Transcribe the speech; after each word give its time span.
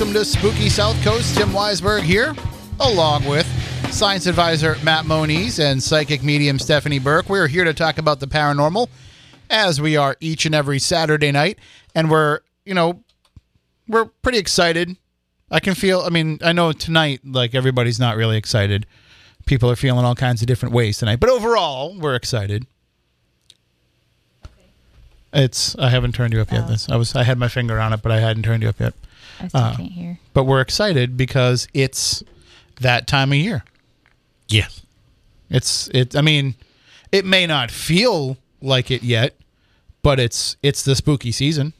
welcome 0.00 0.14
to 0.14 0.24
Spooky 0.24 0.70
South 0.70 0.96
Coast. 1.04 1.36
Tim 1.36 1.50
Weisberg 1.50 2.00
here, 2.00 2.34
along 2.80 3.26
with 3.26 3.46
science 3.92 4.24
advisor 4.24 4.74
Matt 4.82 5.04
Moniz 5.04 5.58
and 5.58 5.82
psychic 5.82 6.22
medium 6.22 6.58
Stephanie 6.58 6.98
Burke. 6.98 7.28
We're 7.28 7.48
here 7.48 7.64
to 7.64 7.74
talk 7.74 7.98
about 7.98 8.18
the 8.18 8.26
paranormal, 8.26 8.88
as 9.50 9.78
we 9.78 9.98
are 9.98 10.16
each 10.18 10.46
and 10.46 10.54
every 10.54 10.78
Saturday 10.78 11.30
night, 11.30 11.58
and 11.94 12.10
we're, 12.10 12.40
you 12.64 12.72
know, 12.72 13.02
we're 13.88 14.06
pretty 14.06 14.38
excited. 14.38 14.96
I 15.50 15.60
can 15.60 15.74
feel. 15.74 16.00
I 16.00 16.08
mean, 16.08 16.38
I 16.42 16.52
know 16.52 16.72
tonight, 16.72 17.20
like 17.22 17.54
everybody's 17.54 18.00
not 18.00 18.16
really 18.16 18.38
excited. 18.38 18.86
People 19.44 19.70
are 19.70 19.76
feeling 19.76 20.06
all 20.06 20.14
kinds 20.14 20.40
of 20.40 20.46
different 20.46 20.74
ways 20.74 20.96
tonight, 20.96 21.20
but 21.20 21.28
overall, 21.28 21.94
we're 21.94 22.14
excited. 22.14 22.66
It's. 25.34 25.76
I 25.78 25.90
haven't 25.90 26.14
turned 26.14 26.32
you 26.32 26.40
up 26.40 26.50
yet. 26.50 26.64
Oh. 26.64 26.68
This. 26.68 26.88
I 26.88 26.96
was. 26.96 27.14
I 27.14 27.24
had 27.24 27.36
my 27.36 27.48
finger 27.48 27.78
on 27.78 27.92
it, 27.92 28.00
but 28.00 28.10
I 28.10 28.20
hadn't 28.20 28.44
turned 28.44 28.62
you 28.62 28.70
up 28.70 28.80
yet. 28.80 28.94
I 29.40 29.48
still 29.48 29.60
Uh, 29.60 29.76
can't 29.76 29.92
hear. 29.92 30.18
But 30.34 30.44
we're 30.44 30.60
excited 30.60 31.16
because 31.16 31.66
it's 31.74 32.22
that 32.80 33.06
time 33.06 33.32
of 33.32 33.38
year. 33.38 33.64
Yes. 34.48 34.82
It's. 35.48 35.88
It. 35.88 36.14
I 36.16 36.20
mean, 36.20 36.54
it 37.12 37.24
may 37.24 37.46
not 37.46 37.70
feel 37.70 38.36
like 38.60 38.90
it 38.90 39.02
yet, 39.02 39.34
but 40.02 40.20
it's. 40.20 40.56
It's 40.62 40.82
the 40.82 40.94
spooky 40.94 41.32
season. 41.32 41.72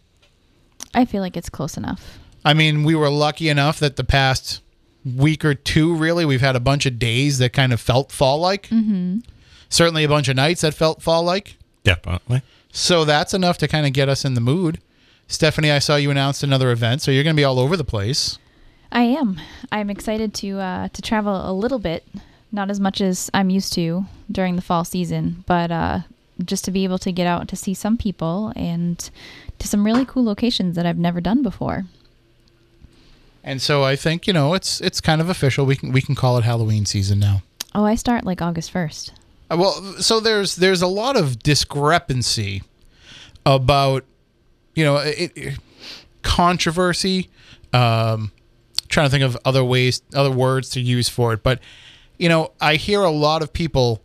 I 0.95 1.05
feel 1.05 1.21
like 1.23 1.37
it's 1.37 1.49
close 1.49 1.77
enough. 1.77 2.19
I 2.45 2.55
mean, 2.55 2.85
we 2.85 2.95
were 2.95 3.11
lucky 3.11 3.49
enough 3.49 3.79
that 3.81 3.97
the 3.97 4.05
past 4.05 4.61
week 5.05 5.45
or 5.45 5.55
two, 5.55 5.95
really, 5.95 6.25
we've 6.25 6.41
had 6.41 6.57
a 6.57 6.61
bunch 6.61 6.85
of 6.87 6.99
days 6.99 7.39
that 7.39 7.53
kind 7.53 7.73
of 7.73 7.81
felt 7.81 8.11
fall 8.11 8.39
like. 8.39 8.69
Mm-hmm. 8.69 9.19
Certainly, 9.69 10.05
a 10.05 10.09
bunch 10.09 10.29
of 10.29 10.37
nights 10.37 10.63
that 10.63 10.75
felt 10.75 11.01
fall 11.03 11.23
like. 11.23 11.57
Definitely. 11.85 12.43
So 12.73 13.05
that's 13.05 13.35
enough 13.35 13.59
to 13.59 13.69
kind 13.69 13.87
of 13.87 13.93
get 13.93 14.09
us 14.09 14.25
in 14.25 14.35
the 14.35 14.41
mood. 14.41 14.81
Stephanie, 15.31 15.71
I 15.71 15.79
saw 15.79 15.95
you 15.95 16.11
announced 16.11 16.43
another 16.43 16.73
event, 16.73 17.03
so 17.03 17.13
you're 17.13 17.23
going 17.23 17.37
to 17.37 17.41
be 17.41 17.45
all 17.45 17.61
over 17.61 17.77
the 17.77 17.85
place. 17.85 18.37
I 18.91 19.03
am. 19.03 19.41
I'm 19.71 19.89
excited 19.89 20.35
to 20.35 20.59
uh, 20.59 20.89
to 20.89 21.01
travel 21.01 21.49
a 21.49 21.53
little 21.53 21.79
bit, 21.79 22.05
not 22.51 22.69
as 22.69 22.81
much 22.81 23.01
as 23.01 23.31
I'm 23.33 23.49
used 23.49 23.73
to 23.75 24.07
during 24.31 24.57
the 24.57 24.63
fall 24.63 24.85
season, 24.85 25.45
but 25.47 25.71
uh, 25.71 26.01
just 26.45 26.65
to 26.65 26.73
be 26.73 26.83
able 26.83 26.99
to 26.99 27.13
get 27.13 27.29
out 27.29 27.47
to 27.47 27.57
see 27.57 27.75
some 27.75 27.97
people 27.97 28.53
and 28.57 29.09
to 29.61 29.69
some 29.69 29.87
really 29.87 30.05
cool 30.05 30.25
locations 30.25 30.75
that 30.75 30.85
I've 30.85 30.99
never 30.99 31.21
done 31.21 31.45
before. 31.45 31.85
And 33.45 33.63
so 33.63 33.85
I 33.85 33.95
think 33.95 34.27
you 34.27 34.33
know 34.33 34.55
it's 34.55 34.81
it's 34.81 35.01
kind 35.01 35.21
of 35.21 35.29
official. 35.29 35.65
We 35.65 35.77
can 35.77 35.93
we 35.93 36.03
can 36.03 36.17
call 36.17 36.39
it 36.39 36.45
Halloween 36.45 36.87
season 36.87 37.21
now. 37.21 37.43
Oh, 37.73 37.85
I 37.85 37.95
start 37.95 38.25
like 38.25 38.43
August 38.43 38.73
first. 38.73 39.13
Uh, 39.49 39.57
Well, 39.57 39.81
so 40.01 40.19
there's 40.19 40.57
there's 40.57 40.83
a 40.83 40.89
lot 40.89 41.17
of 41.17 41.39
discrepancy 41.39 42.65
about 43.47 44.05
you 44.81 44.87
know 44.87 44.97
it, 44.97 45.33
it- 45.37 45.59
controversy. 46.23 47.29
Um, 47.75 48.33
trying 48.89 49.07
to 49.07 49.11
think 49.11 49.23
of 49.23 49.37
other 49.45 49.63
ways, 49.63 50.03
other 50.15 50.31
words 50.31 50.71
to 50.71 50.81
use 50.81 51.09
for 51.09 51.35
it, 51.35 51.43
but 51.43 51.61
you 52.19 52.29
know 52.31 52.53
I 52.61 52.77
hear 52.77 53.03
a 53.03 53.11
lot 53.11 53.43
of 53.43 53.53
people 53.53 54.01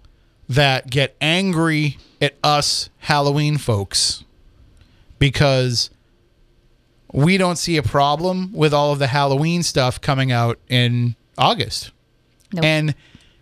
that 0.50 0.90
get 0.90 1.16
angry 1.22 1.98
at 2.22 2.36
us 2.44 2.90
Halloween 3.00 3.58
folks 3.58 4.24
because 5.18 5.90
we 7.14 7.38
don't 7.38 7.56
see 7.58 7.78
a 7.78 7.84
problem 7.84 8.52
with 8.54 8.74
all 8.74 8.92
of 8.92 9.00
the 9.00 9.08
Halloween 9.08 9.64
stuff 9.64 10.02
coming 10.02 10.32
out 10.32 10.60
in 10.68 11.16
August. 11.38 11.92
Nope. 12.54 12.66
And 12.66 12.96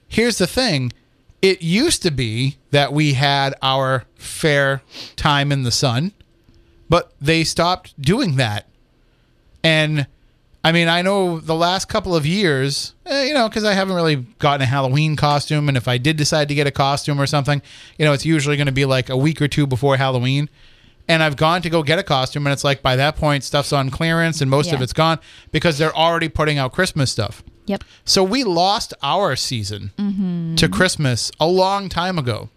here's 0.07 0.37
the 0.37 0.47
thing 0.47 0.93
it 1.41 1.61
used 1.61 2.01
to 2.03 2.11
be 2.11 2.57
that 2.71 2.93
we 2.93 3.13
had 3.13 3.53
our 3.61 4.05
fair 4.15 4.81
time 5.17 5.51
in 5.51 5.63
the 5.63 5.71
sun, 5.71 6.13
but 6.93 7.11
they 7.19 7.43
stopped 7.43 7.99
doing 7.99 8.35
that. 8.35 8.67
And 9.63 10.05
I 10.63 10.71
mean, 10.71 10.87
I 10.87 11.01
know 11.01 11.39
the 11.39 11.55
last 11.55 11.85
couple 11.85 12.15
of 12.15 12.23
years, 12.23 12.93
eh, 13.07 13.23
you 13.23 13.33
know, 13.33 13.49
because 13.49 13.63
I 13.63 13.73
haven't 13.73 13.95
really 13.95 14.17
gotten 14.37 14.61
a 14.61 14.67
Halloween 14.67 15.15
costume. 15.15 15.69
And 15.69 15.75
if 15.75 15.87
I 15.87 15.97
did 15.97 16.17
decide 16.17 16.49
to 16.49 16.53
get 16.53 16.67
a 16.67 16.71
costume 16.71 17.19
or 17.19 17.25
something, 17.25 17.63
you 17.97 18.05
know, 18.05 18.13
it's 18.13 18.27
usually 18.27 18.57
going 18.57 18.67
to 18.67 18.71
be 18.71 18.85
like 18.85 19.09
a 19.09 19.17
week 19.17 19.41
or 19.41 19.47
two 19.47 19.65
before 19.65 19.97
Halloween. 19.97 20.51
And 21.07 21.23
I've 21.23 21.35
gone 21.35 21.63
to 21.63 21.69
go 21.71 21.81
get 21.81 21.97
a 21.97 22.03
costume, 22.03 22.45
and 22.45 22.53
it's 22.53 22.63
like 22.63 22.83
by 22.83 22.95
that 22.95 23.15
point, 23.15 23.43
stuff's 23.43 23.73
on 23.73 23.89
clearance 23.89 24.39
and 24.39 24.51
most 24.51 24.71
of 24.71 24.79
it's 24.79 24.93
gone 24.93 25.17
because 25.51 25.79
they're 25.79 25.95
already 25.95 26.29
putting 26.29 26.59
out 26.59 26.73
Christmas 26.73 27.11
stuff. 27.11 27.43
Yep. 27.65 27.83
So 28.05 28.23
we 28.23 28.43
lost 28.43 28.93
our 29.01 29.35
season 29.35 30.55
to 30.57 30.69
Christmas 30.69 31.31
a 31.39 31.47
long 31.47 31.89
time 31.89 32.19
ago. 32.19 32.51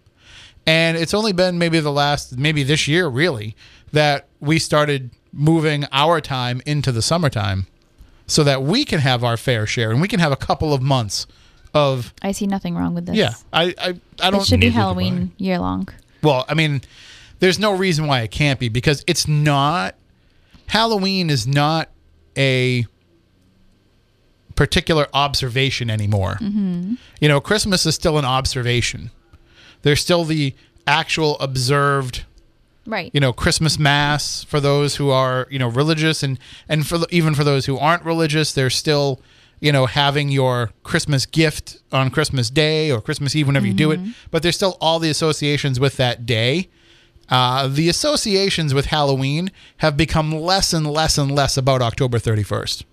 And 0.67 0.97
it's 0.97 1.15
only 1.15 1.33
been 1.33 1.59
maybe 1.59 1.79
the 1.81 1.93
last, 1.93 2.37
maybe 2.37 2.65
this 2.65 2.89
year 2.89 3.07
really, 3.09 3.55
that 3.97 4.29
we 4.41 4.59
started 4.59 5.11
moving 5.33 5.87
our 5.91 6.21
time 6.21 6.61
into 6.67 6.93
the 6.93 7.01
summertime 7.01 7.67
so 8.27 8.45
that 8.45 8.63
we 8.63 8.85
can 8.85 9.01
have 9.01 9.25
our 9.25 9.39
fair 9.39 9.67
share 9.67 9.91
and 9.91 10.03
we 10.03 10.09
can 10.09 10.21
have 10.21 10.33
a 10.33 10.37
couple 10.37 10.75
of 10.75 10.83
months 10.83 11.27
of, 11.73 12.13
I 12.21 12.33
see 12.33 12.47
nothing 12.47 12.75
wrong 12.75 12.95
with 12.95 13.07
this. 13.07 13.17
yeah, 13.17 13.33
I, 13.55 13.75
I, 13.79 14.01
I 14.21 14.31
don't, 14.31 14.43
It 14.43 14.47
should 14.47 14.61
be 14.61 14.69
Halloween 14.69 15.33
year 15.39 15.59
long. 15.59 15.89
well, 16.23 16.45
I 16.47 16.53
mean, 16.53 16.83
there's 17.39 17.59
no 17.59 17.75
reason 17.75 18.07
why 18.07 18.21
it 18.21 18.31
can't 18.31 18.61
be 18.61 18.69
because 18.69 19.03
it's 19.07 19.27
not 19.27 19.95
Halloween 20.67 21.31
is 21.31 21.47
not 21.47 21.89
a 22.37 22.85
particular 24.57 25.07
observation 25.15 25.89
anymore. 25.89 26.37
Mm-hmm. 26.41 26.95
You 27.21 27.29
know, 27.29 27.41
Christmas 27.41 27.87
is 27.87 27.95
still 27.95 28.19
an 28.19 28.25
observation. 28.27 29.11
There's 29.83 30.01
still 30.03 30.25
the 30.25 30.55
actual 30.87 31.39
observed 31.39 32.25
Right. 32.87 33.11
you 33.13 33.21
know 33.21 33.33
Christmas 33.33 33.79
mass 33.79 34.45
for 34.45 34.61
those 34.61 34.97
who 34.97 35.11
are 35.11 35.47
you 35.51 35.59
know 35.59 35.69
religious 35.69 36.23
and 36.23 36.39
and 36.69 36.87
for 36.87 36.99
even 37.11 37.35
for 37.35 37.45
those 37.45 37.67
who 37.67 37.77
aren't 37.79 38.05
religious 38.05 38.53
they're 38.53 38.71
still 38.71 39.21
you 39.61 39.73
know 39.73 39.87
having 39.87 40.29
your 40.29 40.71
Christmas 40.83 41.27
gift 41.27 41.79
on 41.93 42.11
Christmas 42.11 42.51
Day 42.51 42.91
or 42.91 43.01
Christmas 43.01 43.35
Eve 43.35 43.47
whenever 43.47 43.67
you 43.67 43.75
do 43.75 43.91
it 43.91 44.01
but 44.31 44.43
there's 44.43 44.57
still 44.57 44.77
all 44.81 44.99
the 44.99 45.11
associations 45.11 45.81
with 45.81 45.97
that 45.97 46.27
day. 46.27 46.69
Uh, 47.29 47.67
the 47.67 47.89
associations 47.89 48.73
with 48.73 48.87
Halloween 48.87 49.51
have 49.79 49.97
become 49.97 50.31
less 50.31 50.73
and 50.73 50.87
less 50.87 51.19
and 51.19 51.35
less 51.35 51.57
about 51.57 51.83
October 51.83 52.19
31st 52.21 52.85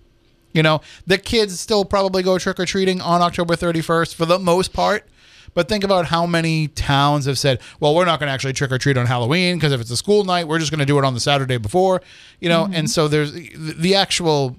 you 0.54 0.62
know 0.62 0.80
the 1.06 1.18
kids 1.18 1.60
still 1.60 1.84
probably 1.84 2.22
go 2.22 2.38
trick-or-treating 2.38 3.00
on 3.00 3.20
October 3.20 3.54
31st 3.54 4.14
for 4.14 4.24
the 4.24 4.38
most 4.38 4.72
part 4.72 5.06
but 5.54 5.68
think 5.68 5.84
about 5.84 6.06
how 6.06 6.26
many 6.26 6.68
towns 6.68 7.26
have 7.26 7.38
said, 7.38 7.60
well, 7.80 7.94
we're 7.94 8.04
not 8.04 8.20
going 8.20 8.28
to 8.28 8.32
actually 8.32 8.52
trick 8.52 8.70
or 8.72 8.78
treat 8.78 8.96
on 8.96 9.06
Halloween 9.06 9.56
because 9.56 9.72
if 9.72 9.80
it's 9.80 9.90
a 9.90 9.96
school 9.96 10.24
night, 10.24 10.48
we're 10.48 10.58
just 10.58 10.70
going 10.70 10.80
to 10.80 10.86
do 10.86 10.98
it 10.98 11.04
on 11.04 11.14
the 11.14 11.20
Saturday 11.20 11.56
before, 11.56 12.02
you 12.40 12.48
know? 12.48 12.64
Mm-hmm. 12.64 12.74
And 12.74 12.90
so 12.90 13.08
there's 13.08 13.32
the 13.32 13.94
actual 13.94 14.56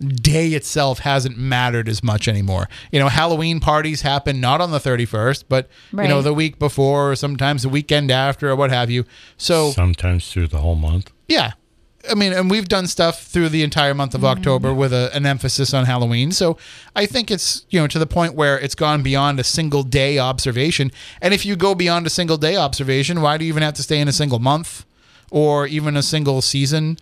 day 0.00 0.50
itself 0.50 1.00
hasn't 1.00 1.36
mattered 1.36 1.88
as 1.88 2.04
much 2.04 2.28
anymore. 2.28 2.68
You 2.92 3.00
know, 3.00 3.08
Halloween 3.08 3.58
parties 3.58 4.02
happen 4.02 4.40
not 4.40 4.60
on 4.60 4.70
the 4.70 4.78
31st, 4.78 5.44
but, 5.48 5.68
you 5.92 6.08
know, 6.08 6.22
the 6.22 6.32
week 6.32 6.58
before 6.58 7.10
or 7.10 7.16
sometimes 7.16 7.62
the 7.62 7.68
weekend 7.68 8.10
after 8.12 8.48
or 8.48 8.54
what 8.56 8.70
have 8.70 8.90
you. 8.90 9.04
So, 9.36 9.72
Sometimes 9.72 10.30
through 10.32 10.48
the 10.48 10.58
whole 10.58 10.76
month. 10.76 11.12
yeah. 11.26 11.52
I 12.08 12.14
mean, 12.14 12.32
and 12.32 12.50
we've 12.50 12.68
done 12.68 12.86
stuff 12.86 13.24
through 13.24 13.48
the 13.48 13.62
entire 13.62 13.94
month 13.94 14.14
of 14.14 14.20
mm-hmm. 14.20 14.38
October 14.38 14.72
with 14.72 14.92
a, 14.92 15.10
an 15.14 15.26
emphasis 15.26 15.74
on 15.74 15.84
Halloween. 15.84 16.30
So 16.30 16.56
I 16.94 17.06
think 17.06 17.30
it's, 17.30 17.66
you 17.70 17.80
know, 17.80 17.86
to 17.88 17.98
the 17.98 18.06
point 18.06 18.34
where 18.34 18.58
it's 18.58 18.74
gone 18.74 19.02
beyond 19.02 19.40
a 19.40 19.44
single 19.44 19.82
day 19.82 20.18
observation. 20.18 20.92
And 21.20 21.34
if 21.34 21.44
you 21.44 21.56
go 21.56 21.74
beyond 21.74 22.06
a 22.06 22.10
single 22.10 22.36
day 22.36 22.56
observation, 22.56 23.20
why 23.20 23.36
do 23.36 23.44
you 23.44 23.48
even 23.48 23.62
have 23.62 23.74
to 23.74 23.82
stay 23.82 24.00
in 24.00 24.08
a 24.08 24.12
single 24.12 24.38
month 24.38 24.84
or 25.30 25.66
even 25.66 25.96
a 25.96 26.02
single 26.02 26.40
season? 26.40 26.98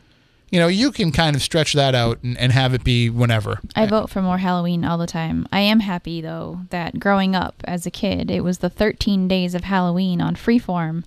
You 0.50 0.60
know, 0.60 0.68
you 0.68 0.92
can 0.92 1.10
kind 1.10 1.34
of 1.34 1.42
stretch 1.42 1.72
that 1.72 1.94
out 1.94 2.22
and, 2.22 2.38
and 2.38 2.52
have 2.52 2.72
it 2.72 2.84
be 2.84 3.10
whenever. 3.10 3.60
I 3.74 3.86
vote 3.86 4.10
for 4.10 4.22
more 4.22 4.38
Halloween 4.38 4.84
all 4.84 4.96
the 4.96 5.06
time. 5.06 5.46
I 5.52 5.60
am 5.60 5.80
happy 5.80 6.20
though 6.20 6.60
that 6.70 7.00
growing 7.00 7.34
up 7.34 7.56
as 7.64 7.84
a 7.84 7.90
kid, 7.90 8.30
it 8.30 8.42
was 8.44 8.58
the 8.58 8.70
13 8.70 9.28
days 9.28 9.54
of 9.54 9.64
Halloween 9.64 10.20
on 10.20 10.36
Freeform, 10.36 11.04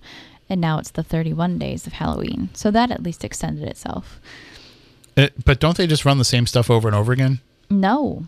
and 0.50 0.60
now 0.60 0.78
it's 0.78 0.90
the 0.90 1.02
31 1.02 1.56
days 1.58 1.86
of 1.86 1.94
Halloween. 1.94 2.50
So 2.52 2.70
that 2.72 2.90
at 2.90 3.02
least 3.02 3.24
extended 3.24 3.66
itself. 3.68 4.20
It- 5.16 5.32
Uh, 5.38 5.42
but 5.44 5.60
don't 5.60 5.76
they 5.76 5.86
just 5.86 6.04
run 6.04 6.18
the 6.18 6.24
same 6.24 6.46
stuff 6.46 6.70
over 6.70 6.88
and 6.88 6.96
over 6.96 7.12
again? 7.12 7.40
No, 7.70 8.24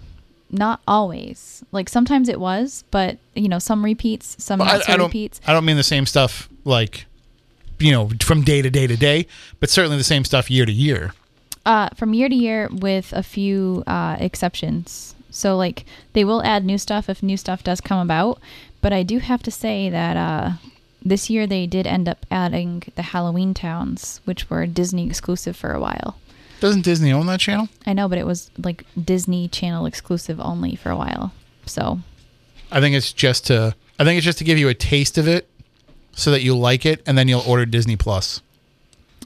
not 0.50 0.80
always. 0.86 1.62
Like 1.72 1.88
sometimes 1.88 2.28
it 2.28 2.38
was, 2.40 2.84
but 2.90 3.18
you 3.34 3.48
know, 3.48 3.58
some 3.58 3.84
repeats, 3.84 4.36
some 4.38 4.58
Well, 4.60 4.68
not 4.78 4.88
I, 4.88 4.94
I 4.94 4.96
don't. 4.96 5.06
repeats. 5.08 5.40
I 5.46 5.52
don't 5.52 5.64
mean 5.64 5.76
the 5.76 5.82
same 5.82 6.06
stuff 6.06 6.48
like, 6.64 7.06
you 7.78 7.90
know, 7.92 8.10
from 8.22 8.42
day 8.42 8.62
to 8.62 8.70
day 8.70 8.86
to 8.86 8.96
day, 8.96 9.26
but 9.60 9.68
certainly 9.70 9.96
the 9.96 10.04
same 10.04 10.24
stuff 10.24 10.50
year 10.50 10.64
to 10.66 10.72
year. 10.72 11.12
Uh, 11.64 11.88
from 11.94 12.12
year 12.14 12.28
to 12.28 12.34
year, 12.34 12.68
with 12.72 13.12
a 13.12 13.22
few 13.22 13.84
uh, 13.86 14.16
exceptions. 14.18 15.14
So, 15.30 15.56
like, 15.56 15.84
they 16.12 16.24
will 16.24 16.42
add 16.42 16.64
new 16.64 16.76
stuff 16.76 17.08
if 17.08 17.22
new 17.22 17.36
stuff 17.36 17.62
does 17.62 17.80
come 17.80 18.00
about. 18.00 18.40
But 18.80 18.92
I 18.92 19.02
do 19.04 19.18
have 19.20 19.42
to 19.44 19.50
say 19.52 19.88
that 19.88 20.16
uh, 20.16 20.50
this 21.04 21.30
year 21.30 21.46
they 21.46 21.66
did 21.66 21.86
end 21.86 22.08
up 22.08 22.26
adding 22.30 22.82
the 22.94 23.02
Halloween 23.02 23.54
towns, 23.54 24.20
which 24.24 24.48
were 24.48 24.66
Disney 24.66 25.06
exclusive 25.06 25.56
for 25.56 25.72
a 25.72 25.80
while. 25.80 26.16
Doesn't 26.60 26.82
Disney 26.82 27.12
own 27.12 27.26
that 27.26 27.40
channel? 27.40 27.68
I 27.86 27.92
know, 27.92 28.08
but 28.08 28.18
it 28.18 28.26
was 28.26 28.50
like 28.56 28.84
Disney 29.02 29.48
Channel 29.48 29.84
exclusive 29.84 30.38
only 30.38 30.76
for 30.76 30.90
a 30.90 30.96
while. 30.96 31.32
So, 31.66 32.00
I 32.70 32.80
think 32.80 32.94
it's 32.94 33.12
just 33.12 33.46
to. 33.48 33.74
I 33.98 34.04
think 34.04 34.16
it's 34.16 34.24
just 34.24 34.38
to 34.38 34.44
give 34.44 34.58
you 34.58 34.68
a 34.68 34.74
taste 34.74 35.18
of 35.18 35.26
it, 35.26 35.48
so 36.12 36.30
that 36.30 36.42
you 36.42 36.56
like 36.56 36.86
it, 36.86 37.02
and 37.04 37.18
then 37.18 37.26
you'll 37.26 37.42
order 37.46 37.66
Disney 37.66 37.96
Plus. 37.96 38.42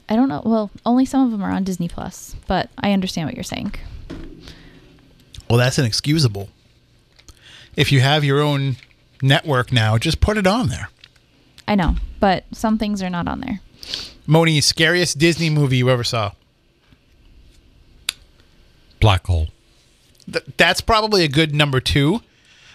I 0.09 0.15
don't 0.15 0.29
know. 0.29 0.41
Well, 0.45 0.71
only 0.85 1.05
some 1.05 1.25
of 1.25 1.31
them 1.31 1.43
are 1.43 1.51
on 1.51 1.63
Disney 1.63 1.87
Plus, 1.87 2.35
but 2.47 2.69
I 2.79 2.91
understand 2.91 3.27
what 3.27 3.35
you're 3.35 3.43
saying. 3.43 3.75
Well, 5.49 5.59
that's 5.59 5.77
inexcusable. 5.77 6.49
If 7.75 7.91
you 7.91 7.99
have 7.99 8.23
your 8.23 8.41
own 8.41 8.77
network 9.21 9.71
now, 9.71 9.97
just 9.97 10.19
put 10.21 10.37
it 10.37 10.47
on 10.47 10.69
there. 10.69 10.89
I 11.67 11.75
know, 11.75 11.95
but 12.19 12.45
some 12.51 12.77
things 12.77 13.01
are 13.03 13.09
not 13.09 13.27
on 13.27 13.41
there. 13.41 13.59
Moni, 14.25 14.61
scariest 14.61 15.17
Disney 15.17 15.49
movie 15.49 15.77
you 15.77 15.89
ever 15.89 16.03
saw? 16.03 16.31
Black 18.99 19.25
hole. 19.27 19.47
Th- 20.31 20.45
that's 20.57 20.81
probably 20.81 21.23
a 21.23 21.27
good 21.27 21.53
number 21.53 21.79
two, 21.79 22.21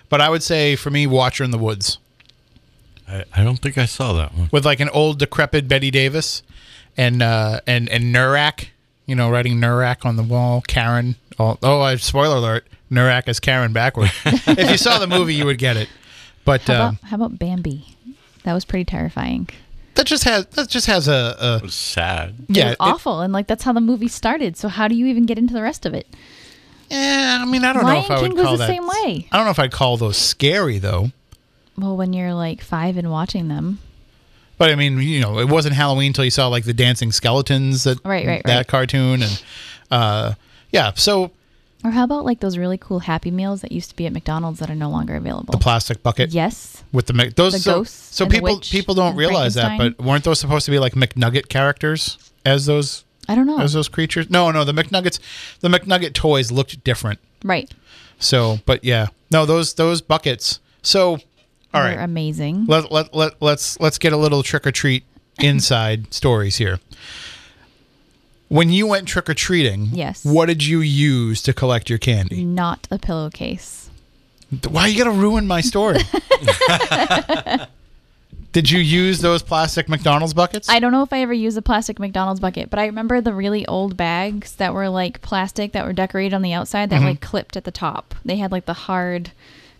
but 0.09 0.21
I 0.21 0.31
would 0.31 0.43
say 0.43 0.77
for 0.77 0.91
me, 0.91 1.07
Watcher 1.07 1.45
in 1.45 1.51
the 1.51 1.59
Woods 1.59 1.99
I, 3.13 3.25
I 3.35 3.45
don't 3.45 3.59
think 3.59 3.79
I 3.79 3.85
saw 3.85 4.13
that 4.15 4.35
one. 4.35 4.49
with 4.51 4.65
like 4.65 4.81
an 4.81 4.89
old 4.89 5.19
decrepit 5.19 5.69
Bette 5.69 5.91
Davis 5.91 6.43
and 6.97 7.23
uh, 7.23 7.61
and 7.67 7.89
and 7.89 8.15
Nerak, 8.15 8.69
you 9.07 9.15
know, 9.15 9.31
writing 9.31 9.59
Nerak 9.59 10.05
on 10.05 10.17
the 10.17 10.23
wall. 10.23 10.63
Karen. 10.67 11.17
Oh, 11.39 11.59
oh 11.63 11.81
I, 11.81 11.97
spoiler 11.97 12.37
alert! 12.37 12.67
Nerak 12.91 13.29
is 13.29 13.41
Karen 13.41 13.73
backward. 13.73 14.11
if 14.25 14.71
you 14.71 14.77
saw 14.77 14.99
the 14.99 15.07
movie, 15.07 15.35
you 15.35 15.45
would 15.47 15.59
get 15.59 15.77
it. 15.77 15.89
But 16.45 16.63
How 16.63 16.89
um, 16.89 16.99
how 17.03 17.17
about 17.17 17.39
Bambi? 17.39 17.85
That 18.45 18.53
was 18.55 18.65
pretty 18.65 18.85
terrifying. 18.85 19.49
that 19.95 20.07
just 20.07 20.25
has 20.25 20.47
that 20.47 20.69
just 20.69 20.87
has 20.87 21.07
a, 21.09 21.37
a 21.41 21.57
It 21.57 21.63
was 21.63 21.75
sad. 21.75 22.35
It 22.49 22.57
yeah. 22.57 22.65
was 22.65 22.73
it- 22.73 22.77
awful, 22.81 23.21
and 23.21 23.33
like 23.33 23.47
that's 23.47 23.63
how 23.65 23.73
the 23.73 23.81
movie 23.81 24.09
started. 24.09 24.57
So 24.57 24.69
how 24.69 24.89
do 24.89 24.95
you 24.95 25.07
even 25.07 25.27
get 25.27 25.39
into 25.39 25.55
the 25.55 25.63
rest 25.63 25.87
of 25.87 25.95
it? 25.95 26.07
Yeah, 26.91 27.39
I 27.41 27.45
mean, 27.47 27.65
I 27.65 27.73
don't 27.73 27.85
know 27.85 27.89
Lion 27.89 28.05
if 28.05 28.11
I 28.11 28.21
would 28.21 28.29
King 28.31 28.37
was 28.37 28.45
call 28.45 28.53
the 28.53 28.59
that. 28.59 28.67
same 28.69 28.87
way. 28.87 29.27
I 29.33 29.37
don't 29.37 29.45
know 29.47 29.51
if 29.51 29.59
I'd 29.59 29.73
call 29.73 29.97
those 29.97 30.17
scary 30.19 30.79
though. 30.79 31.11
Well, 31.79 31.97
when 31.97 32.13
you're 32.13 32.35
like 32.35 32.61
five 32.61 32.97
and 32.99 33.11
watching 33.11 33.49
them, 33.49 33.79
But 34.59 34.71
I 34.71 34.75
mean, 34.75 34.99
you 34.99 35.21
know, 35.21 35.39
it 35.39 35.49
wasn't 35.49 35.75
Halloween 35.75 36.09
until 36.09 36.25
you 36.27 36.31
saw 36.31 36.49
like 36.49 36.65
the 36.65 36.75
dancing 36.75 37.11
skeletons 37.13 37.85
that 37.85 37.99
Right, 38.05 38.27
right, 38.27 38.43
that 38.45 38.57
right. 38.57 38.67
cartoon 38.67 39.23
and 39.23 39.43
uh, 39.91 40.35
yeah. 40.71 40.93
So 40.95 41.31
or 41.85 41.91
how 41.91 42.05
about 42.05 42.25
like 42.25 42.41
those 42.41 42.57
really 42.59 42.79
cool 42.79 43.01
Happy 43.01 43.31
Meals 43.31 43.61
that 43.63 43.73
used 43.73 43.91
to 43.91 43.97
be 43.97 44.07
at 44.07 44.13
McDonald's 44.13 44.59
that 44.61 44.71
are 44.71 44.75
no 44.75 44.89
longer 44.91 45.17
available? 45.17 45.53
the 45.53 45.59
plastic 45.59 46.03
bucket 46.03 46.31
yes, 46.31 46.83
with 46.93 47.07
the 47.07 47.33
those 47.37 47.53
The 47.55 47.59
so, 47.59 47.75
ghosts 47.79 48.15
so 48.17 48.27
people 48.27 48.61
people 48.61 48.95
don't 48.95 49.17
realize 49.17 49.55
that, 49.55 49.79
but 49.79 49.99
weren't 50.01 50.25
those 50.25 50.39
supposed 50.41 50.65
to 50.67 50.71
be 50.71 50.79
like 50.79 50.95
McNugget 50.95 51.49
characters 51.49 52.19
as 52.45 52.67
those 52.67 53.05
I 53.29 53.35
don't 53.35 53.47
know. 53.47 53.59
as 53.61 53.73
those 53.73 53.89
creatures? 53.89 54.31
No, 54.31 54.51
no, 54.51 54.65
the 54.65 54.73
McNuggets, 54.73 55.19
the 55.61 55.69
McNugget 55.69 56.13
toys 56.15 56.51
looked 56.51 56.83
different. 56.85 57.19
right. 57.45 57.73
So, 58.19 58.61
but 58.67 58.85
yeah, 58.85 59.09
no, 59.31 59.47
those 59.47 59.75
those 59.75 60.01
buckets. 60.01 60.61
So, 60.83 61.13
all 61.13 61.19
They're 61.83 61.97
right. 61.97 61.99
amazing. 61.99 62.67
let, 62.67 62.93
let, 62.93 63.15
let, 63.15 63.41
let's 63.43 63.81
let's 63.81 63.99
get 63.99 64.13
a 64.13 64.17
little 64.17 64.43
trick 64.45 64.67
or 64.67 64.71
treat 64.73 65.05
inside 65.41 66.13
stories 66.15 66.57
here. 66.57 66.79
When 68.53 68.69
you 68.69 68.87
went 68.87 69.09
trick 69.09 69.31
or 69.31 69.35
treating, 69.35 69.89
Yes. 69.95 70.27
what 70.27 70.45
did 70.45 70.63
you 70.63 70.81
use 70.81 71.41
to 71.41 71.55
collect 71.55 71.89
your 71.89 71.99
candy? 71.99 72.45
Not 72.45 72.87
a 72.91 72.99
pillowcase. 72.99 73.89
Why 74.69 74.89
you 74.89 74.99
gotta 74.99 75.11
ruin 75.11 75.47
my 75.47 75.63
story? 75.63 76.03
did 78.53 78.71
you 78.71 78.79
use 78.79 79.21
those 79.21 79.43
plastic 79.43 79.89
McDonald's 79.89 80.35
buckets? 80.35 80.69
I 80.69 80.81
don't 80.81 80.93
know 80.93 81.03
if 81.03 81.15
I 81.15 81.23
ever 81.23 81.33
used 81.33 81.57
a 81.57 81.63
plastic 81.63 81.99
McDonald's 81.99 82.41
bucket, 82.41 82.69
but 82.69 82.79
I 82.79 82.85
remember 82.85 83.23
the 83.23 83.33
really 83.33 83.67
old 83.69 83.97
bags 83.97 84.57
that 84.57 84.75
were 84.75 84.91
like 84.91 85.23
plastic 85.23 85.73
that 85.73 85.87
were 85.87 85.95
decorated 85.95 86.35
on 86.35 86.43
the 86.43 86.53
outside 86.53 86.91
that 86.91 87.01
like 87.01 87.23
clipped 87.23 87.57
at 87.57 87.65
the 87.65 87.71
top. 87.71 88.15
They 88.23 88.37
had 88.37 88.53
like 88.53 88.67
the 88.67 88.75
hard 88.75 89.31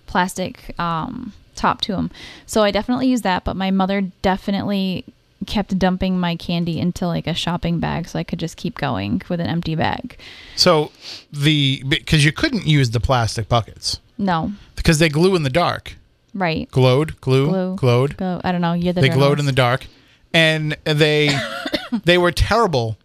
plastic 0.07 0.75
um, 0.81 1.35
top 1.55 1.83
to 1.83 1.93
them. 1.93 2.11
So 2.47 2.63
I 2.63 2.71
definitely 2.71 3.09
used 3.09 3.25
that, 3.25 3.45
but 3.45 3.55
my 3.55 3.71
mother 3.71 4.01
definitely 4.23 5.05
kept 5.47 5.79
dumping 5.79 6.19
my 6.19 6.37
candy 6.37 6.79
into 6.79 7.07
like 7.07 7.27
a 7.27 7.35
shopping 7.35 7.79
bag 7.81 8.09
so 8.09 8.19
I 8.19 8.25
could 8.25 8.39
just 8.39 8.57
keep 8.57 8.77
going 8.79 9.23
with 9.29 9.41
an 9.41 9.47
empty 9.47 9.75
bag. 9.75 10.17
so 10.57 10.91
the 11.33 11.83
because 11.89 12.25
you 12.25 12.33
couldn't 12.33 12.67
use 12.67 12.91
the 12.91 13.01
plastic 13.01 13.49
buckets 13.49 14.01
No. 14.19 14.53
because 14.77 14.99
they 14.99 15.09
glue 15.09 15.35
in 15.37 15.43
the 15.43 15.51
dark. 15.51 15.97
Right. 16.35 16.71
Glowed, 16.71 17.21
glue, 17.21 17.49
Glue. 17.49 17.77
glowed. 17.77 18.17
Go. 18.17 18.41
I 18.43 18.53
don't 18.53 18.63
know. 18.63 18.73
You're 18.73 18.95
the 18.95 19.03
they 19.03 19.09
glowed 19.11 19.39
in 19.39 19.45
the 19.47 19.53
dark 19.53 19.87
and 20.33 20.77
they 20.85 21.31
they 22.05 22.17
were 22.19 22.33
terrible 22.33 22.97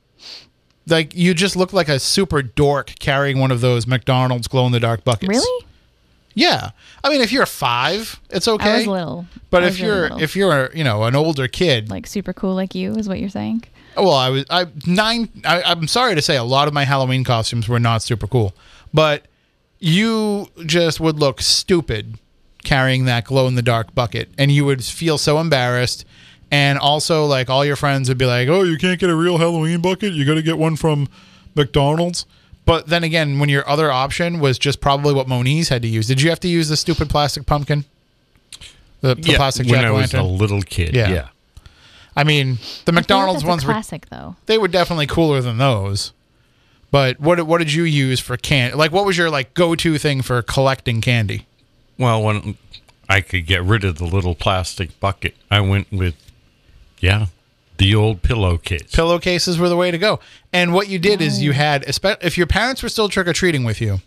like 0.90 1.14
you 1.14 1.34
just 1.34 1.58
looked 1.58 1.74
like 1.74 1.90
a 1.90 2.00
super 2.00 2.42
dork 2.42 2.94
carrying 3.00 3.38
one 3.40 3.52
of 3.52 3.60
those 3.60 3.86
mcdonald's 3.86 4.48
glow 4.48 4.66
in 4.66 4.72
the 4.72 4.80
dark 4.80 5.04
buckets 5.04 5.28
Really? 5.28 5.66
Yeah. 6.38 6.72
I 7.04 7.10
mean 7.10 7.22
if 7.22 7.32
you're 7.32 7.46
five 7.46 8.20
it's 8.30 8.48
okay 8.48 8.70
I 8.72 8.78
was 8.78 8.88
little. 8.88 9.26
but 9.50 9.64
I 9.64 9.68
if 9.68 9.74
really 9.80 9.88
you're 9.88 10.02
little. 10.04 10.22
if 10.22 10.36
you're 10.36 10.70
you 10.74 10.84
know 10.84 11.04
an 11.04 11.16
older 11.16 11.48
kid. 11.48 11.90
Like 11.90 12.06
super 12.08 12.32
cool 12.34 12.54
like 12.56 12.76
you 12.76 12.94
is 12.94 13.10
what 13.10 13.20
you're 13.20 13.30
saying. 13.30 13.64
well 13.96 14.12
i 14.14 14.30
was 14.30 14.46
i 14.50 14.68
nine 14.86 15.30
I, 15.44 15.64
i'm 15.64 15.88
sorry 15.88 16.14
to 16.16 16.22
say 16.22 16.38
a 16.38 16.44
lot 16.44 16.68
of 16.68 16.74
my 16.74 16.86
halloween 16.86 17.24
costumes 17.24 17.68
were 17.68 17.80
not 17.80 18.02
super 18.04 18.28
cool. 18.28 18.54
But 18.94 19.26
you 19.80 20.48
just 20.66 21.00
would 21.00 21.20
look 21.20 21.42
stupid 21.42 22.18
carrying 22.64 23.06
that 23.06 23.26
glow 23.26 23.48
in 23.48 23.56
the 23.56 23.62
dark 23.62 23.94
bucket. 23.94 24.30
And 24.38 24.52
you 24.52 24.66
would 24.66 24.84
feel 24.84 25.18
so 25.18 25.40
embarrassed. 25.40 26.06
And 26.52 26.80
also 26.80 27.26
like 27.26 27.50
all 27.50 27.64
your 27.66 27.76
friends 27.76 28.08
would 28.10 28.18
be 28.18 28.26
like 28.26 28.48
oh 28.48 28.64
you 28.64 28.78
can't 28.78 29.00
get 29.00 29.10
a 29.10 29.16
real 29.16 29.38
halloween 29.38 29.82
bucket? 29.82 30.14
You 30.14 30.24
got 30.26 30.36
to 30.36 30.42
get 30.44 30.58
one 30.58 30.76
from 30.76 31.08
mcdonald's 31.56 32.26
but 32.68 32.86
then 32.86 33.04
again 33.04 33.40
when 33.40 33.50
your 33.50 33.68
other 33.68 33.92
option 33.92 34.40
was 34.40 34.60
just 34.60 34.80
probably 34.80 35.14
what 35.14 35.28
moniz 35.28 35.70
had 35.70 35.82
to 35.82 35.88
use 35.88 36.06
did 36.08 36.22
you 36.22 36.30
have 36.30 36.40
to 36.40 36.48
use 36.48 36.70
the 36.70 36.78
stupid 36.78 37.10
plastic 37.10 37.48
pumpkin 37.48 37.84
the, 39.02 39.16
the 39.16 39.34
plastic 39.36 39.68
when 39.68 39.86
I 39.86 39.92
was 39.92 40.14
a 40.14 40.24
little 40.24 40.62
kid. 40.62 40.96
Yeah. 40.96 41.10
Yeah. 41.10 41.28
i 42.16 42.24
mean 42.24 42.58
the 42.86 42.92
mcdonald's 42.92 43.44
feel 43.44 43.50
like 43.52 43.60
that's 43.60 43.64
ones 43.64 43.64
a 43.64 43.68
were 43.68 43.74
classic 43.74 44.10
though. 44.10 44.36
they 44.46 44.58
were 44.58 44.68
definitely 44.68 45.08
cooler 45.08 45.42
than 45.42 45.58
those. 45.58 46.14
But 46.90 47.20
what 47.20 47.46
what 47.46 47.58
did 47.58 47.74
you 47.74 47.84
use 47.84 48.20
for 48.20 48.38
can? 48.38 48.78
Like, 48.78 48.92
what 48.92 49.06
was 49.06 49.18
your 49.18 49.30
like 49.30 49.54
go 49.54 49.76
to 49.76 49.98
thing 49.98 50.22
for 50.22 50.42
collecting 50.42 51.02
candy? 51.02 51.46
Well, 51.98 52.24
when 52.24 52.58
I 53.10 53.22
could 53.22 53.46
get 53.46 53.64
rid 53.64 53.84
of 53.84 53.98
the 53.98 54.06
little 54.06 54.36
plastic 54.36 54.98
bucket, 55.00 55.36
I 55.52 55.60
went 55.62 55.92
with, 55.92 56.16
yeah, 57.00 57.28
the 57.78 57.96
old 57.96 58.22
pillowcase. 58.22 58.92
Pillowcases 58.92 59.58
were 59.58 59.70
the 59.70 59.76
way 59.76 59.92
to 59.92 59.98
go. 59.98 60.20
And 60.52 60.74
what 60.74 60.88
you 60.88 61.00
did 61.00 61.22
is 61.22 61.42
you 61.42 61.52
oh. 61.52 61.54
had, 61.54 61.86
if 62.22 62.38
your 62.38 62.48
parents 62.48 62.84
were 62.84 62.90
still 62.90 63.10
trick 63.10 63.28
or 63.28 63.34
treating 63.34 63.64
with 63.64 63.80
you, 63.82 64.00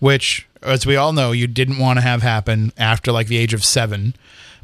which, 0.00 0.48
as 0.62 0.84
we 0.84 0.96
all 0.96 1.12
know, 1.12 1.32
you 1.32 1.46
didn't 1.46 1.78
want 1.78 1.98
to 1.98 2.02
have 2.02 2.22
happen 2.22 2.72
after 2.76 3.12
like 3.12 3.28
the 3.28 3.38
age 3.38 3.54
of 3.54 3.64
seven. 3.64 4.14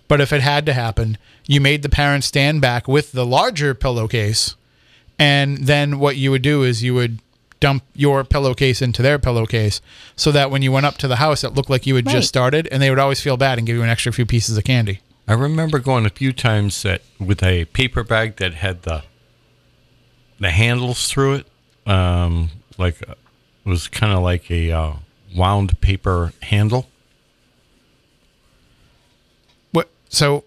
But 0.08 0.20
if 0.20 0.32
it 0.32 0.40
had 0.40 0.66
to 0.66 0.72
happen, 0.72 1.18
you 1.46 1.60
made 1.60 1.82
the 1.82 1.88
parents 1.88 2.26
stand 2.26 2.60
back 2.60 2.88
with 2.88 3.12
the 3.12 3.26
larger 3.26 3.74
pillowcase. 3.74 4.56
And 5.18 5.58
then 5.58 5.98
what 5.98 6.16
you 6.16 6.30
would 6.30 6.42
do 6.42 6.62
is 6.62 6.82
you 6.82 6.94
would 6.94 7.20
dump 7.60 7.82
your 7.94 8.24
pillowcase 8.24 8.80
into 8.80 9.02
their 9.02 9.18
pillowcase 9.18 9.80
so 10.16 10.30
that 10.32 10.50
when 10.50 10.62
you 10.62 10.72
went 10.72 10.86
up 10.86 10.96
to 10.98 11.08
the 11.08 11.16
house, 11.16 11.42
it 11.44 11.54
looked 11.54 11.70
like 11.70 11.86
you 11.86 11.94
had 11.96 12.06
Right. 12.06 12.12
just 12.12 12.28
started 12.28 12.68
and 12.70 12.80
they 12.80 12.90
would 12.90 12.98
always 12.98 13.20
feel 13.20 13.36
bad 13.36 13.58
and 13.58 13.66
give 13.66 13.76
you 13.76 13.82
an 13.82 13.88
extra 13.88 14.12
few 14.12 14.26
pieces 14.26 14.56
of 14.56 14.64
candy. 14.64 15.00
I 15.28 15.34
remember 15.34 15.78
going 15.78 16.06
a 16.06 16.10
few 16.10 16.32
times 16.32 16.82
that 16.84 17.02
with 17.20 17.42
a 17.42 17.66
paper 17.66 18.02
bag 18.02 18.36
that 18.36 18.54
had 18.54 18.82
the 18.82 19.02
the 20.40 20.50
handles 20.50 21.08
through 21.10 21.34
it, 21.34 21.46
um, 21.86 22.50
like 22.78 23.06
uh, 23.06 23.12
it 23.12 23.68
was 23.68 23.88
kind 23.88 24.12
of 24.12 24.22
like 24.22 24.50
a 24.50 24.70
uh, 24.72 24.92
wound 25.36 25.80
paper 25.82 26.32
handle. 26.42 26.86
What? 29.72 29.90
So, 30.08 30.44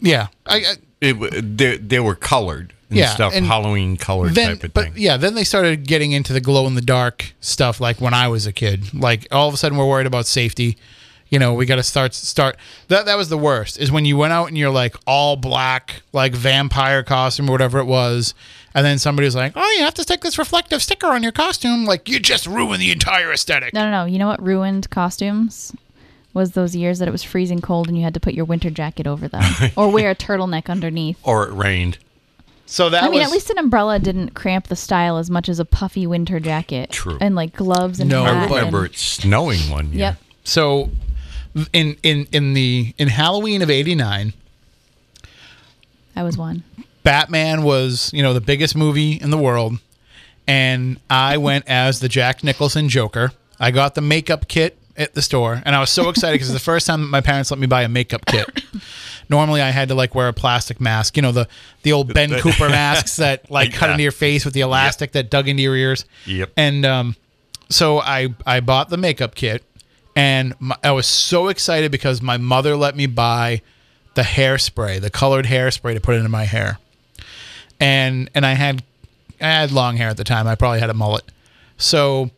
yeah, 0.00 0.26
I, 0.46 0.56
I 0.56 0.74
It 1.00 1.56
they 1.56 1.76
they 1.78 2.00
were 2.00 2.16
colored 2.16 2.74
and 2.90 2.98
Yeah, 2.98 3.14
stuff, 3.14 3.32
and 3.34 3.46
Halloween 3.46 3.96
colored 3.96 4.34
then, 4.34 4.56
type 4.56 4.64
of 4.64 4.74
but 4.74 4.84
thing. 4.84 4.92
yeah, 4.96 5.16
then 5.16 5.34
they 5.34 5.44
started 5.44 5.86
getting 5.86 6.12
into 6.12 6.32
the 6.34 6.40
glow 6.40 6.66
in 6.66 6.74
the 6.74 6.82
dark 6.82 7.32
stuff. 7.40 7.80
Like 7.80 8.00
when 8.02 8.12
I 8.12 8.28
was 8.28 8.46
a 8.46 8.52
kid, 8.52 8.92
like 8.92 9.26
all 9.32 9.48
of 9.48 9.54
a 9.54 9.56
sudden 9.56 9.78
we're 9.78 9.88
worried 9.88 10.06
about 10.06 10.26
safety. 10.26 10.76
You 11.30 11.38
know, 11.38 11.54
we 11.54 11.66
got 11.66 11.76
to 11.76 11.82
start 11.82 12.14
start. 12.14 12.56
That 12.88 13.06
that 13.06 13.16
was 13.16 13.28
the 13.28 13.38
worst. 13.38 13.78
Is 13.78 13.90
when 13.90 14.04
you 14.04 14.16
went 14.16 14.32
out 14.32 14.46
and 14.48 14.56
you're 14.58 14.70
like 14.70 14.94
all 15.06 15.36
black, 15.36 16.02
like 16.12 16.32
vampire 16.34 17.02
costume 17.02 17.48
or 17.48 17.52
whatever 17.52 17.78
it 17.78 17.86
was, 17.86 18.34
and 18.74 18.84
then 18.86 18.98
somebody 18.98 19.26
was 19.26 19.34
like, 19.34 19.52
"Oh, 19.56 19.74
you 19.78 19.82
have 19.84 19.94
to 19.94 20.02
stick 20.02 20.20
this 20.20 20.38
reflective 20.38 20.80
sticker 20.82 21.08
on 21.08 21.22
your 21.22 21.32
costume." 21.32 21.86
Like 21.86 22.08
you 22.08 22.20
just 22.20 22.46
ruined 22.46 22.80
the 22.82 22.92
entire 22.92 23.32
aesthetic. 23.32 23.74
No, 23.74 23.84
no, 23.84 23.90
no. 23.90 24.04
You 24.04 24.18
know 24.18 24.28
what 24.28 24.40
ruined 24.42 24.90
costumes? 24.90 25.74
Was 26.34 26.52
those 26.52 26.74
years 26.76 26.98
that 26.98 27.06
it 27.06 27.12
was 27.12 27.22
freezing 27.22 27.60
cold 27.60 27.86
and 27.88 27.96
you 27.96 28.02
had 28.02 28.14
to 28.14 28.20
put 28.20 28.34
your 28.34 28.44
winter 28.44 28.68
jacket 28.68 29.06
over 29.06 29.28
them 29.28 29.44
or 29.76 29.88
wear 29.90 30.10
a 30.10 30.14
turtleneck 30.16 30.68
underneath. 30.68 31.16
or 31.22 31.46
it 31.48 31.52
rained. 31.52 31.98
So 32.66 32.90
that 32.90 33.04
I 33.04 33.08
mean, 33.08 33.18
was 33.20 33.28
at 33.28 33.32
least 33.32 33.50
an 33.50 33.58
umbrella 33.58 33.98
didn't 34.00 34.30
cramp 34.34 34.66
the 34.68 34.74
style 34.74 35.16
as 35.18 35.30
much 35.30 35.48
as 35.48 35.60
a 35.60 35.64
puffy 35.64 36.06
winter 36.08 36.40
jacket. 36.40 36.90
True. 36.90 37.18
And 37.20 37.34
like 37.36 37.54
gloves 37.54 38.00
and 38.00 38.10
No, 38.10 38.24
hat. 38.24 38.50
I 38.50 38.56
remember 38.56 38.84
and- 38.84 38.94
it 38.94 38.98
snowing 38.98 39.60
one 39.70 39.90
year. 39.92 39.98
Yep. 39.98 40.16
so 40.42 40.90
in 41.72 41.96
in 42.02 42.26
in 42.32 42.54
the 42.54 42.94
in 42.98 43.08
Halloween 43.08 43.62
of 43.62 43.70
'89. 43.70 44.32
I 46.16 46.22
was 46.22 46.36
one. 46.36 46.62
Batman 47.02 47.62
was, 47.62 48.10
you 48.14 48.22
know, 48.22 48.32
the 48.32 48.40
biggest 48.40 48.76
movie 48.76 49.12
in 49.12 49.30
the 49.30 49.36
world, 49.36 49.78
and 50.46 50.98
I 51.10 51.36
went 51.36 51.68
as 51.68 52.00
the 52.00 52.08
Jack 52.08 52.42
Nicholson 52.42 52.88
Joker. 52.88 53.32
I 53.60 53.70
got 53.70 53.94
the 53.94 54.00
makeup 54.00 54.48
kit 54.48 54.78
at 54.96 55.14
the 55.14 55.22
store, 55.22 55.62
and 55.64 55.74
I 55.74 55.80
was 55.80 55.90
so 55.90 56.08
excited 56.08 56.34
because 56.34 56.48
it's 56.48 56.58
the 56.58 56.64
first 56.64 56.86
time 56.86 57.10
my 57.10 57.20
parents 57.20 57.50
let 57.50 57.60
me 57.60 57.66
buy 57.66 57.82
a 57.82 57.88
makeup 57.88 58.24
kit. 58.26 58.48
normally 59.28 59.60
I 59.60 59.70
had 59.70 59.88
to 59.88 59.94
like 59.94 60.14
wear 60.14 60.28
a 60.28 60.32
plastic 60.32 60.80
mask. 60.80 61.16
You 61.16 61.22
know 61.22 61.32
the 61.32 61.48
the 61.82 61.92
old 61.92 62.12
Ben 62.14 62.30
Cooper 62.40 62.68
masks 62.68 63.16
that 63.16 63.50
like 63.50 63.72
cut 63.72 63.90
into 63.90 64.02
your 64.02 64.12
face 64.12 64.44
with 64.44 64.54
the 64.54 64.60
elastic 64.60 65.12
that 65.12 65.30
dug 65.30 65.48
into 65.48 65.62
your 65.62 65.76
ears. 65.76 66.04
Yep. 66.26 66.52
And 66.56 66.86
um, 66.86 67.16
so 67.68 68.00
I 68.00 68.34
I 68.46 68.60
bought 68.60 68.88
the 68.88 68.96
makeup 68.96 69.34
kit, 69.34 69.64
and 70.16 70.54
my, 70.60 70.76
I 70.82 70.92
was 70.92 71.06
so 71.06 71.48
excited 71.48 71.90
because 71.90 72.22
my 72.22 72.36
mother 72.36 72.76
let 72.76 72.96
me 72.96 73.06
buy 73.06 73.62
the 74.14 74.22
hairspray, 74.22 75.00
the 75.00 75.10
colored 75.10 75.46
hairspray 75.46 75.94
to 75.94 76.00
put 76.00 76.14
into 76.16 76.28
my 76.28 76.44
hair, 76.44 76.78
and 77.80 78.30
and 78.34 78.46
I 78.46 78.54
had 78.54 78.84
I 79.40 79.46
had 79.46 79.72
long 79.72 79.96
hair 79.96 80.08
at 80.08 80.16
the 80.16 80.24
time. 80.24 80.46
I 80.46 80.54
probably 80.54 80.80
had 80.80 80.90
a 80.90 80.94
mullet, 80.94 81.24
so 81.76 82.30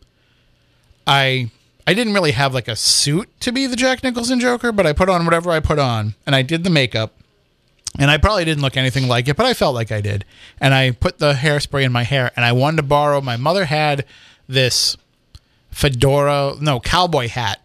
I 1.07 1.51
I 1.87 1.95
didn't 1.95 2.15
really 2.15 2.33
have 2.33 2.55
like 2.55 2.69
a 2.69 2.77
suit 2.77 3.29
to 3.41 3.53
be 3.53 3.67
the 3.67 3.77
Jack 3.77 4.03
Nicholson 4.03 4.41
Joker, 4.41 4.73
but 4.73 4.87
I 4.87 4.93
put 4.93 5.09
on 5.09 5.25
whatever 5.25 5.51
I 5.51 5.61
put 5.61 5.79
on, 5.79 6.15
and 6.25 6.35
I 6.35 6.43
did 6.43 6.65
the 6.65 6.71
makeup. 6.71 7.13
And 7.99 8.11
I 8.11 8.19
probably 8.19 8.45
didn't 8.45 8.63
look 8.63 8.77
anything 8.77 9.09
like 9.09 9.27
it, 9.27 9.37
but 9.37 9.47
I 9.47 9.55
felt 9.55 9.75
like 9.75 9.91
I 9.91 10.03
did. 10.03 10.27
And 10.61 10.75
I 10.75 10.91
put 10.91 11.17
the 11.17 11.33
hairspray 11.33 11.83
in 11.83 11.93
my 11.93 12.03
hair, 12.03 12.31
and 12.37 12.45
I 12.45 12.53
wanted 12.53 12.77
to 12.77 12.83
borrow. 12.83 13.23
My 13.23 13.39
mother 13.39 13.65
had 13.65 14.05
this 14.47 14.99
fedora, 15.71 16.57
no 16.61 16.79
cowboy 16.79 17.29
hat 17.29 17.61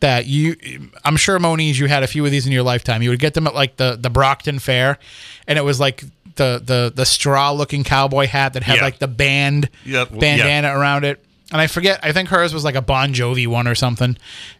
that 0.00 0.26
you. 0.26 0.56
I'm 1.04 1.16
sure 1.16 1.38
Moniz, 1.38 1.78
you 1.78 1.86
had 1.86 2.02
a 2.02 2.06
few 2.06 2.24
of 2.24 2.30
these 2.30 2.46
in 2.46 2.52
your 2.52 2.62
lifetime. 2.62 3.02
You 3.02 3.10
would 3.10 3.18
get 3.18 3.34
them 3.34 3.46
at 3.46 3.54
like 3.54 3.76
the 3.76 3.96
the 4.00 4.10
Brockton 4.10 4.58
Fair, 4.58 4.98
and 5.46 5.58
it 5.58 5.62
was 5.62 5.80
like 5.80 6.04
the 6.36 6.62
the 6.64 6.92
the 6.94 7.04
straw 7.06 7.50
looking 7.52 7.84
cowboy 7.84 8.26
hat 8.26 8.52
that 8.54 8.62
had 8.62 8.76
Yeah. 8.76 8.82
like 8.84 8.98
the 8.98 9.08
band 9.08 9.68
Yep, 9.84 10.18
bandana 10.18 10.76
around 10.78 11.04
it. 11.04 11.24
And 11.50 11.60
I 11.62 11.66
forget, 11.66 11.98
I 12.02 12.12
think 12.12 12.28
hers 12.28 12.52
was 12.52 12.62
like 12.62 12.74
a 12.74 12.82
Bon 12.82 13.14
Jovi 13.14 13.46
one 13.46 13.66
or 13.66 13.74
something. 13.74 14.18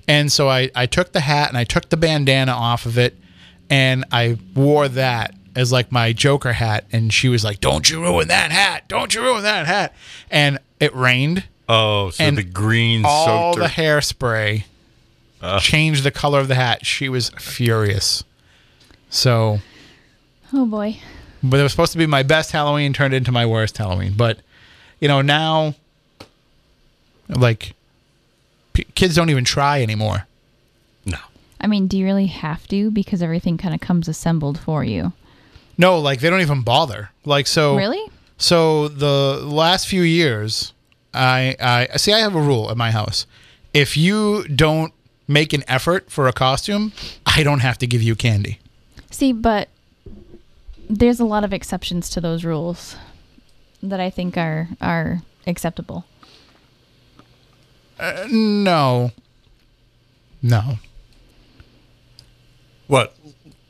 And 0.09 0.33
so 0.33 0.49
I, 0.49 0.71
I 0.75 0.87
took 0.87 1.13
the 1.13 1.21
hat 1.21 1.51
and 1.51 1.59
I 1.59 1.65
took 1.65 1.91
the 1.91 1.99
bandana 1.99 2.53
off 2.53 2.87
of 2.87 2.97
it 2.97 3.15
and 3.69 4.07
I 4.11 4.39
wore 4.55 4.89
that 4.89 5.35
as 5.55 5.71
like 5.71 5.93
my 5.93 6.15
Joker 6.15 6.55
hat. 6.55 6.87
And 6.91 7.13
she 7.13 7.29
was 7.29 7.45
like, 7.45 7.61
Don't 7.61 7.91
you 7.91 8.01
ruin 8.03 8.29
that 8.29 8.51
hat. 8.53 8.89
Don't 8.89 9.15
you 9.15 9.21
ruin 9.21 9.43
that 9.43 9.67
hat. 9.67 9.95
And 10.31 10.59
it 10.81 10.97
rained. 10.97 11.45
Oh, 11.69 12.09
so 12.09 12.25
And 12.25 12.39
the 12.39 12.43
green 12.43 13.05
All 13.05 13.27
soaked 13.53 13.59
the 13.59 13.69
her. 13.69 14.65
Hairspray 15.43 15.61
changed 15.61 16.05
the 16.05 16.11
color 16.11 16.41
of 16.41 16.49
the 16.49 16.55
hat. 16.55 16.85
She 16.87 17.09
was 17.09 17.31
furious. 17.39 18.25
So, 19.11 19.61
Oh 20.53 20.67
boy. 20.67 20.99
but 21.43 21.61
it 21.61 21.63
was 21.63 21.73
supposed 21.73 21.93
to 21.93 21.99
be 21.99 22.07
my 22.07 22.23
best 22.23 22.53
Halloween 22.53 22.93
turned 22.93 23.15
into 23.15 23.33
my 23.33 23.47
worst 23.47 23.77
Halloween. 23.79 24.15
But, 24.17 24.39
you 25.01 25.09
know, 25.09 25.23
now, 25.23 25.75
like, 27.29 27.75
p- 28.73 28.87
kids 28.95 29.15
don't 29.15 29.31
even 29.31 29.45
try 29.45 29.83
anymore. 29.83 30.27
No. 31.05 31.19
I 31.61 31.67
mean, 31.67 31.87
do 31.87 31.99
you 31.99 32.05
really 32.05 32.27
have 32.27 32.67
to? 32.69 32.91
Because 32.91 33.23
everything 33.23 33.59
kind 33.59 33.75
of 33.75 33.81
comes 33.81 34.09
assembled 34.09 34.59
for 34.59 34.85
you. 34.85 35.13
No, 35.77 35.99
like 36.01 36.21
they 36.21 36.29
don't 36.31 36.41
even 36.41 36.63
bother. 36.63 37.11
Like 37.25 37.47
so. 37.47 37.77
Really? 37.77 38.05
So 38.37 38.89
the 38.89 39.41
last 39.45 39.87
few 39.87 40.03
years, 40.03 40.73
I 41.15 41.55
I 41.61 41.97
see. 41.97 42.13
I 42.13 42.19
have 42.19 42.35
a 42.35 42.41
rule 42.41 42.69
at 42.71 42.77
my 42.77 42.91
house. 42.91 43.27
If 43.73 43.97
you 43.97 44.43
don't 44.49 44.93
make 45.29 45.53
an 45.53 45.63
effort 45.69 46.11
for 46.11 46.27
a 46.27 46.33
costume, 46.33 46.93
I 47.27 47.43
don't 47.43 47.61
have 47.61 47.79
to 47.79 47.87
give 47.87 48.03
you 48.03 48.17
candy. 48.17 48.59
See, 49.11 49.33
but 49.33 49.69
there's 50.89 51.21
a 51.21 51.25
lot 51.25 51.45
of 51.45 51.53
exceptions 51.53 52.09
to 52.11 52.21
those 52.21 52.45
rules 52.45 52.97
that 53.83 54.01
I 54.01 54.11
think 54.11 54.37
are 54.37 54.69
are 54.81 55.23
acceptable. 55.47 56.05
Uh, 58.01 58.27
no. 58.31 59.13
No. 60.43 60.79
What? 62.87 63.15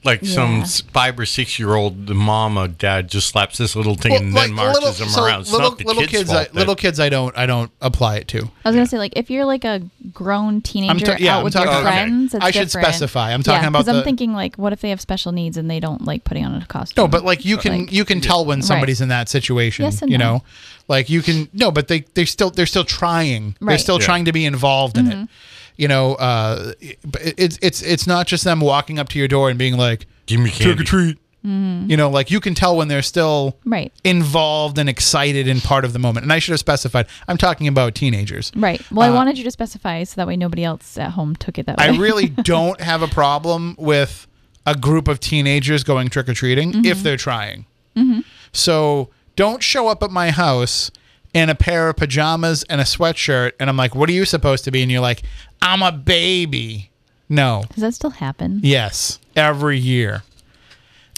Like 0.09 0.25
some 0.25 0.57
Yeah. 0.59 0.63
s- 0.63 0.81
five 0.93 1.19
or 1.19 1.27
six 1.27 1.59
year 1.59 1.75
old 1.75 2.09
mom 2.09 2.57
or 2.59 2.67
dad 2.69 3.09
just 3.09 3.29
slaps 3.29 3.59
this 3.59 3.77
little 3.77 3.95
thing 3.95 4.13
and 4.15 4.33
like, 4.35 4.47
then 4.47 4.55
marches 4.55 4.75
little- 4.83 4.93
them 4.95 5.09
so 5.09 5.25
around. 5.25 5.41
It's 5.43 5.53
little 5.53 5.71
not 5.71 5.79
the 5.79 5.85
little 5.85 6.03
kid's 6.03 6.13
kids. 6.13 6.31
fault 6.31 6.41
I, 6.41 6.45
that- 6.45 6.55
little 6.55 6.75
kids. 6.75 6.99
I 7.01 7.09
don't. 7.09 7.37
I 7.37 7.47
don't 7.47 7.71
apply 7.81 8.17
it 8.17 8.29
to. 8.29 8.39
I 8.65 8.69
was 8.69 8.75
gonna 8.77 8.87
say, 8.87 8.99
like, 8.99 9.13
if 9.17 9.31
you're 9.31 9.45
like 9.45 9.65
a 9.65 9.83
grown 10.13 10.61
teenager 10.63 11.07
ta- 11.07 11.17
yeah, 11.19 11.35
out 11.35 11.39
I'm 11.39 11.45
with 11.45 11.53
talking- 11.53 11.71
your 11.73 11.81
okay. 11.81 11.91
friends, 11.91 12.35
it's 12.35 12.45
I 12.45 12.51
should 12.51 12.61
different. 12.69 12.87
specify. 12.87 13.33
I'm 13.35 13.43
talking 13.43 13.63
yeah, 13.63 13.69
about 13.69 13.89
I'm 13.89 14.03
thinking 14.05 14.33
like, 14.33 14.57
what 14.57 14.73
if 14.73 14.81
they 14.81 14.91
have 14.91 15.01
special 15.01 15.33
needs 15.33 15.57
and 15.57 15.71
they 15.71 15.81
don't 15.81 16.05
like 16.05 16.25
putting 16.25 16.45
on 16.45 16.55
a 16.61 16.65
costume? 16.67 17.03
No, 17.05 17.09
but 17.09 17.25
like 17.25 17.45
you 17.45 17.57
can 17.59 17.81
Like- 17.81 17.93
you 17.93 18.05
can 18.05 18.21
tell 18.21 18.45
when 18.45 18.59
Right. 18.59 18.65
somebody's 18.65 19.01
in 19.01 19.09
that 19.09 19.29
situation. 19.29 19.85
Yes 19.85 20.01
and 20.03 20.11
you 20.11 20.19
no. 20.19 20.35
know, 20.37 20.43
like 20.89 21.11
you 21.11 21.21
can 21.23 21.49
no, 21.53 21.71
but 21.71 21.89
they 21.89 22.05
they 22.15 22.25
still 22.25 22.51
they're 22.51 22.67
still 22.67 22.85
trying. 22.85 23.57
They're 23.61 23.79
still 23.79 23.99
Yeah. 24.01 24.07
trying 24.07 24.25
to 24.25 24.33
be 24.33 24.45
involved 24.47 24.97
in 24.97 25.07
Mm-hmm. 25.07 25.23
it. 25.25 25.29
You 25.79 25.89
know, 25.89 26.15
uh, 26.17 26.73
it's 26.81 27.59
it's 27.63 27.81
it's 27.83 28.07
not 28.07 28.27
just 28.27 28.45
them 28.45 28.61
walking 28.61 28.99
up 28.99 29.09
to 29.11 29.19
your 29.19 29.29
door 29.29 29.49
and 29.49 29.59
being 29.59 29.77
like, 29.79 30.07
Give 30.27 30.41
me 30.41 30.51
candy. 30.51 30.65
trick 30.75 30.81
or 30.81 30.85
treat." 30.85 31.19
Mm-hmm. 31.47 31.89
You 31.89 31.97
know, 31.97 32.11
like 32.11 32.33
you 32.33 32.41
can 32.41 32.55
tell 32.55 32.77
when 32.77 32.89
they're 32.89 33.01
still 33.01 33.57
right, 33.65 33.93
involved 34.03 34.77
and 34.77 34.89
excited 34.89 35.47
and 35.47 35.63
part 35.63 35.85
of 35.85 35.93
the 35.93 36.01
moment. 36.01 36.25
And 36.25 36.33
I 36.33 36.41
should 36.41 36.51
have 36.51 36.59
specified. 36.59 37.07
I'm 37.29 37.39
talking 37.39 37.69
about 37.69 37.95
teenagers. 37.95 38.51
right. 38.57 38.83
Well, 38.91 39.07
I 39.09 39.11
Uh, 39.13 39.15
wanted 39.15 39.39
you 39.39 39.45
to 39.45 39.51
specify 39.53 40.03
so 40.03 40.15
that 40.17 40.27
way 40.27 40.37
nobody 40.37 40.65
else 40.65 40.99
at 40.99 41.13
home 41.13 41.37
took 41.37 41.57
it 41.57 41.67
that 41.67 41.79
way. 41.79 41.85
I 41.87 41.97
really 41.97 42.29
don't 42.55 42.81
have 42.81 43.03
a 43.03 43.09
problem 43.09 43.77
with 43.79 44.27
a 44.67 44.75
group 44.75 45.07
of 45.07 45.21
teenagers 45.21 45.85
going 45.85 46.09
trick 46.09 46.29
or 46.29 46.35
treating 46.35 46.73
Mm-hmm. 46.73 46.85
if 46.87 47.05
they're 47.05 47.17
trying. 47.17 47.67
So 48.53 49.11
don't 49.37 49.63
show 49.63 49.89
up 49.89 50.03
at 50.03 50.11
my 50.11 50.31
house 50.31 50.91
in 51.39 51.49
a 51.49 51.55
pair 51.55 51.89
of 51.89 51.97
pajamas 51.97 52.65
and 52.65 52.81
a 52.81 52.85
sweatshirt, 52.85 53.53
and 53.61 53.71
I'm 53.71 53.77
like, 53.77 53.95
"What 53.95 54.09
are 54.09 54.13
you 54.13 54.25
supposed 54.25 54.65
to 54.65 54.71
be?" 54.71 54.83
And 54.83 54.91
you're 54.91 55.01
like, 55.01 55.23
"I'm 55.63 55.83
a 55.83 55.93
baby." 55.93 56.91
No. 57.29 57.63
Does 57.75 57.83
that 57.83 57.95
still 57.95 58.11
happen? 58.11 58.61
Yes, 58.63 59.21
every 59.37 59.79
year. 59.79 60.23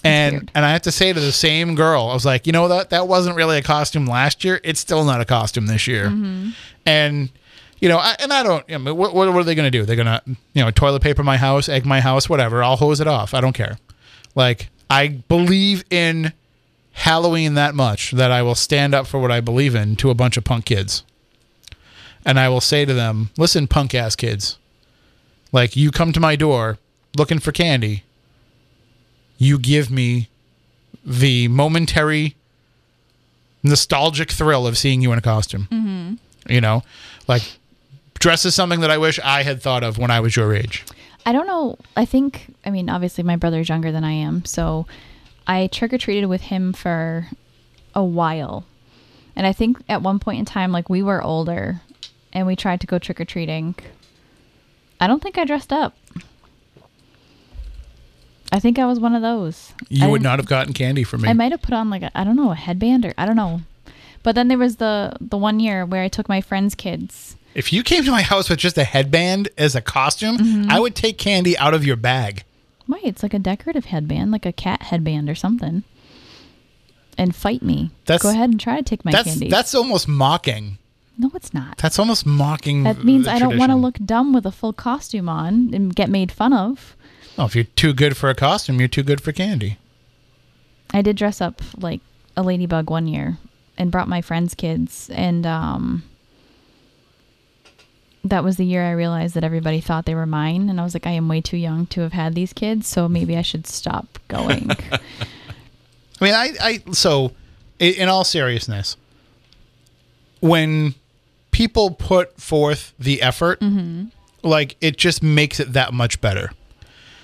And 0.02 0.32
weird. 0.32 0.50
and 0.54 0.64
I 0.64 0.72
have 0.72 0.82
to 0.82 0.92
say 0.92 1.12
to 1.12 1.20
the 1.20 1.32
same 1.32 1.74
girl, 1.74 2.08
I 2.08 2.14
was 2.14 2.24
like, 2.24 2.46
you 2.46 2.52
know 2.52 2.68
that 2.68 2.90
that 2.90 3.06
wasn't 3.08 3.36
really 3.36 3.58
a 3.58 3.62
costume 3.62 4.06
last 4.06 4.44
year. 4.44 4.60
It's 4.62 4.80
still 4.80 5.04
not 5.04 5.20
a 5.20 5.24
costume 5.24 5.66
this 5.66 5.86
year. 5.86 6.06
Mm-hmm. 6.06 6.50
And 6.86 7.30
you 7.80 7.88
know, 7.88 7.98
I, 7.98 8.16
and 8.20 8.32
I 8.32 8.42
don't. 8.42 8.64
I 8.70 8.76
mean, 8.76 8.96
what, 8.96 9.14
what 9.14 9.28
are 9.28 9.44
they 9.44 9.54
going 9.54 9.70
to 9.70 9.78
do? 9.78 9.86
They're 9.86 9.96
going 9.96 10.06
to 10.06 10.22
you 10.26 10.62
know 10.62 10.70
toilet 10.70 11.02
paper 11.02 11.22
my 11.22 11.38
house, 11.38 11.68
egg 11.68 11.86
my 11.86 12.00
house, 12.00 12.28
whatever. 12.28 12.62
I'll 12.62 12.76
hose 12.76 13.00
it 13.00 13.06
off. 13.06 13.32
I 13.32 13.40
don't 13.40 13.54
care. 13.54 13.78
Like 14.34 14.68
I 14.90 15.08
believe 15.08 15.84
in 15.90 16.32
Halloween 16.92 17.54
that 17.54 17.74
much 17.74 18.12
that 18.12 18.30
I 18.30 18.42
will 18.42 18.54
stand 18.54 18.94
up 18.94 19.06
for 19.06 19.18
what 19.20 19.30
I 19.30 19.40
believe 19.40 19.74
in 19.74 19.96
to 19.96 20.10
a 20.10 20.14
bunch 20.14 20.36
of 20.36 20.44
punk 20.44 20.66
kids. 20.66 21.04
And 22.24 22.38
I 22.38 22.48
will 22.48 22.60
say 22.60 22.84
to 22.84 22.92
them, 22.92 23.30
listen, 23.38 23.66
punk 23.66 23.94
ass 23.94 24.14
kids, 24.14 24.58
like 25.52 25.76
you 25.76 25.90
come 25.90 26.12
to 26.12 26.20
my 26.20 26.36
door 26.36 26.78
looking 27.16 27.38
for 27.38 27.52
candy. 27.52 28.04
You 29.38 29.58
give 29.58 29.90
me 29.90 30.28
the 31.04 31.48
momentary 31.48 32.36
nostalgic 33.62 34.30
thrill 34.30 34.66
of 34.66 34.76
seeing 34.76 35.00
you 35.00 35.12
in 35.12 35.18
a 35.18 35.22
costume. 35.22 35.68
Mm-hmm. 35.70 36.52
You 36.52 36.60
know, 36.60 36.82
like 37.26 37.42
dress 38.18 38.44
is 38.44 38.54
something 38.54 38.80
that 38.80 38.90
I 38.90 38.98
wish 38.98 39.18
I 39.24 39.42
had 39.42 39.62
thought 39.62 39.82
of 39.82 39.98
when 39.98 40.10
I 40.10 40.20
was 40.20 40.36
your 40.36 40.54
age. 40.54 40.84
I 41.26 41.32
don't 41.32 41.46
know. 41.46 41.76
I 41.96 42.04
think, 42.04 42.54
I 42.64 42.70
mean, 42.70 42.88
obviously 42.88 43.24
my 43.24 43.36
brother's 43.36 43.68
younger 43.68 43.92
than 43.92 44.04
I 44.04 44.12
am, 44.12 44.44
so 44.44 44.86
I 45.46 45.66
trick 45.66 45.92
or 45.92 45.98
treated 45.98 46.26
with 46.26 46.42
him 46.42 46.72
for 46.72 47.28
a 47.94 48.04
while. 48.04 48.64
And 49.36 49.46
I 49.46 49.52
think 49.52 49.78
at 49.88 50.02
one 50.02 50.18
point 50.18 50.38
in 50.38 50.44
time, 50.44 50.70
like 50.72 50.88
we 50.88 51.02
were 51.02 51.22
older 51.22 51.80
and 52.32 52.46
we 52.46 52.56
tried 52.56 52.80
to 52.82 52.86
go 52.86 52.98
trick 52.98 53.20
or 53.20 53.24
treating. 53.24 53.74
I 55.00 55.06
don't 55.06 55.22
think 55.22 55.38
I 55.38 55.44
dressed 55.44 55.72
up. 55.72 55.96
I 58.52 58.58
think 58.58 58.78
I 58.78 58.86
was 58.86 58.98
one 58.98 59.14
of 59.14 59.22
those. 59.22 59.72
You 59.88 60.06
I 60.06 60.08
would 60.10 60.22
didn't- 60.22 60.36
have 60.38 60.46
gotten 60.46 60.72
candy 60.72 61.04
from 61.04 61.22
me. 61.22 61.28
I 61.28 61.32
might 61.32 61.52
have 61.52 61.62
put 61.62 61.74
on 61.74 61.88
like 61.90 62.02
a, 62.02 62.10
I 62.18 62.24
don't 62.24 62.36
know 62.36 62.50
a 62.50 62.54
headband 62.56 63.04
or 63.06 63.14
I 63.16 63.24
don't 63.26 63.36
know, 63.36 63.60
but 64.22 64.34
then 64.34 64.48
there 64.48 64.58
was 64.58 64.76
the 64.76 65.16
the 65.20 65.36
one 65.38 65.60
year 65.60 65.86
where 65.86 66.02
I 66.02 66.08
took 66.08 66.28
my 66.28 66.40
friends' 66.40 66.74
kids. 66.74 67.36
if 67.54 67.72
you 67.72 67.82
came 67.82 68.04
to 68.04 68.10
my 68.10 68.22
house 68.22 68.48
with 68.50 68.58
just 68.58 68.76
a 68.78 68.84
headband 68.84 69.48
as 69.56 69.74
a 69.76 69.80
costume, 69.80 70.38
Mm-hmm. 70.38 70.70
I 70.70 70.80
would 70.80 70.94
take 70.96 71.16
candy 71.18 71.56
out 71.58 71.74
of 71.74 71.84
your 71.84 71.96
bag. 71.96 72.42
Why? 72.90 73.00
It's 73.04 73.22
like 73.22 73.34
a 73.34 73.38
decorative 73.38 73.86
headband, 73.86 74.30
like 74.30 74.46
a 74.46 74.52
cat 74.52 74.82
headband 74.82 75.28
or 75.30 75.34
something. 75.34 75.84
And 77.18 77.34
fight 77.34 77.62
me. 77.62 77.90
That's- 78.06 78.22
Go 78.22 78.30
ahead 78.30 78.50
and 78.50 78.58
try 78.60 78.76
to 78.76 78.82
take 78.82 79.04
my 79.04 79.10
That's 79.12 79.28
candy. 79.28 79.48
that's 79.48 79.74
almost 79.74 80.08
mocking. 80.08 80.78
no, 81.18 81.30
it's 81.34 81.52
not. 81.52 81.76
That's 81.78 81.98
almost 81.98 82.24
mocking. 82.24 82.84
That 82.84 83.04
means 83.04 83.28
I 83.28 83.38
don't 83.38 83.58
want 83.58 83.70
to 83.72 83.76
look 83.76 83.98
dumb 84.04 84.32
with 84.32 84.46
a 84.46 84.52
full 84.52 84.72
costume 84.72 85.28
on 85.28 85.70
and 85.74 85.94
get 85.94 86.08
made 86.08 86.32
fun 86.32 86.52
of. 86.52 86.96
Oh, 87.38 87.44
if 87.44 87.54
you're 87.54 87.64
too 87.64 87.92
good 87.92 88.16
for 88.16 88.30
a 88.30 88.34
costume, 88.34 88.78
you're 88.78 88.88
too 88.88 89.02
good 89.02 89.20
for 89.20 89.32
candy. 89.32 89.76
I 90.92 91.02
did 91.02 91.16
dress 91.16 91.40
up 91.40 91.60
like 91.76 92.00
a 92.36 92.42
ladybug 92.42 92.90
one 92.90 93.06
year 93.06 93.36
and 93.76 93.90
brought 93.92 94.08
my 94.08 94.20
friends' 94.22 94.54
kids 94.54 95.10
and 95.12 95.44
um 95.46 96.02
that 98.24 98.44
was 98.44 98.56
the 98.56 98.64
year 98.64 98.84
I 98.84 98.92
realized 98.92 99.34
that 99.34 99.44
everybody 99.44 99.80
thought 99.80 100.04
they 100.04 100.14
were 100.14 100.26
mine 100.26 100.68
and 100.68 100.80
I 100.80 100.84
was 100.84 100.94
like 100.94 101.06
I 101.06 101.12
am 101.12 101.28
way 101.28 101.40
too 101.40 101.56
young 101.56 101.86
to 101.86 102.02
have 102.02 102.12
had 102.12 102.34
these 102.34 102.52
kids 102.52 102.86
so 102.86 103.08
maybe 103.08 103.36
I 103.36 103.42
should 103.42 103.66
stop 103.66 104.18
going. 104.28 104.70
I 106.20 106.24
mean, 106.24 106.34
I, 106.34 106.52
I 106.60 106.92
so 106.92 107.32
in 107.78 108.08
all 108.08 108.24
seriousness, 108.24 108.96
when 110.40 110.94
people 111.50 111.90
put 111.90 112.38
forth 112.40 112.92
the 112.98 113.22
effort, 113.22 113.60
mm-hmm. 113.60 114.06
like 114.42 114.76
it 114.80 114.96
just 114.96 115.22
makes 115.22 115.58
it 115.58 115.72
that 115.72 115.92
much 115.92 116.20
better. 116.20 116.50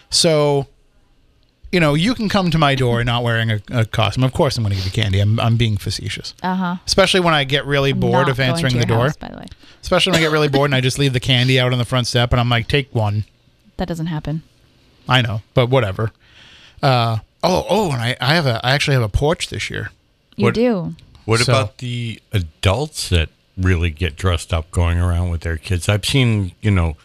So, 0.09 0.67
you 1.73 1.81
know, 1.81 1.95
you 1.95 2.15
can 2.15 2.29
come 2.29 2.51
to 2.51 2.59
my 2.59 2.75
door 2.75 3.03
not 3.05 3.23
wearing 3.25 3.51
a, 3.51 3.61
a 3.71 3.85
costume. 3.85 4.25
Of 4.25 4.33
course, 4.33 4.57
I'm 4.57 4.63
going 4.65 4.71
to 4.71 4.77
give 4.77 4.87
you 4.87 4.93
candy. 5.03 5.21
I'm, 5.21 5.39
I'm 5.41 5.57
being 5.57 5.77
facetious. 5.77 6.35
Uh 6.43 6.55
huh. 6.55 6.77
Especially 6.87 7.21
when 7.21 7.35
I 7.35 7.45
get 7.45 7.67
really 7.67 7.93
bored 7.93 8.29
of 8.29 8.39
answering 8.41 8.79
the 8.79 8.87
door. 8.87 9.05
House, 9.05 9.17
by 9.17 9.29
the 9.29 9.37
way, 9.39 9.47
Especially 9.83 10.13
when 10.13 10.21
I 10.21 10.23
get 10.25 10.31
really 10.33 10.49
bored 10.49 10.69
and 10.71 10.75
I 10.75 10.81
just 10.81 10.99
leave 10.99 11.13
the 11.13 11.21
candy 11.21 11.59
out 11.61 11.73
on 11.73 11.79
the 11.79 11.85
front 11.85 12.07
step 12.07 12.33
and 12.33 12.41
I'm 12.41 12.49
like, 12.49 12.69
take 12.69 12.95
one. 12.95 13.25
that 13.77 13.89
doesn't 13.89 14.07
happen. 14.07 14.43
I 15.09 15.23
know, 15.23 15.43
but 15.55 15.69
whatever. 15.71 16.11
Uh, 16.83 17.19
oh, 17.43 17.67
oh, 17.69 17.93
and 17.93 18.01
I, 18.03 18.17
I 18.21 18.35
have 18.35 18.47
a, 18.47 18.61
I 18.65 18.73
actually 18.73 18.95
have 18.95 19.03
a 19.03 19.09
porch 19.09 19.49
this 19.49 19.71
year. 19.71 19.91
You 20.37 20.47
What- 20.47 20.55
do. 20.55 20.95
What 21.25 21.41
So- 21.41 21.53
about 21.53 21.79
the 21.79 22.21
adults 22.33 23.09
that 23.09 23.29
really 23.57 23.91
get 23.91 24.15
dressed 24.17 24.53
up 24.55 24.71
going 24.71 24.99
around 24.99 25.31
with 25.31 25.41
their 25.41 25.57
kids? 25.57 25.89
I've 25.89 26.05
seen, 26.05 26.53
you 26.61 26.71
know, 26.71 26.97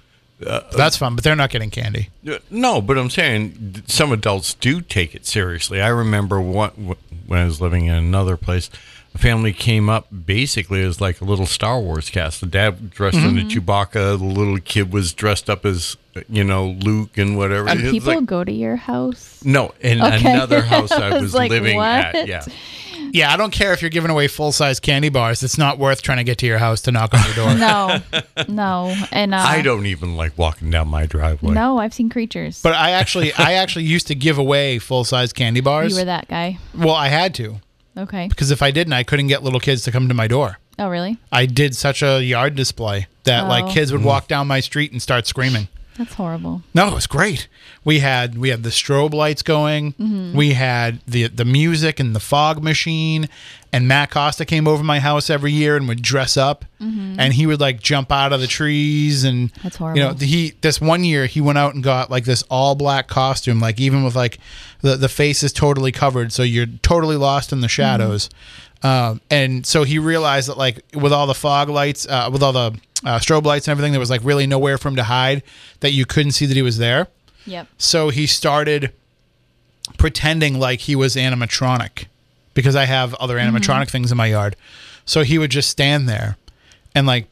That's 0.75 0.98
fun, 0.98 1.15
but 1.15 1.24
they're 1.24 1.36
not 1.36 1.50
getting 1.50 1.69
candy. 1.69 2.10
uh, 2.29 2.39
no, 2.50 2.81
but 2.81 2.98
I'm 2.98 3.10
saying 3.10 3.83
some 3.88 4.12
adults 4.12 4.53
do 4.55 4.81
take 4.81 5.13
it 5.15 5.25
seriously. 5.25 5.81
I 5.81 5.88
remember 5.89 6.41
what, 6.41 6.74
when 6.77 6.98
I 7.39 7.45
was 7.45 7.62
living 7.62 7.86
in 7.86 7.93
another 7.95 8.38
place, 8.38 8.69
a 9.13 9.17
family 9.17 9.51
came 9.53 9.89
up 9.89 10.07
basically 10.25 10.81
as 10.83 11.01
like 11.01 11.19
a 11.21 11.25
little 11.25 11.45
Star 11.45 11.79
Wars 11.79 12.10
cast. 12.10 12.39
The 12.41 12.48
dad 12.48 12.89
dressed 12.91 13.17
in 13.17 13.38
a 13.38 13.41
Chewbacca, 13.43 14.17
the 14.17 14.24
little 14.24 14.57
kid 14.57 14.93
was 14.93 15.12
dressed 15.13 15.50
up 15.50 15.65
as, 15.65 15.98
you 16.29 16.43
know, 16.45 16.67
Luke 16.79 17.17
and 17.17 17.38
whatever. 17.38 17.67
And 17.69 17.81
people 17.91 18.13
like- 18.15 18.25
go 18.25 18.43
to 18.43 18.51
your 18.51 18.77
house. 18.77 19.43
no, 19.43 19.74
in 19.81 20.01
Okay. 20.01 20.31
another 20.33 20.62
house 20.62 20.91
I 20.93 21.10
I 21.10 21.13
was 21.15 21.21
was 21.24 21.33
like, 21.33 21.50
living 21.51 21.75
what? 21.75 21.86
at. 22.15 22.27
Yeah. 22.27 22.45
Yeah, 23.13 23.32
I 23.34 23.38
don't 23.38 23.51
care 23.51 23.74
if 23.74 23.82
you're 23.82 23.89
giving 23.89 24.10
away 24.12 24.27
full 24.27 24.51
size 24.51 24.80
candy 24.80 25.10
bars. 25.10 25.44
It's 25.44 25.58
not 25.58 25.77
worth 25.77 26.01
trying 26.01 26.18
to 26.20 26.24
get 26.24 26.38
to 26.39 26.46
your 26.46 26.58
house 26.58 26.82
to 26.84 26.91
knock 26.91 27.13
on 27.13 27.24
your 27.25 27.36
door. 27.36 27.56
No, 27.56 28.00
no, 28.48 28.96
and 29.12 29.34
uh, 29.34 29.38
I 29.38 29.62
don't 29.62 29.86
even 29.86 30.15
like 30.15 30.38
walking 30.38 30.70
down 30.70 30.88
my 30.88 31.06
driveway. 31.06 31.53
No, 31.53 31.77
I've 31.77 31.94
seen 31.94 32.10
creatures. 32.10 32.62
But 32.62 32.74
I 32.75 32.91
actually, 32.91 33.34
I 33.34 33.53
actually 33.53 33.86
used 33.86 34.08
to 34.08 34.15
give 34.15 34.38
away 34.38 34.80
full 34.80 35.03
size 35.03 35.34
candy 35.34 35.62
bars. 35.62 35.91
you 35.94 36.00
were 36.00 36.06
that 36.06 36.27
guy. 36.27 36.58
Well, 36.77 36.96
I 36.96 37.10
had 37.10 37.34
to 37.36 37.58
Okay. 37.98 38.27
because 38.27 38.51
if 38.51 38.62
I 38.62 38.72
didn't, 38.72 38.94
I 38.94 39.03
couldn't 39.03 39.27
get 39.27 39.44
little 39.44 39.60
kids 39.60 39.84
to 39.84 39.91
come 39.91 40.08
to 40.08 40.13
my 40.13 40.27
door. 40.27 40.58
Oh, 40.80 40.89
really? 40.89 41.18
I 41.32 41.46
did 41.46 41.75
such 41.75 42.01
a 42.01 42.24
yard 42.24 42.56
display 42.56 43.08
that 43.25 43.48
like 43.48 43.65
Oh. 43.65 43.72
kids 43.72 43.91
would 43.91 44.03
walk 44.03 44.27
down 44.27 44.48
my 44.48 44.62
street 44.62 44.91
and 44.91 45.01
start 45.01 45.27
screaming. 45.27 45.68
That's 45.98 46.13
horrible. 46.13 46.63
No, 46.74 46.88
it 46.88 46.94
was 46.94 47.06
great. 47.06 47.48
We 47.83 48.00
had 48.00 48.38
we 48.38 48.50
had 48.50 48.61
the 48.63 48.69
strobe 48.69 49.13
lights 49.13 49.41
going. 49.41 49.95
We 50.35 50.53
had 50.53 51.00
the 51.07 51.27
the 51.27 51.45
music 51.45 52.00
and 52.00 52.15
the 52.15 52.19
fog 52.19 52.63
machine. 52.63 53.27
And 53.73 53.88
Matt 53.88 54.11
Costa 54.11 54.43
came 54.45 54.67
over 54.67 54.83
my 54.83 55.00
house 55.00 55.29
every 55.29 55.53
year 55.53 55.77
and 55.77 55.88
would 55.88 56.01
dress 56.01 56.35
up, 56.35 56.65
and 56.79 57.33
he 57.33 57.47
would 57.47 57.61
like 57.61 57.79
jump 57.79 58.11
out 58.11 58.33
of 58.33 58.41
the 58.41 58.47
trees 58.47 59.23
and 59.23 59.50
That's 59.63 59.79
You 59.95 60.03
know, 60.03 60.13
he 60.13 60.53
this 60.61 60.81
one 60.81 61.03
year 61.05 61.25
he 61.25 61.39
went 61.39 61.57
out 61.57 61.73
and 61.73 61.81
got 61.81 62.11
like 62.11 62.25
this 62.25 62.43
all 62.50 62.75
black 62.75 63.07
costume, 63.07 63.59
like 63.61 63.79
even 63.79 64.03
with 64.03 64.15
like 64.15 64.39
the 64.81 64.97
the 64.97 65.07
face 65.09 65.41
is 65.41 65.53
totally 65.53 65.91
covered, 65.93 66.34
so 66.34 66.43
you're 66.43 66.65
totally 66.84 67.15
lost 67.15 67.53
in 67.53 67.62
the 67.62 67.69
shadows. 67.69 68.29
Um, 68.84 69.21
and 69.29 69.65
so 69.65 69.84
he 69.84 69.99
realized 69.99 70.49
that 70.49 70.58
like 70.58 70.84
with 70.93 71.13
all 71.13 71.25
the 71.27 71.34
fog 71.36 71.69
lights, 71.69 72.06
uh, 72.08 72.29
with 72.32 72.43
all 72.43 72.51
the 72.51 72.77
uh, 73.06 73.19
strobe 73.19 73.45
lights 73.45 73.67
and 73.67 73.71
everything, 73.71 73.93
there 73.93 73.99
was 73.99 74.10
like 74.10 74.21
really 74.23 74.47
nowhere 74.47 74.77
for 74.77 74.89
him 74.89 74.95
to 74.97 75.03
hide 75.03 75.43
that 75.79 75.91
you 75.93 76.06
couldn't 76.06 76.34
see 76.34 76.45
that 76.45 76.56
he 76.56 76.62
was 76.62 76.77
there. 76.77 77.08
Yep. 77.45 77.67
So 77.77 78.10
he 78.10 78.27
started 78.27 78.91
pretending 79.97 80.60
like 80.60 80.82
he 80.82 80.95
was 80.95 81.15
animatronic 81.15 82.06
because 82.54 82.75
I 82.75 82.86
have 82.86 83.13
other 83.15 83.38
animatronic 83.38 83.89
things 83.89 84.12
in 84.12 84.17
my 84.17 84.27
yard. 84.27 84.56
So 85.06 85.23
he 85.23 85.38
would 85.38 85.51
just 85.51 85.69
stand 85.69 86.08
there 86.08 86.38
and 86.93 87.08
like 87.08 87.27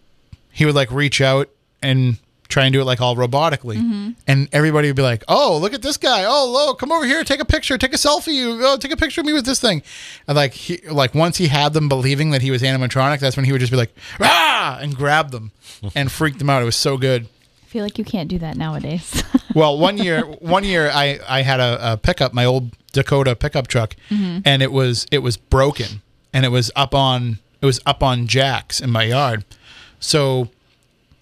he 0.51 0.65
would 0.65 0.75
like 0.75 0.91
reach 0.91 1.21
out 1.21 1.49
and 1.81 2.17
try 2.49 2.65
and 2.65 2.73
do 2.73 2.81
it 2.81 2.85
like 2.85 2.99
all 2.99 3.15
robotically. 3.15 4.15
And 4.27 4.49
everybody 4.51 4.89
would 4.89 4.95
be 4.95 5.03
like, 5.03 5.23
"Oh, 5.27 5.57
look 5.57 5.73
at 5.73 5.81
this 5.81 5.97
guy. 5.97 6.25
Oh, 6.25 6.49
lo, 6.51 6.73
come 6.73 6.91
over 6.91 7.05
here, 7.05 7.23
take 7.23 7.39
a 7.39 7.45
picture, 7.45 7.77
take 7.77 7.93
a 7.93 7.97
selfie. 7.97 8.33
You 8.33 8.59
oh, 8.63 8.77
take 8.77 8.91
a 8.91 8.97
picture 8.97 9.21
of 9.21 9.27
me 9.27 9.33
with 9.33 9.45
this 9.45 9.59
thing." 9.61 9.83
And 10.27 10.35
like 10.35 10.53
he 10.53 10.77
like 10.89 11.13
once 11.13 11.37
he 11.37 11.47
had 11.47 11.73
them 11.73 11.87
believing 11.87 12.31
that 12.31 12.41
he 12.41 12.51
was 12.51 12.61
animatronic, 12.61 13.19
that's 13.19 13.37
when 13.37 13.45
he 13.45 13.51
would 13.51 13.61
just 13.61 13.71
be 13.71 13.77
like, 13.77 13.95
"Ah!" 14.19 14.79
and 14.81 14.95
grab 14.95 15.31
them 15.31 15.51
and 15.95 16.11
freak 16.11 16.39
them 16.39 16.49
out. 16.49 16.61
It 16.61 16.65
was 16.65 16.75
so 16.75 16.97
good. 16.97 17.27
I 17.63 17.65
feel 17.67 17.83
like 17.83 17.97
you 17.99 18.05
can't 18.05 18.27
do 18.27 18.39
that 18.39 18.57
nowadays. 18.57 19.23
Well, 19.55 19.77
one 19.77 19.97
year, 19.97 20.21
one 20.21 20.63
year, 20.63 20.89
I 20.93 21.19
I 21.27 21.41
had 21.41 21.59
a, 21.59 21.93
a 21.93 21.97
pickup, 21.97 22.33
my 22.33 22.45
old 22.45 22.71
Dakota 22.91 23.35
pickup 23.35 23.67
truck, 23.67 23.95
mm-hmm. 24.09 24.39
and 24.45 24.61
it 24.61 24.71
was 24.71 25.07
it 25.11 25.19
was 25.19 25.37
broken, 25.37 26.01
and 26.33 26.45
it 26.45 26.49
was 26.49 26.71
up 26.75 26.93
on 26.93 27.39
it 27.61 27.65
was 27.65 27.79
up 27.85 28.03
on 28.03 28.27
jacks 28.27 28.79
in 28.79 28.89
my 28.89 29.03
yard, 29.03 29.43
so, 29.99 30.49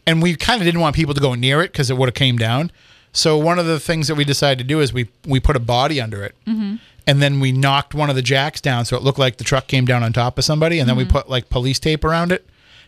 and 0.05 0.21
we 0.21 0.35
kind 0.35 0.61
of 0.61 0.65
didn't 0.65 0.81
want 0.81 0.95
people 0.95 1.13
to 1.13 1.21
go 1.21 1.33
near 1.33 1.61
it 1.61 1.71
because 1.71 1.89
it 1.89 1.97
would 1.97 2.07
have 2.07 2.15
came 2.15 2.37
down. 2.37 2.71
So 3.13 3.37
one 3.37 3.57
of 3.57 3.65
the 3.65 3.79
things 3.79 4.07
that 4.07 4.15
we 4.15 4.23
decided 4.23 4.59
to 4.59 4.63
do 4.63 4.79
is 4.79 4.93
we 4.93 5.09
we 5.25 5.39
put 5.39 5.55
a 5.55 5.59
body 5.59 5.99
under 5.99 6.23
it, 6.23 6.35
mm-hmm. 6.45 6.75
and 7.05 7.21
then 7.21 7.39
we 7.39 7.51
knocked 7.51 7.95
one 7.95 8.09
of 8.09 8.15
the 8.15 8.21
jacks 8.21 8.61
down 8.61 8.85
so 8.85 8.95
it 8.95 9.03
looked 9.03 9.19
like 9.19 9.37
the 9.37 9.43
truck 9.43 9.67
came 9.67 9.85
down 9.85 10.03
on 10.03 10.13
top 10.13 10.37
of 10.37 10.45
somebody, 10.45 10.79
and 10.79 10.87
then 10.87 10.95
we 10.95 11.03
mm-hmm. 11.03 11.13
put 11.13 11.29
like 11.29 11.49
police 11.49 11.79
tape 11.79 12.03
around 12.03 12.31
it. 12.31 12.45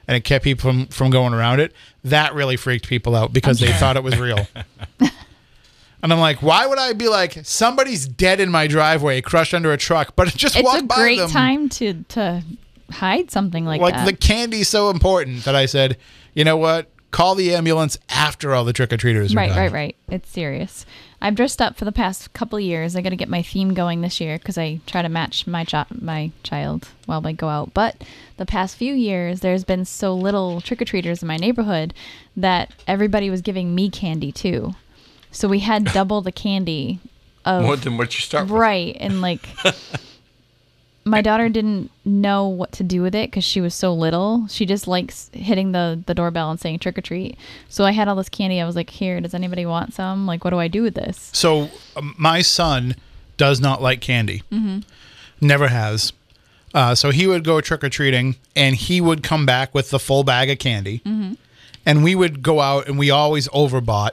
And 0.07 0.15
it 0.15 0.21
kept 0.21 0.43
people 0.43 0.71
from, 0.71 0.87
from 0.87 1.11
going 1.11 1.35
around 1.35 1.59
it. 1.59 1.71
That 2.03 2.33
really 2.33 2.57
freaked 2.57 2.87
people 2.87 3.15
out 3.15 3.31
because 3.31 3.59
they 3.59 3.71
thought 3.71 3.95
it 3.95 4.01
was 4.01 4.17
real. 4.17 4.47
And 6.01 6.13
I'm 6.13 6.19
like, 6.19 6.41
why 6.41 6.65
would 6.65 6.79
I 6.79 6.93
be 6.93 7.09
like, 7.09 7.39
somebody's 7.43 8.07
dead 8.07 8.39
in 8.39 8.49
my 8.49 8.67
driveway, 8.67 9.21
crushed 9.21 9.53
under 9.53 9.73
a 9.73 9.77
truck, 9.77 10.15
but 10.15 10.29
just 10.29 10.55
it's 10.55 10.63
walk 10.63 10.81
a 10.81 10.85
great 10.85 11.29
time 11.29 11.69
to 11.69 12.03
to 12.09 12.43
hide 12.91 13.31
something 13.31 13.65
like, 13.65 13.81
Like 13.81 13.93
that. 13.93 14.05
Like 14.05 14.19
the 14.19 14.27
candy's 14.27 14.69
so 14.69 14.89
important 14.89 15.43
that 15.45 15.55
I 15.55 15.65
said, 15.65 15.97
you 16.33 16.43
know 16.43 16.57
what? 16.57 16.89
Call 17.11 17.33
the 17.33 17.55
ambulance 17.55 17.97
after 18.09 18.53
all 18.53 18.63
the 18.63 18.71
trick 18.71 18.93
or 18.93 18.97
treaters 18.97 19.35
right, 19.35 19.49
right, 19.49 19.71
right. 19.71 19.95
It's 20.09 20.29
serious. 20.29 20.85
I've 21.21 21.33
dressed 21.33 21.59
up 21.59 21.75
for 21.75 21.83
the 21.83 21.91
past 21.91 22.33
couple 22.33 22.57
of 22.57 22.63
years. 22.63 22.95
I 22.95 23.01
got 23.01 23.09
to 23.09 23.15
get 23.15 23.27
my 23.27 23.41
theme 23.41 23.73
going 23.73 24.01
this 24.01 24.21
year 24.21 24.37
because 24.37 24.59
I 24.59 24.79
try 24.85 25.01
to 25.01 25.09
match 25.09 25.47
my 25.47 25.65
my 25.99 26.31
child 26.43 26.87
while 27.07 27.25
I 27.25 27.31
go 27.31 27.49
out. 27.49 27.73
But 27.73 28.03
the 28.37 28.45
past 28.45 28.77
few 28.77 28.93
years, 28.93 29.39
there's 29.39 29.63
been 29.63 29.85
so 29.85 30.13
little 30.13 30.61
trick 30.61 30.83
or 30.83 30.85
treaters 30.85 31.23
in 31.23 31.27
my 31.27 31.37
neighborhood 31.37 31.95
that 32.37 32.71
everybody 32.87 33.31
was 33.31 33.41
giving 33.41 33.73
me 33.73 33.89
candy 33.89 34.31
too. 34.31 34.75
So 35.31 35.47
we 35.47 35.59
had 35.59 35.85
double 35.93 36.21
the 36.21 36.31
candy 36.31 36.99
of 37.45 37.63
More 37.63 37.75
than 37.75 37.97
what 37.97 38.13
you 38.15 38.21
start 38.21 38.43
with. 38.45 38.51
right 38.51 38.95
and 38.99 39.21
like 39.21 39.47
my 41.05 41.21
daughter 41.21 41.49
didn't 41.49 41.89
know 42.05 42.47
what 42.47 42.71
to 42.73 42.83
do 42.83 43.01
with 43.01 43.15
it 43.15 43.29
because 43.31 43.43
she 43.43 43.61
was 43.61 43.73
so 43.73 43.93
little. 43.93 44.47
She 44.47 44.65
just 44.65 44.87
likes 44.87 45.29
hitting 45.33 45.71
the 45.71 46.01
the 46.05 46.13
doorbell 46.13 46.51
and 46.51 46.59
saying 46.59 46.79
trick 46.79 46.97
or 46.97 47.01
treat. 47.01 47.37
So 47.69 47.85
i 47.85 47.91
had 47.91 48.07
all 48.07 48.15
this 48.15 48.29
candy. 48.29 48.61
I 48.61 48.65
was 48.65 48.75
like 48.75 48.89
here 48.89 49.19
does 49.21 49.33
anybody 49.33 49.65
want 49.65 49.93
some? 49.93 50.25
Like 50.27 50.43
what 50.43 50.51
do 50.51 50.59
i 50.59 50.67
do 50.67 50.83
with 50.83 50.95
this? 50.95 51.29
So 51.33 51.69
um, 51.95 52.13
my 52.17 52.41
son 52.41 52.95
does 53.37 53.59
not 53.61 53.81
like 53.81 54.01
candy. 54.01 54.43
Never 55.41 55.69
has. 55.69 56.11
Uh, 56.73 56.93
so 56.93 57.09
he 57.09 57.25
would 57.25 57.43
go 57.43 57.61
trick 57.61 57.83
or 57.83 57.89
treating, 57.89 58.35
and 58.55 58.75
he 58.75 59.01
would 59.01 59.23
come 59.23 59.45
back 59.45 59.73
with 59.73 59.89
the 59.89 59.97
full 59.97 60.23
bag 60.23 60.49
of 60.51 60.59
candy, 60.59 61.01
and 61.85 62.03
we 62.03 62.13
would 62.13 62.43
go 62.43 62.59
out, 62.59 62.87
and 62.87 62.99
we 62.99 63.09
always 63.09 63.47
overbought 63.47 64.11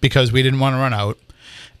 because 0.00 0.32
we 0.32 0.42
didn't 0.42 0.60
want 0.60 0.74
to 0.74 0.78
run 0.78 0.92
out. 0.94 1.18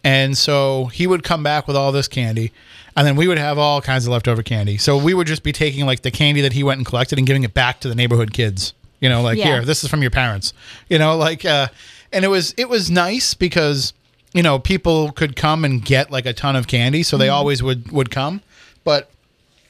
And 0.04 0.36
so 0.36 0.86
he 0.86 1.06
would 1.06 1.22
come 1.22 1.42
back 1.42 1.66
with 1.68 1.76
all 1.76 1.92
this 1.92 2.08
candy, 2.08 2.50
and 2.96 3.06
then 3.06 3.14
we 3.16 3.28
would 3.28 3.38
have 3.38 3.56
all 3.58 3.80
kinds 3.80 4.04
of 4.06 4.12
leftover 4.12 4.42
candy. 4.42 4.76
So 4.76 4.96
we 4.96 5.14
would 5.14 5.26
just 5.28 5.42
be 5.44 5.52
taking 5.52 5.86
like 5.86 6.02
the 6.02 6.10
candy 6.10 6.40
that 6.40 6.52
he 6.52 6.64
went 6.64 6.78
and 6.78 6.86
collected 6.86 7.18
and 7.18 7.26
giving 7.26 7.44
it 7.44 7.54
back 7.54 7.78
to 7.80 7.88
the 7.88 7.94
neighborhood 7.94 8.32
kids. 8.32 8.74
You 9.00 9.08
know, 9.08 9.22
like 9.22 9.38
Yeah. 9.38 9.44
here, 9.46 9.64
this 9.64 9.84
is 9.84 9.90
from 9.90 10.00
your 10.02 10.10
parents. 10.10 10.52
You 10.88 10.98
know, 10.98 11.16
like, 11.16 11.44
uh, 11.44 11.68
and 12.12 12.24
it 12.24 12.28
was 12.28 12.52
it 12.56 12.68
was 12.68 12.90
nice 12.90 13.34
because 13.34 13.92
you 14.34 14.42
know 14.42 14.58
people 14.58 15.12
could 15.12 15.36
come 15.36 15.64
and 15.64 15.84
get 15.84 16.10
like 16.10 16.26
a 16.26 16.32
ton 16.32 16.56
of 16.56 16.66
candy, 16.66 17.02
so 17.02 17.16
they 17.16 17.28
always 17.28 17.62
would 17.62 17.90
would 17.92 18.10
come. 18.10 18.42
But 18.84 19.10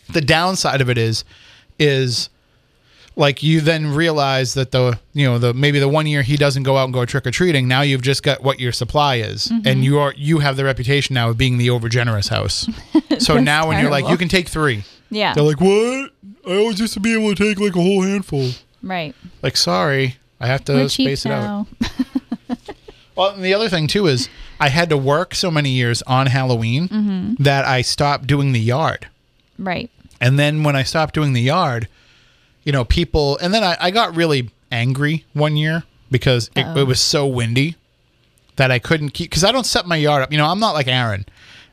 the 0.09 0.21
downside 0.23 0.81
of 0.81 0.89
it 0.91 0.97
is, 0.99 1.25
is 1.79 2.29
like 3.17 3.43
you 3.43 3.61
then 3.61 3.95
realize 3.95 4.55
that 4.55 4.71
the 4.71 4.99
you 5.13 5.27
know 5.27 5.39
the 5.39 5.53
maybe 5.55 5.79
the 5.79 5.89
one 5.89 6.07
year 6.07 6.23
he 6.23 6.37
doesn't 6.37 6.63
go 6.63 6.77
out 6.77 6.85
and 6.85 6.95
go 6.95 7.05
trick 7.05 7.27
or 7.27 7.31
treating 7.31 7.69
now 7.69 7.83
you've 7.83 8.03
just 8.03 8.23
got 8.23 8.43
what 8.43 8.59
your 8.61 8.73
supply 8.73 9.17
is. 9.17 9.53
And 9.65 9.85
you 9.85 9.99
are 9.99 10.15
you 10.17 10.39
have 10.39 10.57
the 10.57 10.65
reputation 10.65 11.15
now 11.15 11.31
of 11.31 11.37
being 11.39 11.59
the 11.59 11.71
over 11.71 11.89
generous 11.89 12.29
house. 12.29 12.69
So 13.19 13.39
now 13.39 13.69
when 13.69 13.81
you're 13.81 13.91
like 13.91 14.09
you 14.09 14.17
can 14.17 14.29
take 14.29 14.49
three. 14.49 14.85
Yeah. 15.11 15.35
They're 15.35 15.45
like 15.45 15.61
what? 15.61 16.11
I 16.49 16.57
always 16.57 16.81
used 16.81 16.95
to 16.95 17.01
be 17.01 17.13
able 17.15 17.35
to 17.35 17.45
take 17.45 17.61
like 17.61 17.77
a 17.77 17.81
whole 17.81 18.03
handful. 18.03 18.51
Right. 18.83 19.15
Like 19.43 19.57
sorry 19.57 20.17
i 20.41 20.47
have 20.47 20.65
to 20.65 20.73
we're 20.73 20.89
space 20.89 21.25
it 21.25 21.31
out. 21.31 21.67
well 23.17 23.31
and 23.31 23.45
the 23.45 23.55
other 23.55 23.69
thing 23.69 23.87
too 23.87 24.07
is 24.07 24.29
i 24.59 24.69
had 24.69 24.89
to 24.89 24.97
work 24.97 25.35
so 25.35 25.51
many 25.51 25.71
years 25.71 26.03
on 26.03 26.27
halloween 26.27 26.89
Mm-hmm. 26.89 27.43
that 27.43 27.65
i 27.65 27.83
stopped 27.83 28.27
doing 28.27 28.53
the 28.53 28.61
yard. 28.61 29.09
Right. 29.59 29.91
And 30.21 30.39
then 30.39 30.63
when 30.65 30.75
I 30.77 30.83
stopped 30.83 31.15
doing 31.15 31.33
the 31.35 31.41
yard, 31.43 31.87
you 32.65 32.73
know, 32.73 32.85
people, 32.85 33.39
and 33.39 33.53
then 33.53 33.63
I, 33.65 33.77
I 33.81 33.91
got 33.91 34.15
really 34.17 34.51
angry 34.71 35.25
one 35.33 35.57
year 35.57 35.85
because 36.11 36.51
it, 36.57 36.67
it 36.77 36.87
was 36.87 37.01
so 37.01 37.27
windy 37.27 37.77
that 38.57 38.71
I 38.71 38.79
couldn't 38.79 39.11
keep, 39.11 39.31
because 39.31 39.45
I 39.45 39.53
don't 39.53 39.65
set 39.67 39.87
my 39.87 39.97
yard 39.97 40.23
up. 40.23 40.31
You 40.33 40.39
know, 40.39 40.47
I'm 40.47 40.61
not 40.61 40.73
like 40.75 40.87
Aaron. 40.89 41.25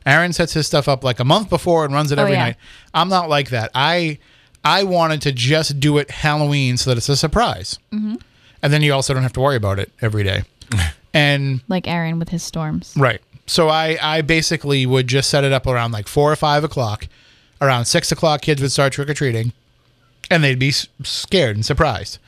Aaron 0.06 0.32
sets 0.32 0.54
his 0.54 0.66
stuff 0.66 0.88
up 0.88 1.04
like 1.04 1.20
a 1.20 1.24
month 1.24 1.50
before 1.50 1.84
and 1.84 1.92
runs 1.92 2.10
it 2.10 2.18
Oh, 2.18 2.22
every 2.22 2.34
yeah. 2.34 2.44
night. 2.44 2.56
I'm 2.94 3.08
not 3.08 3.28
like 3.28 3.50
that. 3.50 3.70
I, 3.74 4.18
I 4.64 4.82
wanted 4.84 5.20
to 5.22 5.32
just 5.32 5.78
do 5.78 5.98
it 5.98 6.10
Halloween 6.10 6.76
so 6.78 6.90
that 6.90 6.96
it's 6.96 7.08
a 7.08 7.16
surprise. 7.16 7.78
Mm-hmm. 7.92 8.16
And 8.62 8.72
then 8.72 8.82
you 8.82 8.92
also 8.94 9.12
don't 9.14 9.22
have 9.22 9.32
to 9.34 9.40
worry 9.40 9.56
about 9.56 9.78
it 9.78 9.90
every 10.00 10.22
day. 10.24 10.42
and 11.14 11.60
like 11.68 11.88
aaron 11.88 12.18
with 12.20 12.28
his 12.28 12.42
storms 12.44 12.94
Right. 12.96 13.20
so 13.46 13.68
I 13.68 13.98
I 14.00 14.20
basically 14.22 14.86
would 14.86 15.08
just 15.08 15.28
set 15.28 15.42
it 15.42 15.52
up 15.52 15.66
around 15.66 15.90
like 15.90 16.06
four 16.06 16.30
or 16.32 16.36
five 16.36 16.62
o'clock. 16.62 17.08
Around 17.60 17.86
six 17.86 18.10
o'clock, 18.12 18.40
kids 18.42 18.62
would 18.62 18.70
start 18.72 18.92
trick 18.94 19.10
or 19.10 19.14
treating, 19.14 19.52
and 20.30 20.42
they'd 20.44 20.58
be 20.58 20.68
s- 20.68 20.88
scared 21.02 21.56
and 21.56 21.66
surprised. 21.66 22.18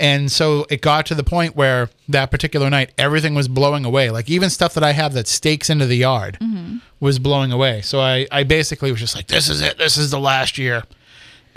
And 0.00 0.30
so 0.30 0.64
it 0.70 0.80
got 0.80 1.06
to 1.06 1.14
the 1.16 1.24
point 1.24 1.56
where 1.56 1.90
that 2.08 2.30
particular 2.30 2.70
night, 2.70 2.92
everything 2.96 3.34
was 3.34 3.48
blowing 3.48 3.84
away. 3.84 4.10
Like 4.10 4.30
even 4.30 4.48
stuff 4.48 4.74
that 4.74 4.84
I 4.84 4.92
have 4.92 5.12
that 5.14 5.26
stakes 5.26 5.68
into 5.70 5.86
the 5.86 5.96
yard 5.96 6.38
mm-hmm. 6.40 6.76
was 7.00 7.18
blowing 7.18 7.50
away. 7.50 7.80
So 7.80 7.98
I, 7.98 8.28
I 8.30 8.44
basically 8.44 8.92
was 8.92 9.00
just 9.00 9.16
like, 9.16 9.26
this 9.26 9.48
is 9.48 9.60
it. 9.60 9.76
This 9.76 9.96
is 9.96 10.12
the 10.12 10.20
last 10.20 10.56
year. 10.56 10.84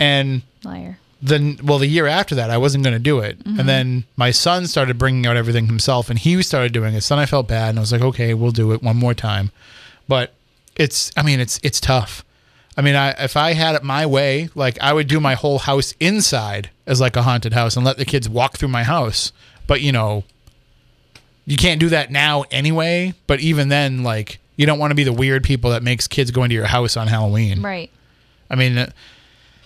And 0.00 0.42
Liar. 0.64 0.98
then, 1.20 1.60
well, 1.62 1.78
the 1.78 1.86
year 1.86 2.08
after 2.08 2.34
that, 2.34 2.50
I 2.50 2.58
wasn't 2.58 2.82
going 2.82 2.94
to 2.94 2.98
do 2.98 3.20
it. 3.20 3.36
And 3.44 3.58
mm-hmm. 3.58 3.66
then 3.68 4.04
my 4.16 4.32
son 4.32 4.66
started 4.66 4.98
bringing 4.98 5.24
out 5.24 5.36
everything 5.36 5.66
himself 5.66 6.10
and 6.10 6.18
he 6.18 6.42
started 6.42 6.72
doing 6.72 6.94
it. 6.94 7.02
So 7.02 7.14
then 7.14 7.22
I 7.22 7.26
felt 7.26 7.46
bad 7.46 7.68
and 7.68 7.78
I 7.78 7.82
was 7.82 7.92
like, 7.92 8.02
okay, 8.02 8.34
we'll 8.34 8.50
do 8.50 8.72
it 8.72 8.82
one 8.82 8.96
more 8.96 9.14
time. 9.14 9.52
But 10.08 10.32
it's, 10.74 11.12
I 11.16 11.22
mean, 11.22 11.38
it's, 11.38 11.60
it's 11.62 11.80
tough. 11.80 12.24
I 12.76 12.80
mean, 12.80 12.94
I, 12.94 13.10
if 13.12 13.36
I 13.36 13.52
had 13.52 13.74
it 13.74 13.82
my 13.82 14.06
way, 14.06 14.48
like 14.54 14.80
I 14.80 14.92
would 14.92 15.06
do 15.06 15.20
my 15.20 15.34
whole 15.34 15.58
house 15.58 15.94
inside 16.00 16.70
as 16.86 17.00
like 17.00 17.16
a 17.16 17.22
haunted 17.22 17.52
house 17.52 17.76
and 17.76 17.84
let 17.84 17.98
the 17.98 18.04
kids 18.04 18.28
walk 18.28 18.56
through 18.56 18.68
my 18.68 18.82
house. 18.82 19.32
But 19.66 19.82
you 19.82 19.92
know, 19.92 20.24
you 21.44 21.56
can't 21.56 21.80
do 21.80 21.90
that 21.90 22.10
now 22.10 22.44
anyway. 22.50 23.14
But 23.26 23.40
even 23.40 23.68
then, 23.68 24.02
like 24.02 24.38
you 24.56 24.66
don't 24.66 24.78
want 24.78 24.90
to 24.90 24.94
be 24.94 25.04
the 25.04 25.12
weird 25.12 25.44
people 25.44 25.70
that 25.70 25.82
makes 25.82 26.06
kids 26.06 26.30
go 26.30 26.44
into 26.44 26.54
your 26.54 26.66
house 26.66 26.96
on 26.96 27.08
Halloween. 27.08 27.62
Right. 27.62 27.90
I 28.48 28.54
mean, 28.54 28.78
uh, 28.78 28.90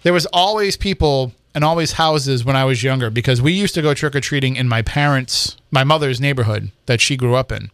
there 0.02 0.12
was 0.12 0.26
always 0.26 0.76
people 0.76 1.32
and 1.54 1.64
always 1.64 1.92
houses 1.92 2.44
when 2.44 2.56
I 2.56 2.64
was 2.64 2.82
younger 2.82 3.10
because 3.10 3.40
we 3.40 3.52
used 3.52 3.74
to 3.74 3.82
go 3.82 3.94
trick 3.94 4.14
or 4.14 4.20
treating 4.20 4.56
in 4.56 4.68
my 4.68 4.82
parents, 4.82 5.56
my 5.70 5.84
mother's 5.84 6.20
neighborhood 6.20 6.70
that 6.86 7.00
she 7.00 7.16
grew 7.16 7.34
up 7.34 7.50
in. 7.50 7.70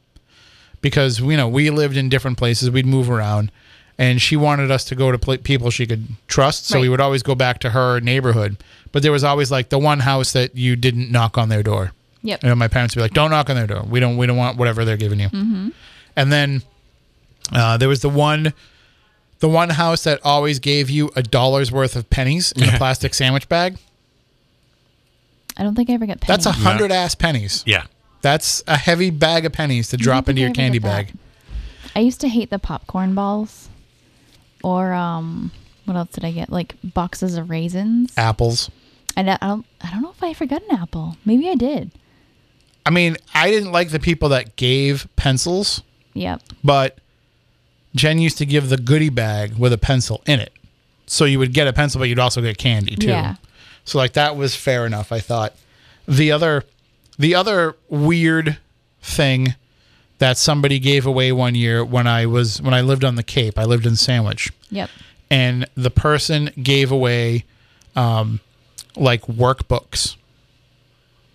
Because 0.80 1.20
you 1.20 1.36
know 1.36 1.48
we 1.48 1.70
lived 1.70 1.96
in 1.96 2.08
different 2.08 2.38
places, 2.38 2.70
we'd 2.70 2.86
move 2.86 3.10
around, 3.10 3.50
and 3.98 4.20
she 4.20 4.36
wanted 4.36 4.70
us 4.70 4.84
to 4.86 4.94
go 4.94 5.12
to 5.12 5.18
pl- 5.18 5.38
people 5.38 5.70
she 5.70 5.86
could 5.86 6.06
trust. 6.28 6.66
So 6.66 6.80
we 6.80 6.88
would 6.88 7.00
always 7.00 7.22
go 7.22 7.34
back 7.34 7.58
to 7.60 7.70
her 7.70 8.00
neighborhood. 8.00 8.56
But 8.90 9.02
there 9.02 9.12
was 9.12 9.24
always 9.24 9.50
like 9.50 9.68
the 9.70 9.78
one 9.78 10.00
house 10.00 10.32
that 10.32 10.54
you 10.56 10.76
didn't 10.76 11.10
knock 11.10 11.38
on 11.38 11.48
their 11.48 11.62
door. 11.62 11.92
Yep. 12.22 12.42
You 12.42 12.48
know, 12.50 12.54
my 12.54 12.68
parents 12.68 12.94
would 12.94 13.00
be 13.00 13.02
like, 13.02 13.14
"Don't 13.14 13.30
knock 13.30 13.50
on 13.50 13.56
their 13.56 13.66
door. 13.66 13.82
We 13.82 14.00
don't. 14.00 14.16
We 14.16 14.26
don't 14.26 14.36
want 14.36 14.56
whatever 14.58 14.84
they're 14.84 14.96
giving 14.96 15.18
you." 15.20 15.72
And 16.14 16.32
then 16.32 16.62
uh, 17.52 17.76
there 17.78 17.88
was 17.88 18.00
the 18.00 18.08
one, 18.08 18.52
the 19.40 19.48
one 19.48 19.70
house 19.70 20.04
that 20.04 20.20
always 20.24 20.58
gave 20.58 20.88
you 20.90 21.10
a 21.16 21.22
dollar's 21.22 21.72
worth 21.72 21.96
of 21.96 22.08
pennies 22.10 22.52
in 22.52 22.64
a 22.64 22.76
plastic 22.78 23.14
sandwich 23.14 23.48
bag. 23.48 23.78
I 25.56 25.62
don't 25.62 25.74
think 25.74 25.90
I 25.90 25.94
ever 25.94 26.06
got 26.06 26.20
pennies. 26.20 26.44
That's 26.44 26.46
a 26.46 26.60
hundred 26.62 26.92
ass 26.92 27.14
pennies. 27.14 27.62
Yeah. 27.66 27.84
That's 28.22 28.62
a 28.68 28.76
heavy 28.76 29.10
bag 29.10 29.44
of 29.44 29.52
pennies 29.52 29.88
to 29.88 29.96
drop 29.96 30.28
into 30.28 30.40
I 30.42 30.44
your 30.44 30.54
candy 30.54 30.78
did 30.78 30.84
that. 30.88 31.06
bag. 31.08 31.14
I 31.96 32.00
used 32.00 32.20
to 32.20 32.28
hate 32.28 32.50
the 32.50 32.58
popcorn 32.58 33.14
balls. 33.14 33.68
Or 34.62 34.92
um 34.92 35.50
what 35.84 35.96
else 35.96 36.10
did 36.12 36.24
I 36.24 36.30
get? 36.32 36.50
Like 36.50 36.76
boxes 36.84 37.36
of 37.36 37.50
raisins. 37.50 38.12
Apples. 38.16 38.70
And 39.16 39.28
I 39.30 39.36
don't 39.40 39.66
I 39.80 39.90
don't 39.90 40.02
know 40.02 40.10
if 40.10 40.22
I 40.22 40.32
forgot 40.34 40.62
an 40.70 40.76
apple. 40.78 41.16
Maybe 41.24 41.48
I 41.48 41.54
did. 41.54 41.90
I 42.84 42.90
mean, 42.90 43.16
I 43.34 43.50
didn't 43.50 43.70
like 43.72 43.90
the 43.90 44.00
people 44.00 44.28
that 44.30 44.56
gave 44.56 45.06
pencils, 45.16 45.82
Yep. 46.14 46.42
but 46.64 46.98
Jen 47.94 48.18
used 48.18 48.38
to 48.38 48.46
give 48.46 48.70
the 48.70 48.76
goodie 48.76 49.08
bag 49.08 49.54
with 49.56 49.72
a 49.72 49.78
pencil 49.78 50.20
in 50.26 50.40
it. 50.40 50.52
So 51.06 51.24
you 51.26 51.38
would 51.38 51.52
get 51.52 51.68
a 51.68 51.72
pencil, 51.72 51.98
but 52.00 52.08
you'd 52.08 52.18
also 52.18 52.40
get 52.42 52.58
candy 52.58 52.96
too. 52.96 53.08
Yeah. 53.08 53.36
So 53.84 53.98
like 53.98 54.14
that 54.14 54.36
was 54.36 54.56
fair 54.56 54.84
enough, 54.86 55.12
I 55.12 55.20
thought. 55.20 55.54
The 56.08 56.32
other 56.32 56.64
the 57.18 57.34
other 57.34 57.76
weird 57.88 58.58
thing 59.02 59.54
that 60.22 60.38
somebody 60.38 60.78
gave 60.78 61.04
away 61.04 61.32
one 61.32 61.54
year 61.56 61.84
when 61.84 62.06
I 62.06 62.26
was 62.26 62.62
when 62.62 62.72
I 62.74 62.80
lived 62.80 63.04
on 63.04 63.16
the 63.16 63.22
Cape, 63.24 63.58
I 63.58 63.64
lived 63.64 63.86
in 63.86 63.96
Sandwich, 63.96 64.52
Yep. 64.70 64.88
and 65.30 65.66
the 65.74 65.90
person 65.90 66.50
gave 66.62 66.92
away 66.92 67.44
um 67.96 68.38
like 68.96 69.22
workbooks. 69.26 70.16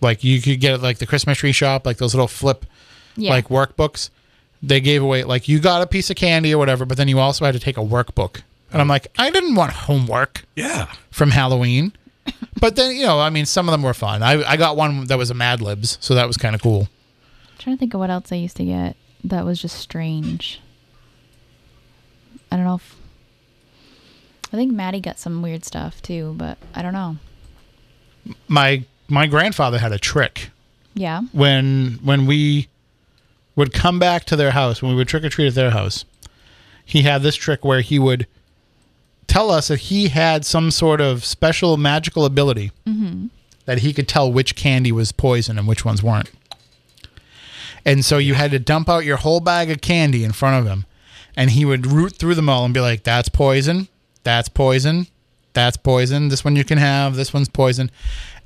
Like 0.00 0.22
you 0.24 0.40
could 0.40 0.60
get 0.60 0.74
it 0.74 0.80
like 0.82 0.98
the 0.98 1.06
Christmas 1.06 1.38
tree 1.38 1.52
shop, 1.52 1.84
like 1.84 1.98
those 1.98 2.14
little 2.14 2.28
flip 2.28 2.64
Yeah. 3.16 3.30
like 3.30 3.48
workbooks. 3.48 4.10
They 4.62 4.80
gave 4.80 5.02
away 5.02 5.24
like 5.24 5.48
you 5.48 5.58
got 5.60 5.82
a 5.82 5.86
piece 5.86 6.08
of 6.10 6.16
candy 6.16 6.54
or 6.54 6.58
whatever, 6.58 6.84
but 6.86 6.96
then 6.96 7.08
you 7.08 7.18
also 7.18 7.44
had 7.44 7.54
to 7.54 7.60
take 7.60 7.76
a 7.76 7.80
workbook. 7.84 8.42
And 8.72 8.80
I'm 8.80 8.88
like, 8.88 9.08
I 9.18 9.30
didn't 9.30 9.54
want 9.54 9.72
homework 9.72 10.44
Yeah. 10.56 10.86
from 11.10 11.30
Halloween. 11.30 11.92
But 12.60 12.74
then, 12.76 12.94
you 12.96 13.06
know, 13.06 13.18
I 13.20 13.30
mean, 13.30 13.46
some 13.46 13.68
of 13.68 13.72
them 13.72 13.82
were 13.82 13.94
fun. 13.94 14.22
I, 14.22 14.42
I 14.44 14.56
got 14.56 14.76
one 14.76 15.06
that 15.06 15.16
was 15.16 15.30
a 15.30 15.34
Mad 15.34 15.60
Libs, 15.62 15.96
so 16.00 16.14
that 16.14 16.26
was 16.26 16.36
kind 16.36 16.54
of 16.56 16.60
cool. 16.62 16.88
I'm 17.58 17.62
trying 17.64 17.76
to 17.76 17.80
think 17.80 17.94
of 17.94 17.98
what 18.00 18.08
else 18.10 18.30
I 18.30 18.36
used 18.36 18.56
to 18.58 18.64
get 18.64 18.94
that 19.24 19.44
was 19.44 19.60
just 19.60 19.76
strange. 19.76 20.60
I 22.52 22.56
don't 22.56 22.64
know 22.64 22.76
if 22.76 22.96
I 24.52 24.56
think 24.56 24.72
Maddie 24.72 25.00
got 25.00 25.18
some 25.18 25.42
weird 25.42 25.64
stuff 25.64 26.00
too, 26.00 26.34
but 26.38 26.56
I 26.72 26.82
don't 26.82 26.92
know. 26.92 27.16
My 28.46 28.84
my 29.08 29.26
grandfather 29.26 29.78
had 29.78 29.92
a 29.92 29.98
trick 29.98 30.50
Yeah. 30.94 31.22
when 31.32 31.98
when 32.04 32.26
we 32.26 32.68
would 33.56 33.72
come 33.72 33.98
back 33.98 34.24
to 34.26 34.36
their 34.36 34.52
house 34.52 34.80
when 34.80 34.92
we 34.92 34.96
would 34.96 35.08
trick 35.08 35.24
or 35.24 35.28
treat 35.28 35.48
at 35.48 35.54
their 35.54 35.70
house. 35.70 36.04
He 36.84 37.02
had 37.02 37.22
this 37.22 37.34
trick 37.34 37.64
where 37.64 37.80
he 37.80 37.98
would 37.98 38.28
tell 39.26 39.50
us 39.50 39.66
that 39.68 39.80
he 39.80 40.08
had 40.08 40.46
some 40.46 40.70
sort 40.70 41.00
of 41.00 41.24
special 41.24 41.76
magical 41.76 42.24
ability 42.24 42.70
mm-hmm. 42.86 43.26
that 43.64 43.78
he 43.78 43.92
could 43.92 44.06
tell 44.06 44.32
which 44.32 44.54
candy 44.54 44.92
was 44.92 45.10
poison 45.10 45.58
and 45.58 45.66
which 45.66 45.84
ones 45.84 46.04
weren't. 46.04 46.30
And 47.88 48.04
so 48.04 48.18
you 48.18 48.34
had 48.34 48.50
to 48.50 48.58
dump 48.58 48.88
out 48.88 49.04
your 49.04 49.16
whole 49.16 49.40
bag 49.40 49.70
of 49.70 49.80
candy 49.80 50.22
in 50.24 50.32
front 50.32 50.60
of 50.60 50.66
him, 50.70 50.84
and 51.36 51.50
he 51.50 51.64
would 51.64 51.86
root 51.86 52.14
through 52.16 52.34
them 52.34 52.48
all 52.48 52.64
and 52.64 52.74
be 52.74 52.80
like, 52.80 53.02
"That's 53.04 53.28
poison. 53.28 53.88
That's 54.24 54.48
poison. 54.48 55.06
That's 55.54 55.76
poison. 55.76 56.28
This 56.28 56.44
one 56.44 56.54
you 56.54 56.64
can 56.64 56.78
have. 56.78 57.16
This 57.16 57.32
one's 57.32 57.48
poison." 57.48 57.90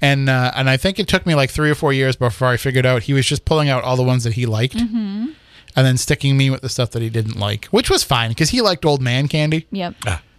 And 0.01 0.29
uh, 0.29 0.53
and 0.55 0.71
I 0.71 0.77
think 0.77 0.99
it 0.99 1.09
took 1.09 1.27
me 1.27 1.35
like 1.35 1.51
three 1.51 1.71
or 1.71 1.75
four 1.75 1.93
years 1.93 2.17
before 2.17 2.49
I 2.49 2.57
figured 2.57 2.87
out 2.87 3.03
he 3.05 3.13
was 3.13 3.27
just 3.27 3.45
pulling 3.45 3.69
out 3.69 3.83
all 3.85 3.97
the 3.97 4.03
ones 4.03 4.25
that 4.25 4.35
he 4.35 4.47
liked, 4.47 4.75
and 4.77 5.35
then 5.75 5.97
sticking 5.97 6.37
me 6.37 6.49
with 6.51 6.61
the 6.63 6.69
stuff 6.69 6.91
that 6.93 7.03
he 7.03 7.11
didn't 7.11 7.37
like, 7.39 7.67
which 7.67 7.91
was 7.91 8.03
fine 8.05 8.31
because 8.31 8.51
he 8.51 8.61
liked 8.61 8.85
old 8.85 9.01
man 9.03 9.27
candy. 9.29 9.67
Yep. 9.73 9.95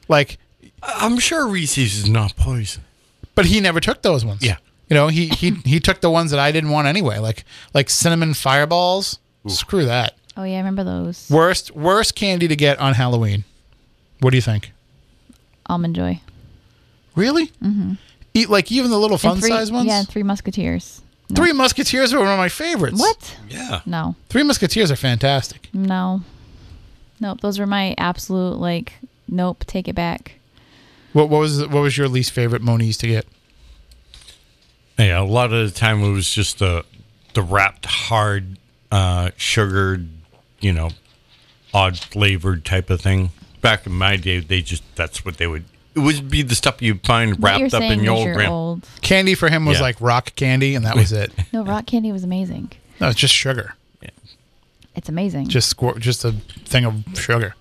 Like, 0.08 0.38
I'm 0.82 1.18
sure 1.20 1.48
Reese's 1.48 1.96
is 1.98 2.10
not 2.10 2.36
poison. 2.36 2.84
but 3.36 3.46
he 3.46 3.60
never 3.60 3.80
took 3.80 4.02
those 4.02 4.24
ones. 4.26 4.44
Yeah. 4.46 4.58
You 4.94 5.00
know, 5.00 5.08
he 5.08 5.28
he 5.30 5.50
he 5.66 5.80
took 5.80 6.02
the 6.02 6.12
ones 6.12 6.30
that 6.30 6.40
I 6.40 6.52
didn't 6.52 6.70
want 6.70 6.88
anyway, 6.88 7.18
like 7.18 7.46
like 7.74 7.90
cinnamon 7.90 8.36
fireballs. 8.36 9.18
Screw 9.48 9.86
that. 9.86 10.16
Oh 10.38 10.44
yeah, 10.44 10.56
I 10.56 10.58
remember 10.60 10.84
those. 10.84 11.28
Worst 11.32 11.76
worst 11.76 12.14
candy 12.14 12.48
to 12.48 12.56
get 12.56 12.78
on 12.78 12.94
Halloween. 12.94 13.44
What 14.20 14.30
do 14.30 14.38
you 14.38 14.42
think? 14.42 14.72
Almond 15.66 15.96
Joy. 15.96 16.22
Really? 17.16 17.48
Mm-hmm. 17.64 17.94
Eat 18.36 18.50
like 18.50 18.72
even 18.72 18.92
the 18.92 19.00
little 19.00 19.18
fun 19.18 19.40
three, 19.40 19.50
size 19.50 19.72
ones. 19.72 19.88
Yeah, 19.88 20.04
Three 20.04 20.22
Musketeers. 20.22 21.02
No. 21.32 21.38
Three 21.38 21.54
Musketeers 21.54 22.14
were 22.14 22.20
one 22.20 22.30
of 22.30 22.38
my 22.38 22.50
favorites. 22.50 23.00
What? 23.00 23.36
Yeah. 23.50 23.82
No. 23.88 24.16
Three 24.30 24.44
Musketeers 24.44 24.92
are 24.92 24.96
fantastic. 24.96 25.70
No. 25.74 26.22
Nope. 27.20 27.42
Those 27.42 27.58
were 27.58 27.66
my 27.66 27.96
absolute 27.98 28.58
like. 28.58 28.94
Nope. 29.28 29.64
Take 29.66 29.88
it 29.88 29.96
back. 29.96 30.34
What, 31.14 31.30
what 31.30 31.40
was 31.40 31.62
what 31.62 31.82
was 31.82 31.98
your 31.98 32.08
least 32.08 32.32
favorite 32.32 32.62
Moniz 32.62 32.98
to 32.98 33.08
get? 33.08 33.26
Yeah, 34.98 35.22
a 35.22 35.24
lot 35.24 35.52
of 35.54 35.72
the 35.74 35.78
time 35.78 36.02
it 36.04 36.12
was 36.12 36.30
just 36.30 36.60
the 36.60 36.86
the 37.34 37.42
wrapped 37.42 37.86
hard 37.86 38.58
uh 38.92 39.32
sugared, 39.38 40.08
you 40.60 40.72
know, 40.74 40.90
odd 41.74 41.98
flavored 41.98 42.64
type 42.66 42.90
of 42.90 43.02
thing. 43.02 43.32
Back 43.62 43.86
in 43.88 43.94
my 43.94 44.16
day 44.18 44.40
they 44.40 44.62
just 44.62 44.84
that's 44.96 45.24
what 45.26 45.38
they 45.38 45.48
would 45.48 45.66
it 45.96 46.00
would 46.00 46.30
be 46.30 46.42
the 46.42 46.56
stuff 46.56 46.82
you'd 46.82 47.06
find 47.06 47.38
What 47.40 47.60
you're 47.60 47.62
wrapped 47.70 47.74
up 47.76 47.82
saying 47.82 48.00
in 48.00 48.04
your 48.04 48.14
old 48.16 48.26
you're 48.26 48.36
gram- 48.36 48.52
old. 48.52 48.88
Candy 49.02 49.36
for 49.36 49.50
him 49.50 49.66
was 49.66 49.78
Yeah. 49.78 49.84
like 49.84 50.02
rock 50.02 50.34
candy, 50.36 50.74
and 50.76 50.86
that 50.86 50.96
was 50.96 51.12
it. 51.12 51.32
No, 51.54 51.64
rock 51.64 51.86
candy 51.86 52.12
was 52.12 52.24
amazing. 52.24 52.72
no, 53.00 53.10
it's 53.10 53.20
just 53.20 53.34
sugar. 53.34 53.76
It's 54.96 55.10
amazing. 55.10 55.48
Just 55.48 55.76
squir- 55.76 55.98
just 55.98 56.24
a 56.24 56.34
thing 56.66 56.86
of 56.86 57.04
sugar. 57.16 57.56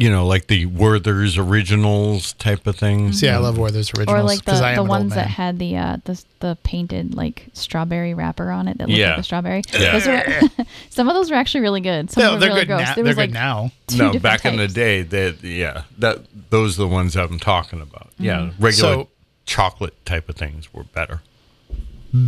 You 0.00 0.10
know, 0.10 0.26
like 0.28 0.46
the 0.46 0.64
Werther's 0.66 1.36
originals 1.36 2.32
type 2.34 2.68
of 2.68 2.76
things. 2.76 3.20
Yeah, 3.20 3.34
I 3.34 3.38
love 3.38 3.58
Werther's 3.58 3.90
originals 3.98 4.20
or 4.20 4.22
like 4.22 4.44
the, 4.44 4.52
'cause 4.52 4.60
I 4.62 4.70
am 4.70 4.76
the 4.76 4.84
ones 4.84 5.12
that 5.16 5.26
had 5.26 5.58
the 5.58 5.76
uh 5.76 5.96
the 6.04 6.22
the 6.38 6.56
painted 6.62 7.16
like 7.16 7.46
strawberry 7.52 8.14
wrapper 8.14 8.50
on 8.52 8.68
it 8.68 8.78
that 8.78 8.86
looked 8.88 8.96
Yeah. 8.96 9.10
like 9.10 9.18
a 9.18 9.22
strawberry. 9.24 9.62
Yeah. 9.72 9.98
Those 9.98 10.06
were, 10.06 10.64
some 10.90 11.08
of 11.08 11.14
those 11.16 11.32
were 11.32 11.36
actually 11.36 11.62
really 11.62 11.80
good. 11.80 12.12
Some 12.12 12.22
No, 12.22 12.34
were 12.34 12.38
they're 12.38 12.48
really 12.50 12.60
good 12.60 12.66
gross. 12.68 12.80
now. 12.86 12.94
They're 12.94 13.04
was 13.04 13.14
good 13.16 13.20
like 13.22 13.30
now. 13.32 13.72
no, 13.90 13.96
different 14.12 14.22
back 14.22 14.44
in 14.44 14.56
the 14.56 14.68
day, 14.68 15.02
that 15.02 15.42
yeah, 15.42 15.82
that 15.98 16.20
those 16.50 16.78
are 16.78 16.82
the 16.82 16.88
ones 16.88 17.14
that 17.14 17.28
I'm 17.28 17.40
talking 17.40 17.80
about. 17.80 18.10
Yeah, 18.20 18.50
regular 18.60 18.72
So- 18.94 19.08
chocolate 19.46 19.94
type 20.06 20.28
of 20.28 20.36
things 20.36 20.72
were 20.72 20.84
better. 20.84 21.22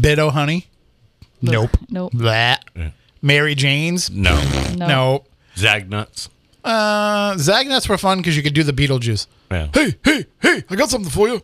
Bit-O-Honey. 0.00 0.66
Nope. 1.42 1.70
Nope. 1.88 2.12
That. 2.14 2.64
Yeah. 2.76 2.90
Mary 3.22 3.54
Jane's. 3.54 4.10
No, 4.10 4.34
No. 4.76 4.86
Nope. 4.86 5.26
Zagnuts. 5.56 6.28
Uh, 6.64 7.36
Zagnuts 7.38 7.88
were 7.88 7.98
fun 7.98 8.18
because 8.18 8.36
you 8.36 8.42
could 8.42 8.54
do 8.54 8.62
the 8.62 8.72
Beetlejuice. 8.72 9.26
Yeah, 9.50 9.68
Hey, 9.72 9.94
hey, 10.04 10.26
hey! 10.40 10.64
I 10.70 10.76
got 10.76 10.90
something 10.90 11.10
for 11.10 11.28
you. 11.28 11.34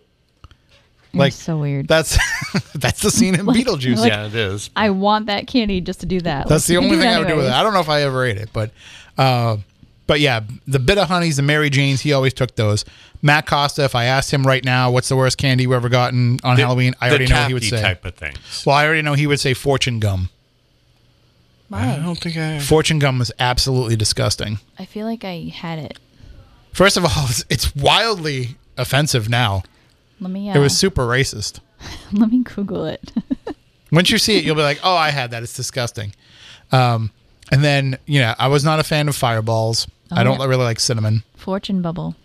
You're 1.12 1.20
Like 1.20 1.32
so 1.32 1.56
weird. 1.58 1.88
That's 1.88 2.18
that's 2.74 3.00
the 3.00 3.10
scene 3.10 3.34
in 3.34 3.46
Beetlejuice. 3.46 3.98
like- 3.98 4.12
yeah, 4.12 4.26
it 4.26 4.34
is. 4.34 4.70
I 4.76 4.90
want 4.90 5.26
that 5.26 5.46
candy 5.46 5.80
just 5.80 6.00
to 6.00 6.06
do 6.06 6.20
that. 6.20 6.48
That's 6.48 6.64
Like, 6.64 6.66
the 6.66 6.72
you 6.74 6.78
only 6.78 6.90
can 6.90 7.00
thing 7.00 7.08
I 7.08 7.18
would 7.18 7.28
do 7.28 7.36
with 7.36 7.44
it. 7.44 7.48
anyways. 7.48 7.60
I 7.60 7.62
don't 7.62 7.72
know 7.72 7.80
if 7.80 7.88
I 7.88 8.02
ever 8.02 8.24
ate 8.26 8.36
it, 8.36 8.50
but 8.52 8.70
uh, 9.16 9.56
but 10.06 10.20
yeah, 10.20 10.40
the 10.66 10.78
bit 10.78 10.98
of 10.98 11.08
honeys, 11.08 11.36
the 11.36 11.42
Mary 11.42 11.70
Janes, 11.70 12.02
he 12.02 12.12
always 12.12 12.34
took 12.34 12.54
those. 12.56 12.84
Matt 13.22 13.46
Costa, 13.46 13.82
if 13.84 13.94
I 13.94 14.04
asked 14.04 14.30
him 14.30 14.46
right 14.46 14.62
now, 14.64 14.90
what's 14.90 15.08
the 15.08 15.16
worst 15.16 15.38
candy 15.38 15.64
you 15.64 15.72
ever 15.74 15.88
gotten 15.88 16.38
on 16.44 16.58
Halloween, 16.58 16.94
I 17.00 17.08
already 17.08 17.26
know 17.26 17.40
what 17.40 17.48
he 17.48 17.54
would 17.54 17.64
say. 17.64 17.80
type 17.80 18.04
of 18.04 18.14
things. 18.14 18.64
Well, 18.66 18.76
I 18.76 18.84
already 18.84 19.02
know 19.02 19.14
he 19.14 19.26
would 19.26 19.40
say 19.40 19.54
fortune 19.54 19.98
gum. 19.98 20.28
I 21.72 21.96
don't 21.96 22.16
think 22.18 22.36
I. 22.36 22.60
Fortune 22.60 22.98
gum 22.98 23.18
was 23.18 23.32
absolutely 23.38 23.96
disgusting. 23.96 24.58
I 24.78 24.84
feel 24.84 25.06
like 25.06 25.24
I 25.24 25.52
had 25.54 25.78
it. 25.78 25.98
First 26.72 26.96
of 26.96 27.04
all, 27.04 27.10
it's, 27.28 27.44
it's 27.50 27.74
wildly 27.74 28.56
offensive 28.76 29.28
now. 29.28 29.62
Let 30.20 30.30
me. 30.30 30.50
Uh, 30.50 30.56
It 30.56 30.58
was 30.60 30.76
super 30.76 31.02
racist. 31.06 31.60
let 32.12 32.30
me 32.30 32.42
Google 32.42 32.84
it. 32.86 33.12
Once 33.92 34.10
you 34.10 34.18
see 34.18 34.38
it, 34.38 34.44
you'll 34.44 34.54
be 34.56 34.62
like, 34.62 34.80
"Oh, 34.82 34.96
I 34.96 35.10
had 35.10 35.30
that. 35.32 35.42
It's 35.42 35.54
disgusting." 35.54 36.12
Um, 36.72 37.10
and 37.52 37.62
then, 37.62 37.98
you 38.06 38.20
know, 38.20 38.34
I 38.38 38.48
was 38.48 38.64
not 38.64 38.80
a 38.80 38.82
fan 38.84 39.08
of 39.08 39.14
fireballs. 39.14 39.86
I 40.10 40.20
Oh, 40.20 40.24
don't 40.24 40.40
yeah. 40.40 40.46
really 40.46 40.64
like 40.64 40.80
cinnamon. 40.80 41.22
Fortune 41.36 41.82
bubble. 41.82 42.16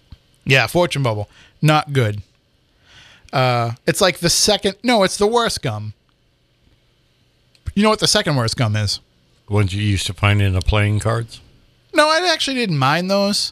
Yeah, 0.46 0.66
fortune 0.68 1.04
bubble, 1.04 1.30
not 1.62 1.94
good. 1.94 2.24
Uh, 3.32 3.74
it's 3.86 4.02
like 4.02 4.18
the 4.20 4.30
second. 4.30 4.76
No, 4.84 5.04
it's 5.04 5.18
the 5.18 5.28
worst 5.28 5.62
gum. 5.62 5.94
You 7.76 7.84
know 7.84 7.90
what 7.90 8.00
the 8.00 8.08
second 8.08 8.36
worst 8.36 8.58
gum 8.58 8.76
is? 8.76 9.00
Ones 9.52 9.74
you 9.76 9.84
used 9.84 10.08
to 10.08 10.14
find 10.14 10.42
in 10.42 10.54
the 10.54 10.62
playing 10.62 11.00
cards. 11.00 11.42
No, 11.94 12.08
I 12.08 12.30
actually 12.32 12.56
didn't 12.56 12.78
mind 12.78 13.12
those. 13.12 13.52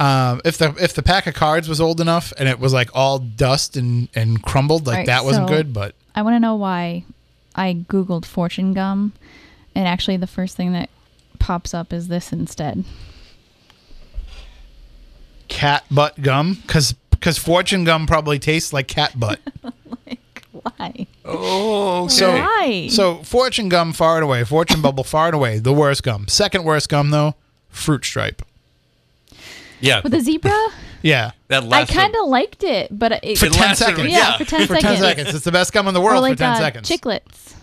Um, 0.00 0.40
if 0.44 0.58
the 0.58 0.74
if 0.80 0.94
the 0.94 1.02
pack 1.02 1.26
of 1.26 1.34
cards 1.34 1.68
was 1.68 1.80
old 1.80 2.00
enough 2.00 2.32
and 2.38 2.48
it 2.48 2.58
was 2.58 2.72
like 2.72 2.90
all 2.94 3.18
dust 3.18 3.76
and 3.76 4.08
and 4.14 4.42
crumbled, 4.42 4.86
like 4.86 4.94
Alright, 4.94 5.06
that 5.06 5.24
wasn't 5.24 5.48
so- 5.48 5.54
good. 5.54 5.72
But 5.72 5.94
I 6.14 6.22
want 6.22 6.34
to 6.34 6.40
know 6.40 6.56
why 6.56 7.04
I 7.54 7.74
googled 7.88 8.24
fortune 8.24 8.72
gum, 8.72 9.12
and 9.74 9.86
actually 9.86 10.16
the 10.16 10.26
first 10.26 10.56
thing 10.56 10.72
that 10.72 10.88
pops 11.38 11.74
up 11.74 11.92
is 11.92 12.08
this 12.08 12.32
instead. 12.32 12.84
cat 15.48 15.84
butt 15.90 16.20
gum, 16.22 16.54
because 16.62 16.94
because 17.10 17.38
fortune 17.38 17.84
gum 17.84 18.06
probably 18.06 18.38
tastes 18.38 18.72
like 18.72 18.88
cat 18.88 19.18
butt. 19.18 19.40
like 20.06 20.20
why? 20.62 21.06
Oh, 21.24 22.08
So 22.08 22.32
Why? 22.32 22.88
so 22.90 23.16
fortune 23.22 23.68
gum 23.68 23.92
far 23.92 24.16
and 24.16 24.24
away, 24.24 24.44
fortune 24.44 24.80
bubble 24.82 25.04
far 25.04 25.26
and 25.26 25.34
away, 25.34 25.58
the 25.58 25.72
worst 25.72 26.02
gum. 26.02 26.28
Second 26.28 26.64
worst 26.64 26.88
gum 26.88 27.10
though, 27.10 27.34
fruit 27.68 28.04
stripe. 28.04 28.42
yeah, 29.80 30.00
With 30.02 30.14
a 30.14 30.20
zebra, 30.20 30.68
Yeah. 31.02 31.32
that 31.48 31.64
last 31.64 31.72
I 31.74 31.78
last 31.80 31.92
kind 31.92 32.14
of 32.16 32.28
liked 32.28 32.64
it, 32.64 32.96
but 32.96 33.12
it, 33.22 33.38
For 33.38 33.46
It 33.46 33.52
10 33.52 33.60
lasted- 33.60 33.84
seconds. 33.84 34.08
yeah, 34.10 34.36
for 34.38 34.44
ten 34.44 34.60
For 34.66 34.74
seconds. 34.76 34.82
10 34.82 34.96
seconds. 34.98 35.34
It's 35.34 35.44
the 35.44 35.52
best 35.52 35.72
gum 35.72 35.88
in 35.88 35.94
the 35.94 36.00
Or 36.00 36.04
world 36.04 36.22
like 36.22 36.34
for 36.34 36.38
10 36.44 36.50
uh, 36.52 36.56
seconds. 36.58 36.88
chiclets. 36.88 37.54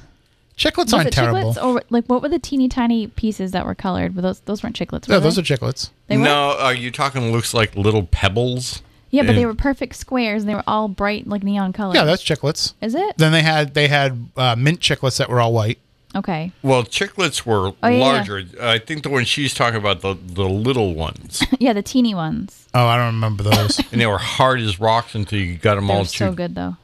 Chiclets 0.58 0.78
Was 0.86 0.94
aren't 0.94 1.08
it 1.08 1.14
terrible. 1.14 1.54
chiclets 1.56 1.64
or 1.64 1.82
like 1.90 2.06
what 2.06 2.22
were 2.22 2.30
the 2.30 2.38
teeny 2.38 2.68
tiny 2.70 3.08
pieces 3.08 3.52
that 3.52 3.66
were 3.66 3.74
colored? 3.74 4.16
Were 4.16 4.22
those 4.22 4.42
those 4.42 4.62
weren't 4.62 4.76
chiclets? 4.76 5.08
Were 5.08 5.16
Yeah, 5.16 5.20
those 5.20 5.38
they? 5.38 5.42
are 5.42 5.46
chiclets. 5.46 5.90
They 6.08 6.18
were? 6.18 6.24
no, 6.26 6.56
are 6.60 6.74
you 6.76 6.92
talking? 6.92 7.32
Looks 7.32 7.54
like 7.56 7.76
little 7.76 8.04
pebbles. 8.04 8.84
Yeah, 9.12 9.24
but 9.24 9.36
they 9.36 9.46
were 9.46 9.54
perfect 9.54 9.96
squares 9.96 10.44
and 10.44 10.50
they 10.50 10.56
were 10.56 10.64
all 10.66 10.88
bright 10.88 11.28
like 11.28 11.44
neon 11.44 11.74
colors. 11.74 11.96
Yeah, 11.96 12.06
that's 12.06 12.24
chiclets. 12.24 12.74
Is 12.82 12.96
it? 12.96 13.18
Then 13.18 13.32
they 13.34 13.42
had 13.44 13.74
they 13.74 13.88
had 13.90 14.30
uh, 14.38 14.56
mint 14.58 14.80
chiclets 14.80 15.18
that 15.18 15.30
were 15.30 15.40
all 15.42 15.54
white. 15.54 15.80
Okay. 16.14 16.52
Well, 16.62 16.84
chiclets 16.84 17.46
were 17.46 17.68
Oh, 17.70 17.76
yeah, 17.84 17.90
yeah. 17.90 18.04
larger. 18.04 18.44
I 18.62 18.80
think 18.80 19.04
the 19.04 19.10
one 19.10 19.24
she's 19.26 19.54
talking 19.54 19.78
about 19.80 20.02
the 20.02 20.16
the 20.22 20.44
little 20.48 20.94
ones, 20.96 21.42
yeah, 21.60 21.74
the 21.74 21.82
teeny 21.82 22.14
ones. 22.16 22.68
Oh, 22.74 22.86
I 22.86 22.98
don't 22.98 23.14
remember 23.16 23.44
those. 23.44 23.80
and 23.92 24.00
they 24.02 24.08
were 24.08 24.18
hard 24.18 24.60
as 24.62 24.80
rocks 24.80 25.14
until 25.16 25.40
you 25.40 25.56
got 25.58 25.76
them 25.76 25.88
They 25.88 25.94
all 25.94 26.00
were 26.00 26.06
so 26.06 26.28
chewed. 26.30 26.38
good 26.38 26.56
though. 26.56 26.76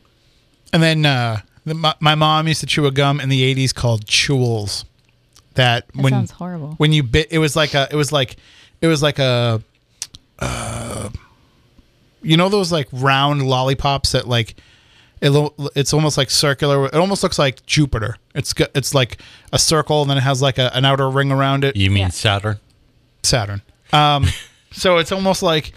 and 0.74 0.82
then 0.84 1.06
uh, 1.06 1.40
the, 1.66 1.74
my, 1.74 1.94
my 2.00 2.16
mom 2.16 2.48
used 2.48 2.60
to 2.62 2.66
chew 2.68 2.86
a 2.86 2.92
gum 2.92 3.20
in 3.20 3.28
the 3.30 3.54
'80s 3.56 3.74
called 3.76 4.06
Chewels. 4.06 4.84
That, 5.56 5.88
That 5.88 5.96
when 6.04 6.12
sounds 6.14 6.32
horrible. 6.32 6.76
when 6.78 6.94
you 6.94 7.04
bit, 7.04 7.28
it 7.32 7.40
was 7.40 7.56
like 7.56 7.74
a 7.74 7.88
it 7.92 7.96
was 7.96 8.12
like 8.12 8.36
it 8.82 8.88
was 8.88 9.02
like 9.02 9.18
a 9.20 9.62
uh, 10.40 11.10
you 12.28 12.36
know 12.38 12.50
those 12.50 12.72
like 12.72 12.88
round 12.92 13.48
lollipops 13.48 14.12
that 14.12 14.28
like 14.28 14.56
it, 15.22 15.30
lo- 15.32 15.54
it's 15.76 15.94
almost 15.94 16.18
like 16.18 16.30
circular. 16.30 16.86
It 16.86 16.94
almost 16.96 17.24
looks 17.24 17.40
like 17.40 17.66
Jupiter. 17.66 18.18
It's 18.36 18.54
got, 18.54 18.70
it's 18.76 18.94
like 18.94 19.18
a 19.52 19.58
circle 19.58 20.02
and 20.02 20.10
then 20.12 20.18
it 20.18 20.22
has 20.22 20.42
like 20.42 20.58
a, 20.60 20.76
an 20.76 20.86
outer 20.86 21.10
ring 21.10 21.32
around 21.32 21.64
it. 21.64 21.76
You 21.76 21.90
mean 21.90 22.04
Yeah. 22.04 22.10
Saturn? 22.10 22.60
Saturn. 23.24 23.62
Um, 23.94 24.26
so 24.72 24.98
it's 24.98 25.12
almost 25.12 25.42
like 25.42 25.72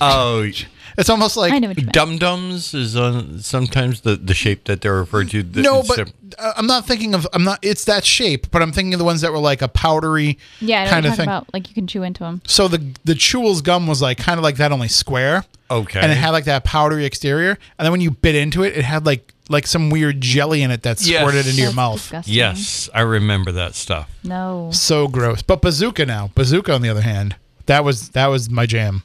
Oh, 0.00 0.48
it's 0.98 1.08
almost 1.10 1.36
like 1.36 1.52
I 1.52 1.58
know 1.58 1.68
what 1.68 1.76
dum 1.92 2.18
dums 2.18 2.74
is 2.74 2.96
uh, 2.96 3.38
sometimes 3.40 4.02
the 4.02 4.16
the 4.16 4.34
shape 4.34 4.64
that 4.64 4.80
they're 4.80 4.94
referred 4.96 5.30
to. 5.30 5.42
The- 5.42 5.62
no, 5.62 5.82
but 5.82 5.98
a- 6.00 6.12
uh, 6.38 6.52
I'm 6.56 6.66
not 6.66 6.86
thinking 6.86 7.14
of 7.14 7.26
I'm 7.32 7.44
not. 7.44 7.58
It's 7.62 7.84
that 7.86 8.04
shape, 8.04 8.50
but 8.50 8.62
I'm 8.62 8.72
thinking 8.72 8.94
of 8.94 8.98
the 8.98 9.04
ones 9.04 9.20
that 9.20 9.32
were 9.32 9.38
like 9.38 9.62
a 9.62 9.68
powdery 9.68 10.38
Yeah, 10.60 10.88
kind 10.88 11.06
of 11.06 11.14
thing. 11.16 11.24
about. 11.26 11.52
Like 11.52 11.68
you 11.68 11.74
can 11.74 11.86
chew 11.86 12.02
into 12.02 12.20
them. 12.24 12.40
So 12.46 12.68
the 12.68 12.78
the 13.04 13.14
Chewels 13.14 13.62
gum 13.62 13.86
was 13.86 14.00
like 14.02 14.18
kind 14.18 14.38
of 14.38 14.44
like 14.44 14.56
that, 14.56 14.72
only 14.72 14.88
square. 14.88 15.44
Okay. 15.70 16.00
And 16.00 16.12
it 16.12 16.16
had 16.18 16.30
like 16.30 16.44
that 16.44 16.64
powdery 16.64 17.06
exterior, 17.06 17.58
and 17.78 17.84
then 17.86 17.92
when 17.92 18.00
you 18.02 18.10
bit 18.10 18.34
into 18.34 18.62
it, 18.62 18.76
it 18.76 18.84
had 18.84 19.06
like 19.06 19.32
like 19.48 19.66
some 19.66 19.90
weird 19.90 20.20
jelly 20.20 20.62
in 20.62 20.70
it 20.70 20.82
that 20.82 21.00
Yes. 21.02 21.20
squirted 21.20 21.46
into 21.46 21.60
your 21.62 21.72
mouth. 21.72 21.96
Disgusting. 22.00 22.34
yes, 22.34 22.88
I 22.94 23.00
remember 23.00 23.52
that 23.52 23.74
stuff. 23.74 24.08
No. 24.22 24.70
So 24.72 25.08
gross. 25.08 25.42
But 25.42 25.60
bazooka 25.62 26.06
now, 26.06 26.30
bazooka 26.34 26.72
on 26.74 26.82
the 26.82 26.88
other 26.90 27.00
hand, 27.02 27.36
that 27.66 27.84
was 27.84 28.10
that 28.10 28.26
was 28.28 28.48
my 28.50 28.66
jam. 28.66 29.02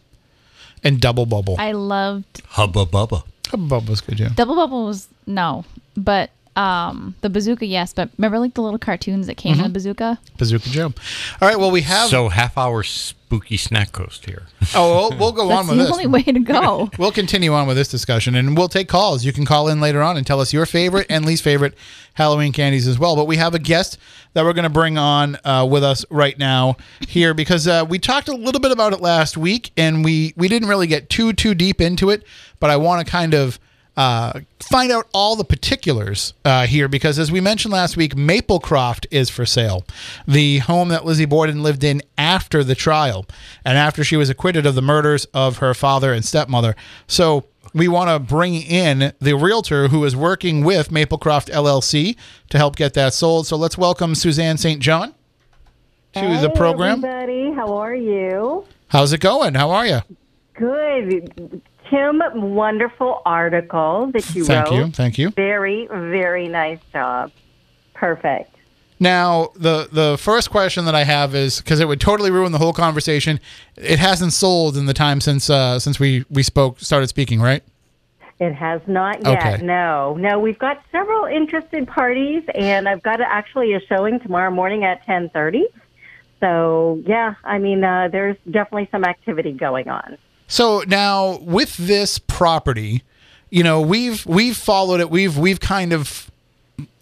And 0.88 1.00
double 1.02 1.26
bubble. 1.26 1.56
I 1.60 1.72
loved 1.74 2.42
Hubba 2.50 2.86
bubba. 2.86 3.24
double 3.52 3.68
bubble 3.68 3.90
was 3.92 4.02
good, 4.02 4.20
yeah. 4.20 4.30
Double 4.36 4.56
Bubble 4.56 4.86
was 4.86 5.08
no, 5.26 5.66
but 5.96 6.30
um 6.56 7.14
the 7.22 7.30
bazooka 7.30 7.66
yes. 7.66 7.94
But 7.94 8.10
remember 8.18 8.40
like 8.40 8.54
the 8.56 8.62
little 8.62 8.80
cartoons 8.80 9.28
that 9.28 9.36
came 9.38 9.54
Mm-hmm. 9.56 9.66
in 9.66 9.72
the 9.72 9.74
bazooka? 9.78 10.20
Bazooka 10.38 10.70
Joe. 10.70 10.94
All 11.42 11.48
right, 11.50 11.60
well 11.60 11.72
we 11.72 11.82
have. 11.82 12.10
So 12.10 12.30
half 12.30 12.58
hour 12.58 12.84
spooky 13.28 13.58
snack 13.58 13.92
coast 13.92 14.26
here. 14.26 14.44
oh, 14.74 15.10
we'll, 15.10 15.20
we'll 15.20 15.32
go 15.34 15.50
That's 15.50 15.68
on 15.70 15.76
the 15.76 15.84
with 15.84 15.92
only 15.92 16.06
this. 16.06 16.12
way 16.14 16.24
to 16.24 16.40
go. 16.40 16.90
We'll 16.98 17.12
continue 17.12 17.52
on 17.54 17.68
with 17.68 17.76
this 17.76 17.90
discussion 17.90 18.36
and 18.36 18.56
we'll 18.56 18.70
take 18.70 18.88
calls. 18.88 19.26
You 19.26 19.34
can 19.34 19.44
call 19.44 19.68
in 19.68 19.82
later 19.82 20.02
on 20.02 20.16
and 20.16 20.26
tell 20.26 20.40
us 20.40 20.54
your 20.54 20.66
favorite 20.66 21.08
and 21.10 21.26
least 21.26 21.44
favorite 21.44 21.74
Halloween 22.14 22.54
candies 22.54 22.88
as 22.88 22.98
well. 22.98 23.18
But 23.18 23.26
we 23.26 23.36
have 23.36 23.54
a 23.54 23.60
guest 23.60 23.98
that 24.32 24.46
we're 24.46 24.54
going 24.54 24.64
to 24.64 24.70
bring 24.70 24.98
on 24.98 25.38
uh, 25.44 25.68
with 25.70 25.84
us 25.84 26.06
right 26.10 26.40
now 26.40 26.78
here 27.06 27.34
because 27.34 27.68
uh, 27.68 27.86
we 27.88 28.00
talked 28.00 28.30
a 28.30 28.34
little 28.34 28.62
bit 28.62 28.72
about 28.72 28.94
it 28.94 29.02
last 29.02 29.36
week 29.36 29.72
and 29.76 30.06
we, 30.06 30.34
we 30.38 30.48
didn't 30.48 30.70
really 30.70 30.88
get 30.88 31.10
too, 31.10 31.34
too 31.34 31.54
deep 31.54 31.82
into 31.82 32.10
it. 32.10 32.24
But 32.62 32.70
I 32.70 32.78
want 32.78 33.06
to 33.06 33.12
kind 33.12 33.34
of 33.34 33.60
uh, 33.98 34.40
find 34.60 34.92
out 34.92 35.08
all 35.14 35.36
the 35.36 35.44
particulars 35.44 36.34
uh, 36.46 36.68
here 36.68 36.88
because, 36.88 37.18
as 37.20 37.32
we 37.32 37.42
mentioned 37.42 37.74
last 37.74 37.98
week, 37.98 38.16
Maplecroft 38.16 39.08
is 39.12 39.30
for 39.30 39.46
sale. 39.46 39.86
The 40.28 40.60
home 40.60 40.90
that 40.90 41.04
Lizzie 41.04 41.26
Borden 41.26 41.64
lived 41.64 41.84
in 41.84 42.02
after 42.18 42.64
the 42.64 42.76
trial 42.76 43.26
and 43.66 43.78
after 43.78 44.04
she 44.04 44.16
was 44.16 44.30
acquitted 44.30 44.66
of 44.68 44.76
the 44.76 44.82
murders 44.82 45.26
of 45.34 45.58
her 45.58 45.74
father 45.74 46.14
and 46.14 46.24
stepmother. 46.24 46.76
So, 47.08 47.46
we 47.74 47.88
want 47.90 48.10
to 48.10 48.20
bring 48.20 48.56
in 48.56 49.14
the 49.20 49.34
realtor 49.36 49.90
who 49.90 50.06
is 50.06 50.16
working 50.16 50.64
with 50.64 50.90
Maplecroft 50.90 51.50
LLC 51.52 52.16
to 52.50 52.58
help 52.58 52.76
get 52.76 52.94
that 52.94 53.14
sold. 53.14 53.48
So, 53.48 53.58
let's 53.58 53.78
welcome 53.78 54.14
Suzanne 54.16 54.58
St. 54.58 54.80
John 54.82 55.14
to 56.14 56.22
the 56.22 56.50
Hey, 56.50 56.56
program. 56.56 57.04
everybody. 57.04 57.52
How 57.52 57.76
are 57.78 57.96
you? 57.96 58.66
How's 58.90 59.12
it 59.12 59.20
going? 59.22 59.56
How 59.56 59.72
are 59.72 59.86
you? 59.86 60.00
Good. 60.54 61.62
Tim, 61.90 62.22
wonderful 62.56 63.22
article 63.26 64.12
that 64.14 64.36
you 64.36 64.46
Thank 64.46 64.70
wrote. 64.70 64.76
you. 64.76 64.92
Thank 64.92 65.18
you. 65.18 65.32
Very, 65.32 65.88
very 65.88 66.48
nice 66.48 66.80
job. 66.92 67.32
Perfect. 67.94 68.54
Now, 69.00 69.50
the 69.56 69.88
the 69.92 70.18
first 70.18 70.50
question 70.50 70.86
that 70.86 70.96
I 70.96 71.04
have 71.04 71.36
is 71.36 71.60
because 71.62 71.80
it 71.80 71.88
would 71.88 72.02
totally 72.02 72.32
ruin 72.32 72.52
the 72.52 72.58
whole 72.58 72.74
conversation. 72.74 73.40
It 73.76 74.00
hasn't 74.00 74.34
sold 74.34 74.76
in 74.76 74.88
the 74.88 74.94
time 74.94 75.22
since 75.22 75.50
uh, 75.50 75.80
since 75.80 76.00
we 76.00 76.26
we 76.30 76.42
spoke 76.42 76.80
started 76.80 77.08
speaking, 77.08 77.40
right? 77.40 77.64
It 78.40 78.54
has 78.54 78.82
not 78.88 79.24
yet. 79.26 79.38
Okay. 79.38 79.66
No, 79.66 80.16
no. 80.16 80.40
We've 80.40 80.60
got 80.60 80.82
several 80.92 81.26
interested 81.26 81.88
parties, 81.88 82.44
and 82.54 82.88
I've 82.88 83.02
got 83.04 83.22
actually 83.22 83.74
a 83.74 83.80
showing 83.82 84.20
tomorrow 84.20 84.52
morning 84.52 84.84
at 84.84 85.04
ten 85.06 85.30
thirty. 85.30 85.66
So 86.40 87.02
yeah, 87.06 87.36
I 87.44 87.60
mean, 87.60 87.84
uh, 87.84 88.10
there's 88.12 88.38
definitely 88.46 88.90
some 88.92 89.04
activity 89.04 89.54
going 89.54 89.90
on. 89.90 90.18
So 90.48 90.84
now 90.88 91.38
with 91.40 91.76
this 91.78 92.20
property, 92.20 93.04
you 93.50 93.64
know 93.64 93.82
we've 93.82 94.26
we've 94.26 94.58
followed 94.58 95.00
it. 95.00 95.10
We've 95.10 95.38
we've 95.38 95.60
kind 95.60 95.94
of 95.94 96.32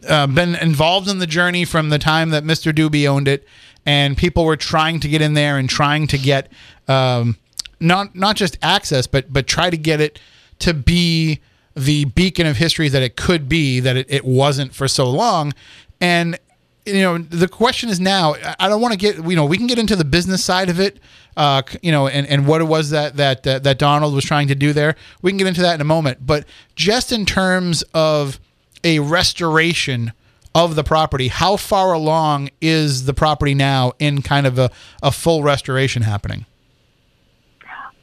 uh, 0.08 0.28
been 0.28 0.56
involved 0.56 1.08
in 1.08 1.20
the 1.20 1.28
journey 1.28 1.66
from 1.66 1.90
the 1.90 2.00
time 2.00 2.30
that 2.32 2.44
Mr. 2.44 2.74
Doobie 2.74 3.08
owned 3.08 3.28
it, 3.28 3.48
and 3.86 4.18
people 4.18 4.46
were 4.46 4.58
trying 4.58 5.00
to 5.02 5.08
get 5.08 5.22
in 5.22 5.34
there 5.34 5.58
and 5.58 5.70
trying 5.70 6.08
to 6.08 6.18
get 6.18 6.52
um, 6.88 7.38
not 7.80 8.16
not 8.16 8.36
just 8.36 8.58
access, 8.62 9.08
but 9.08 9.32
but 9.32 9.48
try 9.48 9.70
to 9.70 9.78
get 9.78 10.02
it 10.02 10.20
to 10.60 10.74
be 10.74 11.40
the 11.76 12.06
beacon 12.06 12.48
of 12.48 12.58
history 12.58 12.90
that 12.90 13.02
it 13.04 13.16
could 13.16 13.50
be. 13.50 13.80
That 13.80 13.98
it, 13.98 14.08
it 14.10 14.26
wasn't 14.26 14.74
for 14.74 14.88
so 14.88 15.10
long, 15.10 15.54
and 16.02 16.40
you 16.86 17.02
know, 17.02 17.18
the 17.18 17.48
question 17.48 17.90
is 17.90 18.00
now. 18.00 18.36
I- 18.60 18.70
don't 18.70 18.82
want 18.82 18.94
to 18.94 18.98
get 18.98 19.18
you 19.18 19.36
know 19.36 19.46
we 19.46 19.58
can 19.58 19.68
get 19.68 19.80
into 19.80 19.96
the 19.96 20.06
business 20.06 20.44
side 20.44 20.70
of 20.70 20.80
it, 20.80 21.00
uh, 21.38 21.62
you 21.82 21.92
know, 21.92 22.08
and, 22.08 22.28
and 22.28 22.48
what 22.48 22.62
it 22.62 22.66
was 22.66 22.92
that 22.92 23.18
that 23.18 23.46
uh, 23.46 23.60
that 23.60 23.78
Donald 23.78 24.14
was 24.14 24.26
trying 24.26 24.48
to 24.48 24.56
do 24.56 24.74
there. 24.74 24.96
We 25.22 25.32
can 25.32 25.38
get 25.38 25.48
into 25.48 25.62
that 25.62 25.76
in 25.76 25.82
a 25.82 25.86
moment, 25.86 26.26
but 26.26 26.46
just 26.76 27.12
in 27.12 27.26
terms 27.26 27.84
of 27.94 28.40
a 28.84 29.00
restoration 29.00 30.14
of 30.54 30.76
the 30.76 30.84
property, 30.84 31.28
how 31.28 31.58
far 31.58 31.92
along 31.92 32.50
is 32.62 33.06
the 33.06 33.14
property 33.14 33.54
now 33.54 33.92
in 34.00 34.22
kind 34.22 34.48
of 34.48 34.58
a, 34.58 34.72
a 35.04 35.12
full 35.12 35.44
restoration 35.44 36.04
happening? 36.04 36.46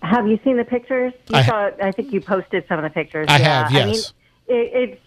Have 0.02 0.26
you 0.26 0.38
seen 0.44 0.56
the 0.56 0.64
pictures? 0.64 1.12
You 1.30 1.36
I 1.36 1.42
saw. 1.44 1.70
I 1.80 1.92
think 1.92 2.12
you 2.12 2.20
posted 2.20 2.64
some 2.68 2.78
of 2.78 2.82
the 2.82 2.90
pictures. 2.90 3.26
I 3.30 3.38
yeah. 3.38 3.62
have, 3.62 3.72
yes. 3.72 4.12
I 4.48 4.52
mean, 4.52 4.60
it, 4.60 4.90
it's 4.90 5.01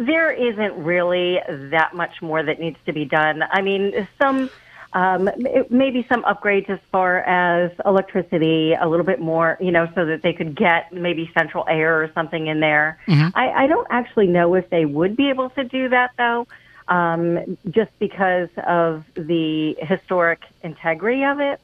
there 0.00 0.32
isn't 0.32 0.82
really 0.82 1.40
that 1.46 1.94
much 1.94 2.22
more 2.22 2.42
that 2.42 2.58
needs 2.58 2.78
to 2.86 2.92
be 2.92 3.04
done. 3.04 3.42
I 3.42 3.60
mean, 3.60 4.08
some 4.18 4.48
um, 4.92 5.30
maybe 5.68 6.04
some 6.08 6.24
upgrades 6.24 6.68
as 6.68 6.80
far 6.90 7.18
as 7.18 7.70
electricity, 7.84 8.72
a 8.72 8.88
little 8.88 9.06
bit 9.06 9.20
more, 9.20 9.56
you 9.60 9.70
know, 9.70 9.88
so 9.94 10.06
that 10.06 10.22
they 10.22 10.32
could 10.32 10.56
get 10.56 10.92
maybe 10.92 11.30
central 11.32 11.64
air 11.68 12.02
or 12.02 12.10
something 12.12 12.48
in 12.48 12.58
there. 12.58 12.98
Mm-hmm. 13.06 13.38
I, 13.38 13.64
I 13.64 13.66
don't 13.68 13.86
actually 13.90 14.26
know 14.26 14.54
if 14.54 14.68
they 14.70 14.86
would 14.86 15.16
be 15.16 15.28
able 15.28 15.50
to 15.50 15.64
do 15.64 15.90
that 15.90 16.12
though. 16.16 16.46
Um, 16.88 17.56
just 17.70 17.96
because 18.00 18.48
of 18.66 19.04
the 19.14 19.76
historic 19.80 20.42
integrity 20.64 21.22
of 21.22 21.38
it. 21.38 21.60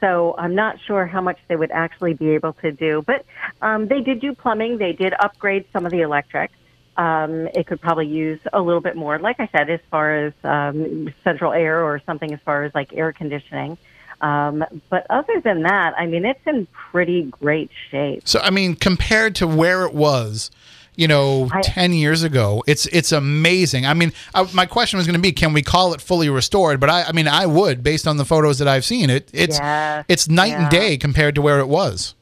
So 0.00 0.34
I'm 0.38 0.54
not 0.54 0.80
sure 0.80 1.04
how 1.04 1.20
much 1.20 1.38
they 1.48 1.56
would 1.56 1.70
actually 1.70 2.14
be 2.14 2.30
able 2.30 2.54
to 2.54 2.72
do. 2.72 3.02
But 3.06 3.26
um, 3.60 3.88
they 3.88 4.00
did 4.00 4.20
do 4.20 4.34
plumbing. 4.34 4.78
They 4.78 4.94
did 4.94 5.12
upgrade 5.12 5.66
some 5.70 5.84
of 5.84 5.92
the 5.92 6.00
electric. 6.00 6.50
Um, 6.96 7.48
it 7.48 7.66
could 7.66 7.80
probably 7.80 8.06
use 8.06 8.40
a 8.52 8.60
little 8.60 8.80
bit 8.80 8.94
more, 8.96 9.18
like 9.18 9.40
I 9.40 9.48
said, 9.48 9.68
as 9.68 9.80
far 9.90 10.26
as 10.26 10.32
um, 10.44 11.12
central 11.24 11.52
air 11.52 11.82
or 11.82 12.00
something 12.06 12.32
as 12.32 12.40
far 12.44 12.62
as 12.64 12.74
like 12.74 12.92
air 12.92 13.12
conditioning. 13.12 13.76
Um, 14.20 14.64
but 14.90 15.06
other 15.10 15.40
than 15.40 15.62
that, 15.64 15.94
I 15.98 16.06
mean, 16.06 16.24
it's 16.24 16.40
in 16.46 16.66
pretty 16.72 17.24
great 17.24 17.70
shape. 17.90 18.22
So 18.26 18.40
I 18.40 18.50
mean, 18.50 18.74
compared 18.76 19.34
to 19.36 19.46
where 19.46 19.84
it 19.84 19.92
was, 19.92 20.50
you 20.94 21.08
know, 21.08 21.48
I- 21.52 21.62
ten 21.62 21.92
years 21.92 22.22
ago, 22.22 22.62
it's 22.66 22.86
it's 22.86 23.10
amazing. 23.10 23.84
I 23.86 23.94
mean, 23.94 24.12
I, 24.32 24.48
my 24.54 24.64
question 24.64 24.96
was 24.96 25.06
going 25.06 25.16
to 25.16 25.20
be, 25.20 25.32
can 25.32 25.52
we 25.52 25.62
call 25.62 25.94
it 25.94 26.00
fully 26.00 26.28
restored? 26.30 26.78
But 26.78 26.90
I, 26.90 27.02
I 27.02 27.12
mean, 27.12 27.26
I 27.26 27.44
would, 27.46 27.82
based 27.82 28.06
on 28.06 28.16
the 28.16 28.24
photos 28.24 28.58
that 28.60 28.68
I've 28.68 28.84
seen. 28.84 29.10
It 29.10 29.28
it's 29.32 29.58
Yes, 29.58 30.04
it's 30.08 30.28
night 30.28 30.52
and 30.52 30.70
day 30.70 30.96
compared 30.96 31.34
to 31.34 31.42
where 31.42 31.58
it 31.58 31.68
was. 31.68 32.14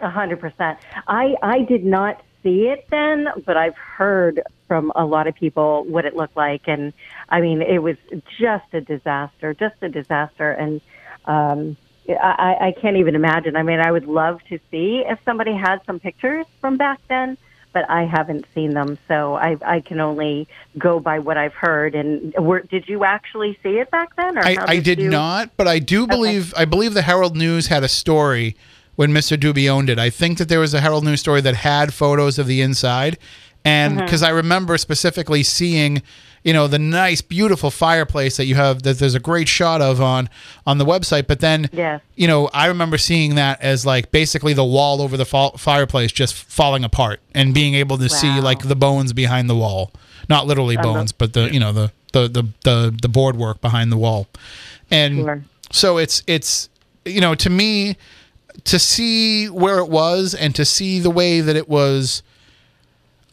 A 0.00 0.10
hundred 0.10 0.38
percent. 0.40 0.78
I 1.08 1.34
I 1.42 1.62
did 1.62 1.84
not 1.84 2.22
see 2.42 2.68
it 2.68 2.86
then, 2.90 3.28
but 3.44 3.56
I've 3.56 3.76
heard 3.76 4.42
from 4.66 4.92
a 4.94 5.04
lot 5.04 5.26
of 5.26 5.34
people 5.34 5.84
what 5.84 6.04
it 6.04 6.14
looked 6.14 6.36
like, 6.36 6.62
and 6.66 6.92
I 7.28 7.40
mean, 7.40 7.62
it 7.62 7.82
was 7.82 7.96
just 8.38 8.66
a 8.72 8.80
disaster, 8.80 9.54
just 9.54 9.76
a 9.82 9.88
disaster, 9.88 10.50
and 10.52 10.80
um, 11.24 11.76
I, 12.08 12.56
I 12.60 12.74
can't 12.80 12.96
even 12.96 13.14
imagine. 13.14 13.56
I 13.56 13.62
mean, 13.62 13.80
I 13.80 13.90
would 13.90 14.06
love 14.06 14.42
to 14.48 14.58
see 14.70 15.04
if 15.06 15.18
somebody 15.24 15.52
had 15.52 15.80
some 15.86 16.00
pictures 16.00 16.46
from 16.60 16.76
back 16.76 17.00
then, 17.08 17.36
but 17.72 17.88
I 17.88 18.04
haven't 18.04 18.46
seen 18.54 18.72
them, 18.72 18.98
so 19.08 19.34
I 19.34 19.56
I 19.62 19.80
can 19.80 20.00
only 20.00 20.48
go 20.78 21.00
by 21.00 21.18
what 21.18 21.36
I've 21.36 21.54
heard. 21.54 21.94
And 21.94 22.34
were, 22.38 22.60
did 22.60 22.88
you 22.88 23.04
actually 23.04 23.58
see 23.62 23.78
it 23.78 23.90
back 23.90 24.16
then? 24.16 24.38
Or 24.38 24.44
I, 24.44 24.54
how 24.54 24.64
I 24.66 24.80
did 24.80 24.98
not, 24.98 25.56
but 25.56 25.68
I 25.68 25.78
do 25.78 26.06
believe 26.06 26.54
I 26.56 26.64
believe 26.64 26.94
the 26.94 27.02
Herald 27.02 27.36
News 27.36 27.66
had 27.66 27.84
a 27.84 27.88
story 27.88 28.56
when 28.98 29.12
Mr. 29.12 29.36
Doobie 29.36 29.68
owned 29.70 29.88
it. 29.88 29.96
I 29.96 30.10
think 30.10 30.38
that 30.38 30.48
there 30.48 30.58
was 30.58 30.74
a 30.74 30.80
Herald 30.80 31.04
News 31.04 31.20
story 31.20 31.40
that 31.42 31.54
had 31.54 31.94
photos 31.94 32.36
of 32.36 32.48
the 32.48 32.60
inside, 32.60 33.16
and 33.64 33.94
Mm-hmm. 33.94 34.04
because 34.04 34.24
I 34.24 34.30
remember 34.30 34.76
specifically 34.76 35.44
seeing, 35.44 36.02
you 36.42 36.52
know, 36.52 36.66
the 36.66 36.80
nice, 36.80 37.20
beautiful 37.20 37.70
fireplace 37.70 38.36
that 38.38 38.46
you 38.46 38.56
have 38.56 38.82
that 38.82 38.98
there's 38.98 39.14
a 39.14 39.20
great 39.20 39.46
shot 39.46 39.80
of 39.80 40.00
on 40.00 40.28
on 40.66 40.78
the 40.78 40.84
website. 40.84 41.28
But 41.28 41.38
then, 41.38 41.70
yeah. 41.72 42.00
you 42.16 42.26
know, 42.26 42.48
I 42.52 42.66
remember 42.66 42.98
seeing 42.98 43.36
that 43.36 43.62
as 43.62 43.86
like 43.86 44.10
basically 44.10 44.52
the 44.52 44.64
wall 44.64 45.00
over 45.00 45.16
the 45.16 45.24
fa- 45.24 45.56
fireplace 45.56 46.10
just 46.10 46.34
falling 46.34 46.82
apart 46.82 47.20
and 47.36 47.54
being 47.54 47.74
able 47.74 47.98
to 47.98 48.08
see 48.08 48.40
like 48.40 48.66
the 48.66 48.76
bones 48.76 49.12
behind 49.12 49.48
the 49.48 49.54
wall, 49.56 49.92
not 50.28 50.44
literally 50.48 50.76
bones, 50.76 51.12
but 51.12 51.34
the 51.34 51.52
you 51.52 51.60
know 51.60 51.70
the 51.72 51.92
the 52.14 52.26
the 52.26 52.42
the, 52.64 52.98
the 53.02 53.08
board 53.08 53.36
work 53.36 53.60
behind 53.60 53.92
the 53.92 53.96
wall, 53.98 54.26
and 54.90 55.18
Sure. 55.18 55.44
so 55.70 55.98
it's 55.98 56.24
it's 56.26 56.68
you 57.04 57.20
know 57.20 57.34
to 57.36 57.48
me 57.50 57.96
to 58.64 58.78
see 58.78 59.46
where 59.48 59.78
it 59.78 59.88
was 59.88 60.34
and 60.34 60.54
to 60.54 60.64
see 60.64 60.98
the 61.00 61.10
way 61.10 61.40
that 61.40 61.56
it 61.56 61.68
was 61.68 62.22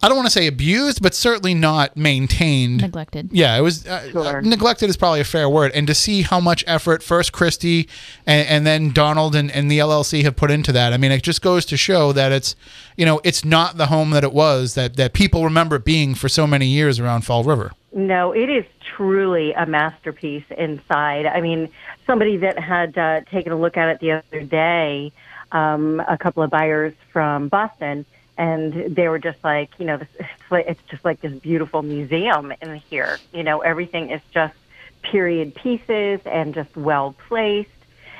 I 0.04 0.08
don't 0.08 0.18
want 0.18 0.28
to 0.28 0.32
say 0.32 0.46
abused 0.46 1.02
but 1.02 1.16
certainly 1.16 1.56
not 1.56 1.98
maintained 1.98 2.82
Neglected. 2.82 3.30
yeah, 3.32 3.58
it 3.58 3.62
was 3.62 3.88
uh, 3.88 4.12
Sure. 4.12 4.38
uh, 4.38 4.42
neglected 4.42 4.88
is 4.90 4.98
probably 4.98 5.22
a 5.22 5.24
fair 5.24 5.50
word. 5.50 5.72
And 5.74 5.88
to 5.88 5.96
see 5.96 6.22
how 6.22 6.40
much 6.40 6.64
effort 6.68 7.02
first 7.02 7.32
Christie 7.32 7.88
and, 8.28 8.48
and 8.48 8.68
then 8.68 8.92
Donald 8.92 9.36
and, 9.36 9.50
and 9.50 9.72
the 9.72 9.80
LLC 9.80 10.22
have 10.24 10.36
put 10.36 10.52
into 10.52 10.72
that, 10.74 10.94
I 10.94 10.98
mean, 10.98 11.12
it 11.12 11.24
just 11.24 11.42
goes 11.42 11.66
to 11.68 11.78
show 11.78 12.12
that 12.12 12.32
it's, 12.32 12.56
you 12.98 13.06
know, 13.06 13.20
it's 13.24 13.44
not 13.44 13.78
the 13.78 13.88
home 13.88 14.12
that 14.12 14.24
it 14.24 14.34
was 14.34 14.76
that 14.76 14.96
that 14.98 15.14
people 15.14 15.44
remember 15.44 15.80
being 15.80 16.14
for 16.14 16.30
so 16.30 16.46
many 16.46 16.68
years 16.68 17.00
around 17.00 17.22
Fall 17.22 17.44
River. 17.44 17.72
No, 17.96 18.34
it 18.34 18.50
is 18.50 18.66
truly 18.98 19.54
a 19.54 19.66
masterpiece 19.66 20.44
inside. 20.58 21.26
I 21.26 21.40
mean, 21.40 21.70
somebody 22.06 22.36
that 22.38 22.60
had 22.60 22.98
uh, 22.98 23.22
taken 23.22 23.54
a 23.54 23.56
look 23.56 23.78
at 23.78 23.88
it 23.88 24.00
the 24.02 24.12
other 24.12 24.42
day, 24.42 25.14
um, 25.54 26.02
a 26.06 26.18
couple 26.18 26.44
of 26.44 26.50
buyers 26.50 26.94
from 27.14 27.48
Boston, 27.48 28.06
and 28.38 28.94
they 28.94 29.08
were 29.08 29.18
just 29.18 29.42
like, 29.46 29.70
you 29.80 29.86
know, 29.86 29.96
this, 29.96 30.10
it's, 30.20 30.52
like, 30.52 30.66
it's 30.68 30.82
just 30.90 31.06
like 31.06 31.22
this 31.22 31.32
beautiful 31.40 31.84
museum 31.84 32.52
in 32.62 32.76
here. 32.90 33.18
You 33.32 33.44
know, 33.44 33.62
everything 33.62 34.10
is 34.10 34.20
just 34.34 34.56
period 35.02 35.56
pieces 35.56 36.20
and 36.26 36.54
just 36.54 36.76
well 36.76 37.16
placed. 37.30 37.70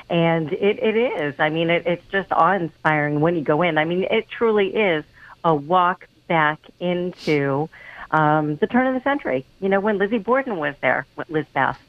And 0.08 0.54
it, 0.54 0.78
it 0.82 0.96
is. 0.96 1.34
I 1.38 1.50
mean, 1.50 1.68
it, 1.68 1.86
it's 1.86 2.06
just 2.10 2.32
awe 2.32 2.54
inspiring 2.54 3.20
when 3.20 3.36
you 3.36 3.42
go 3.42 3.60
in. 3.60 3.76
I 3.76 3.84
mean, 3.84 4.04
it 4.04 4.26
truly 4.30 4.74
is 4.74 5.04
a 5.44 5.54
walk 5.54 6.08
back 6.28 6.60
into 6.80 7.68
um, 8.10 8.56
the 8.56 8.66
turn 8.66 8.86
of 8.86 8.94
the 8.94 9.02
century. 9.02 9.44
You 9.60 9.68
know, 9.68 9.80
when 9.80 9.98
Lizzie 9.98 10.18
Borden 10.18 10.56
was 10.58 10.74
there, 10.80 11.06
Liz 11.28 11.46
Beth, 11.52 11.80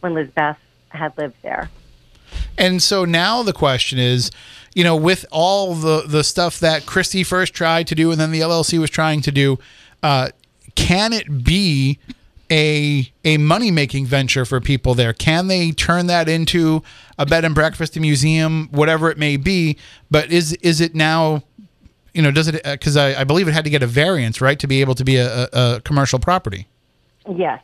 when 0.00 0.14
Liz 0.14 0.30
Beth 0.30 0.58
had 0.88 1.16
lived 1.18 1.36
there. 1.42 1.70
And 2.58 2.82
so 2.82 3.04
now 3.04 3.42
the 3.42 3.52
question 3.52 3.98
is, 3.98 4.30
you 4.74 4.84
know, 4.84 4.96
with 4.96 5.24
all 5.30 5.74
the 5.74 6.02
the 6.06 6.22
stuff 6.24 6.60
that 6.60 6.86
Christie 6.86 7.22
first 7.22 7.54
tried 7.54 7.86
to 7.88 7.94
do 7.94 8.10
and 8.10 8.20
then 8.20 8.30
the 8.30 8.40
LLC 8.40 8.78
was 8.78 8.90
trying 8.90 9.22
to 9.22 9.32
do, 9.32 9.58
uh, 10.02 10.28
can 10.74 11.12
it 11.12 11.44
be 11.44 11.98
a 12.50 13.10
a 13.24 13.38
money 13.38 13.70
making 13.70 14.06
venture 14.06 14.44
for 14.44 14.60
people 14.60 14.94
there? 14.94 15.12
Can 15.12 15.48
they 15.48 15.72
turn 15.72 16.06
that 16.08 16.28
into 16.28 16.82
a 17.18 17.26
bed 17.26 17.44
and 17.44 17.54
breakfast, 17.54 17.96
a 17.96 18.00
museum, 18.00 18.68
whatever 18.70 19.10
it 19.10 19.18
may 19.18 19.36
be? 19.36 19.78
But 20.10 20.30
is 20.30 20.52
is 20.54 20.80
it 20.80 20.94
now? 20.94 21.42
You 22.16 22.22
know, 22.22 22.30
does 22.30 22.48
it? 22.48 22.62
Because 22.64 22.96
I, 22.96 23.20
I 23.20 23.24
believe 23.24 23.46
it 23.46 23.52
had 23.52 23.64
to 23.64 23.70
get 23.70 23.82
a 23.82 23.86
variance, 23.86 24.40
right, 24.40 24.58
to 24.60 24.66
be 24.66 24.80
able 24.80 24.94
to 24.94 25.04
be 25.04 25.16
a, 25.16 25.44
a, 25.44 25.48
a 25.52 25.80
commercial 25.82 26.18
property. 26.18 26.66
Yes. 27.30 27.62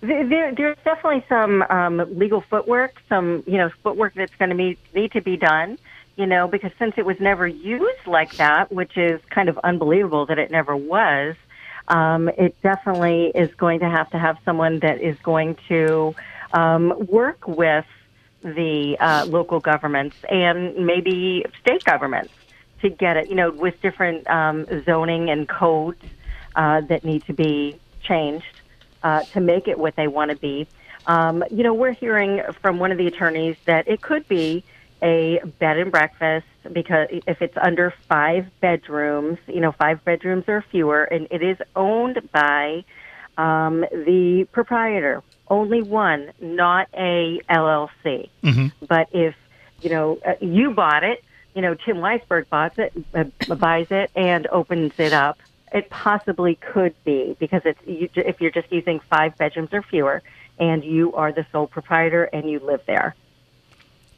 There- 0.00 0.52
there's 0.52 0.76
definitely 0.84 1.24
some 1.28 1.62
um, 1.70 2.04
legal 2.18 2.40
footwork, 2.40 3.00
some 3.08 3.44
you 3.46 3.58
know 3.58 3.70
footwork 3.84 4.14
that's 4.14 4.34
going 4.40 4.48
to 4.50 4.56
need 4.56 4.76
need 4.92 5.12
to 5.12 5.20
be 5.20 5.36
done. 5.36 5.78
You 6.16 6.26
know, 6.26 6.48
because 6.48 6.72
since 6.80 6.94
it 6.96 7.06
was 7.06 7.20
never 7.20 7.46
used 7.46 8.06
like 8.08 8.34
that, 8.38 8.72
which 8.72 8.96
is 8.98 9.20
kind 9.30 9.48
of 9.48 9.56
unbelievable 9.58 10.26
that 10.26 10.40
it 10.40 10.50
never 10.50 10.76
was, 10.76 11.36
um, 11.86 12.28
it 12.28 12.60
definitely 12.60 13.30
is 13.36 13.54
going 13.54 13.78
to 13.80 13.88
have 13.88 14.10
to 14.10 14.18
have 14.18 14.36
someone 14.44 14.80
that 14.80 15.00
is 15.00 15.16
going 15.22 15.56
to 15.68 16.14
um, 16.54 16.92
work 17.06 17.46
with 17.46 17.86
the 18.42 18.96
uh, 18.98 19.24
local 19.28 19.60
governments 19.60 20.16
and 20.28 20.74
maybe 20.84 21.46
state 21.60 21.84
governments 21.84 22.32
to 22.82 22.90
get 22.90 23.16
it. 23.16 23.28
You 23.28 23.34
know, 23.34 23.50
with 23.50 23.80
different 23.80 24.28
um, 24.28 24.66
zoning 24.84 25.30
and 25.30 25.48
codes 25.48 26.02
uh, 26.54 26.82
that 26.82 27.04
need 27.04 27.24
to 27.26 27.32
be 27.32 27.78
changed 28.02 28.60
uh, 29.02 29.22
to 29.32 29.40
make 29.40 29.68
it 29.68 29.78
what 29.78 29.96
they 29.96 30.08
want 30.08 30.30
to 30.30 30.36
be. 30.36 30.66
Um, 31.06 31.42
you 31.50 31.64
know, 31.64 31.74
we're 31.74 31.92
hearing 31.92 32.42
from 32.60 32.78
one 32.78 32.92
of 32.92 32.98
the 32.98 33.06
attorneys 33.06 33.56
that 33.64 33.88
it 33.88 34.00
could 34.02 34.28
be 34.28 34.64
a 35.02 35.40
bed 35.58 35.78
and 35.78 35.90
breakfast 35.90 36.46
because 36.72 37.08
if 37.26 37.42
it's 37.42 37.56
under 37.56 37.92
five 38.08 38.46
bedrooms, 38.60 39.38
you 39.48 39.60
know, 39.60 39.72
five 39.72 40.04
bedrooms 40.04 40.44
or 40.46 40.64
fewer, 40.70 41.02
and 41.02 41.26
it 41.30 41.42
is 41.42 41.56
owned 41.74 42.20
by 42.30 42.84
um, 43.36 43.80
the 43.80 44.46
proprietor, 44.52 45.22
only 45.48 45.82
one, 45.82 46.32
not 46.40 46.88
a 46.94 47.40
LLC. 47.50 48.28
But 48.86 49.08
if 49.12 49.34
you 49.80 49.90
know 49.90 50.18
uh, 50.24 50.34
you 50.40 50.70
bought 50.70 51.02
it, 51.02 51.24
you 51.54 51.62
know 51.62 51.74
Tim 51.74 51.98
Weisberg 51.98 52.48
bought 52.48 52.78
it, 52.78 52.92
uh, 53.14 53.24
buys 53.54 53.90
it, 53.90 54.10
and 54.14 54.46
opens 54.48 54.92
it 54.98 55.12
up, 55.12 55.38
it 55.72 55.90
possibly 55.90 56.56
could 56.56 56.94
be 57.04 57.36
because 57.38 57.62
it's 57.64 57.80
you, 57.86 58.08
if 58.16 58.40
you're 58.40 58.50
just 58.50 58.70
using 58.70 59.00
five 59.10 59.36
bedrooms 59.38 59.70
or 59.72 59.82
fewer, 59.82 60.22
and 60.58 60.84
you 60.84 61.12
are 61.14 61.32
the 61.32 61.46
sole 61.52 61.66
proprietor 61.66 62.24
and 62.24 62.48
you 62.50 62.60
live 62.60 62.80
there. 62.86 63.14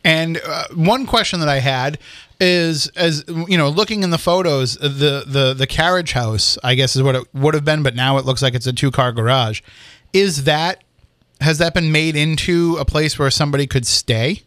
And 0.05 0.39
uh, 0.45 0.65
one 0.75 1.07
question 1.07 1.41
that 1.41 1.49
I 1.49 1.61
had 1.61 1.99
is, 2.39 2.89
as 2.89 3.25
you 3.27 3.57
know, 3.57 3.71
looking 3.71 4.03
in 4.03 4.11
the 4.11 4.19
photos, 4.19 4.75
the 4.75 5.25
the 5.27 5.55
the 5.57 5.67
carriage 5.67 6.13
house, 6.13 6.59
I 6.63 6.75
guess, 6.75 6.95
is 6.95 7.03
what 7.03 7.15
it 7.15 7.35
would 7.35 7.55
have 7.55 7.65
been, 7.65 7.83
but 7.83 7.95
now 7.95 8.19
it 8.19 8.27
looks 8.27 8.43
like 8.43 8.55
it's 8.55 8.67
a 8.67 8.73
two 8.73 8.91
car 8.91 9.13
garage. 9.13 9.63
Is 10.13 10.45
that 10.45 10.85
has 11.41 11.59
that 11.59 11.73
been 11.73 11.91
made 11.91 12.17
into 12.17 12.77
a 12.79 12.85
place 12.85 13.19
where 13.19 13.31
somebody 13.31 13.67
could 13.67 13.87
stay? 13.87 14.43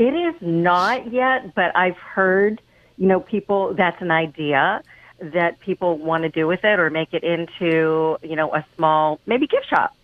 It 0.00 0.14
is 0.14 0.34
not 0.40 1.12
yet, 1.12 1.54
but 1.54 1.76
I've 1.76 1.98
heard, 1.98 2.62
you 2.96 3.06
know, 3.06 3.20
people, 3.20 3.74
that's 3.74 4.00
an 4.00 4.10
idea 4.10 4.82
that 5.20 5.60
people 5.60 5.98
want 5.98 6.22
to 6.22 6.30
do 6.30 6.46
with 6.46 6.64
it 6.64 6.80
or 6.80 6.88
make 6.88 7.12
it 7.12 7.22
into, 7.22 8.16
you 8.22 8.34
know, 8.34 8.54
a 8.54 8.64
small, 8.76 9.20
maybe 9.26 9.46
gift 9.46 9.68
shop. 9.68 9.94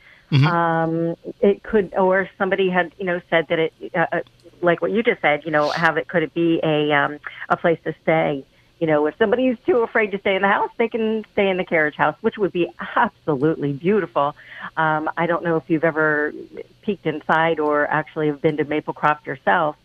Um, 0.46 1.16
it 1.40 1.62
could, 1.62 1.94
or 1.94 2.28
somebody 2.36 2.68
had, 2.68 2.92
you 2.98 3.06
know, 3.06 3.22
said 3.30 3.46
that 3.48 3.58
it, 3.58 3.72
uh, 3.94 4.06
uh, 4.12 4.20
like 4.60 4.82
what 4.82 4.90
you 4.90 5.02
just 5.02 5.22
said, 5.22 5.46
you 5.46 5.50
know, 5.50 5.70
have 5.70 5.96
it, 5.96 6.08
could 6.08 6.22
it 6.22 6.34
be 6.34 6.60
a, 6.62 6.92
um, 6.92 7.18
a 7.48 7.56
place 7.56 7.78
to 7.84 7.94
stay? 8.02 8.44
You 8.78 8.86
know, 8.86 9.06
if 9.06 9.16
somebody's 9.16 9.56
too 9.64 9.78
afraid 9.78 10.10
to 10.10 10.18
stay 10.18 10.36
in 10.36 10.42
the 10.42 10.48
house, 10.48 10.70
they 10.76 10.88
can 10.88 11.24
stay 11.32 11.48
in 11.48 11.56
the 11.56 11.64
carriage 11.64 11.94
house, 11.94 12.16
which 12.20 12.36
would 12.36 12.52
be 12.52 12.68
absolutely 12.96 13.72
beautiful. 13.72 14.36
Um, 14.76 15.08
I 15.16 15.24
don't 15.24 15.42
know 15.42 15.56
if 15.56 15.62
you've 15.68 15.84
ever 15.84 16.34
peeked 16.82 17.06
inside 17.06 17.60
or 17.60 17.86
actually 17.86 18.26
have 18.26 18.42
been 18.42 18.58
to 18.58 18.66
Maplecroft 18.66 19.24
yourself, 19.24 19.76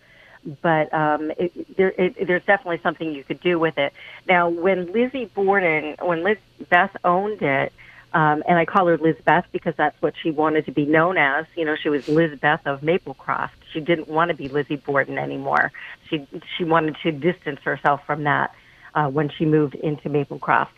but 0.62 0.94
um, 0.94 1.32
it, 1.38 1.78
there, 1.78 1.94
it, 1.98 2.28
there's 2.28 2.44
definitely 2.46 2.80
something 2.82 3.14
you 3.14 3.24
could 3.24 3.42
do 3.42 3.60
with 3.60 3.78
it. 3.78 3.94
Now, 4.28 4.50
when 4.50 4.92
Lizzie 4.92 5.26
Borden, 5.26 5.96
when 6.02 6.24
Liz 6.24 6.38
Beth 6.70 6.96
owned 7.04 7.42
it, 7.42 7.74
um, 8.14 8.44
and 8.46 8.58
I 8.58 8.66
call 8.66 8.88
her 8.88 8.98
Liz 8.98 9.16
Beth 9.24 9.46
because 9.52 9.74
that's 9.78 10.00
what 10.02 10.14
she 10.22 10.32
wanted 10.32 10.66
to 10.66 10.72
be 10.72 10.86
known 10.86 11.18
as. 11.18 11.46
You 11.56 11.66
know, 11.66 11.76
she 11.76 11.90
was 11.90 12.08
Liz 12.08 12.38
Beth 12.40 12.66
of 12.66 12.82
Maplecroft. 12.82 13.52
She 13.72 13.80
didn't 13.80 14.10
want 14.10 14.30
to 14.30 14.36
be 14.36 14.50
Lizzie 14.50 14.76
Borden 14.76 15.18
anymore. 15.18 15.72
She 16.10 16.28
she 16.58 16.66
wanted 16.66 16.98
to 17.04 17.12
distance 17.12 17.62
herself 17.62 18.06
from 18.06 18.24
that 18.24 18.54
uh, 18.96 19.08
when 19.08 19.30
she 19.30 19.46
moved 19.46 19.76
into 19.76 20.10
Maplecroft. 20.10 20.72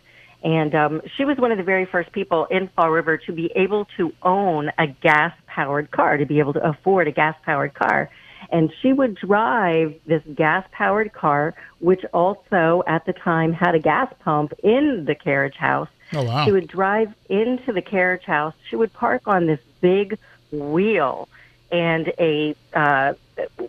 And 0.43 0.76
um, 0.76 1.01
she 1.16 1.24
was 1.24 1.38
one 1.38 1.51
of 1.51 1.57
the 1.57 1.64
very 1.64 1.86
first 1.86 2.11
people 2.11 2.45
in 2.45 2.68
Fall 2.68 2.91
River 2.91 3.18
to 3.18 3.32
be 3.32 3.51
able 3.55 3.86
to 3.97 4.14
own 4.22 4.72
a 4.78 4.88
gas 4.88 5.34
powered 5.47 5.89
car, 5.89 6.18
to 6.18 6.26
be 6.26 6.39
able 6.39 6.53
to 6.53 6.64
afford 6.68 7.07
a 7.07 7.11
gas 7.11 7.36
powered 7.45 7.74
car. 7.74 8.09
And 8.52 8.72
she 8.82 8.94
would 8.94 9.16
drive 9.16 9.96
this 10.06 10.24
gas 10.36 10.66
powered 10.72 11.14
car, 11.14 11.54
which 11.80 12.04
also 12.14 12.84
at 12.88 13.06
the 13.06 13.14
time 13.14 13.54
had 13.54 13.76
a 13.76 13.80
gas 13.80 14.14
pump 14.20 14.54
in 14.64 15.06
the 15.06 15.16
carriage 15.16 15.56
house. 15.56 15.89
Oh, 16.14 16.24
wow. 16.24 16.46
She 16.46 16.52
would 16.52 16.68
drive 16.68 17.14
into 17.30 17.74
the 17.74 17.82
carriage 17.82 18.24
house. 18.24 18.54
She 18.70 18.76
would 18.76 18.94
park 18.94 19.24
on 19.28 19.48
this 19.48 19.60
big 19.82 20.18
wheel, 20.52 21.28
and 21.72 22.14
a 22.20 22.56
uh, 22.74 23.14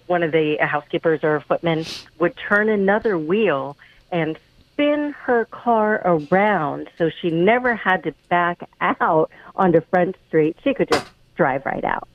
one 0.06 0.22
of 0.22 0.32
the 0.32 0.56
housekeepers 0.60 1.20
or 1.22 1.40
footmen 1.40 1.86
would 2.18 2.36
turn 2.36 2.68
another 2.68 3.16
wheel 3.18 3.76
and 4.12 4.38
spin 4.72 5.14
her 5.22 5.46
car 5.46 6.02
around, 6.04 6.90
so 6.98 7.10
she 7.20 7.30
never 7.30 7.74
had 7.74 8.02
to 8.02 8.12
back 8.28 8.68
out 8.80 9.30
onto 9.56 9.80
Front 9.80 10.16
Street. 10.28 10.56
She 10.62 10.74
could 10.74 10.88
just 10.90 11.06
drive 11.36 11.64
right 11.64 11.84
out. 11.84 12.08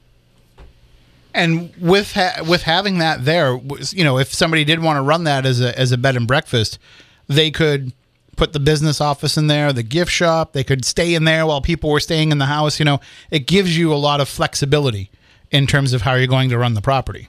And 1.34 1.71
with 1.80 2.13
ha- 2.13 2.43
with 2.47 2.63
having 2.63 2.97
that 2.99 3.25
there, 3.25 3.55
was- 3.55 3.93
you 3.93 4.03
know, 4.03 4.17
if 4.17 4.34
somebody 4.34 4.63
did 4.63 4.82
want 4.82 4.97
to 4.97 5.01
run 5.01 5.23
that 5.25 5.45
as 5.45 5.61
a 5.61 5.77
as 5.80 5.91
a 5.91 5.97
bed 5.97 6.15
and 6.15 6.27
breakfast, 6.27 6.80
they 7.27 7.51
could 7.51 7.93
put 8.36 8.53
the 8.53 8.59
business 8.59 8.99
office 9.01 9.38
in 9.38 9.47
there, 9.47 9.71
the 9.73 9.84
gift 9.84 10.11
shop. 10.11 10.53
They 10.53 10.63
could 10.63 10.86
stay 10.86 11.13
in 11.13 11.25
there 11.25 11.45
while 11.45 11.61
people 11.61 11.89
were 11.89 11.99
staying 11.99 12.32
in 12.32 12.38
the 12.38 12.45
house. 12.45 12.80
You 12.80 12.86
know, 12.86 12.99
it 13.32 13.45
gives 13.47 13.77
you 13.77 13.93
a 13.93 13.95
lot 13.95 14.21
of 14.21 14.30
flexibility 14.30 15.11
in 15.51 15.67
terms 15.67 15.93
of 15.93 16.01
how 16.03 16.13
you're 16.15 16.27
going 16.27 16.49
to 16.49 16.57
run 16.57 16.73
the 16.73 16.82
property. 16.82 17.27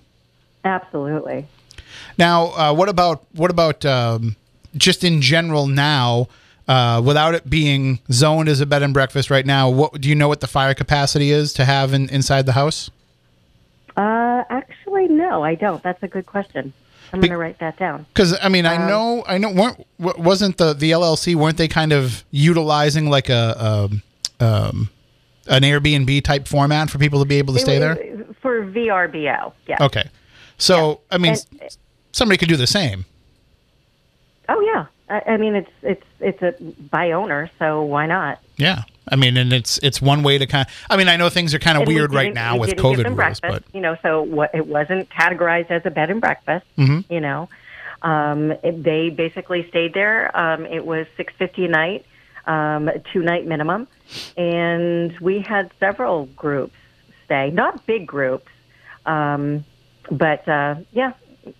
Absolutely. 0.64 1.46
Now, 2.16 2.46
uh, 2.57 2.72
what 2.74 2.88
about 2.88 3.24
what 3.32 3.51
about 3.51 3.84
um, 3.84 4.36
just 4.76 5.05
in 5.05 5.20
general 5.20 5.66
now? 5.66 6.28
Uh, 6.68 7.03
without 7.05 7.34
it 7.34 7.51
being 7.51 7.98
zoned 8.12 8.48
as 8.48 8.61
a 8.61 8.66
bed 8.66 8.80
and 8.80 8.94
breakfast 8.94 9.28
right 9.28 9.44
now, 9.44 9.68
what 9.68 10.01
do 10.01 10.09
you 10.09 10.14
know 10.14 10.28
what 10.28 10.38
the 10.40 10.46
fire 10.46 10.72
capacity 10.72 11.32
is 11.32 11.53
to 11.53 11.64
have 11.64 11.92
in, 11.92 12.09
inside 12.11 12.46
the 12.46 12.53
house? 12.53 12.90
Uh, 14.01 14.44
actually, 14.48 15.09
no, 15.09 15.44
I 15.44 15.55
don't. 15.55 15.82
That's 15.82 16.03
a 16.03 16.09
good 16.09 16.24
question. 16.24 16.72
I'm 17.12 17.20
Be- 17.20 17.28
going 17.28 17.36
to 17.36 17.42
write 17.42 17.59
that 17.59 17.76
down. 17.76 18.07
Because 18.14 18.34
I 18.40 18.48
mean, 18.48 18.64
I 18.64 18.76
know, 18.88 19.22
I 19.26 19.36
know, 19.36 19.51
weren't 19.53 19.86
wasn't 19.98 20.57
the 20.57 20.72
the 20.72 20.92
LLC 20.92 21.34
weren't 21.34 21.59
they 21.59 21.68
kind 21.68 21.92
of 21.92 22.24
utilizing 22.30 23.11
like 23.11 23.28
a 23.28 23.62
um, 23.62 24.03
um, 24.40 24.90
an 25.48 25.62
Airbnb 25.62 26.22
type 26.24 26.48
format 26.48 26.88
for 26.88 26.98
people 26.98 27.18
to 27.18 27.26
be 27.26 27.36
able 27.36 27.53
to 27.55 27.61
stay 27.61 27.78
there? 27.78 27.96
For 28.40 28.62
VRBO, 28.64 29.53
Yeah. 29.66 29.76
Okay, 29.82 30.09
so 30.57 31.01
I 31.11 31.18
mean, 31.18 31.32
And- 31.32 31.76
somebody 32.12 32.38
could 32.38 32.48
do 32.48 32.57
the 32.57 32.66
same. 32.66 33.05
Oh, 34.48 34.61
yeah. 34.61 34.86
I, 35.11 35.32
I 35.32 35.36
mean, 35.36 35.57
it's 35.57 35.70
it's 35.82 36.07
it's 36.20 36.42
a 36.42 36.55
by 36.90 37.12
owner, 37.12 37.51
so 37.59 37.82
why 37.82 38.07
not? 38.07 38.38
Yeah, 38.57 38.82
I 39.11 39.17
mean, 39.17 39.37
and 39.37 39.53
it's 39.53 39.79
it's 39.83 40.01
one 40.01 40.23
way 40.23 40.39
to 40.39 40.47
kind. 40.47 40.67
of, 40.67 40.75
I 40.89 40.97
mean, 40.97 41.09
I 41.09 41.17
know 41.17 41.29
things 41.29 41.55
are 41.55 41.59
kind 41.59 41.77
of 41.77 41.83
And 41.83 41.89
we 41.89 41.95
weird 41.97 42.15
right 42.15 42.33
now 42.33 42.57
with 42.57 42.71
COVID 42.71 43.05
rules, 43.05 43.17
breakfast, 43.17 43.43
but 43.43 43.63
you 43.73 43.81
know, 43.81 43.97
so 44.03 44.23
what 44.23 44.55
it 44.55 44.67
wasn't 44.67 45.09
categorized 45.11 45.71
as 45.71 45.85
a 45.85 45.91
bed 45.91 46.11
and 46.11 46.21
breakfast. 46.21 46.67
Mm-hmm. 46.79 47.13
You 47.13 47.21
know, 47.21 47.49
um, 48.03 48.53
it, 48.63 48.83
they 48.83 49.11
basically 49.11 49.69
stayed 49.69 49.95
there. 49.95 50.37
Um, 50.37 50.67
it 50.67 50.85
was 50.87 51.07
six 51.17 51.33
fifty 51.39 51.65
a 51.65 51.69
night, 51.69 52.07
um, 52.47 52.91
two 53.13 53.23
night 53.23 53.47
minimum, 53.47 53.89
and 54.37 55.19
we 55.21 55.41
had 55.41 55.71
several 55.81 56.27
groups 56.27 56.75
stay, 57.25 57.51
not 57.51 57.87
big 57.87 58.07
groups, 58.07 58.51
um, 59.07 59.65
but 60.11 60.47
uh, 60.49 60.77
yeah, 60.93 61.13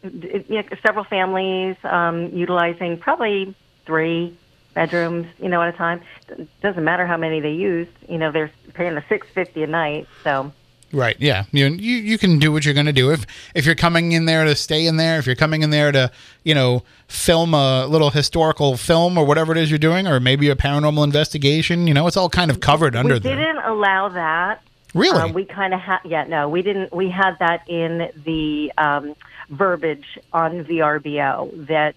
it, 0.03 0.47
yeah, 0.49 0.63
several 0.85 1.05
families 1.05 1.77
um, 1.85 2.27
utilizing 2.37 2.99
probably 2.99 3.55
three 3.87 4.37
bedrooms, 4.81 5.27
you 5.39 5.49
know, 5.49 5.61
at 5.61 5.75
a 5.75 5.77
time. 5.77 6.01
It 6.29 6.49
doesn't 6.63 6.83
matter 6.83 7.07
how 7.07 7.19
many 7.19 7.41
they 7.41 7.53
used. 7.53 7.91
You 8.09 8.17
know, 8.17 8.33
they're 8.33 8.51
paying 8.73 8.95
the 8.95 9.05
six 9.09 9.27
fifty 9.35 9.63
a 9.63 9.67
night, 9.67 10.09
so. 10.25 10.53
Right. 10.93 11.17
Yeah. 11.21 11.45
You, 11.53 11.67
you 11.67 11.97
you 11.97 12.19
can 12.19 12.41
do 12.41 12.51
what 12.51 12.65
you're 12.65 12.75
going 12.75 12.87
to 12.87 12.93
do 12.93 13.13
if 13.13 13.25
if 13.55 13.65
you're 13.65 13.77
coming 13.77 14.11
in 14.11 14.25
there 14.25 14.45
to 14.45 14.57
stay 14.57 14.87
in 14.87 14.97
there, 14.97 15.19
if 15.21 15.27
you're 15.27 15.37
coming 15.37 15.63
in 15.63 15.71
there 15.71 15.93
to 15.93 16.11
you 16.43 16.55
know 16.55 16.83
film 17.07 17.55
a 17.55 17.87
little 17.87 18.11
historical 18.11 18.77
film 18.77 19.17
or 19.17 19.25
whatever 19.25 19.53
it 19.53 19.59
is 19.59 19.71
you're 19.71 19.79
doing, 19.79 20.09
or 20.09 20.19
maybe 20.19 20.49
a 20.49 20.57
paranormal 20.57 21.05
investigation. 21.05 21.87
You 21.87 21.95
know, 21.95 22.07
it's 22.09 22.17
all 22.17 22.31
kind 22.31 22.51
of 22.51 22.59
covered 22.61 22.97
under 22.97 23.15
we 23.15 23.21
didn't 23.21 23.59
allow 23.59 24.09
that. 24.09 24.63
Really? 24.95 25.21
Uh, 25.21 25.29
we 25.29 25.45
kind 25.45 25.75
of 25.75 25.79
had, 25.79 26.01
yeah, 26.05 26.25
no, 26.25 26.49
we 26.49 26.63
didn't. 26.63 26.93
We 26.93 27.09
had 27.09 27.39
that 27.39 27.69
in 27.69 28.11
the 28.25 28.73
um, 28.77 29.15
verbiage 29.49 30.19
on 30.33 30.59
the 30.59 30.65
VRBO 30.65 31.69
that 31.69 31.95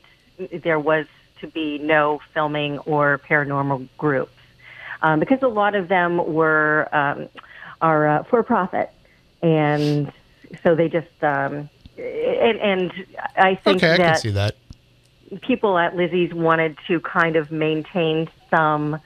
there 0.51 0.79
was 0.79 1.07
to 1.43 1.47
be 1.47 1.77
no 1.77 2.19
filming 2.33 2.79
or 2.79 3.19
paranormal 3.19 3.87
groups 3.97 4.33
um, 5.03 5.19
because 5.19 5.43
a 5.43 5.47
lot 5.47 5.75
of 5.75 5.89
them 5.89 6.33
were 6.33 6.87
um, 6.95 7.27
are 7.81 8.07
uh, 8.07 8.23
for 8.23 8.41
profit, 8.41 8.89
and 9.43 10.11
so 10.63 10.75
they 10.75 10.87
just 10.87 11.07
um, 11.21 11.69
and, 11.97 12.59
and 12.59 12.91
I 13.35 13.55
think 13.55 13.77
okay, 13.77 13.91
I 13.91 13.97
that 13.97 14.13
can 14.13 14.21
see 14.21 14.31
that. 14.31 14.55
people 15.41 15.77
at 15.77 15.95
Lizzie's 15.95 16.33
wanted 16.33 16.77
to 16.87 17.01
kind 17.01 17.35
of 17.35 17.51
maintain 17.51 18.29
some, 18.49 18.99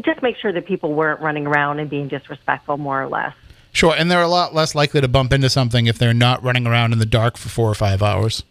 just 0.00 0.22
make 0.22 0.36
sure 0.38 0.52
that 0.52 0.66
people 0.66 0.94
weren't 0.94 1.20
running 1.20 1.46
around 1.46 1.78
and 1.78 1.90
being 1.90 2.08
disrespectful, 2.08 2.78
more 2.78 3.02
or 3.02 3.08
less. 3.08 3.34
Sure, 3.72 3.94
and 3.96 4.10
they're 4.10 4.22
a 4.22 4.28
lot 4.28 4.54
less 4.54 4.74
likely 4.74 5.02
to 5.02 5.08
bump 5.08 5.32
into 5.32 5.50
something 5.50 5.86
if 5.86 5.98
they're 5.98 6.14
not 6.14 6.42
running 6.42 6.66
around 6.66 6.94
in 6.94 6.98
the 6.98 7.06
dark 7.06 7.36
for 7.36 7.50
four 7.50 7.70
or 7.70 7.74
five 7.74 8.02
hours. 8.02 8.42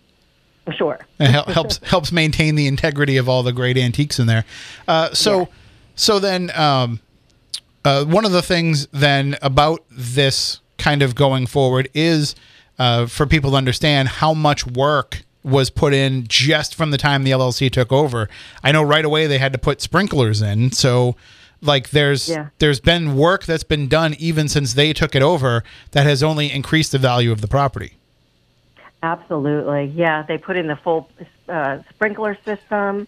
Sure. 0.75 0.99
It 1.19 1.29
hel- 1.31 1.45
helps 1.45 1.77
helps 1.83 2.11
maintain 2.11 2.55
the 2.55 2.67
integrity 2.67 3.17
of 3.17 3.29
all 3.29 3.43
the 3.43 3.53
great 3.53 3.77
antiques 3.77 4.19
in 4.19 4.27
there. 4.27 4.43
Uh, 4.87 5.13
so, 5.13 5.39
Yeah. 5.39 5.45
so 5.95 6.19
then, 6.19 6.51
um, 6.57 6.99
uh, 7.85 8.03
one 8.05 8.25
of 8.25 8.31
the 8.31 8.41
things 8.41 8.87
then 8.91 9.37
about 9.41 9.83
this 9.89 10.59
kind 10.77 11.01
of 11.01 11.15
going 11.15 11.47
forward 11.47 11.89
is 11.93 12.35
uh, 12.79 13.05
for 13.07 13.25
people 13.25 13.51
to 13.51 13.57
understand 13.57 14.07
how 14.07 14.33
much 14.33 14.67
work 14.67 15.23
was 15.43 15.69
put 15.69 15.93
in 15.93 16.25
just 16.27 16.75
from 16.75 16.91
the 16.91 16.97
time 16.97 17.23
the 17.23 17.31
LLC 17.31 17.71
took 17.71 17.91
over. 17.91 18.29
I 18.63 18.71
know 18.73 18.83
right 18.83 19.05
away 19.05 19.25
they 19.27 19.37
had 19.37 19.53
to 19.53 19.57
put 19.57 19.79
sprinklers 19.81 20.41
in, 20.41 20.71
so 20.73 21.15
like 21.61 21.89
there's 21.91 22.27
Yeah. 22.29 22.47
there's 22.59 22.79
been 22.81 23.15
work 23.15 23.45
that's 23.45 23.63
been 23.63 23.87
done 23.87 24.15
even 24.19 24.47
since 24.49 24.73
they 24.73 24.91
took 24.93 25.15
it 25.15 25.21
over 25.23 25.63
that 25.91 26.05
has 26.05 26.21
only 26.21 26.51
increased 26.51 26.91
the 26.91 26.99
value 26.99 27.31
of 27.31 27.39
the 27.41 27.47
property. 27.47 27.96
Absolutely. 29.03 29.85
Yeah, 29.95 30.23
they 30.23 30.37
put 30.37 30.57
in 30.57 30.67
the 30.67 30.75
full 30.75 31.09
uh, 31.47 31.79
sprinkler 31.89 32.37
system. 32.43 33.07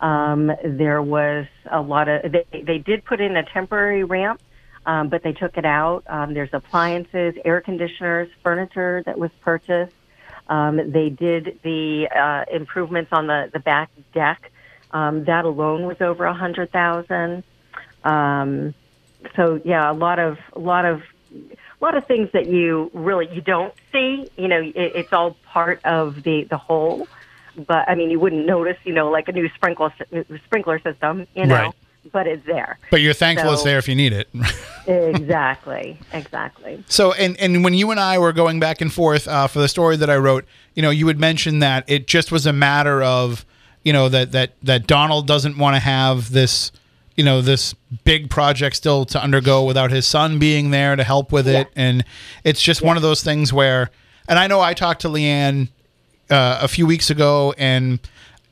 Um, 0.00 0.52
there 0.64 1.02
was 1.02 1.46
a 1.70 1.80
lot 1.80 2.08
of, 2.08 2.32
they, 2.32 2.62
they 2.62 2.78
did 2.78 3.04
put 3.04 3.20
in 3.20 3.36
a 3.36 3.44
temporary 3.44 4.04
ramp, 4.04 4.40
um, 4.86 5.08
but 5.08 5.22
they 5.22 5.32
took 5.32 5.56
it 5.56 5.64
out. 5.64 6.04
Um, 6.08 6.34
there's 6.34 6.50
appliances, 6.52 7.34
air 7.44 7.60
conditioners, 7.60 8.28
furniture 8.42 9.02
that 9.06 9.18
was 9.18 9.30
purchased. 9.40 9.94
Um, 10.48 10.92
they 10.92 11.10
did 11.10 11.60
the 11.62 12.08
uh, 12.08 12.44
improvements 12.54 13.10
on 13.12 13.26
the, 13.26 13.50
the 13.52 13.60
back 13.60 13.90
deck. 14.14 14.50
Um, 14.90 15.24
that 15.24 15.44
alone 15.44 15.86
was 15.86 16.00
over 16.00 16.24
a 16.24 16.32
hundred 16.32 16.72
thousand. 16.72 17.44
Um, 18.04 18.74
so 19.36 19.60
yeah, 19.64 19.90
a 19.90 19.92
lot 19.92 20.18
of 20.18 20.38
a 20.54 20.58
lot 20.58 20.86
of 20.86 21.02
a 21.80 21.84
lot 21.84 21.96
of 21.96 22.06
things 22.06 22.30
that 22.32 22.46
you 22.46 22.90
really 22.92 23.28
you 23.32 23.40
don't 23.40 23.74
see. 23.92 24.28
You 24.36 24.48
know, 24.48 24.60
it, 24.60 24.74
it's 24.76 25.12
all 25.12 25.36
part 25.46 25.80
of 25.84 26.22
the 26.22 26.44
the 26.44 26.58
whole. 26.58 27.06
But 27.66 27.88
I 27.88 27.94
mean, 27.94 28.10
you 28.10 28.20
wouldn't 28.20 28.46
notice. 28.46 28.76
You 28.84 28.92
know, 28.94 29.10
like 29.10 29.28
a 29.28 29.32
new 29.32 29.48
sprinkler 29.50 29.92
sprinkler 30.46 30.78
system. 30.80 31.26
You 31.34 31.46
know, 31.46 31.54
Right. 31.54 31.74
but 32.12 32.26
it's 32.26 32.44
there. 32.46 32.78
But 32.90 33.00
you're 33.00 33.14
thankful 33.14 33.52
it's 33.52 33.64
there 33.64 33.78
if 33.78 33.88
you 33.88 33.94
need 33.96 34.12
it. 34.12 34.28
exactly, 34.86 35.98
exactly. 36.12 36.82
So, 36.88 37.12
and 37.12 37.36
and 37.38 37.64
when 37.64 37.74
you 37.74 37.90
and 37.90 38.00
I 38.00 38.18
were 38.18 38.32
going 38.32 38.60
back 38.60 38.80
and 38.80 38.92
forth 38.92 39.26
uh, 39.28 39.46
for 39.46 39.58
the 39.58 39.68
story 39.68 39.96
that 39.96 40.10
I 40.10 40.16
wrote, 40.16 40.44
you 40.74 40.82
know, 40.82 40.90
you 40.90 41.06
would 41.06 41.18
mention 41.20 41.58
that 41.60 41.84
it 41.88 42.06
just 42.06 42.30
was 42.32 42.46
a 42.46 42.52
matter 42.52 43.02
of, 43.02 43.44
you 43.84 43.92
know, 43.92 44.08
that 44.08 44.32
that 44.32 44.52
that 44.62 44.86
Donald 44.86 45.26
doesn't 45.26 45.58
want 45.58 45.74
to 45.76 45.80
have 45.80 46.30
this, 46.30 46.70
you 47.18 47.24
know, 47.24 47.42
this 47.42 47.74
big 48.04 48.30
project 48.30 48.76
still 48.76 49.04
to 49.06 49.20
undergo 49.20 49.64
without 49.64 49.90
his 49.90 50.06
son 50.06 50.38
being 50.38 50.70
there 50.70 50.94
to 50.94 51.02
help 51.02 51.32
with 51.32 51.48
it, 51.48 51.68
and 51.74 52.04
it's 52.44 52.62
just 52.62 52.80
one 52.80 52.96
of 52.96 53.02
those 53.02 53.24
things 53.24 53.52
where, 53.52 53.90
and 54.28 54.38
I 54.38 54.46
know 54.46 54.60
I 54.60 54.72
talked 54.72 55.00
to 55.00 55.08
Leanne 55.08 55.68
uh, 56.30 56.60
a 56.62 56.68
few 56.68 56.86
weeks 56.86 57.10
ago, 57.10 57.52
and 57.58 57.98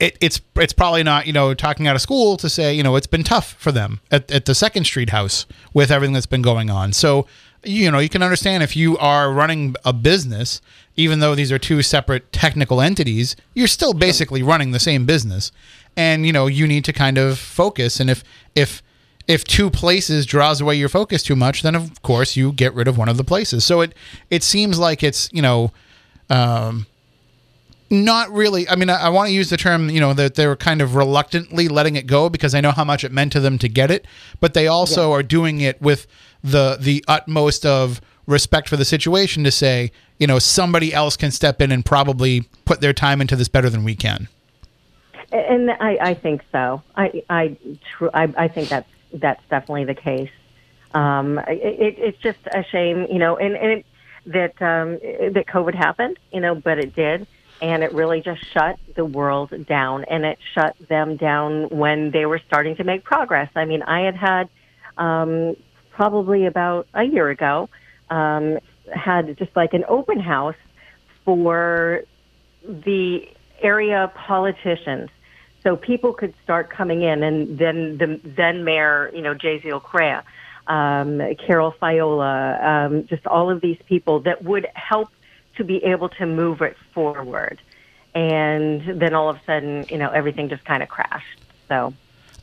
it, 0.00 0.18
it's 0.20 0.40
it's 0.56 0.72
probably 0.72 1.04
not 1.04 1.28
you 1.28 1.32
know 1.32 1.54
talking 1.54 1.86
out 1.86 1.94
of 1.94 2.02
school 2.02 2.36
to 2.38 2.50
say 2.50 2.74
you 2.74 2.82
know 2.82 2.96
it's 2.96 3.06
been 3.06 3.22
tough 3.22 3.52
for 3.52 3.70
them 3.70 4.00
at, 4.10 4.32
at 4.32 4.46
the 4.46 4.54
Second 4.54 4.82
Street 4.82 5.10
house 5.10 5.46
with 5.72 5.92
everything 5.92 6.12
that's 6.12 6.26
been 6.26 6.42
going 6.42 6.68
on. 6.68 6.92
So 6.92 7.28
you 7.62 7.88
know 7.88 8.00
you 8.00 8.08
can 8.08 8.20
understand 8.20 8.64
if 8.64 8.74
you 8.74 8.98
are 8.98 9.32
running 9.32 9.76
a 9.84 9.92
business, 9.92 10.60
even 10.96 11.20
though 11.20 11.36
these 11.36 11.52
are 11.52 11.58
two 11.60 11.82
separate 11.82 12.32
technical 12.32 12.80
entities, 12.80 13.36
you're 13.54 13.68
still 13.68 13.94
basically 13.94 14.42
running 14.42 14.72
the 14.72 14.80
same 14.80 15.06
business, 15.06 15.52
and 15.96 16.26
you 16.26 16.32
know 16.32 16.46
you 16.46 16.66
need 16.66 16.84
to 16.84 16.92
kind 16.92 17.18
of 17.18 17.38
focus. 17.38 18.00
And 18.00 18.10
if 18.10 18.22
if 18.54 18.82
if 19.26 19.44
two 19.44 19.70
places 19.70 20.26
draws 20.26 20.60
away 20.60 20.76
your 20.76 20.88
focus 20.88 21.22
too 21.22 21.36
much, 21.36 21.62
then 21.62 21.74
of 21.74 22.02
course 22.02 22.36
you 22.36 22.52
get 22.52 22.74
rid 22.74 22.88
of 22.88 22.96
one 22.96 23.08
of 23.08 23.16
the 23.16 23.24
places. 23.24 23.64
So 23.64 23.80
it 23.80 23.94
it 24.30 24.42
seems 24.42 24.78
like 24.78 25.02
it's 25.02 25.28
you 25.32 25.42
know. 25.42 25.72
Um, 26.28 26.86
not 27.88 28.32
really. 28.32 28.68
I 28.68 28.74
mean, 28.74 28.90
I, 28.90 29.02
I 29.02 29.08
want 29.10 29.28
to 29.28 29.32
use 29.32 29.48
the 29.48 29.56
term, 29.56 29.88
you 29.90 30.00
know, 30.00 30.12
that 30.12 30.34
they 30.34 30.48
were 30.48 30.56
kind 30.56 30.82
of 30.82 30.96
reluctantly 30.96 31.68
letting 31.68 31.94
it 31.94 32.08
go 32.08 32.28
because 32.28 32.52
I 32.52 32.60
know 32.60 32.72
how 32.72 32.82
much 32.82 33.04
it 33.04 33.12
meant 33.12 33.30
to 33.34 33.40
them 33.40 33.58
to 33.58 33.68
get 33.68 33.92
it, 33.92 34.08
but 34.40 34.54
they 34.54 34.66
also 34.66 35.12
are 35.12 35.22
doing 35.22 35.60
it 35.60 35.80
with 35.80 36.08
the 36.42 36.78
the 36.80 37.04
utmost 37.06 37.64
of 37.64 38.00
respect 38.26 38.68
for 38.68 38.76
the 38.76 38.84
situation 38.84 39.44
to 39.44 39.50
say, 39.50 39.92
you 40.18 40.26
know, 40.26 40.38
somebody 40.38 40.92
else 40.92 41.16
can 41.16 41.30
step 41.30 41.60
in 41.60 41.70
and 41.70 41.84
probably 41.84 42.42
put 42.64 42.80
their 42.80 42.92
time 42.92 43.20
into 43.20 43.36
this 43.36 43.48
better 43.48 43.70
than 43.70 43.84
we 43.84 43.94
can. 43.94 44.28
And 45.32 45.70
I, 45.70 45.98
I 46.00 46.14
think 46.14 46.42
so. 46.52 46.82
I, 46.96 47.22
I, 47.28 47.56
tr- 47.96 48.14
I, 48.14 48.32
I 48.36 48.48
think 48.48 48.68
that's 48.68 48.88
that's 49.12 49.42
definitely 49.48 49.84
the 49.84 49.94
case. 49.94 50.30
Um, 50.94 51.38
it, 51.38 51.60
it, 51.62 51.98
it's 51.98 52.18
just 52.18 52.38
a 52.46 52.64
shame, 52.64 53.06
you 53.10 53.18
know, 53.18 53.36
and, 53.36 53.56
and 53.56 53.70
it, 53.72 53.86
that 54.26 54.62
um, 54.62 54.98
that 55.32 55.46
COVID 55.46 55.74
happened, 55.74 56.18
you 56.32 56.40
know, 56.40 56.54
but 56.54 56.78
it 56.78 56.94
did, 56.94 57.26
and 57.60 57.82
it 57.82 57.92
really 57.92 58.20
just 58.20 58.44
shut 58.52 58.78
the 58.94 59.04
world 59.04 59.52
down, 59.66 60.04
and 60.04 60.24
it 60.24 60.38
shut 60.54 60.76
them 60.88 61.16
down 61.16 61.68
when 61.70 62.10
they 62.10 62.26
were 62.26 62.40
starting 62.46 62.76
to 62.76 62.84
make 62.84 63.04
progress. 63.04 63.50
I 63.54 63.64
mean, 63.64 63.82
I 63.82 64.00
had 64.00 64.16
had 64.16 64.48
um, 64.98 65.56
probably 65.90 66.46
about 66.46 66.88
a 66.94 67.04
year 67.04 67.28
ago 67.30 67.68
um, 68.10 68.58
had 68.92 69.36
just 69.38 69.54
like 69.56 69.74
an 69.74 69.84
open 69.88 70.20
house 70.20 70.56
for 71.24 72.02
the 72.62 73.28
area 73.60 74.10
politicians. 74.14 75.10
So 75.66 75.74
people 75.74 76.12
could 76.12 76.32
start 76.44 76.70
coming 76.70 77.02
in, 77.02 77.24
and 77.24 77.58
then 77.58 77.98
the 77.98 78.20
then 78.22 78.62
mayor, 78.62 79.10
you 79.12 79.20
know, 79.20 79.34
Jasiel 79.34 79.82
Correia, 79.82 80.22
um, 80.68 81.20
Carole 81.44 81.74
Fiola, 81.82 82.62
um, 82.64 83.06
just 83.08 83.26
all 83.26 83.50
of 83.50 83.60
these 83.62 83.78
people 83.86 84.20
that 84.20 84.44
would 84.44 84.68
help 84.74 85.08
to 85.56 85.64
be 85.64 85.82
able 85.82 86.08
to 86.10 86.24
move 86.24 86.62
it 86.62 86.76
forward. 86.94 87.60
And 88.14 89.00
then 89.00 89.12
all 89.12 89.28
of 89.28 89.38
a 89.38 89.40
sudden, 89.44 89.86
you 89.90 89.98
know, 89.98 90.08
everything 90.10 90.48
just 90.48 90.64
kind 90.64 90.84
of 90.84 90.88
crashed. 90.88 91.40
So 91.66 91.92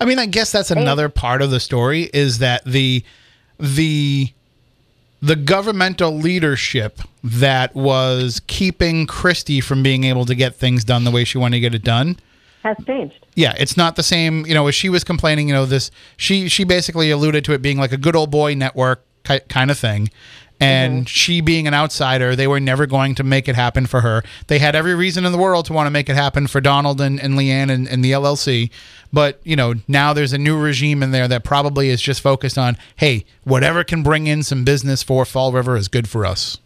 I 0.01 0.03
mean, 0.03 0.19
I 0.19 0.25
guess 0.25 0.51
that's 0.51 0.69
another 0.69 1.07
part 1.07 1.41
of 1.41 1.49
the 1.49 1.61
story 1.61 2.09
is 2.13 2.39
that 2.39 2.65
the 2.65 3.05
the 3.57 4.33
the 5.21 5.37
governmental 5.37 6.11
leadership 6.11 6.99
that 7.23 7.73
was 7.73 8.41
keeping 8.47 9.07
Christie 9.07 9.61
from 9.61 9.81
being 9.81 10.03
able 10.03 10.25
to 10.25 10.35
get 10.35 10.57
things 10.57 10.83
done 10.83 11.05
the 11.05 11.11
way 11.11 11.23
she 11.23 11.37
wanted 11.37 11.55
to 11.55 11.61
get 11.61 11.73
it 11.73 11.85
done. 11.85 12.17
Has 12.63 12.77
changed. 12.85 13.25
Yeah, 13.35 13.53
it's 13.57 13.77
not 13.77 13.95
the 13.95 14.03
same. 14.03 14.45
You 14.45 14.53
know, 14.53 14.67
as 14.67 14.75
she 14.75 14.89
was 14.89 15.03
complaining, 15.03 15.47
you 15.47 15.53
know, 15.53 15.65
this 15.65 15.91
she 16.17 16.49
she 16.49 16.63
basically 16.63 17.11
alluded 17.11 17.45
to 17.45 17.53
it 17.53 17.61
being 17.61 17.77
like 17.77 17.91
a 17.91 17.97
good 17.97 18.15
old 18.15 18.31
boy 18.31 18.55
network 18.55 19.03
ki- 19.23 19.41
kind 19.49 19.69
of 19.69 19.77
thing. 19.77 20.09
And 20.59 20.99
mm-hmm. 20.99 21.05
she 21.05 21.41
being 21.41 21.67
an 21.67 21.73
outsider, 21.73 22.35
they 22.35 22.47
were 22.47 22.59
never 22.59 22.85
going 22.85 23.15
to 23.15 23.23
make 23.23 23.49
it 23.49 23.55
happen 23.55 23.85
for 23.85 24.01
her. 24.01 24.23
They 24.47 24.59
had 24.59 24.75
every 24.75 24.95
reason 24.95 25.25
in 25.25 25.31
the 25.31 25.37
world 25.37 25.65
to 25.65 25.73
want 25.73 25.87
to 25.87 25.91
make 25.91 26.09
it 26.09 26.15
happen 26.15 26.47
for 26.47 26.61
Donald 26.61 27.01
and, 27.01 27.19
and 27.19 27.33
Leanne 27.33 27.69
and, 27.69 27.87
and 27.87 28.05
the 28.05 28.11
LLC. 28.11 28.69
But, 29.11 29.41
you 29.43 29.55
know, 29.55 29.73
now 29.87 30.13
there's 30.13 30.31
a 30.31 30.37
new 30.37 30.57
regime 30.57 31.03
in 31.03 31.11
there 31.11 31.27
that 31.27 31.43
probably 31.43 31.89
is 31.89 32.01
just 32.01 32.21
focused 32.21 32.57
on, 32.57 32.77
hey, 32.95 33.25
whatever 33.43 33.83
can 33.83 34.03
bring 34.03 34.27
in 34.27 34.41
some 34.41 34.63
business 34.63 35.03
for 35.03 35.25
Fall 35.25 35.51
River 35.51 35.75
is 35.75 35.89
good 35.89 36.07
for 36.07 36.25
us. 36.25 36.59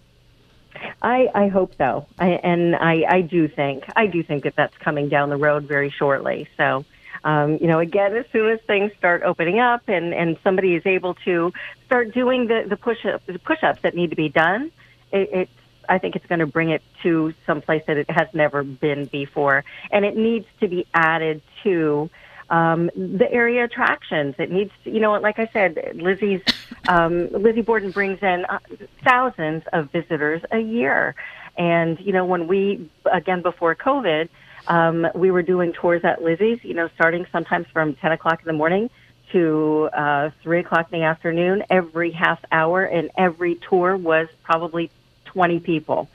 I, 1.02 1.30
I 1.34 1.48
hope 1.48 1.76
so, 1.78 2.08
I, 2.20 2.30
and 2.30 2.76
I, 2.76 3.06
I 3.08 3.22
do 3.22 3.48
think 3.48 3.84
I 3.96 4.08
do 4.08 4.24
think 4.24 4.44
that 4.44 4.56
that's 4.56 4.78
coming 4.78 5.10
down 5.10 5.30
the 5.30 5.38
road 5.38 5.66
very 5.66 5.90
shortly. 5.90 6.48
So, 6.58 6.86
um, 7.24 7.58
you 7.58 7.68
know, 7.68 7.80
again, 7.80 8.16
as 8.16 8.26
soon 8.32 8.50
as 8.52 8.60
things 8.62 8.92
start 8.98 9.24
opening 9.24 9.60
up 9.60 9.84
and, 9.88 10.14
and 10.14 10.38
somebody 10.44 10.76
is 10.76 10.86
able 10.86 11.16
to 11.26 11.54
start 11.86 12.14
doing 12.14 12.48
the, 12.48 12.66
the 12.68 12.78
push 12.78 13.06
up, 13.06 13.26
the 13.26 13.40
push 13.40 13.64
ups 13.64 13.82
that 13.82 13.96
need 13.96 14.10
to 14.12 14.16
be 14.16 14.30
done, 14.30 14.72
it, 15.12 15.30
it's 15.32 15.52
I 15.90 16.00
think 16.00 16.16
it's 16.16 16.26
going 16.26 16.40
to 16.40 16.48
bring 16.48 16.70
it 16.70 16.82
to 17.04 17.34
some 17.46 17.62
place 17.62 17.84
that 17.88 17.98
it 17.98 18.10
has 18.10 18.28
never 18.34 18.64
been 18.64 19.06
before, 19.06 19.64
and 19.92 20.04
it 20.04 20.18
needs 20.18 20.46
to 20.60 20.68
be 20.68 20.86
added 20.94 21.42
to 21.64 22.10
um, 22.50 22.90
the 22.96 23.28
area 23.32 23.64
attractions. 23.66 24.36
It 24.38 24.52
needs, 24.52 24.72
you 24.84 25.00
know, 25.00 25.14
like 25.14 25.40
I 25.40 25.48
said, 25.48 25.78
Lizzie's 25.96 26.42
um, 26.88 27.30
Lizzie 27.32 27.62
Borden 27.62 27.92
brings 27.92 28.22
in 28.22 28.46
uh, 28.46 28.60
thousands 29.04 29.64
of 29.74 29.92
visitors 29.92 30.42
a 30.52 30.60
year, 30.60 31.16
and 31.58 32.00
you 32.00 32.14
know, 32.14 32.26
when 32.26 32.48
we 32.48 32.90
again 33.12 33.42
before 33.42 33.76
COVID, 33.76 34.30
um, 34.68 35.08
we 35.14 35.32
were 35.32 35.44
doing 35.44 35.74
tours 35.74 36.04
at 36.04 36.24
Lizzie's, 36.24 36.64
you 36.64 36.74
know, 36.74 36.90
starting 36.96 37.26
sometimes 37.32 37.68
from 37.68 37.96
ten 37.96 38.12
o'clock 38.12 38.40
in 38.42 38.48
the 38.48 38.54
morning 38.54 38.90
to 39.32 39.90
uh, 39.92 40.30
three 40.42 40.60
o'clock 40.60 40.88
in 40.92 41.00
the 41.00 41.06
afternoon 41.06 41.64
every 41.70 42.12
half 42.12 42.40
hour, 42.52 42.84
and 42.84 43.10
every 43.18 43.56
tour 43.56 43.98
was 43.98 44.30
probably 44.44 44.90
twenty 45.26 45.60
people, 45.60 46.10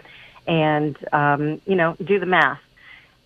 and 0.46 0.96
um, 1.12 1.60
you 1.66 1.74
know, 1.74 1.94
do 2.02 2.18
the 2.18 2.26
math 2.26 2.60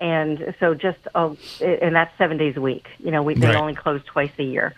and 0.01 0.55
so 0.61 0.75
just 0.75 0.99
uh, 1.15 1.35
and 1.61 1.95
that's 1.95 2.17
seven 2.19 2.37
days 2.37 2.57
a 2.57 2.61
week. 2.61 2.87
You 2.99 3.11
know, 3.11 3.23
we 3.23 3.35
they 3.35 3.49
Right. 3.49 3.57
only 3.57 3.75
close 3.75 4.03
twice 4.05 4.33
a 4.39 4.43
year, 4.43 4.75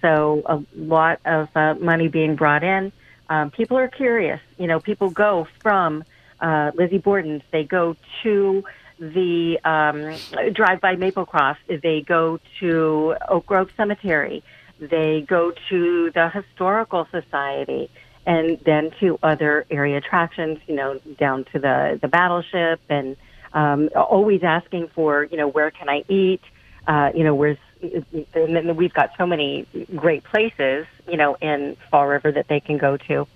so 0.00 0.42
a 0.46 0.62
lot 0.76 1.20
of 1.24 1.48
uh, 1.54 1.74
money 1.74 2.08
being 2.08 2.36
brought 2.36 2.62
in. 2.64 2.92
Um, 3.28 3.50
people 3.50 3.78
are 3.78 3.88
curious. 3.88 4.40
You 4.58 4.66
know, 4.66 4.80
people 4.80 5.10
go 5.10 5.46
from 5.62 6.04
uh, 6.40 6.72
Lizzie 6.74 6.98
Borden's. 6.98 7.42
They 7.50 7.64
go 7.64 7.96
to 8.22 8.64
the 8.98 9.58
um, 9.64 10.52
drive 10.52 10.80
by 10.80 10.96
Maplecroft. 10.96 11.56
They 11.82 12.02
go 12.02 12.38
to 12.60 13.16
Oak 13.28 13.46
Grove 13.46 13.70
Cemetery. 13.76 14.42
They 14.78 15.22
go 15.22 15.52
to 15.70 16.10
the 16.12 16.28
Historical 16.28 17.06
Society. 17.10 17.90
And 18.26 18.58
then 18.64 18.90
to 19.00 19.18
other 19.22 19.66
area 19.70 19.98
attractions, 19.98 20.58
you 20.66 20.74
know, 20.74 20.98
down 21.18 21.44
to 21.52 21.58
the, 21.58 21.98
the 22.00 22.08
battleship 22.08 22.80
and 22.88 23.16
um, 23.54 23.88
always 23.96 24.42
asking 24.42 24.88
for, 24.88 25.24
you 25.24 25.36
know, 25.36 25.48
where 25.48 25.70
can 25.70 25.88
I 25.88 26.04
eat? 26.08 26.42
Uh, 26.86 27.10
you 27.14 27.24
know, 27.24 27.34
where's, 27.34 27.56
and 27.82 28.26
then 28.54 28.76
we've 28.76 28.92
got 28.92 29.12
so 29.16 29.26
many 29.26 29.66
great 29.96 30.24
places, 30.24 30.86
you 31.08 31.16
know, 31.16 31.34
in 31.40 31.76
Fall 31.90 32.06
River 32.06 32.30
that 32.32 32.48
they 32.48 32.60
can 32.60 32.76
go 32.76 32.96
to. 32.98 33.26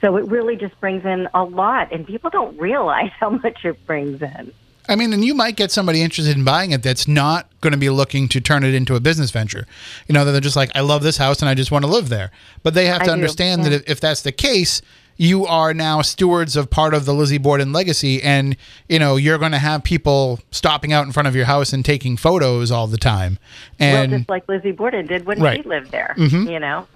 So 0.00 0.16
it 0.16 0.26
really 0.28 0.56
just 0.56 0.80
brings 0.80 1.04
in 1.04 1.28
a 1.34 1.44
lot, 1.44 1.92
and 1.92 2.06
people 2.06 2.30
don't 2.30 2.58
realize 2.58 3.10
how 3.20 3.30
much 3.30 3.64
it 3.64 3.84
brings 3.86 4.22
in. 4.22 4.52
I 4.88 4.96
mean, 4.96 5.12
and 5.12 5.24
you 5.24 5.34
might 5.34 5.56
get 5.56 5.70
somebody 5.70 6.02
interested 6.02 6.36
in 6.36 6.42
buying 6.42 6.72
it 6.72 6.82
that's 6.82 7.06
not 7.06 7.48
going 7.60 7.72
to 7.72 7.78
be 7.78 7.90
looking 7.90 8.26
to 8.28 8.40
turn 8.40 8.64
it 8.64 8.74
into 8.74 8.96
a 8.96 9.00
business 9.00 9.30
venture. 9.30 9.66
You 10.08 10.14
know, 10.14 10.24
they're 10.24 10.40
just 10.40 10.56
like, 10.56 10.70
I 10.74 10.80
love 10.80 11.02
this 11.02 11.16
house 11.16 11.40
and 11.42 11.48
I 11.48 11.54
just 11.54 11.70
want 11.70 11.84
to 11.84 11.90
live 11.90 12.08
there. 12.08 12.32
But 12.62 12.74
they 12.74 12.86
have 12.86 13.00
to 13.00 13.04
do, 13.06 13.12
understand 13.12 13.62
yeah. 13.62 13.68
that 13.68 13.88
if 13.88 14.00
that's 14.00 14.22
the 14.22 14.32
case, 14.32 14.82
you 15.20 15.44
are 15.44 15.74
now 15.74 16.00
stewards 16.00 16.56
of 16.56 16.70
part 16.70 16.94
of 16.94 17.04
the 17.04 17.12
Lizzie 17.12 17.36
Borden 17.36 17.74
legacy, 17.74 18.22
and 18.22 18.56
you 18.88 18.98
know 18.98 19.16
you're 19.16 19.36
going 19.36 19.52
to 19.52 19.58
have 19.58 19.84
people 19.84 20.40
stopping 20.50 20.94
out 20.94 21.04
in 21.04 21.12
front 21.12 21.28
of 21.28 21.36
your 21.36 21.44
house 21.44 21.74
and 21.74 21.84
taking 21.84 22.16
photos 22.16 22.70
all 22.70 22.86
the 22.86 22.96
time. 22.96 23.38
And 23.78 24.10
well, 24.10 24.18
just 24.18 24.30
like 24.30 24.48
Lizzie 24.48 24.72
Borden 24.72 25.06
did 25.06 25.26
when 25.26 25.38
Right. 25.38 25.62
she 25.62 25.68
lived 25.68 25.90
there, 25.90 26.14
mm-hmm. 26.16 26.48
you 26.48 26.58
know. 26.58 26.86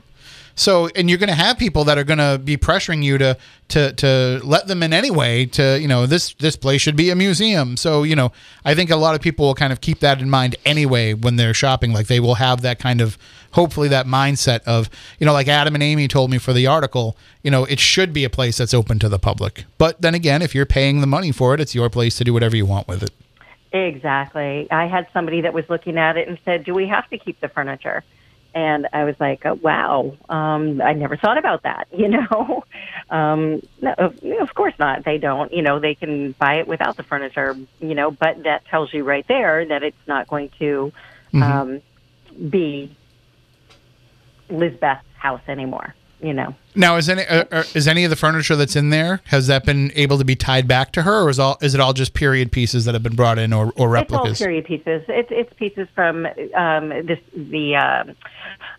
So, 0.57 0.89
and 0.95 1.09
you're 1.09 1.19
going 1.19 1.29
to 1.29 1.35
have 1.35 1.59
people 1.59 1.85
that 1.85 1.99
are 1.99 2.05
going 2.05 2.19
to 2.19 2.41
be 2.43 2.57
pressuring 2.57 3.03
you 3.03 3.19
to 3.19 3.37
to 3.69 3.93
to 3.95 4.41
let 4.45 4.69
them 4.69 4.83
in 4.83 4.93
anyway. 4.93 5.47
To 5.47 5.79
you 5.81 5.89
know, 5.89 6.07
this 6.07 6.35
this 6.35 6.57
place 6.57 6.81
should 6.81 6.97
be 6.97 7.11
a 7.11 7.17
museum. 7.17 7.77
So, 7.77 8.05
you 8.05 8.15
know, 8.15 8.31
I 8.65 8.75
think 8.75 8.91
a 8.91 8.97
lot 8.97 9.15
of 9.15 9.21
people 9.21 9.47
will 9.47 9.55
kind 9.55 9.73
of 9.73 9.81
keep 9.81 10.01
that 10.01 10.21
in 10.21 10.31
mind 10.31 10.57
anyway 10.65 11.15
when 11.15 11.37
they're 11.37 11.55
shopping. 11.55 11.93
Like 11.93 12.07
they 12.07 12.21
will 12.21 12.37
have 12.37 12.63
that 12.63 12.79
kind 12.79 13.01
of 13.01 13.19
hopefully 13.53 13.89
that 13.89 14.07
mindset 14.07 14.63
of 14.65 14.89
you 15.19 15.27
know, 15.27 15.33
like 15.33 15.49
Adam 15.49 15.75
and 15.75 15.83
Amy 15.83 16.07
told 16.07 16.31
me 16.31 16.39
for 16.39 16.53
the 16.53 16.67
article. 16.67 17.17
You 17.43 17.51
know, 17.51 17.65
it 17.65 17.81
should 17.81 18.13
be 18.13 18.25
a 18.25 18.31
place 18.31 18.59
that's 18.59 18.75
open 18.75 18.99
to 19.01 19.09
the 19.09 19.19
public. 19.19 19.65
But 19.77 20.01
then 20.03 20.15
again, 20.15 20.41
if 20.41 20.55
you're 20.55 20.67
paying 20.67 21.01
the 21.01 21.07
money 21.07 21.33
for 21.33 21.55
it, 21.55 21.61
it's 21.61 21.75
your 21.75 21.91
place 21.91 22.17
to 22.19 22.25
do 22.25 22.33
whatever 22.33 22.57
you 22.57 22.67
want 22.67 22.87
with 22.87 23.03
it. 23.03 23.11
Exactly. 23.73 24.71
I 24.71 24.87
had 24.87 25.09
somebody 25.13 25.41
that 25.41 25.53
was 25.53 25.69
looking 25.69 25.99
at 25.99 26.17
it 26.17 26.29
and 26.29 26.39
said, 26.45 26.63
"Do 26.65 26.75
we 26.75 26.87
have 26.87 27.11
to 27.11 27.19
keep 27.19 27.41
the 27.41 27.49
furniture?" 27.49 28.05
And 28.55 28.87
I 28.93 29.03
was 29.03 29.17
like, 29.19 29.45
oh, 29.45 29.55
wow, 29.55 30.17
um, 30.29 30.81
I 30.81 30.93
never 30.93 31.17
thought 31.17 31.39
about 31.39 31.65
that, 31.65 31.89
you 31.97 32.09
know? 32.09 32.65
um, 33.11 33.61
no, 33.83 33.93
of, 33.99 34.55
course 34.55 34.75
not. 34.79 35.05
They 35.05 35.19
don't, 35.19 35.53
you 35.53 35.63
know, 35.63 35.81
they 35.81 35.97
can 35.97 36.33
buy 36.33 36.55
it 36.55 36.69
without 36.69 36.97
the 36.97 37.03
furniture, 37.03 37.57
you 37.81 37.95
know, 37.95 38.13
but 38.13 38.45
that 38.45 38.65
tells 38.67 38.95
you 38.95 39.03
right 39.03 39.27
there 39.27 39.67
that 39.67 39.83
it's 39.83 40.07
not 40.07 40.29
going 40.29 40.51
to 40.61 40.93
um, 41.35 41.83
be 42.49 42.97
Lizbeth's 44.49 45.05
house 45.17 45.43
anymore, 45.49 45.95
you 46.21 46.33
know? 46.33 46.55
Now, 46.77 46.97
is 46.97 47.09
any 47.09 47.25
uh, 47.27 47.45
uh, 47.53 47.63
is 47.75 47.87
any 47.87 48.05
of 48.05 48.11
the 48.11 48.17
furniture 48.17 48.57
that's 48.57 48.75
in 48.75 48.91
there 48.91 49.21
has 49.27 49.47
that 49.47 49.65
been 49.65 49.93
able 49.95 50.19
to 50.19 50.25
be 50.25 50.35
tied 50.35 50.67
back 50.67 50.91
to 50.93 51.03
her, 51.03 51.23
or 51.23 51.31
is 51.31 51.39
all 51.39 51.57
is 51.61 51.75
it 51.75 51.81
all 51.81 51.93
just 51.93 52.15
period 52.15 52.51
pieces 52.51 52.85
that 52.85 52.95
have 52.95 53.03
been 53.03 53.15
brought 53.15 53.39
in, 53.39 53.53
or, 53.53 53.73
or 53.77 53.89
replicas? 53.89 54.33
It's 54.33 54.41
all 54.41 54.47
period 54.47 54.65
pieces. 54.65 55.05
It's 55.09 55.29
it's 55.31 55.53
pieces 55.53 55.87
from 55.95 56.27
um, 56.55 56.89
this 56.89 57.21
the 57.33 57.77
uh, 57.77 58.05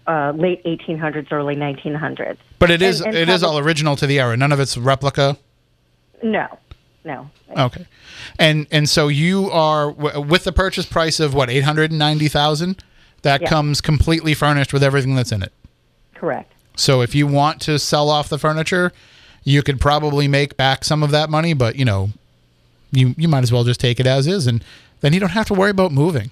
uh, 0.08 0.32
late 0.36 0.64
1800s, 0.66 1.32
early 1.32 1.56
1900s. 1.56 2.38
but 2.60 2.70
it 2.72 2.82
is 2.82 3.02
and- 3.02 3.08
and 3.10 3.18
it 3.18 3.30
is 3.30 3.44
all 3.44 3.58
original 3.58 3.96
to 3.96 4.06
the 4.08 4.20
era. 4.20 4.36
None 4.38 4.52
of 4.52 4.60
it's 4.60 4.78
replica. 4.78 5.38
No, 6.24 6.48
no. 7.04 7.30
Okay, 7.58 7.86
and 8.40 8.68
and 8.72 8.88
so 8.90 9.08
you 9.08 9.50
are 9.52 9.90
with 9.92 10.44
the 10.44 10.52
purchase 10.52 10.86
price 10.86 11.20
of 11.20 11.34
what 11.34 11.50
eight 11.50 11.64
hundred 11.64 11.92
and 11.92 12.00
ninety 12.00 12.28
thousand. 12.28 12.84
That 13.22 13.42
Yeah. 13.42 13.50
comes 13.50 13.82
completely 13.82 14.34
furnished 14.36 14.72
with 14.72 14.84
everything 14.84 15.16
that's 15.16 15.32
in 15.32 15.42
it. 15.42 15.52
Correct. 16.14 16.52
So 16.76 17.02
if 17.02 17.16
you 17.16 17.26
want 17.26 17.60
to 17.62 17.80
sell 17.80 18.10
off 18.10 18.30
the 18.30 18.38
furniture, 18.38 18.92
you 19.44 19.64
could 19.64 19.80
probably 19.82 20.28
make 20.28 20.56
back 20.58 20.84
some 20.84 21.02
of 21.02 21.10
that 21.12 21.30
money, 21.32 21.54
but 21.54 21.76
you 21.76 21.86
know, 21.86 22.10
you 22.92 23.16
you 23.18 23.28
might 23.28 23.44
as 23.44 23.52
well 23.52 23.64
just 23.64 23.80
take 23.80 24.00
it 24.00 24.06
as 24.08 24.28
is, 24.28 24.46
and 24.48 24.64
then 25.02 25.12
you 25.14 25.20
don't 25.20 25.30
have 25.32 25.48
to 25.48 25.54
worry 25.56 25.72
about 25.72 25.92
moving. 25.92 26.30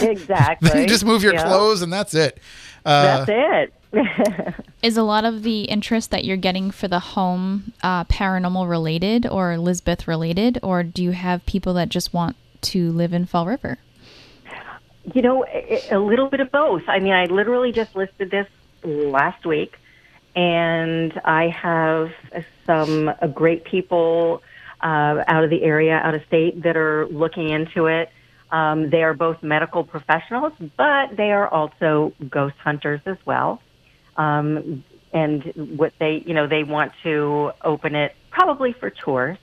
Exactly. 0.00 0.82
You 0.82 0.86
just 0.86 1.04
move 1.04 1.22
your 1.22 1.34
Yeah. 1.34 1.44
clothes, 1.44 1.82
and 1.82 1.92
that's 1.92 2.14
it. 2.14 2.38
Uh, 2.84 3.24
That's 3.24 3.72
it. 3.92 4.54
Is 4.82 4.96
a 4.96 5.02
lot 5.02 5.24
of 5.24 5.42
the 5.42 5.62
interest 5.62 6.10
that 6.10 6.24
you're 6.24 6.36
getting 6.36 6.70
for 6.70 6.88
the 6.88 7.00
home 7.00 7.72
uh, 7.82 8.04
paranormal 8.04 8.68
related 8.68 9.26
or 9.26 9.56
Lizbeth 9.56 10.06
related, 10.06 10.58
or 10.62 10.82
do 10.82 11.02
you 11.02 11.12
have 11.12 11.44
people 11.46 11.72
that 11.74 11.88
just 11.88 12.12
want 12.12 12.36
to 12.62 12.92
live 12.92 13.12
in 13.12 13.24
Fall 13.26 13.46
River? 13.46 13.78
You 15.14 15.22
know, 15.22 15.44
a 15.46 15.82
a 15.92 15.98
little 15.98 16.28
bit 16.28 16.40
of 16.40 16.52
both. 16.52 16.82
I 16.86 16.98
mean, 16.98 17.12
I 17.14 17.24
literally 17.24 17.72
just 17.72 17.96
listed 17.96 18.30
this 18.30 18.46
last 18.84 19.46
week, 19.46 19.78
and 20.36 21.18
I 21.24 21.48
have 21.48 22.12
some 22.66 23.08
uh, 23.08 23.26
great 23.28 23.64
people 23.64 24.42
uh, 24.82 25.24
out 25.26 25.44
of 25.44 25.50
the 25.50 25.62
area, 25.62 25.94
out 25.96 26.14
of 26.14 26.22
state, 26.26 26.62
that 26.62 26.76
are 26.76 27.06
looking 27.08 27.48
into 27.48 27.86
it. 27.86 28.10
Um, 28.50 28.90
they 28.90 29.02
are 29.02 29.14
both 29.14 29.42
medical 29.42 29.84
professionals, 29.84 30.52
but 30.76 31.16
they 31.16 31.32
are 31.32 31.48
also 31.48 32.12
ghost 32.28 32.56
hunters 32.62 33.00
as 33.04 33.18
well. 33.26 33.60
Um, 34.16 34.84
and 35.12 35.44
what 35.76 35.92
they, 35.98 36.22
you 36.26 36.34
know, 36.34 36.46
they 36.46 36.64
want 36.64 36.92
to 37.02 37.52
open 37.62 37.94
it 37.94 38.14
probably 38.30 38.72
for 38.72 38.90
tours. 38.90 39.38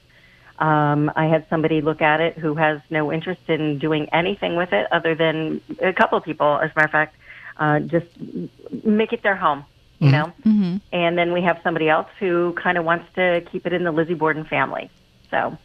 Um, 0.57 1.11
I 1.15 1.25
had 1.25 1.45
somebody 1.49 1.81
look 1.81 2.01
at 2.01 2.21
it 2.21 2.37
who 2.37 2.55
has 2.55 2.79
no 2.89 3.11
interest 3.11 3.41
in 3.47 3.77
doing 3.77 4.07
anything 4.13 4.55
with 4.55 4.71
it 4.73 4.87
other 4.91 5.13
than 5.13 5.61
a 5.81 5.91
couple 5.93 6.17
of 6.17 6.23
people, 6.23 6.59
as 6.59 6.71
a 6.71 6.73
matter 6.75 6.85
of 6.85 6.91
fact, 6.91 7.15
uh, 7.57 7.79
just 7.79 8.07
make 8.83 9.11
it 9.11 9.21
their 9.21 9.35
home, 9.35 9.65
you 9.99 10.11
know? 10.11 10.33
Mm-hmm. 10.43 10.77
And 10.93 11.17
then 11.17 11.33
we 11.33 11.41
have 11.41 11.59
somebody 11.63 11.89
else 11.89 12.07
who 12.19 12.53
kind 12.53 12.77
of 12.77 12.85
wants 12.85 13.05
to 13.15 13.41
keep 13.51 13.65
it 13.65 13.73
in 13.73 13.83
the 13.83 13.91
Lizzie 13.91 14.13
Borden 14.13 14.45
family. 14.45 14.89
So, 15.29 15.57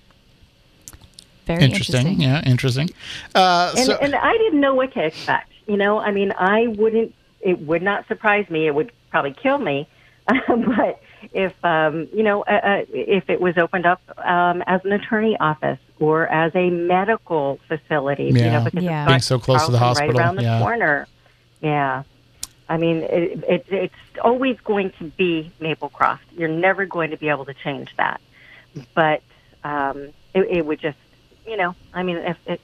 Very 1.55 1.65
interesting. 1.65 2.07
interesting. 2.07 2.21
Yeah, 2.21 2.43
interesting. 2.45 2.91
Uh, 3.35 3.75
and, 3.77 3.87
so, 3.87 3.97
and 3.97 4.15
I 4.15 4.33
didn't 4.39 4.61
know 4.61 4.75
what 4.75 4.93
to 4.95 5.05
expect. 5.05 5.53
You 5.67 5.77
know, 5.77 5.99
I 5.99 6.11
mean, 6.11 6.33
I 6.37 6.69
wouldn't. 6.69 7.15
It 7.41 7.61
would 7.61 7.83
not 7.83 8.07
surprise 8.09 8.49
me. 8.51 8.67
It 8.67 8.75
would 8.75 8.93
probably 9.11 9.33
kill 9.33 9.59
me. 9.59 9.89
but 10.27 11.01
if 11.33 11.53
um, 11.65 12.09
you 12.13 12.23
know, 12.23 12.43
uh, 12.43 12.51
uh, 12.51 12.85
if 12.93 13.29
it 13.29 13.41
was 13.41 13.57
opened 13.59 13.87
up 13.87 14.01
um, 14.19 14.63
as 14.67 14.85
an 14.85 14.93
attorney 14.93 15.37
office 15.39 15.79
or 15.99 16.27
as 16.29 16.55
a 16.55 16.71
medical 16.71 17.59
facility, 17.69 18.25
you 18.27 18.33
know, 18.33 18.65
because 18.65 18.83
Yeah. 18.83 19.05
it's 19.05 19.11
Being 19.11 19.21
so 19.21 19.39
close 19.39 19.67
to 19.67 19.73
the 19.73 19.79
Charlton 19.79 20.05
hospital, 20.05 20.15
right 20.15 20.25
around 20.25 20.37
the 20.37 20.43
yeah. 20.43 20.61
corner. 20.61 21.07
Yeah. 21.61 22.03
I 22.69 22.77
mean, 22.77 22.99
it, 22.99 23.45
it, 23.49 23.67
it's 23.69 23.95
always 24.23 24.57
going 24.61 24.93
to 24.99 25.05
be 25.05 25.51
Maplecroft. 25.61 26.21
You're 26.37 26.49
never 26.49 26.87
going 26.87 27.11
to 27.11 27.17
be 27.17 27.29
able 27.29 27.45
to 27.47 27.55
change 27.55 27.91
that. 27.97 28.21
But 28.95 29.23
um, 29.65 30.11
it, 30.35 30.47
it 30.49 30.67
would 30.67 30.81
just, 30.81 30.97
you 31.51 31.57
know, 31.57 31.75
I 31.93 32.05
mean, 32.05 32.17
if 32.19 32.37
it, 32.47 32.61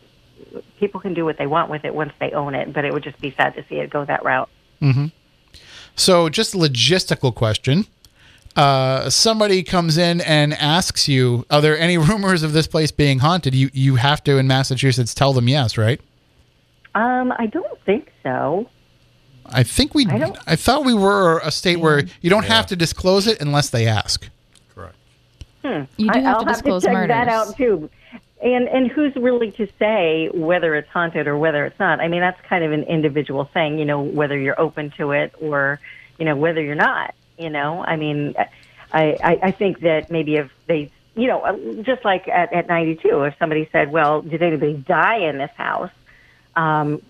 people 0.79 1.01
can 1.01 1.13
do 1.13 1.25
what 1.25 1.39
they 1.39 1.47
want 1.47 1.71
with 1.71 1.85
it 1.85 1.93
once 1.93 2.13
they 2.21 2.31
own 2.31 2.55
it, 2.55 2.73
but 2.73 2.85
it 2.85 2.93
would 2.93 3.03
just 3.03 3.21
be 3.21 3.33
sad 3.33 3.55
to 3.57 3.65
see 3.69 3.77
it 3.81 3.91
go 3.91 4.05
that 4.05 4.25
route. 4.25 4.49
so 5.97 6.29
just 6.29 6.55
a 6.55 6.57
logistical 6.57 7.35
question. 7.35 7.87
Uh, 8.55 9.11
somebody 9.11 9.63
comes 9.63 9.99
in 9.99 10.21
and 10.23 10.55
asks 10.55 11.09
you, 11.09 11.45
"Are 11.51 11.61
there 11.61 11.79
any 11.79 11.99
rumors 12.11 12.43
of 12.43 12.53
this 12.53 12.67
place 12.67 12.91
being 12.93 13.19
haunted?" 13.19 13.55
You 13.55 13.71
you 13.75 13.97
have 13.97 14.23
to 14.25 14.39
in 14.39 14.47
Massachusetts 14.47 15.13
tell 15.13 15.33
them 15.33 15.49
yes, 15.49 15.77
right? 15.77 16.01
Um, 16.95 17.33
I 17.39 17.47
don't 17.47 17.79
think 17.85 18.11
so. 18.23 18.71
I 19.47 19.63
think 19.63 19.95
we. 19.95 20.07
I 20.07 20.33
I 20.47 20.57
thought 20.57 20.85
we 20.85 20.95
were 20.95 21.41
a 21.41 21.51
state 21.51 21.81
where 21.81 22.05
you 22.23 22.31
don't 22.31 22.47
have 22.47 22.67
to 22.69 22.77
disclose 22.77 23.27
it 23.27 23.41
unless 23.43 23.69
they 23.69 23.87
ask. 23.87 24.29
Correct. 24.75 24.97
You 25.63 25.87
do 25.99 26.09
I, 26.09 26.19
have 26.21 26.37
I'll 26.37 26.45
to 26.45 26.47
disclose 26.53 26.85
have 26.85 26.93
to 26.93 26.99
check 26.99 27.09
murders. 27.09 27.09
that 27.09 27.29
out 27.29 27.57
too. 27.57 27.91
And 28.47 28.69
and 28.69 28.89
who's 28.89 29.17
really 29.17 29.51
to 29.53 29.67
say 29.77 30.31
whether 30.33 30.77
it's 30.77 30.89
haunted 30.91 31.27
or 31.27 31.37
whether 31.37 31.65
it's 31.65 31.81
not? 31.81 31.99
I 31.99 32.07
mean, 32.07 32.21
that's 32.21 32.41
kind 32.43 32.63
of 32.63 32.71
an 32.71 32.85
individual 32.85 33.45
thing. 33.45 33.81
You 33.81 33.85
know, 33.85 34.01
whether 34.01 34.39
you're 34.39 34.61
open 34.61 34.93
to 34.99 35.11
it 35.11 35.35
or 35.41 35.81
you 36.17 36.25
know 36.25 36.37
whether 36.37 36.63
you're 36.63 36.77
not. 36.77 37.13
You 37.37 37.51
know, 37.51 37.83
I 37.85 37.97
mean, 37.97 38.35
I 38.93 39.19
I, 39.21 39.39
I 39.43 39.51
think 39.51 39.81
that 39.81 40.13
maybe 40.13 40.37
if 40.37 40.53
they 40.69 40.93
you 41.17 41.27
know 41.27 41.83
just 41.83 42.05
like 42.05 42.29
at, 42.29 42.53
at 42.53 42.69
92, 42.69 43.23
if 43.23 43.37
somebody 43.37 43.69
said, 43.73 43.91
well, 43.91 44.23
did 44.23 44.43
anybody 44.43 44.75
die 44.75 45.29
in 45.29 45.39
this 45.39 45.51
house? 45.57 45.91
Um, 46.55 47.03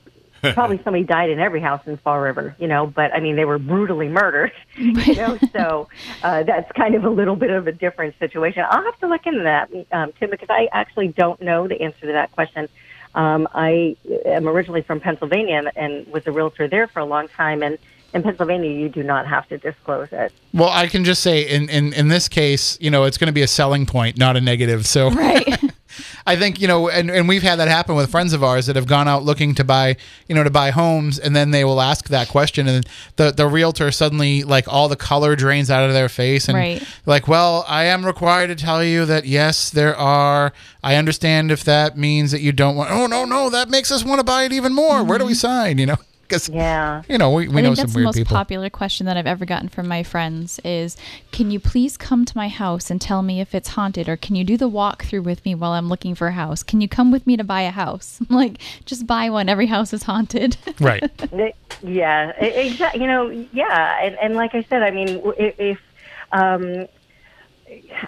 probably 0.55 0.81
somebody 0.83 1.05
died 1.05 1.31
in 1.31 1.39
every 1.39 1.61
house 1.61 1.81
in 1.87 1.97
Fall 1.99 2.21
River, 2.21 2.55
you 2.59 2.67
know, 2.67 2.87
but 2.87 3.15
I 3.15 3.21
mean, 3.21 3.37
they 3.37 3.45
were 3.45 3.59
brutally 3.59 4.09
murdered, 4.09 4.53
you 4.77 5.15
know, 5.15 5.39
so 5.53 5.89
uh, 6.23 6.43
that's 6.43 6.71
kind 6.73 6.95
of 6.95 7.05
a 7.05 7.11
little 7.11 7.37
bit 7.37 7.51
of 7.51 7.67
a 7.67 7.73
different 7.73 8.19
situation. 8.19 8.65
I'll 8.69 8.85
have 8.85 8.99
to 9.01 9.09
look 9.09 9.27
into 9.27 9.43
that, 9.43 9.71
um, 9.93 10.13
Tim, 10.19 10.31
because 10.31 10.49
I 10.51 10.69
actually 10.73 11.09
don't 11.09 11.41
know 11.41 11.69
the 11.69 11.81
answer 11.81 12.07
to 12.07 12.13
that 12.13 12.33
question. 12.33 12.69
Um, 13.15 13.49
I 13.55 13.97
am 14.27 14.47
originally 14.47 14.83
from 14.83 15.01
Pennsylvania 15.01 15.57
and, 15.57 15.71
and 15.77 16.07
was 16.09 16.27
a 16.27 16.33
realtor 16.33 16.69
there 16.69 16.87
for 16.87 17.01
a 17.01 17.05
long 17.05 17.29
time, 17.29 17.63
and 17.63 17.79
in 18.13 18.23
Pennsylvania, 18.23 18.71
you 18.71 18.89
do 18.89 19.03
not 19.03 19.27
have 19.27 19.49
to 19.49 19.59
disclose 19.59 20.09
it. 20.13 20.33
Well, 20.53 20.71
I 20.71 20.87
can 20.87 21.05
just 21.05 21.23
say 21.23 21.43
in 21.43 21.69
in 21.69 21.93
in 21.93 22.09
this 22.09 22.29
case, 22.29 22.79
you 22.81 22.91
know, 22.91 23.05
it's 23.05 23.19
going 23.19 23.27
to 23.27 23.33
be 23.33 23.43
a 23.43 23.49
selling 23.49 23.87
point, 23.87 24.19
not 24.19 24.37
a 24.37 24.41
negative. 24.41 24.87
So 24.87 25.11
Right. 25.11 25.63
I 26.27 26.37
think 26.37 26.61
you 26.61 26.67
know, 26.67 26.89
and, 26.89 27.11
and 27.11 27.29
we've 27.29 27.43
had 27.43 27.57
that 27.61 27.69
happen 27.69 27.95
with 27.95 28.11
friends 28.11 28.33
of 28.33 28.43
ours 28.43 28.67
that 28.67 28.77
have 28.77 28.87
gone 28.87 29.07
out 29.07 29.23
looking 29.23 29.55
to 29.55 29.65
buy, 29.65 29.97
you 30.29 30.35
know, 30.35 30.43
to 30.43 30.51
buy 30.51 30.71
homes, 30.71 31.19
and 31.19 31.37
then 31.37 31.53
they 31.53 31.65
will 31.65 31.81
ask 31.81 32.09
that 32.09 32.29
question, 32.29 32.67
and 32.67 32.87
the 33.15 33.31
the 33.31 33.47
realtor 33.47 33.91
suddenly 33.93 34.43
like 34.43 34.67
all 34.67 34.89
the 34.89 34.97
color 34.97 35.37
drains 35.37 35.71
out 35.71 35.87
of 35.87 35.95
their 35.95 36.09
face, 36.09 36.49
and 36.49 36.57
Right. 36.57 36.83
like, 37.07 37.29
well, 37.29 37.65
I 37.69 37.85
am 37.85 38.05
required 38.05 38.49
to 38.49 38.57
tell 38.57 38.83
you 38.83 39.05
that 39.07 39.27
yes, 39.27 39.71
there 39.71 39.97
are. 39.97 40.53
I 40.83 40.97
understand 40.97 41.51
if 41.51 41.63
that 41.65 41.97
means 41.97 42.33
that 42.33 42.41
you 42.41 42.53
don't 42.53 42.77
want. 42.77 42.91
Oh 42.91 43.07
no, 43.07 43.25
no, 43.25 43.49
that 43.51 43.69
makes 43.69 43.93
us 43.93 44.05
want 44.05 44.19
to 44.19 44.25
buy 44.25 44.45
it 44.45 44.53
even 44.53 44.75
more. 44.75 45.05
Where 45.05 45.19
do 45.19 45.25
we 45.25 45.33
mm-hmm. 45.33 45.39
sign? 45.39 45.79
You 45.79 45.87
know, 45.87 45.99
because 46.29 46.49
Yeah. 46.49 47.03
you 47.09 47.19
know 47.19 47.31
we, 47.31 47.49
we 47.49 47.59
I 47.59 47.61
know 47.63 47.69
think 47.69 47.77
some 47.77 47.87
that's 47.87 47.95
the 47.95 48.01
most 48.03 48.17
people. 48.17 48.37
popular 48.37 48.71
question 48.71 49.07
that 49.07 49.17
I've 49.17 49.27
ever 49.27 49.45
gotten 49.45 49.69
from 49.69 49.89
my 49.89 50.03
friends 50.03 50.59
is, 50.65 50.97
"Can 51.33 51.51
you 51.51 51.61
please 51.61 51.97
come 51.97 52.25
to 52.25 52.37
my 52.37 52.49
house 52.49 52.91
and 52.91 53.01
tell 53.01 53.23
me 53.23 53.41
if 53.41 53.55
it's 53.55 53.69
haunted, 53.71 54.09
or 54.09 54.17
can 54.17 54.35
you 54.37 54.45
do 54.45 54.57
the 54.57 54.69
walkthrough 54.69 55.25
with 55.25 55.45
me 55.45 55.55
while 55.55 55.73
I'm 55.73 55.89
looking 55.89 56.15
for 56.15 56.29
a 56.29 56.33
house? 56.33 56.63
Can 56.63 56.81
you 56.81 56.89
come 56.89 57.11
with 57.11 57.27
me 57.27 57.37
to 57.37 57.45
buy 57.45 57.63
a 57.63 57.71
house? 57.71 58.21
I'm 58.29 58.37
like, 58.45 58.61
just 58.85 59.07
buy 59.07 59.31
one. 59.31 59.49
Every 59.49 59.67
house 59.67 59.93
is 59.93 60.03
haunted. 60.03 60.57
right. 60.81 61.11
Yeah, 61.83 62.31
exactly. 62.39 63.01
You 63.03 63.07
know, 63.07 63.29
yeah, 63.53 63.99
and 64.03 64.17
and 64.17 64.35
like 64.35 64.55
I 64.55 64.63
said, 64.69 64.83
I 64.83 64.91
mean, 64.91 65.21
if, 65.39 65.61
if 65.61 65.79
um, 66.33 66.87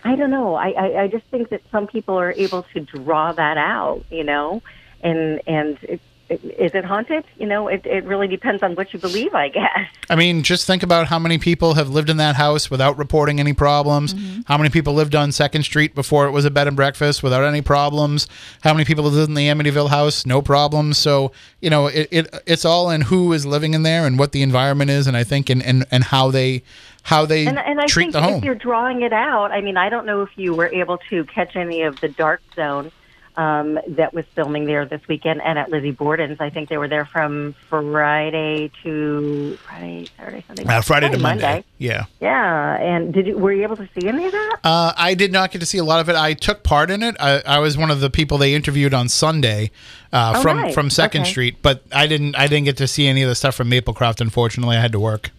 I 0.04 0.16
don't 0.16 0.30
know, 0.30 0.54
I, 0.54 0.68
I 0.70 1.02
I 1.02 1.08
just 1.08 1.24
think 1.26 1.50
that 1.50 1.62
some 1.70 1.86
people 1.86 2.16
are 2.18 2.32
able 2.32 2.62
to 2.74 2.80
draw 2.80 3.32
that 3.32 3.58
out, 3.58 4.04
you 4.10 4.24
know, 4.24 4.62
and 5.02 5.40
and 5.46 5.78
it, 5.82 5.90
it, 5.94 6.00
is 6.30 6.74
it 6.74 6.84
haunted? 6.84 7.24
You 7.38 7.46
know, 7.46 7.68
it 7.68 7.86
it 7.86 8.04
really 8.04 8.28
depends 8.28 8.62
on 8.62 8.74
what 8.74 8.92
you 8.92 8.98
believe, 8.98 9.34
I 9.34 9.48
guess. 9.48 9.88
I 10.10 10.16
mean, 10.16 10.42
just 10.42 10.66
think 10.66 10.82
about 10.82 11.06
how 11.06 11.18
many 11.18 11.38
people 11.38 11.74
have 11.74 11.88
lived 11.88 12.10
in 12.10 12.18
that 12.18 12.36
house 12.36 12.70
without 12.70 12.98
reporting 12.98 13.40
any 13.40 13.52
problems. 13.52 14.14
Mm-hmm. 14.14 14.40
How 14.46 14.58
many 14.58 14.70
people 14.70 14.94
lived 14.94 15.14
on 15.14 15.32
Second 15.32 15.62
Street 15.62 15.94
before 15.94 16.26
it 16.26 16.30
was 16.30 16.44
a 16.44 16.50
bed 16.50 16.66
and 16.66 16.76
breakfast 16.76 17.22
without 17.22 17.44
any 17.44 17.62
problems? 17.62 18.28
How 18.62 18.74
many 18.74 18.84
people 18.84 19.04
lived 19.04 19.28
in 19.28 19.34
the 19.34 19.48
Amityville 19.48 19.88
house, 19.90 20.26
no 20.26 20.42
problems? 20.42 20.98
So 20.98 21.32
you 21.60 21.70
know, 21.70 21.86
it, 21.86 22.08
it 22.10 22.42
it's 22.46 22.64
all 22.64 22.90
in 22.90 23.02
who 23.02 23.32
is 23.32 23.46
living 23.46 23.74
in 23.74 23.82
there 23.82 24.06
and 24.06 24.18
what 24.18 24.32
the 24.32 24.42
environment 24.42 24.90
is, 24.90 25.06
and 25.06 25.16
I 25.16 25.24
think 25.24 25.48
and 25.48 25.62
and, 25.62 25.86
and 25.90 26.04
how 26.04 26.30
they 26.30 26.62
how 27.04 27.24
they 27.24 27.46
And, 27.46 27.58
and 27.58 27.80
I 27.80 27.86
treat 27.86 28.04
think 28.04 28.12
the 28.12 28.22
home. 28.22 28.34
if 28.34 28.44
you're 28.44 28.54
drawing 28.54 29.00
it 29.00 29.14
out, 29.14 29.50
I 29.50 29.62
mean, 29.62 29.78
I 29.78 29.88
don't 29.88 30.04
know 30.04 30.22
if 30.22 30.30
you 30.36 30.54
were 30.54 30.68
able 30.68 30.98
to 31.08 31.24
catch 31.24 31.56
any 31.56 31.82
of 31.82 32.00
the 32.00 32.08
dark 32.08 32.42
zone 32.54 32.92
um, 33.38 33.78
that 33.88 34.12
was 34.12 34.24
filming 34.34 34.64
there 34.66 34.84
this 34.84 35.00
weekend, 35.08 35.40
and 35.42 35.58
at 35.58 35.70
Lizzie 35.70 35.92
Borden's. 35.92 36.38
I 36.40 36.50
think 36.50 36.68
they 36.68 36.76
were 36.76 36.88
there 36.88 37.04
from 37.06 37.54
Friday 37.68 38.70
to 38.82 39.56
Friday, 39.64 40.06
Saturday, 40.16 40.44
Sunday, 40.46 40.64
Uh, 40.66 40.82
Friday 40.82 41.06
to 41.06 41.10
Probably 41.18 41.22
Monday. 41.22 41.64
Yeah. 41.78 42.04
Yeah, 42.20 42.76
and 42.76 43.14
did 43.14 43.26
you 43.28 43.38
were 43.38 43.52
you 43.52 43.62
able 43.62 43.76
to 43.76 43.88
see 43.98 44.08
any 44.08 44.26
of 44.26 44.32
that? 44.32 44.56
Uh, 44.64 44.92
I 44.96 45.14
did 45.14 45.32
not 45.32 45.52
get 45.52 45.60
to 45.60 45.66
see 45.66 45.78
a 45.78 45.84
lot 45.84 46.00
of 46.00 46.08
it. 46.08 46.16
I 46.16 46.34
took 46.34 46.62
part 46.64 46.90
in 46.90 47.02
it. 47.02 47.14
I, 47.20 47.40
I 47.46 47.58
was 47.60 47.78
one 47.78 47.90
of 47.90 48.00
the 48.00 48.10
people 48.10 48.36
they 48.38 48.54
interviewed 48.54 48.92
on 48.92 49.08
Sunday 49.08 49.70
uh, 50.12 50.34
Oh, 50.36 50.42
from 50.42 50.56
nice. 50.58 50.74
from 50.74 50.90
Second 50.90 51.22
Okay. 51.22 51.30
Street, 51.30 51.56
but 51.62 51.82
I 51.92 52.06
didn't 52.08 52.34
I 52.36 52.48
didn't 52.48 52.64
get 52.64 52.76
to 52.78 52.88
see 52.88 53.06
any 53.06 53.22
of 53.22 53.28
the 53.28 53.34
stuff 53.36 53.54
from 53.54 53.70
Maplecroft. 53.70 54.20
Unfortunately, 54.20 54.76
I 54.76 54.80
had 54.80 54.92
to 54.92 55.00
work. 55.00 55.30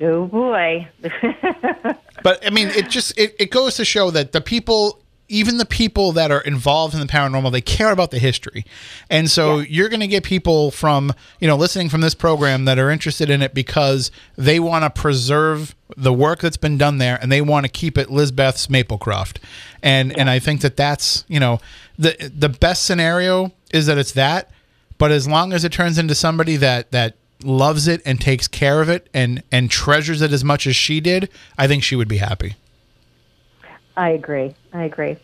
Oh 0.00 0.26
boy. 0.26 0.86
But 2.22 2.46
I 2.46 2.50
mean, 2.50 2.68
it 2.68 2.88
just 2.88 3.18
it, 3.18 3.34
it 3.40 3.50
goes 3.50 3.74
to 3.76 3.84
show 3.84 4.12
that 4.12 4.30
the 4.30 4.40
people, 4.40 5.00
even 5.28 5.56
the 5.56 5.64
people 5.64 6.12
that 6.12 6.30
are 6.30 6.40
involved 6.40 6.94
in 6.94 7.00
the 7.00 7.06
paranormal, 7.06 7.50
they 7.52 7.60
care 7.60 7.90
about 7.90 8.10
the 8.10 8.18
history, 8.18 8.64
and 9.08 9.30
so 9.30 9.58
you're 9.58 9.88
going 9.88 10.00
to 10.00 10.06
get 10.06 10.24
people 10.24 10.70
from 10.70 11.12
you 11.40 11.48
know 11.48 11.56
listening 11.56 11.88
from 11.88 12.00
this 12.00 12.14
program 12.14 12.64
that 12.66 12.78
are 12.78 12.90
interested 12.90 13.30
in 13.30 13.42
it 13.42 13.54
because 13.54 14.10
they 14.36 14.60
want 14.60 14.84
to 14.84 14.90
preserve 14.90 15.74
the 15.96 16.12
work 16.12 16.40
that's 16.40 16.56
been 16.56 16.78
done 16.78 16.98
there, 16.98 17.18
and 17.20 17.30
they 17.30 17.40
want 17.40 17.64
to 17.64 17.70
keep 17.70 17.96
it 17.96 18.08
Lizbeth's 18.08 18.66
Maplecroft, 18.66 19.38
and 19.82 20.16
and 20.18 20.28
I 20.28 20.38
think 20.38 20.60
that 20.60 20.76
that's 20.76 21.24
you 21.28 21.40
know 21.40 21.60
the 21.98 22.30
the 22.34 22.48
best 22.48 22.84
scenario 22.84 23.52
is 23.72 23.86
that 23.86 23.98
it's 23.98 24.12
that, 24.12 24.50
but 24.98 25.10
as 25.10 25.26
long 25.26 25.52
as 25.52 25.64
it 25.64 25.72
turns 25.72 25.98
into 25.98 26.14
somebody 26.14 26.56
that 26.56 26.90
that 26.92 27.16
loves 27.44 27.88
it 27.88 28.00
and 28.04 28.20
takes 28.20 28.46
care 28.48 28.80
of 28.80 28.88
it 28.88 29.08
and 29.12 29.42
and 29.50 29.70
treasures 29.70 30.22
it 30.22 30.32
as 30.32 30.44
much 30.44 30.66
as 30.66 30.76
she 30.76 31.00
did, 31.00 31.28
I 31.58 31.66
think 31.66 31.82
she 31.82 31.96
would 31.96 32.08
be 32.08 32.18
happy. 32.18 32.56
I 33.96 34.10
agree. 34.10 34.54
I 34.72 34.84
agree. 34.84 35.16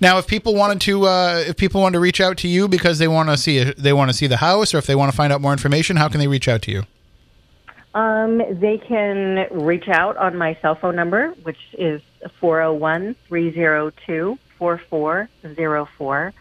Now, 0.00 0.18
if 0.18 0.26
people 0.26 0.54
wanted 0.54 0.80
to, 0.82 1.06
uh, 1.06 1.44
if 1.46 1.56
people 1.56 1.80
wanted 1.80 1.94
to 1.94 2.00
reach 2.00 2.20
out 2.20 2.38
to 2.38 2.48
you 2.48 2.68
because 2.68 2.98
they 2.98 3.08
want 3.08 3.28
to 3.28 3.36
see 3.36 3.62
they 3.62 3.92
want 3.92 4.10
to 4.10 4.16
see 4.16 4.26
the 4.26 4.38
house, 4.38 4.74
or 4.74 4.78
if 4.78 4.86
they 4.86 4.94
want 4.94 5.10
to 5.12 5.16
find 5.16 5.32
out 5.32 5.40
more 5.40 5.52
information, 5.52 5.96
how 5.96 6.08
can 6.08 6.20
they 6.20 6.26
reach 6.26 6.48
out 6.48 6.62
to 6.62 6.70
you? 6.70 6.82
Um, 7.94 8.38
they 8.50 8.78
can 8.78 9.46
reach 9.52 9.88
out 9.88 10.16
on 10.16 10.36
my 10.36 10.58
cell 10.60 10.74
phone 10.74 10.96
number, 10.96 11.28
which 11.44 11.58
is 11.78 12.02
401 12.40 13.14
302 13.28 14.38
4404. 14.58 16.32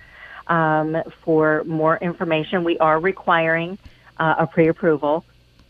Um, 0.47 0.97
For 1.23 1.63
more 1.65 1.97
information, 1.97 2.63
we 2.63 2.77
are 2.79 2.99
requiring 2.99 3.77
uh, 4.17 4.35
a 4.39 4.47
pre 4.47 4.67
approval, 4.67 5.23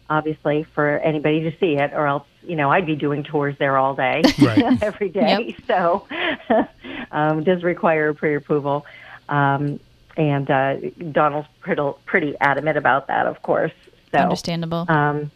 obviously, 0.10 0.64
for 0.76 0.98
anybody 1.00 1.42
to 1.50 1.58
see 1.60 1.76
it, 1.78 1.92
or 1.94 2.08
else, 2.08 2.24
you 2.46 2.56
know, 2.56 2.70
I'd 2.72 2.86
be 2.86 2.96
doing 2.96 3.24
tours 3.24 3.56
there 3.58 3.78
all 3.78 3.96
day, 3.96 4.22
Right. 4.40 4.78
every 4.84 5.10
day. 5.10 5.56
So 5.68 6.06
um, 7.12 7.44
does 7.44 7.64
require 7.64 8.14
pre 8.14 8.36
approval. 8.36 8.86
Um, 9.30 9.80
and 10.16 10.50
uh, 10.52 10.76
Donald's 11.12 11.48
pretty, 11.62 11.82
pretty 12.06 12.36
adamant 12.40 12.78
about 12.78 13.08
that, 13.08 13.26
of 13.26 13.42
course. 13.42 13.72
So, 14.12 14.20
Understandable. 14.20 14.86
um, 14.90 15.32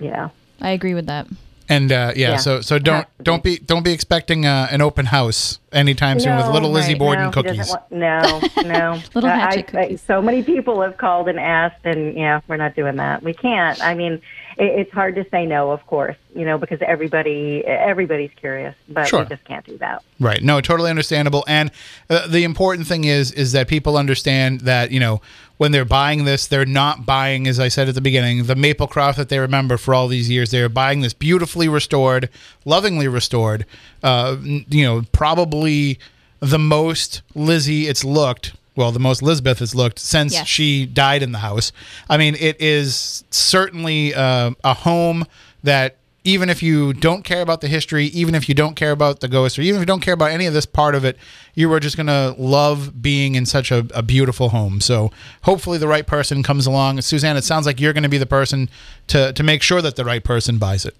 yeah. 0.00 0.30
I 0.60 0.70
agree 0.70 0.94
with 0.94 1.06
that. 1.06 1.26
And 1.68 1.90
uh, 1.90 2.12
yeah, 2.14 2.30
Yeah. 2.32 2.36
so 2.36 2.60
so 2.60 2.78
don't 2.78 2.96
Has 2.96 3.04
don't 3.22 3.42
be 3.42 3.58
don't 3.58 3.82
be 3.82 3.92
expecting 3.92 4.46
uh, 4.46 4.68
an 4.70 4.80
open 4.80 5.06
house 5.06 5.58
anytime 5.72 6.20
soon 6.20 6.36
with 6.36 6.46
little 6.48 6.70
Lizzie 6.70 6.92
right, 6.92 6.98
Borden 6.98 7.24
no, 7.26 7.30
cookies. 7.32 7.68
want- 7.68 7.90
no, 7.90 8.40
no. 8.62 9.00
Little 9.14 9.30
I- 9.30 9.34
hatchet 9.36 9.58
I- 9.74 9.82
cookies. 9.82 10.02
so 10.02 10.22
many 10.22 10.42
people 10.42 10.80
have 10.82 10.96
called 10.96 11.28
and 11.28 11.40
asked, 11.40 11.84
and 11.84 12.16
yeah, 12.16 12.40
we're 12.46 12.56
not 12.56 12.76
doing 12.76 12.96
that. 12.96 13.22
We 13.22 13.34
can't. 13.34 13.82
I 13.82 13.94
mean, 13.94 14.14
it, 14.14 14.22
it's 14.58 14.92
hard 14.92 15.14
to 15.16 15.26
say 15.30 15.44
no, 15.46 15.70
of 15.70 15.86
course, 15.86 16.16
you 16.34 16.44
know, 16.44 16.56
because 16.58 16.80
everybody 16.80 17.64
everybody's 17.66 18.30
curious, 18.36 18.74
but 18.88 19.06
Sure. 19.08 19.20
we 19.22 19.26
just 19.26 19.44
can't 19.44 19.64
do 19.66 19.76
that. 19.78 20.02
Right. 20.18 20.42
No, 20.42 20.60
totally 20.60 20.90
understandable. 20.90 21.44
And 21.46 21.70
uh, 22.08 22.26
the 22.26 22.44
important 22.44 22.86
thing 22.86 23.04
is 23.04 23.32
is 23.32 23.52
that 23.52 23.68
people 23.68 23.96
understand 23.96 24.62
that 24.62 24.90
you 24.90 25.00
know 25.00 25.20
when 25.58 25.72
they're 25.72 25.84
buying 25.84 26.24
this, 26.24 26.46
they're 26.46 26.66
not 26.66 27.06
buying, 27.06 27.46
as 27.46 27.58
I 27.58 27.68
said 27.68 27.88
at 27.88 27.94
the 27.94 28.00
beginning, 28.00 28.44
the 28.44 28.54
Maplecroft 28.54 29.16
that 29.16 29.28
they 29.30 29.38
remember 29.38 29.76
for 29.78 29.94
all 29.94 30.06
these 30.08 30.28
years. 30.28 30.50
They're 30.50 30.68
buying 30.68 31.00
this 31.00 31.14
beautifully 31.14 31.68
restored, 31.68 32.28
lovingly 32.66 33.08
restored. 33.08 33.64
Uh, 34.02 34.36
you 34.42 34.84
know, 34.84 35.02
probably 35.12 35.98
the 36.40 36.58
most 36.58 37.22
Lizzie 37.34 37.88
it's 37.88 38.04
looked. 38.04 38.54
Well, 38.76 38.92
the 38.92 39.00
most 39.00 39.22
Lizbeth 39.22 39.58
has 39.60 39.74
looked 39.74 39.98
since 39.98 40.34
Yes. 40.34 40.46
she 40.46 40.86
died 40.86 41.22
in 41.22 41.32
the 41.32 41.38
house. 41.38 41.72
I 42.08 42.16
mean, 42.18 42.36
it 42.38 42.60
is 42.60 43.24
certainly 43.30 44.14
uh, 44.14 44.52
a 44.62 44.74
home 44.74 45.24
that 45.62 45.96
even 46.24 46.50
if 46.50 46.60
you 46.60 46.92
don't 46.92 47.22
care 47.22 47.40
about 47.40 47.60
the 47.60 47.68
history, 47.68 48.06
even 48.06 48.34
if 48.34 48.48
you 48.48 48.54
don't 48.54 48.74
care 48.74 48.90
about 48.90 49.20
the 49.20 49.28
ghosts, 49.28 49.58
or 49.58 49.62
even 49.62 49.76
if 49.76 49.82
you 49.82 49.86
don't 49.86 50.00
care 50.00 50.14
about 50.14 50.32
any 50.32 50.44
of 50.46 50.52
this 50.52 50.66
part 50.66 50.96
of 50.96 51.04
it, 51.04 51.16
you 51.54 51.72
are 51.72 51.78
just 51.78 51.96
going 51.96 52.08
to 52.08 52.34
love 52.36 53.00
being 53.00 53.36
in 53.36 53.46
such 53.46 53.70
a, 53.70 53.86
a 53.94 54.02
beautiful 54.02 54.48
home. 54.48 54.80
So 54.80 55.12
hopefully 55.42 55.78
the 55.78 55.86
right 55.86 56.04
person 56.06 56.42
comes 56.42 56.66
along. 56.66 57.00
Suzanne, 57.02 57.36
it 57.36 57.44
sounds 57.44 57.64
like 57.64 57.80
you're 57.80 57.92
going 57.92 58.02
to 58.02 58.08
be 58.08 58.18
the 58.18 58.26
person 58.26 58.68
to, 59.06 59.32
to 59.34 59.42
make 59.44 59.62
sure 59.62 59.80
that 59.80 59.94
the 59.94 60.04
right 60.04 60.22
person 60.22 60.58
buys 60.58 60.84
it. 60.84 60.96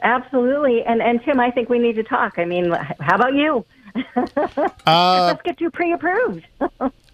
Absolutely, 0.00 0.84
and 0.84 1.02
and 1.02 1.20
Tim, 1.24 1.40
I 1.40 1.50
think 1.50 1.68
we 1.68 1.80
need 1.80 1.96
to 1.96 2.04
talk. 2.04 2.38
I 2.38 2.44
mean, 2.44 2.70
how 3.00 3.16
about 3.16 3.34
you? 3.34 3.64
Let's 4.86 5.42
get 5.42 5.60
you 5.60 5.70
pre-approved. 5.70 6.44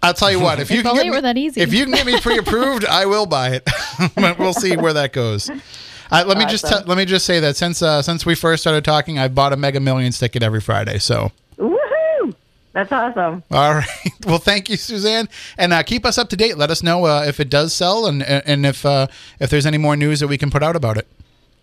I'll 0.03 0.13
tell 0.13 0.31
you 0.31 0.39
what, 0.39 0.59
if 0.59 0.69
you 0.69 0.79
If 0.79 0.85
can 0.85 0.95
get 0.95 1.07
me, 1.13 1.19
that 1.21 1.37
easy. 1.37 1.61
if 1.61 1.73
you 1.73 1.85
can 1.85 1.93
get 1.93 2.05
me 2.05 2.19
pre-approved, 2.19 2.85
I 2.85 3.05
will 3.05 3.25
buy 3.25 3.49
it. 3.51 3.67
But 4.15 4.37
we'll 4.37 4.53
see 4.53 4.75
where 4.77 4.93
that 4.93 5.13
goes. 5.13 5.49
Uh, 5.49 6.23
let 6.27 6.37
me 6.37 6.45
just 6.45 6.65
Awesome. 6.65 6.79
tell 6.79 6.87
let 6.87 6.97
me 6.97 7.05
just 7.05 7.25
say 7.25 7.39
that 7.39 7.55
since 7.57 7.81
uh, 7.81 8.01
since 8.01 8.25
we 8.25 8.35
first 8.35 8.61
started 8.61 8.85
talking, 8.85 9.17
I've 9.17 9.33
bought 9.33 9.53
a 9.53 9.57
Mega 9.57 9.79
Millions 9.79 10.19
ticket 10.19 10.43
every 10.43 10.61
Friday. 10.61 10.99
So 10.99 11.31
Woohoo! 11.57 12.35
That's 12.73 12.91
awesome. 12.91 13.41
All 13.51 13.73
right. 13.75 13.87
Well, 14.27 14.37
thank 14.39 14.69
you, 14.69 14.77
Suzanne, 14.77 15.29
and 15.57 15.71
uh, 15.71 15.83
keep 15.83 16.03
us 16.05 16.17
up 16.17 16.29
to 16.29 16.35
date. 16.35 16.57
Let 16.57 16.71
us 16.71 16.81
know 16.81 17.05
uh, 17.05 17.23
if 17.27 17.39
it 17.39 17.49
does 17.49 17.73
sell, 17.73 18.05
and 18.07 18.21
and 18.23 18.65
if 18.65 18.85
uh, 18.85 19.07
if 19.39 19.49
there's 19.51 19.65
any 19.67 19.77
more 19.77 19.95
news 19.95 20.19
that 20.19 20.27
we 20.27 20.37
can 20.37 20.49
put 20.51 20.61
out 20.63 20.75
about 20.75 20.97
it. 20.97 21.07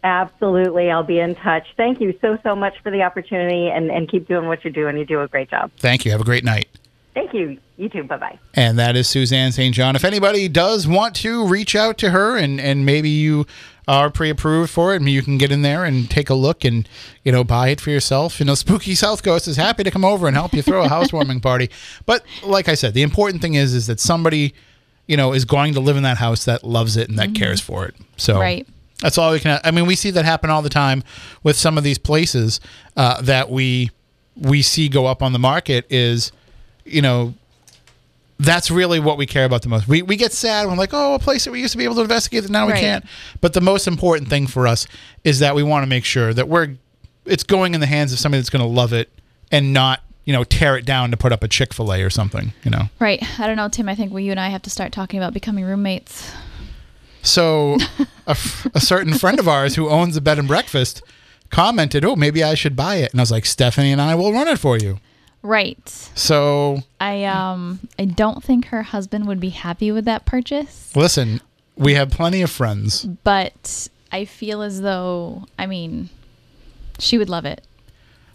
Absolutely, 0.04 0.90
I'll 0.90 1.04
be 1.04 1.20
in 1.20 1.34
touch. 1.36 1.66
Thank 1.76 2.00
you 2.00 2.16
so 2.20 2.36
so 2.42 2.56
much 2.56 2.74
for 2.82 2.90
the 2.90 3.02
opportunity, 3.02 3.68
and 3.68 3.90
and 3.90 4.08
keep 4.08 4.26
doing 4.26 4.46
what 4.48 4.64
you're 4.64 4.72
doing. 4.72 4.96
You 4.96 5.04
do 5.04 5.20
a 5.20 5.28
great 5.28 5.50
job. 5.50 5.70
Thank 5.78 6.04
you. 6.04 6.10
Have 6.10 6.20
a 6.20 6.24
great 6.24 6.44
night. 6.44 6.68
Thank 7.14 7.34
you. 7.34 7.58
You 7.76 7.88
too. 7.88 8.04
Bye 8.04 8.16
bye. 8.16 8.38
And 8.54 8.78
that 8.78 8.96
is 8.96 9.08
Suzanne 9.08 9.52
St. 9.52 9.74
John. 9.74 9.96
If 9.96 10.04
anybody 10.04 10.48
does 10.48 10.88
want 10.88 11.14
to 11.16 11.46
reach 11.46 11.76
out 11.76 11.98
to 11.98 12.10
her, 12.10 12.36
and 12.36 12.60
and 12.60 12.86
maybe 12.86 13.10
you 13.10 13.46
are 13.86 14.10
pre-approved 14.10 14.70
for 14.70 14.94
it, 14.94 14.96
and 14.96 15.08
you 15.08 15.22
can 15.22 15.38
get 15.38 15.52
in 15.52 15.62
there 15.62 15.84
and 15.84 16.10
take 16.10 16.30
a 16.30 16.34
look 16.34 16.64
and 16.64 16.88
you 17.24 17.30
know 17.30 17.44
buy 17.44 17.68
it 17.68 17.80
for 17.80 17.90
yourself. 17.90 18.40
You 18.40 18.46
know, 18.46 18.54
Spooky 18.56 18.94
South 18.94 19.22
Coast 19.22 19.46
is 19.46 19.56
happy 19.56 19.84
to 19.84 19.90
come 19.90 20.04
over 20.04 20.26
and 20.26 20.36
help 20.36 20.52
you 20.52 20.62
throw 20.62 20.84
a 20.84 20.88
housewarming 20.88 21.40
party. 21.42 21.70
But 22.06 22.24
like 22.42 22.68
I 22.68 22.74
said, 22.74 22.94
the 22.94 23.02
important 23.02 23.42
thing 23.42 23.54
is 23.54 23.74
is 23.74 23.86
that 23.86 24.00
somebody 24.00 24.54
you 25.06 25.16
know 25.16 25.32
is 25.32 25.44
going 25.44 25.74
to 25.74 25.80
live 25.80 25.96
in 25.96 26.02
that 26.02 26.18
house 26.18 26.44
that 26.46 26.64
loves 26.64 26.96
it 26.96 27.08
and 27.08 27.18
that 27.18 27.28
mm-hmm. 27.28 27.42
cares 27.42 27.60
for 27.60 27.86
it. 27.86 27.94
So 28.16 28.40
Right. 28.40 28.66
That's 29.02 29.18
all 29.18 29.32
we 29.32 29.40
can. 29.40 29.60
I 29.64 29.70
mean, 29.72 29.84
we 29.86 29.94
see 29.96 30.10
that 30.12 30.24
happen 30.24 30.48
all 30.48 30.62
the 30.62 30.70
time 30.70 31.02
with 31.42 31.56
some 31.56 31.76
of 31.76 31.84
these 31.84 31.98
places 31.98 32.60
uh, 32.96 33.20
that 33.22 33.50
we 33.50 33.90
we 34.36 34.62
see 34.62 34.88
go 34.88 35.04
up 35.06 35.22
on 35.22 35.32
the 35.34 35.38
market. 35.38 35.84
Is 35.90 36.32
you 36.84 37.02
know 37.02 37.34
that's 38.38 38.70
really 38.70 38.98
what 38.98 39.18
we 39.18 39.26
care 39.26 39.44
about 39.44 39.62
the 39.62 39.68
most. 39.68 39.86
We 39.88 40.02
we 40.02 40.16
get 40.16 40.32
sad 40.32 40.66
when 40.68 40.76
like, 40.76 40.90
oh, 40.92 41.14
a 41.14 41.18
place 41.18 41.44
that 41.44 41.52
we 41.52 41.60
used 41.60 41.72
to 41.72 41.78
be 41.78 41.84
able 41.84 41.96
to 41.96 42.00
investigate 42.02 42.42
that 42.44 42.50
now 42.50 42.66
we 42.66 42.72
Right. 42.72 42.80
can't. 42.80 43.04
But 43.40 43.52
the 43.52 43.60
most 43.60 43.86
important 43.86 44.28
thing 44.30 44.46
for 44.46 44.66
us 44.66 44.86
is 45.24 45.40
that 45.40 45.54
we 45.54 45.62
want 45.62 45.82
to 45.82 45.86
make 45.88 46.04
sure 46.04 46.32
that 46.32 46.48
we're 46.48 46.76
it's 47.26 47.44
going 47.44 47.74
in 47.74 47.80
the 47.80 47.86
hands 47.86 48.12
of 48.12 48.18
somebody 48.18 48.40
that's 48.40 48.50
going 48.50 48.62
to 48.64 48.68
love 48.68 48.92
it 48.92 49.08
and 49.52 49.72
not 49.72 50.00
you 50.24 50.32
know 50.32 50.44
tear 50.44 50.76
it 50.76 50.84
down 50.84 51.10
to 51.10 51.16
put 51.16 51.32
up 51.32 51.42
a 51.42 51.48
Chick 51.48 51.72
Fil 51.74 51.92
A 51.92 52.02
or 52.02 52.10
something. 52.10 52.52
You 52.64 52.70
know. 52.70 52.82
Right. 53.00 53.22
I 53.40 53.46
don't 53.46 53.56
know, 53.56 53.68
Tim. 53.68 53.88
I 53.88 53.94
think 53.96 54.12
we, 54.12 54.24
you 54.24 54.30
and 54.30 54.40
I 54.40 54.48
have 54.48 54.62
to 54.62 54.70
start 54.70 54.92
talking 54.92 55.18
about 55.18 55.34
becoming 55.34 55.64
roommates. 55.64 56.30
So, 57.22 57.78
a, 58.26 58.36
a 58.74 58.80
certain 58.80 59.14
friend 59.14 59.38
of 59.38 59.48
ours 59.48 59.76
who 59.76 59.88
owns 59.88 60.16
a 60.16 60.20
bed 60.20 60.38
and 60.38 60.48
breakfast 60.48 61.02
commented, 61.50 62.04
"Oh, 62.04 62.16
maybe 62.16 62.42
I 62.42 62.54
should 62.54 62.74
buy 62.76 62.96
it." 62.96 63.12
And 63.12 63.20
I 63.20 63.22
was 63.22 63.30
like, 63.30 63.46
"Stephanie 63.46 63.92
and 63.92 64.00
I 64.00 64.14
will 64.14 64.32
run 64.32 64.48
it 64.48 64.58
for 64.58 64.76
you." 64.76 64.98
Right. 65.42 65.88
So, 66.14 66.82
I 67.00 67.24
um 67.24 67.80
I 67.98 68.04
don't 68.04 68.42
think 68.42 68.66
her 68.66 68.82
husband 68.82 69.26
would 69.26 69.40
be 69.40 69.50
happy 69.50 69.90
with 69.92 70.04
that 70.04 70.24
purchase, 70.24 70.94
listen, 70.96 71.40
we 71.76 71.94
have 71.94 72.10
plenty 72.10 72.42
of 72.42 72.50
friends. 72.50 73.04
but 73.24 73.88
I 74.12 74.24
feel 74.24 74.62
as 74.62 74.80
though 74.82 75.46
I 75.58 75.66
mean 75.66 76.10
she 76.98 77.18
would 77.18 77.28
love 77.30 77.44
it. 77.44 77.64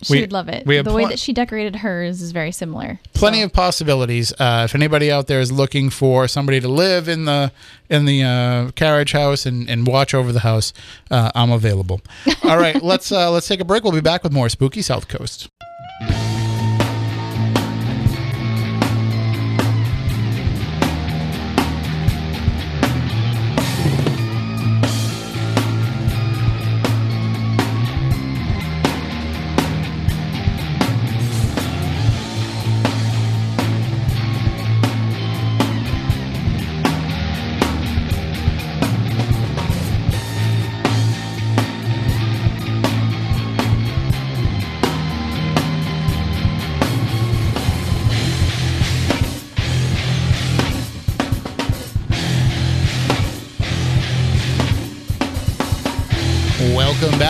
She 0.03 0.13
We- 0.13 0.21
would 0.21 0.31
love 0.31 0.47
it. 0.47 0.65
the 0.65 0.93
way 0.93 1.05
that 1.05 1.17
she 1.19 1.33
decorated 1.33 1.77
hers 1.77 2.21
is 2.21 2.31
very 2.31 2.51
similar. 2.51 2.99
Plenty 3.13 3.39
So- 3.39 3.45
of 3.45 3.53
possibilities. 3.53 4.31
Uh, 4.39 4.63
if 4.65 4.75
anybody 4.75 5.11
out 5.11 5.27
there 5.27 5.39
is 5.39 5.51
looking 5.51 5.89
for 5.89 6.27
somebody 6.27 6.59
to 6.59 6.67
live 6.67 7.07
in 7.07 7.25
the 7.25 7.51
in 7.89 8.05
the 8.05 8.21
uh, 8.23 8.71
carriage 8.75 9.13
house 9.13 9.45
and, 9.45 9.67
and 9.69 9.87
watch 9.87 10.13
over 10.13 10.31
the 10.31 10.41
house, 10.41 10.73
uh, 11.09 11.31
I'm 11.33 11.51
available. 11.51 12.01
All 12.43 12.57
right, 12.57 12.81
let's 12.91 13.11
uh, 13.11 13.31
let's 13.31 13.47
take 13.47 13.59
a 13.59 13.65
break. 13.65 13.83
We'll 13.83 13.93
be 13.93 14.01
back 14.01 14.23
with 14.23 14.31
more 14.33 14.49
spooky 14.49 14.81
South 14.81 15.07
Coast. 15.07 15.49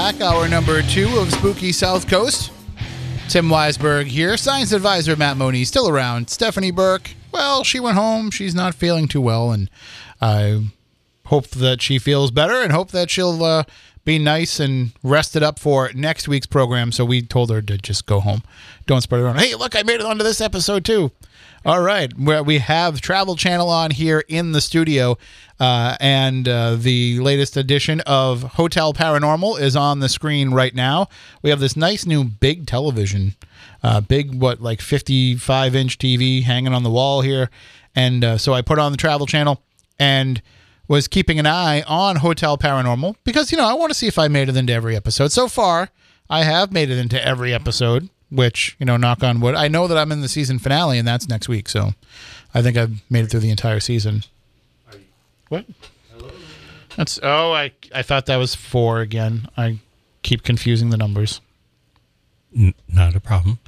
Back. 0.07 0.21
Hour 0.21 0.47
number 0.47 0.81
two 0.83 1.19
of 1.19 1.33
Spooky 1.33 1.73
South 1.73 2.07
Coast. 2.07 2.53
Tim 3.27 3.49
Weisberg 3.49 4.05
here. 4.05 4.37
Science 4.37 4.71
advisor 4.71 5.17
Matt 5.17 5.35
Moniz 5.35 5.67
still 5.67 5.89
around. 5.89 6.29
Stephanie 6.29 6.71
Burke, 6.71 7.11
well, 7.33 7.65
she 7.65 7.81
went 7.81 7.97
home. 7.97 8.31
She's 8.31 8.55
not 8.55 8.73
feeling 8.73 9.09
too 9.09 9.19
well, 9.19 9.51
and 9.51 9.69
I 10.21 10.67
hope 11.25 11.49
that 11.49 11.81
she 11.81 11.99
feels 11.99 12.31
better 12.31 12.61
and 12.61 12.71
hope 12.71 12.91
that 12.91 13.09
she'll 13.09 13.43
uh, 13.43 13.65
be 14.05 14.17
nice 14.17 14.61
and 14.61 14.93
rested 15.03 15.43
up 15.43 15.59
for 15.59 15.91
next 15.93 16.29
week's 16.29 16.47
program. 16.47 16.93
So 16.93 17.03
we 17.03 17.21
told 17.21 17.49
her 17.49 17.61
to 17.61 17.77
just 17.77 18.05
go 18.05 18.21
home. 18.21 18.43
Don't 18.85 19.01
spread 19.01 19.19
it 19.19 19.23
around. 19.25 19.39
Hey, 19.39 19.55
look, 19.55 19.75
I 19.75 19.83
made 19.83 19.99
it 19.99 20.05
onto 20.05 20.23
this 20.23 20.39
episode 20.39 20.85
too. 20.85 21.11
All 21.67 21.81
right, 21.81 22.09
we 22.17 22.59
have 22.59 23.01
Travel 23.01 23.35
Channel 23.35 23.67
on 23.67 23.91
here 23.91 24.23
in 24.29 24.53
the 24.53 24.61
studio, 24.61 25.17
uh, 25.59 25.97
and 25.99 26.47
uh, 26.47 26.75
the 26.75 27.19
latest 27.19 27.57
edition 27.57 27.99
of 28.07 28.41
Hotel 28.41 28.93
Paranormal 28.93 29.59
is 29.59 29.75
on 29.75 29.99
the 29.99 30.07
screen 30.07 30.51
right 30.51 30.73
now. 30.73 31.09
We 31.41 31.49
have 31.49 31.59
this 31.59 31.75
nice 31.75 32.05
new 32.05 32.23
big 32.23 32.67
television, 32.67 33.35
uh, 33.83 33.99
big 33.99 34.33
what 34.33 34.61
like 34.61 34.79
fifty-five 34.79 35.75
inch 35.75 35.97
TV 35.97 36.43
hanging 36.43 36.73
on 36.73 36.83
the 36.83 36.89
wall 36.89 37.19
here, 37.19 37.49
and 37.93 38.23
uh, 38.23 38.37
so 38.37 38.53
I 38.53 38.61
put 38.61 38.79
on 38.79 38.93
the 38.93 38.97
Travel 38.97 39.25
Channel 39.27 39.61
and 39.99 40.41
was 40.87 41.09
keeping 41.09 41.37
an 41.37 41.47
eye 41.47 41.81
on 41.81 42.15
Hotel 42.15 42.57
Paranormal 42.57 43.17
because 43.25 43.51
you 43.51 43.57
know 43.57 43.65
I 43.67 43.73
want 43.73 43.89
to 43.89 43.93
see 43.93 44.07
if 44.07 44.17
I 44.17 44.29
made 44.29 44.47
it 44.47 44.55
into 44.55 44.71
every 44.71 44.95
episode. 44.95 45.33
So 45.33 45.49
far, 45.49 45.89
I 46.29 46.43
have 46.43 46.71
made 46.71 46.89
it 46.89 46.97
into 46.97 47.21
every 47.21 47.53
episode 47.53 48.07
which 48.29 48.75
you 48.79 48.85
know 48.85 48.97
knock 48.97 49.23
on 49.23 49.39
wood 49.39 49.55
i 49.55 49.67
know 49.67 49.87
that 49.87 49.97
i'm 49.97 50.11
in 50.11 50.21
the 50.21 50.27
season 50.27 50.59
finale 50.59 50.99
and 50.99 51.07
that's 51.07 51.29
next 51.29 51.47
week. 51.47 51.69
So 51.69 51.91
i 52.53 52.61
think 52.61 52.77
i've 52.77 53.01
made 53.09 53.23
it 53.25 53.31
through 53.31 53.39
the 53.41 53.49
entire 53.49 53.79
season. 53.79 54.23
What? 55.49 55.65
That's 56.95 57.19
oh 57.23 57.53
i 57.53 57.71
i 57.93 58.01
thought 58.01 58.25
that 58.25 58.37
was 58.37 58.55
four 58.55 59.01
again. 59.01 59.47
I 59.55 59.79
keep 60.23 60.43
confusing 60.43 60.89
the 60.89 60.97
numbers. 60.97 61.41
N- 62.55 62.73
not 62.87 63.15
a 63.15 63.19
problem. 63.19 63.59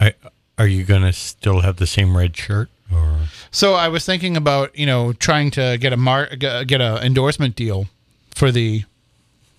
I, 0.00 0.14
are 0.58 0.66
you 0.66 0.84
going 0.84 1.02
to 1.02 1.12
still 1.12 1.60
have 1.60 1.76
the 1.76 1.86
same 1.86 2.16
red 2.16 2.36
shirt? 2.36 2.68
Or? 2.92 3.18
So 3.50 3.74
i 3.74 3.88
was 3.88 4.06
thinking 4.06 4.36
about 4.36 4.76
you 4.78 4.86
know 4.86 5.12
trying 5.12 5.50
to 5.52 5.76
get 5.80 5.92
a 5.92 5.96
mar 5.96 6.26
get 6.36 6.80
a 6.80 7.04
endorsement 7.04 7.56
deal 7.56 7.86
for 8.34 8.50
the 8.52 8.84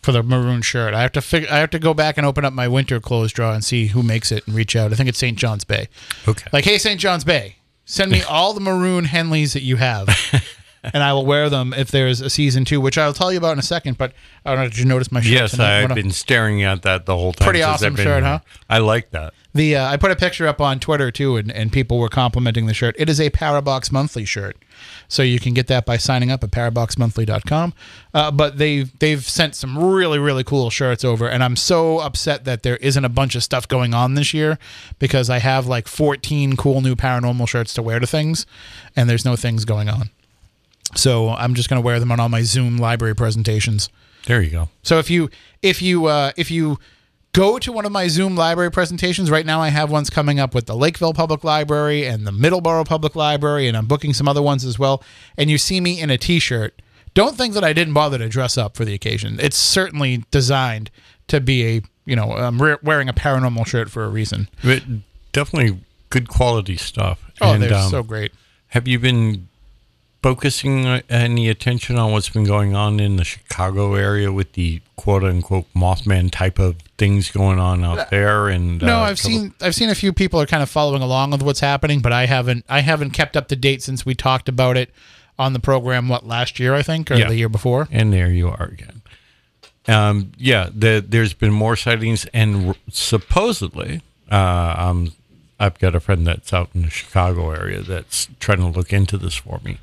for 0.03 0.11
the 0.11 0.21
maroon 0.21 0.61
shirt 0.61 0.93
i 0.93 1.01
have 1.01 1.11
to 1.11 1.21
figure 1.21 1.47
i 1.51 1.57
have 1.57 1.69
to 1.71 1.79
go 1.79 1.93
back 1.93 2.17
and 2.17 2.25
open 2.27 2.43
up 2.45 2.53
my 2.53 2.67
winter 2.67 2.99
clothes 2.99 3.31
drawer 3.31 3.53
and 3.53 3.63
see 3.63 3.87
who 3.87 4.03
makes 4.03 4.31
it 4.31 4.45
and 4.45 4.55
reach 4.55 4.75
out 4.75 4.91
i 4.91 4.95
think 4.95 5.09
it's 5.09 5.17
st 5.17 5.37
john's 5.37 5.63
bay 5.63 5.87
okay, 6.27 6.47
Like, 6.53 6.65
hey, 6.65 6.77
St. 6.77 6.99
John's 6.99 7.23
Bay, 7.23 7.55
send 7.85 8.11
me 8.11 8.21
all 8.23 8.53
the 8.53 8.59
maroon 8.59 9.05
Henleys 9.05 9.53
that 9.53 9.61
you 9.63 9.77
have, 9.77 10.07
and 10.83 11.01
I 11.03 11.13
will 11.13 11.25
wear 11.25 11.49
them 11.49 11.73
if 11.73 11.89
there's 11.91 12.19
a 12.21 12.29
season 12.29 12.65
two, 12.65 12.79
which 12.81 12.97
I'll 12.97 13.13
tell 13.13 13.31
you 13.31 13.37
about 13.37 13.53
in 13.53 13.59
a 13.59 13.63
second. 13.63 13.97
But 13.97 14.11
I 14.45 14.51
don't 14.51 14.63
know, 14.63 14.69
did 14.69 14.77
you 14.77 14.85
notice 14.85 15.11
my 15.11 15.21
shirt? 15.21 15.31
yes, 15.31 15.51
tonight? 15.51 15.83
I've 15.83 15.95
been 15.95 16.11
staring 16.11 16.61
at 16.63 16.81
that 16.83 17.05
the 17.05 17.15
whole 17.15 17.31
time. 17.33 17.45
Pretty 17.45 17.63
awesome 17.63 17.95
been 17.95 18.03
shirt, 18.05 18.23
huh? 18.23 18.39
I 18.69 18.79
like 18.79 19.11
that. 19.11 19.33
The 19.55 19.75
uh, 19.75 19.87
I 19.87 19.97
put 19.97 20.09
a 20.09 20.15
picture 20.15 20.47
up 20.47 20.59
on 20.59 20.79
Twitter 20.79 21.11
too, 21.11 21.37
and, 21.37 21.51
and 21.51 21.71
people 21.71 21.99
were 21.99 22.09
complimenting 22.09 22.65
the 22.65 22.73
shirt. 22.73 22.95
It 22.97 23.07
is 23.07 23.19
a 23.19 23.29
Parabox 23.29 23.91
Monthly 23.91 24.25
shirt, 24.25 24.57
so 25.07 25.21
you 25.21 25.39
can 25.39 25.53
get 25.53 25.67
that 25.67 25.85
by 25.85 25.97
signing 25.97 26.31
up 26.31 26.43
at 26.43 26.49
paraboxmonthly.com. 26.49 27.73
Uh, 28.15 28.31
but 28.31 28.57
they 28.57 28.83
they've 28.83 29.23
sent 29.23 29.53
some 29.53 29.77
really 29.77 30.17
really 30.17 30.43
cool 30.43 30.71
shirts 30.71 31.05
over, 31.05 31.27
and 31.27 31.43
I'm 31.43 31.55
so 31.55 31.99
upset 31.99 32.45
that 32.45 32.63
there 32.63 32.77
isn't 32.77 33.05
a 33.05 33.09
bunch 33.09 33.35
of 33.35 33.43
stuff 33.43 33.67
going 33.67 33.93
on 33.93 34.15
this 34.15 34.33
year 34.33 34.57
because 34.97 35.29
I 35.29 35.37
have 35.37 35.67
like 35.67 35.87
14 35.87 36.57
cool 36.57 36.81
new 36.81 36.95
paranormal 36.95 37.47
shirts 37.47 37.75
to 37.75 37.83
wear 37.83 37.99
to 37.99 38.07
things, 38.07 38.47
and 38.95 39.07
there's 39.07 39.25
no 39.25 39.35
things 39.35 39.65
going 39.65 39.87
on. 39.87 40.09
So 40.95 41.29
I'm 41.29 41.53
just 41.53 41.69
gonna 41.69 41.81
wear 41.81 41.99
them 41.99 42.11
on 42.11 42.19
all 42.19 42.29
my 42.29 42.41
Zoom 42.41 42.77
library 42.77 43.15
presentations. 43.15 43.89
There 44.25 44.41
you 44.41 44.49
go. 44.49 44.69
So 44.81 44.97
if 44.97 45.11
you 45.11 45.29
if 45.61 45.79
you 45.79 46.07
uh, 46.07 46.31
if 46.37 46.49
you 46.49 46.79
go 47.33 47.59
to 47.59 47.71
one 47.71 47.85
of 47.85 47.91
my 47.91 48.07
Zoom 48.07 48.35
library 48.35 48.71
presentations 48.71 49.29
right 49.29 49.45
now, 49.45 49.59
I 49.59 49.69
have 49.69 49.91
ones 49.91 50.09
coming 50.09 50.39
up 50.39 50.55
with 50.55 50.67
the 50.67 50.75
Lakeville 50.75 51.13
Public 51.13 51.43
Library 51.43 52.05
and 52.05 52.25
the 52.25 52.31
Middleborough 52.31 52.87
Public 52.87 53.15
Library, 53.15 53.67
and 53.67 53.75
I'm 53.75 53.87
booking 53.87 54.13
some 54.13 54.27
other 54.27 54.41
ones 54.41 54.63
as 54.63 54.79
well. 54.79 55.03
And 55.37 55.49
you 55.49 55.57
see 55.57 55.81
me 55.81 55.99
in 55.99 56.09
a 56.09 56.17
T-shirt. 56.17 56.81
Don't 57.13 57.35
think 57.35 57.53
that 57.55 57.63
I 57.63 57.73
didn't 57.73 57.93
bother 57.93 58.17
to 58.17 58.29
dress 58.29 58.57
up 58.57 58.75
for 58.77 58.85
the 58.85 58.93
occasion. 58.93 59.37
It's 59.39 59.57
certainly 59.57 60.23
designed 60.31 60.89
to 61.27 61.39
be 61.39 61.65
a 61.77 61.81
you 62.05 62.15
know 62.15 62.31
I'm 62.31 62.61
re- 62.61 62.77
wearing 62.81 63.07
a 63.07 63.13
paranormal 63.13 63.67
shirt 63.67 63.89
for 63.89 64.03
a 64.03 64.09
reason. 64.09 64.49
But 64.63 64.83
definitely 65.31 65.79
good 66.09 66.27
quality 66.27 66.77
stuff. 66.77 67.23
Oh, 67.41 67.53
And, 67.53 67.63
they're 67.63 67.73
um, 67.73 67.89
so 67.89 68.03
great. 68.03 68.31
Have 68.67 68.87
you 68.87 68.99
been 68.99 69.47
focusing 70.23 70.85
uh, 70.87 71.01
any 71.09 71.49
attention 71.49 71.97
on 71.97 72.11
what's 72.11 72.29
been 72.29 72.45
going 72.45 72.75
on 72.75 72.99
in 72.99 73.17
the 73.17 73.23
Chicago 73.23 73.93
area 73.95 74.31
with 74.31 74.53
the 74.53 74.81
quote 74.95 75.23
unquote 75.23 75.65
Mothman 75.75 76.31
type 76.31 76.57
of 76.57 76.77
things 76.97 77.29
going 77.29 77.59
on 77.59 77.83
out 77.83 78.09
there? 78.09 78.47
And 78.47 78.81
No, 78.81 78.97
uh, 78.99 79.01
I've 79.01 79.19
seen 79.19 79.53
I've 79.61 79.75
seen 79.75 79.89
a 79.89 79.95
few 79.95 80.13
people 80.13 80.41
are 80.41 80.47
kind 80.47 80.63
of 80.63 80.69
following 80.69 81.01
along 81.03 81.31
with 81.31 81.43
what's 81.43 81.59
happening, 81.59 81.99
but 81.99 82.11
I 82.13 82.25
haven't 82.25 82.65
I 82.67 82.79
haven't 82.79 83.11
kept 83.11 83.37
up 83.37 83.47
to 83.49 83.55
date 83.55 83.83
since 83.83 84.05
we 84.05 84.15
talked 84.15 84.49
about 84.49 84.77
it 84.77 84.89
on 85.37 85.53
the 85.53 85.59
program 85.59 86.09
what 86.09 86.25
last 86.25 86.59
year 86.59 86.73
I 86.73 86.81
think 86.81 87.11
or 87.11 87.15
Yeah. 87.15 87.27
the 87.27 87.35
year 87.35 87.49
before. 87.49 87.87
And 87.91 88.11
there 88.13 88.29
you 88.29 88.47
are 88.49 88.63
again. 88.63 89.01
Um, 89.85 90.31
yeah, 90.37 90.69
the, 90.73 91.03
there's 91.05 91.33
been 91.33 91.51
more 91.51 91.75
sightings, 91.75 92.25
and 92.33 92.67
r- 92.69 92.75
supposedly, 92.89 94.01
uh, 94.31 94.75
um, 94.77 95.11
I've 95.59 95.77
got 95.79 95.93
a 95.93 95.99
friend 95.99 96.25
that's 96.25 96.53
out 96.53 96.69
in 96.73 96.83
the 96.83 96.89
Chicago 96.89 97.51
area 97.51 97.81
that's 97.81 98.29
trying 98.39 98.59
to 98.59 98.67
look 98.67 98.93
into 98.93 99.17
this 99.17 99.35
for 99.35 99.59
me. 99.63 99.79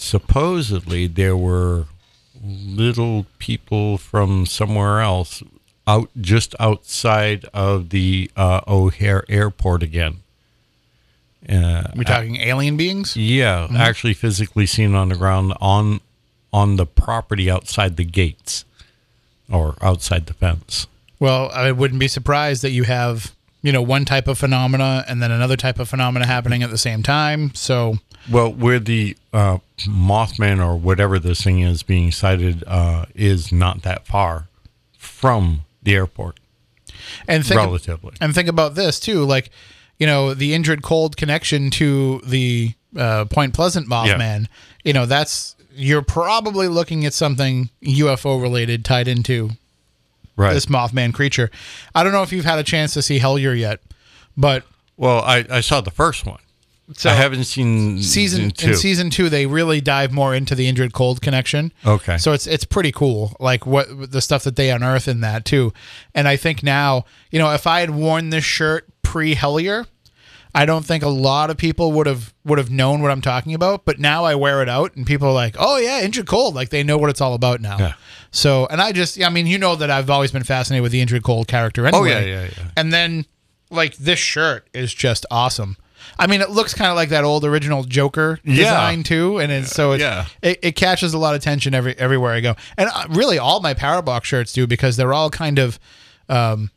Supposedly, 0.00 1.06
there 1.06 1.36
were 1.36 1.84
little 2.42 3.26
people 3.38 3.98
from 3.98 4.46
somewhere 4.46 5.00
else 5.00 5.42
out 5.86 6.08
just 6.18 6.54
outside 6.58 7.44
of 7.52 7.90
the 7.90 8.30
uh, 8.34 8.62
O'Hare 8.66 9.24
Airport 9.28 9.82
again. 9.82 10.16
Uh, 11.46 11.88
We're 11.94 12.04
talking 12.04 12.36
alien 12.36 12.78
beings. 12.78 13.14
yeah, 13.14 13.68
actually 13.76 14.14
physically 14.14 14.64
seen 14.66 14.94
on 14.94 15.10
the 15.10 15.16
ground 15.16 15.52
on 15.60 16.00
on 16.52 16.76
the 16.76 16.86
property 16.86 17.50
outside 17.50 17.96
the 17.98 18.04
gates 18.04 18.64
or 19.52 19.76
outside 19.82 20.26
the 20.26 20.34
fence. 20.34 20.86
Well, 21.18 21.50
I 21.52 21.72
wouldn't 21.72 22.00
be 22.00 22.08
surprised 22.08 22.62
that 22.62 22.70
you 22.70 22.84
have, 22.84 23.34
you 23.62 23.72
know, 23.72 23.82
one 23.82 24.04
type 24.04 24.28
of 24.28 24.38
phenomena 24.38 25.04
and 25.08 25.22
then 25.22 25.30
another 25.30 25.56
type 25.56 25.78
of 25.78 25.88
phenomena 25.88 26.26
happening 26.26 26.62
at 26.62 26.70
the 26.70 26.78
same 26.78 27.02
time. 27.02 27.52
So, 27.54 27.98
Well, 28.30 28.52
where 28.52 28.78
the 28.78 29.16
uh, 29.32 29.58
Mothman 29.80 30.64
or 30.64 30.76
whatever 30.76 31.18
this 31.18 31.42
thing 31.42 31.60
is 31.60 31.82
being 31.82 32.10
sighted 32.10 32.64
uh, 32.66 33.06
is 33.14 33.52
not 33.52 33.82
that 33.82 34.06
far 34.06 34.48
from 34.98 35.60
the 35.82 35.94
airport, 35.94 36.38
and 37.26 37.44
think 37.44 37.58
relatively. 37.58 38.12
and 38.20 38.34
think 38.34 38.48
about 38.48 38.74
this 38.74 39.00
too, 39.00 39.24
like, 39.24 39.50
you 39.98 40.06
know, 40.06 40.34
the 40.34 40.52
Indrid 40.52 40.82
Cold 40.82 41.16
connection 41.16 41.70
to 41.70 42.20
the 42.24 42.74
uh, 42.96 43.24
Point 43.26 43.54
Pleasant 43.54 43.88
Mothman. 43.88 44.46
You 44.84 44.92
know, 44.92 45.06
that's 45.06 45.56
you're 45.74 46.02
probably 46.02 46.68
looking 46.68 47.06
at 47.06 47.14
something 47.14 47.70
UFO 47.82 48.40
related 48.40 48.84
tied 48.84 49.08
into 49.08 49.50
right. 50.36 50.54
this 50.54 50.66
Mothman 50.66 51.12
creature. 51.14 51.50
I 51.94 52.02
don't 52.02 52.12
know 52.12 52.22
if 52.22 52.32
you've 52.32 52.44
had 52.44 52.58
a 52.58 52.64
chance 52.64 52.94
to 52.94 53.02
see 53.02 53.18
Hellier 53.18 53.58
yet, 53.58 53.80
but 54.36 54.64
well, 54.96 55.20
I, 55.22 55.44
I 55.50 55.60
saw 55.60 55.80
the 55.80 55.90
first 55.90 56.26
one. 56.26 56.40
So- 56.92 57.08
I 57.08 57.14
haven't 57.14 57.44
seen 57.44 58.02
season 58.02 58.50
two. 58.50 58.70
in 58.70 58.74
season 58.76 59.10
two 59.10 59.28
they 59.28 59.46
really 59.46 59.80
dive 59.80 60.12
more 60.12 60.34
into 60.34 60.54
the 60.56 60.70
Indrid 60.70 60.92
Cold 60.92 61.22
connection. 61.22 61.72
Okay. 61.86 62.18
So 62.18 62.32
it's 62.32 62.46
it's 62.46 62.64
pretty 62.64 62.90
cool, 62.90 63.36
like 63.38 63.64
what 63.64 64.10
the 64.10 64.20
stuff 64.20 64.42
that 64.44 64.56
they 64.56 64.70
unearth 64.70 65.06
in 65.06 65.20
that 65.20 65.44
too. 65.44 65.72
And 66.14 66.26
I 66.26 66.36
think 66.36 66.62
now, 66.62 67.04
you 67.30 67.38
know, 67.38 67.52
if 67.52 67.66
I 67.66 67.80
had 67.80 67.90
worn 67.90 68.30
this 68.30 68.44
shirt 68.44 68.88
pre 69.02 69.36
Hellier, 69.36 69.86
I 70.54 70.66
don't 70.66 70.84
think 70.84 71.02
a 71.04 71.08
lot 71.08 71.50
of 71.50 71.56
people 71.56 71.92
would 71.92 72.06
have 72.06 72.34
would 72.44 72.58
have 72.58 72.70
known 72.70 73.02
what 73.02 73.10
I'm 73.10 73.20
talking 73.20 73.54
about. 73.54 73.84
But 73.84 73.98
now 73.98 74.24
I 74.24 74.34
wear 74.34 74.62
it 74.62 74.68
out, 74.68 74.94
and 74.96 75.06
people 75.06 75.28
are 75.28 75.32
like, 75.34 75.56
"Oh 75.58 75.76
yeah, 75.78 76.02
Indrid 76.02 76.26
Cold!" 76.26 76.54
Like 76.54 76.70
they 76.70 76.82
know 76.82 76.98
what 76.98 77.10
it's 77.10 77.20
all 77.20 77.34
about 77.34 77.60
now. 77.60 77.78
Yeah. 77.78 77.92
So, 78.32 78.66
and 78.66 78.80
I 78.80 78.92
just, 78.92 79.16
yeah, 79.16 79.26
I 79.26 79.30
mean, 79.30 79.46
you 79.46 79.58
know 79.58 79.74
that 79.76 79.90
I've 79.90 80.08
always 80.10 80.30
been 80.32 80.44
fascinated 80.44 80.82
with 80.82 80.92
the 80.92 81.04
Indrid 81.04 81.22
Cold 81.24 81.48
character. 81.48 81.86
Anyway. 81.86 82.12
Oh, 82.12 82.18
yeah, 82.18 82.24
yeah, 82.24 82.42
yeah. 82.56 82.64
And 82.76 82.92
then, 82.92 83.26
like 83.70 83.96
this 83.96 84.18
shirt 84.18 84.68
is 84.72 84.92
just 84.94 85.26
awesome. 85.30 85.76
I 86.18 86.26
mean, 86.26 86.40
it 86.40 86.50
looks 86.50 86.72
kind 86.74 86.90
of 86.90 86.96
like 86.96 87.10
that 87.10 87.24
old 87.24 87.44
original 87.44 87.84
Joker 87.84 88.40
Yeah. 88.42 88.56
design 88.56 89.02
too, 89.02 89.38
and 89.38 89.52
it's 89.52 89.70
so 89.70 89.92
it's, 89.92 90.00
Yeah. 90.00 90.26
it, 90.42 90.58
it 90.62 90.72
catches 90.76 91.12
a 91.14 91.18
lot 91.18 91.34
of 91.34 91.40
attention 91.40 91.74
every 91.74 91.96
everywhere 91.98 92.32
I 92.32 92.40
go, 92.40 92.56
and 92.76 92.88
uh, 92.92 93.04
really 93.10 93.38
all 93.38 93.60
my 93.60 93.74
Parabox 93.74 94.24
shirts 94.24 94.52
do 94.52 94.66
because 94.66 94.96
they're 94.96 95.12
all 95.12 95.30
kind 95.30 95.58
of 95.58 95.78
um, 96.28 96.70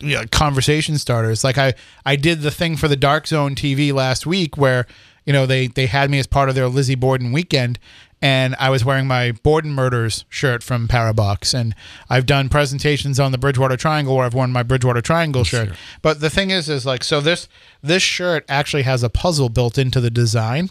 you 0.00 0.16
know, 0.16 0.24
conversation 0.30 0.98
starters. 0.98 1.44
Like 1.44 1.58
I 1.58 1.74
I 2.04 2.16
did 2.16 2.42
the 2.42 2.50
thing 2.50 2.76
for 2.76 2.88
the 2.88 2.96
Dark 2.96 3.26
Zone 3.26 3.54
TV 3.54 3.92
last 3.92 4.26
week 4.26 4.56
where 4.56 4.86
you 5.24 5.32
know 5.32 5.46
they 5.46 5.66
they 5.66 5.86
had 5.86 6.10
me 6.10 6.18
as 6.18 6.26
part 6.26 6.48
of 6.48 6.54
their 6.54 6.68
Lizzie 6.68 6.94
Borden 6.94 7.32
weekend. 7.32 7.78
And 8.22 8.54
I 8.58 8.68
was 8.68 8.84
wearing 8.84 9.06
my 9.06 9.32
Borden 9.32 9.72
Murders 9.72 10.26
shirt 10.28 10.62
from 10.62 10.88
Parabox, 10.88 11.54
and 11.54 11.74
I've 12.10 12.26
done 12.26 12.50
presentations 12.50 13.18
on 13.18 13.32
the 13.32 13.38
Bridgewater 13.38 13.78
Triangle 13.78 14.14
where 14.14 14.26
I've 14.26 14.34
worn 14.34 14.52
my 14.52 14.62
Bridgewater 14.62 15.00
Triangle 15.00 15.42
shirt. 15.42 15.70
But 16.02 16.20
the 16.20 16.28
thing 16.28 16.50
is, 16.50 16.68
is 16.68 16.84
like 16.84 17.02
so 17.02 17.22
this 17.22 17.48
this 17.82 18.02
shirt 18.02 18.44
actually 18.46 18.82
has 18.82 19.02
a 19.02 19.08
puzzle 19.08 19.48
built 19.48 19.78
into 19.78 20.02
the 20.02 20.10
design, 20.10 20.68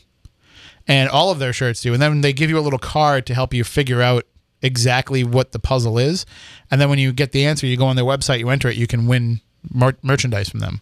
and 0.87 1.09
all 1.09 1.31
of 1.31 1.39
their 1.39 1.51
shirts 1.51 1.81
do. 1.81 1.91
And 1.91 2.01
then 2.01 2.21
they 2.21 2.33
give 2.33 2.51
you 2.51 2.59
a 2.59 2.61
little 2.61 2.77
card 2.77 3.25
to 3.25 3.33
help 3.33 3.51
you 3.51 3.63
figure 3.63 4.01
out 4.01 4.25
exactly 4.61 5.23
what 5.23 5.51
the 5.51 5.59
puzzle 5.59 5.97
is, 5.97 6.25
and 6.69 6.79
then 6.79 6.89
when 6.89 6.99
you 6.99 7.11
get 7.11 7.31
the 7.31 7.45
answer, 7.45 7.65
you 7.67 7.77
go 7.77 7.85
on 7.85 7.95
their 7.95 8.05
website, 8.05 8.39
you 8.39 8.49
enter 8.49 8.67
it, 8.69 8.75
you 8.75 8.87
can 8.87 9.07
win 9.07 9.41
mer- 9.73 9.97
merchandise 10.01 10.49
from 10.49 10.59
them. 10.59 10.81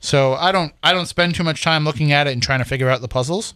So 0.00 0.34
I 0.34 0.52
don't 0.52 0.72
I 0.82 0.92
don't 0.92 1.06
spend 1.06 1.34
too 1.34 1.44
much 1.44 1.62
time 1.62 1.84
looking 1.84 2.12
at 2.12 2.26
it 2.26 2.32
and 2.32 2.42
trying 2.42 2.60
to 2.60 2.64
figure 2.64 2.88
out 2.88 3.00
the 3.00 3.08
puzzles, 3.08 3.54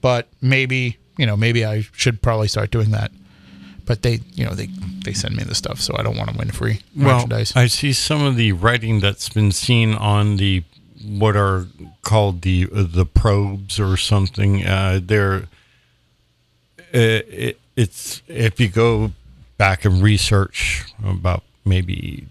but 0.00 0.28
maybe 0.40 0.98
you 1.16 1.26
know 1.26 1.36
maybe 1.36 1.64
I 1.64 1.82
should 1.92 2.22
probably 2.22 2.48
start 2.48 2.70
doing 2.70 2.90
that. 2.90 3.10
But 3.86 4.02
they 4.02 4.20
you 4.32 4.44
know 4.44 4.54
they 4.54 4.68
they 5.04 5.12
send 5.12 5.36
me 5.36 5.44
the 5.44 5.54
stuff, 5.54 5.80
so 5.80 5.94
I 5.98 6.02
don't 6.02 6.16
want 6.16 6.30
to 6.30 6.38
win 6.38 6.50
free 6.50 6.80
Well, 6.96 7.16
merchandise. 7.16 7.52
I 7.54 7.66
see 7.66 7.92
some 7.92 8.22
of 8.24 8.36
the 8.36 8.52
writing 8.52 9.00
that's 9.00 9.28
been 9.28 9.52
seen 9.52 9.94
on 9.94 10.38
the 10.38 10.64
what 11.06 11.36
are 11.36 11.66
called 12.02 12.42
the 12.42 12.66
uh, 12.74 12.84
the 12.88 13.04
probes 13.04 13.78
or 13.78 13.98
something. 13.98 14.64
Uh, 14.64 15.00
they're 15.02 15.48
uh, 16.94 17.20
it, 17.28 17.60
it's 17.76 18.22
if 18.28 18.60
you 18.60 18.68
go 18.68 19.12
back 19.56 19.84
and 19.84 20.02
research 20.02 20.84
about 21.04 21.42
maybe 21.64 22.26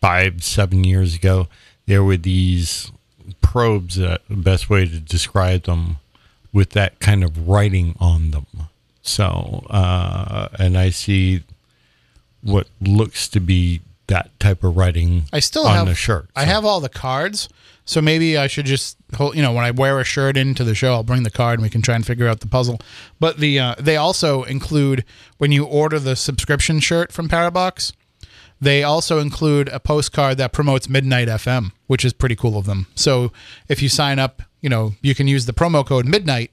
five 0.00 0.42
seven 0.42 0.84
years 0.84 1.14
ago, 1.14 1.48
there 1.86 2.04
were 2.04 2.16
these 2.16 2.90
probes. 3.42 3.96
That 3.96 4.22
the 4.28 4.36
best 4.36 4.70
way 4.70 4.86
to 4.86 4.98
describe 4.98 5.64
them 5.64 5.96
with 6.52 6.70
that 6.70 6.98
kind 7.00 7.22
of 7.24 7.48
writing 7.48 7.94
on 8.00 8.30
them. 8.30 8.46
So, 9.02 9.66
uh, 9.70 10.48
and 10.58 10.76
I 10.76 10.90
see 10.90 11.42
what 12.42 12.68
looks 12.80 13.28
to 13.28 13.40
be 13.40 13.80
that 14.06 14.30
type 14.40 14.64
of 14.64 14.76
writing 14.76 15.24
I 15.32 15.40
still 15.40 15.66
on 15.66 15.76
have 15.76 15.86
the 15.86 15.94
shirt. 15.94 16.28
I 16.34 16.44
have 16.44 16.64
all 16.64 16.80
the 16.80 16.88
cards, 16.88 17.48
so 17.90 18.00
maybe 18.00 18.38
I 18.38 18.46
should 18.46 18.66
just 18.66 18.96
hold. 19.16 19.34
You 19.34 19.42
know, 19.42 19.52
when 19.52 19.64
I 19.64 19.72
wear 19.72 19.98
a 19.98 20.04
shirt 20.04 20.36
into 20.36 20.62
the 20.62 20.76
show, 20.76 20.92
I'll 20.92 21.02
bring 21.02 21.24
the 21.24 21.30
card 21.30 21.58
and 21.58 21.64
we 21.64 21.68
can 21.68 21.82
try 21.82 21.96
and 21.96 22.06
figure 22.06 22.28
out 22.28 22.38
the 22.38 22.46
puzzle. 22.46 22.78
But 23.18 23.38
the 23.38 23.58
uh, 23.58 23.74
they 23.80 23.96
also 23.96 24.44
include 24.44 25.04
when 25.38 25.50
you 25.50 25.64
order 25.64 25.98
the 25.98 26.14
subscription 26.14 26.78
shirt 26.78 27.10
from 27.10 27.28
Parabox, 27.28 27.92
they 28.60 28.84
also 28.84 29.18
include 29.18 29.68
a 29.70 29.80
postcard 29.80 30.38
that 30.38 30.52
promotes 30.52 30.88
Midnight 30.88 31.26
FM, 31.26 31.72
which 31.88 32.04
is 32.04 32.12
pretty 32.12 32.36
cool 32.36 32.56
of 32.56 32.64
them. 32.64 32.86
So 32.94 33.32
if 33.68 33.82
you 33.82 33.88
sign 33.88 34.20
up, 34.20 34.42
you 34.60 34.68
know, 34.68 34.92
you 35.02 35.16
can 35.16 35.26
use 35.26 35.46
the 35.46 35.52
promo 35.52 35.84
code 35.84 36.06
Midnight, 36.06 36.52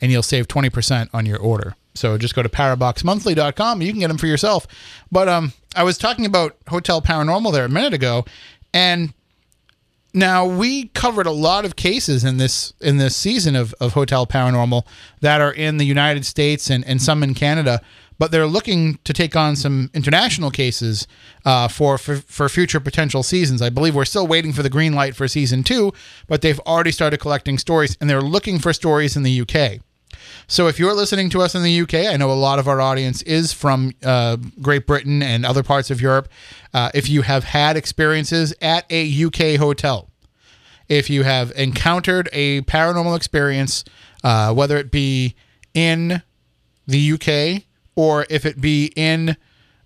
and 0.00 0.10
you'll 0.10 0.22
save 0.22 0.48
twenty 0.48 0.70
percent 0.70 1.10
on 1.12 1.26
your 1.26 1.38
order. 1.38 1.76
So 1.94 2.16
just 2.16 2.34
go 2.34 2.42
to 2.42 2.48
paraboxmonthly.com. 2.48 3.82
You 3.82 3.92
can 3.92 4.00
get 4.00 4.08
them 4.08 4.16
for 4.16 4.26
yourself. 4.26 4.66
But 5.10 5.28
um, 5.28 5.52
I 5.76 5.82
was 5.82 5.98
talking 5.98 6.24
about 6.24 6.56
Hotel 6.68 7.02
Paranormal 7.02 7.52
there 7.52 7.66
a 7.66 7.68
minute 7.68 7.92
ago, 7.92 8.24
and 8.72 9.12
now 10.14 10.44
we 10.44 10.88
covered 10.88 11.26
a 11.26 11.32
lot 11.32 11.64
of 11.64 11.76
cases 11.76 12.24
in 12.24 12.36
this 12.36 12.72
in 12.80 12.98
this 12.98 13.16
season 13.16 13.56
of, 13.56 13.74
of 13.80 13.94
Hotel 13.94 14.26
Paranormal 14.26 14.86
that 15.20 15.40
are 15.40 15.52
in 15.52 15.78
the 15.78 15.84
United 15.84 16.26
States 16.26 16.70
and, 16.70 16.86
and 16.86 17.00
some 17.00 17.22
in 17.22 17.34
Canada, 17.34 17.80
but 18.18 18.30
they're 18.30 18.46
looking 18.46 18.98
to 19.04 19.12
take 19.12 19.34
on 19.34 19.56
some 19.56 19.90
international 19.94 20.50
cases 20.50 21.06
uh, 21.44 21.68
for, 21.68 21.96
for 21.96 22.16
for 22.16 22.48
future 22.48 22.80
potential 22.80 23.22
seasons. 23.22 23.62
I 23.62 23.70
believe 23.70 23.94
we're 23.94 24.04
still 24.04 24.26
waiting 24.26 24.52
for 24.52 24.62
the 24.62 24.70
green 24.70 24.92
light 24.92 25.16
for 25.16 25.26
season 25.28 25.62
two, 25.62 25.92
but 26.26 26.42
they've 26.42 26.60
already 26.60 26.92
started 26.92 27.18
collecting 27.18 27.58
stories 27.58 27.96
and 28.00 28.08
they're 28.10 28.20
looking 28.20 28.58
for 28.58 28.72
stories 28.72 29.16
in 29.16 29.22
the 29.22 29.40
UK. 29.40 29.80
So 30.46 30.68
if 30.68 30.78
you're 30.78 30.94
listening 30.94 31.30
to 31.30 31.40
us 31.42 31.54
in 31.54 31.62
the 31.62 31.80
UK, 31.80 32.12
I 32.12 32.16
know 32.16 32.30
a 32.30 32.34
lot 32.34 32.58
of 32.58 32.68
our 32.68 32.80
audience 32.80 33.22
is 33.22 33.52
from 33.52 33.92
uh, 34.04 34.36
Great 34.60 34.86
Britain 34.86 35.22
and 35.22 35.46
other 35.46 35.62
parts 35.62 35.90
of 35.90 36.00
Europe. 36.00 36.28
Uh, 36.74 36.90
if 36.94 37.08
you 37.08 37.22
have 37.22 37.44
had 37.44 37.76
experiences 37.76 38.54
at 38.60 38.84
a 38.90 39.24
UK 39.24 39.58
hotel, 39.58 40.10
if 40.88 41.08
you 41.08 41.22
have 41.22 41.52
encountered 41.56 42.28
a 42.32 42.60
paranormal 42.62 43.16
experience, 43.16 43.84
uh, 44.24 44.52
whether 44.52 44.76
it 44.76 44.90
be 44.90 45.34
in 45.74 46.22
the 46.86 47.12
UK 47.12 47.64
or 47.94 48.26
if 48.30 48.44
it 48.44 48.60
be 48.60 48.92
in, 48.96 49.36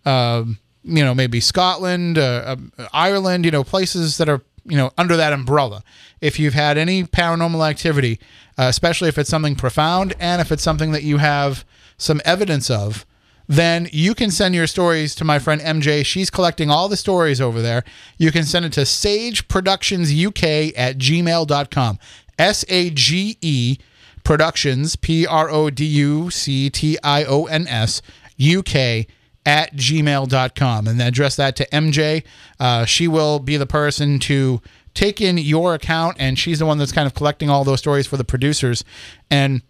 um, 0.04 0.58
you 0.82 1.04
know, 1.04 1.14
maybe 1.14 1.40
Scotland, 1.40 2.18
uh, 2.18 2.56
uh, 2.78 2.88
Ireland, 2.92 3.44
you 3.44 3.50
know, 3.50 3.64
places 3.64 4.18
that 4.18 4.28
are, 4.28 4.42
you 4.68 4.76
know, 4.76 4.92
under 4.98 5.16
that 5.16 5.32
umbrella. 5.32 5.82
If 6.20 6.38
you've 6.38 6.54
had 6.54 6.78
any 6.78 7.04
paranormal 7.04 7.68
activity, 7.68 8.18
uh, 8.58 8.64
especially 8.64 9.08
if 9.08 9.18
it's 9.18 9.30
something 9.30 9.54
profound 9.54 10.14
and 10.18 10.40
if 10.40 10.50
it's 10.50 10.62
something 10.62 10.92
that 10.92 11.02
you 11.02 11.18
have 11.18 11.64
some 11.98 12.20
evidence 12.24 12.70
of, 12.70 13.06
then 13.48 13.88
you 13.92 14.14
can 14.14 14.30
send 14.30 14.54
your 14.54 14.66
stories 14.66 15.14
to 15.14 15.24
my 15.24 15.38
friend 15.38 15.60
MJ. 15.60 16.04
She's 16.04 16.30
collecting 16.30 16.70
all 16.70 16.88
the 16.88 16.96
stories 16.96 17.40
over 17.40 17.62
there. 17.62 17.84
You 18.18 18.32
can 18.32 18.44
send 18.44 18.64
it 18.64 18.72
to 18.72 18.80
sageproductionsuk 18.80 20.72
at 20.76 20.98
gmail.com. 20.98 21.98
S 22.38 22.64
A 22.68 22.90
G 22.90 23.38
E 23.40 23.78
Productions, 24.24 24.96
P 24.96 25.26
R 25.26 25.48
O 25.48 25.70
D 25.70 25.84
U 25.84 26.30
C 26.30 26.68
T 26.68 26.98
I 27.02 27.24
O 27.24 27.44
N 27.44 27.68
S, 27.68 28.02
UK 28.40 29.06
at 29.46 29.74
gmail.com. 29.76 30.88
And 30.88 31.00
address 31.00 31.36
that 31.36 31.56
to 31.56 31.66
MJ. 31.70 32.24
Uh, 32.60 32.84
she 32.84 33.08
will 33.08 33.38
be 33.38 33.56
the 33.56 33.66
person 33.66 34.18
to 34.20 34.60
take 34.92 35.20
in 35.20 35.38
your 35.38 35.74
account, 35.74 36.16
and 36.18 36.38
she's 36.38 36.58
the 36.58 36.66
one 36.66 36.78
that's 36.78 36.92
kind 36.92 37.06
of 37.06 37.14
collecting 37.14 37.48
all 37.48 37.64
those 37.64 37.78
stories 37.78 38.06
for 38.06 38.16
the 38.16 38.24
producers. 38.24 38.84
And 39.30 39.62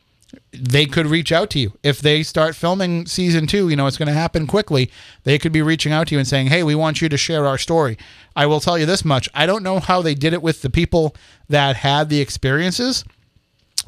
they 0.52 0.86
could 0.86 1.06
reach 1.06 1.30
out 1.30 1.50
to 1.50 1.58
you 1.58 1.72
if 1.82 2.00
they 2.00 2.22
start 2.22 2.56
filming 2.56 3.06
season 3.06 3.46
two 3.46 3.68
you 3.68 3.76
know 3.76 3.86
it's 3.86 3.96
going 3.96 4.08
to 4.08 4.12
happen 4.12 4.46
quickly 4.46 4.90
they 5.22 5.38
could 5.38 5.52
be 5.52 5.62
reaching 5.62 5.92
out 5.92 6.08
to 6.08 6.14
you 6.14 6.18
and 6.18 6.26
saying 6.26 6.48
hey 6.48 6.64
we 6.64 6.74
want 6.74 7.00
you 7.00 7.08
to 7.08 7.16
share 7.16 7.46
our 7.46 7.56
story 7.56 7.96
i 8.34 8.44
will 8.44 8.58
tell 8.58 8.76
you 8.76 8.84
this 8.84 9.04
much 9.04 9.28
i 9.34 9.46
don't 9.46 9.62
know 9.62 9.78
how 9.78 10.02
they 10.02 10.14
did 10.14 10.32
it 10.32 10.42
with 10.42 10.62
the 10.62 10.68
people 10.68 11.14
that 11.48 11.76
had 11.76 12.08
the 12.08 12.20
experiences 12.20 13.04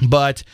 but 0.09 0.45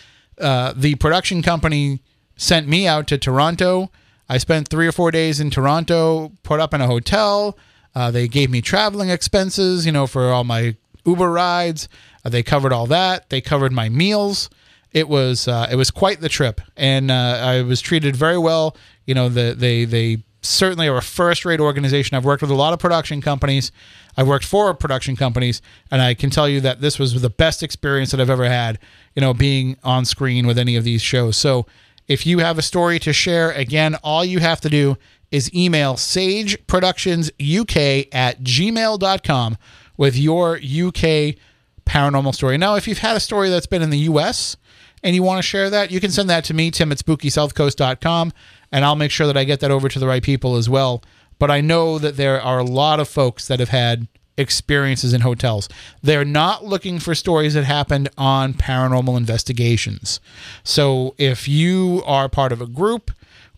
uh, 0.41 0.73
the 0.75 0.95
production 0.97 1.43
company 1.43 2.01
sent 2.35 2.67
me 2.67 2.87
out 2.87 3.07
to 3.07 3.19
toronto 3.19 3.91
i 4.29 4.39
spent 4.39 4.69
three 4.69 4.87
or 4.87 4.93
four 4.93 5.11
days 5.11 5.41
in 5.41 5.51
toronto 5.51 6.33
put 6.43 6.61
up 6.61 6.75
in 6.75 6.81
a 6.81 6.87
hotel 6.87 7.57
uh, 7.95 8.11
they 8.11 8.27
gave 8.27 8.51
me 8.51 8.61
traveling 8.61 9.11
expenses 9.11 9.87
you 9.87 9.93
know 9.93 10.07
for 10.07 10.31
all 10.31 10.45
my 10.45 10.77
uber 11.05 11.31
rides 11.31 11.89
uh, 12.25 12.29
they 12.29 12.43
covered 12.43 12.73
all 12.73 12.87
that 12.87 13.29
they 13.31 13.41
covered 13.41 13.73
my 13.73 13.89
meals 13.89 14.51
it 14.95 15.09
was 15.09 15.49
uh, 15.49 15.67
it 15.71 15.75
was 15.75 15.91
quite 15.91 16.21
the 16.21 16.29
trip, 16.29 16.61
and 16.77 17.11
uh, 17.11 17.15
I 17.15 17.63
was 17.63 17.81
treated 17.81 18.17
very 18.17 18.39
well. 18.39 18.77
You 19.07 19.15
know, 19.15 19.29
the, 19.29 19.55
they 19.59 19.85
they 19.85 20.23
certainly 20.41 20.87
are 20.89 20.97
a 20.97 21.03
first 21.03 21.45
rate 21.45 21.59
organization. 21.59 22.17
I've 22.17 22.25
worked 22.25 22.43
with 22.43 22.51
a 22.53 22.55
lot 22.55 22.73
of 22.73 22.79
production 22.79 23.21
companies. 23.21 23.73
I've 24.17 24.29
worked 24.29 24.45
for 24.45 24.73
production 24.73 25.17
companies, 25.17 25.61
and 25.91 26.01
I 26.01 26.15
can 26.15 26.31
tell 26.31 26.49
you 26.49 26.61
that 26.61 26.81
this 26.81 26.99
was 27.01 27.21
the 27.21 27.29
best 27.29 27.63
experience 27.63 28.13
that 28.13 28.21
I've 28.21 28.31
ever 28.31 28.49
had. 28.49 28.79
You 29.17 29.21
know, 29.21 29.35
being 29.35 29.77
on 29.83 30.05
screen 30.05 30.47
with 30.47 30.59
any 30.59 30.77
of 30.77 30.85
these 30.85 31.03
shows. 31.03 31.37
So, 31.37 31.67
if 32.07 32.27
you 32.27 32.41
have 32.41 32.59
a 32.59 32.63
story 32.63 32.99
to 33.01 33.13
share, 33.13 33.51
again, 33.53 33.97
all 34.03 34.25
you 34.25 34.41
have 34.41 34.61
to 34.63 34.69
do 34.69 34.97
is 35.31 35.55
email 35.55 35.95
sageproductionsuk 35.95 38.09
at 38.13 38.43
gmail.com 38.43 39.57
with 39.97 40.17
your 40.17 40.57
UK 40.57 41.37
paranormal 41.87 42.35
story. 42.35 42.59
Now, 42.59 42.75
if 42.77 42.87
you've 42.89 42.99
had 42.99 43.17
a 43.17 43.21
story 43.21 43.49
that's 43.51 43.67
been 43.67 43.83
in 43.83 43.91
the 43.91 43.99
US 43.99 44.57
and 45.03 45.15
you 45.15 45.23
want 45.23 45.39
to 45.39 45.43
share 45.43 45.69
that, 45.71 45.91
you 45.91 46.01
can 46.01 46.11
send 46.11 46.31
that 46.31 46.45
to 46.45 46.55
me, 46.55 46.71
Tim 46.71 46.93
at 46.93 46.99
spookysouthcoast.com, 46.99 48.33
and 48.73 48.85
I'll 48.85 48.97
make 48.97 49.11
sure 49.11 49.27
that 49.27 49.37
I 49.37 49.45
get 49.45 49.61
that 49.61 49.71
over 49.71 49.89
to 49.89 49.99
the 49.99 50.07
right 50.07 50.23
people 50.23 50.57
as 50.57 50.69
well. 50.69 51.03
But 51.39 51.51
I 51.51 51.61
know 51.61 51.99
that 51.99 52.17
there 52.17 52.41
are 52.41 52.59
a 52.59 52.65
lot 52.65 53.01
of 53.01 53.09
folks 53.09 53.49
that 53.49 53.61
have 53.61 53.71
had 53.71 54.09
experiences 54.37 55.13
in 55.13 55.21
hotels. 55.21 55.69
They're 56.03 56.25
not 56.25 56.65
looking 56.65 56.99
for 56.99 57.15
stories 57.15 57.55
that 57.55 57.65
happened 57.65 58.09
on 58.19 58.55
paranormal 58.55 59.17
investigations. 59.17 60.21
So 60.63 61.15
if 61.19 61.49
you 61.49 62.03
are 62.07 62.29
part 62.29 62.53
of 62.53 62.61
a 62.61 62.67
group, 62.67 63.11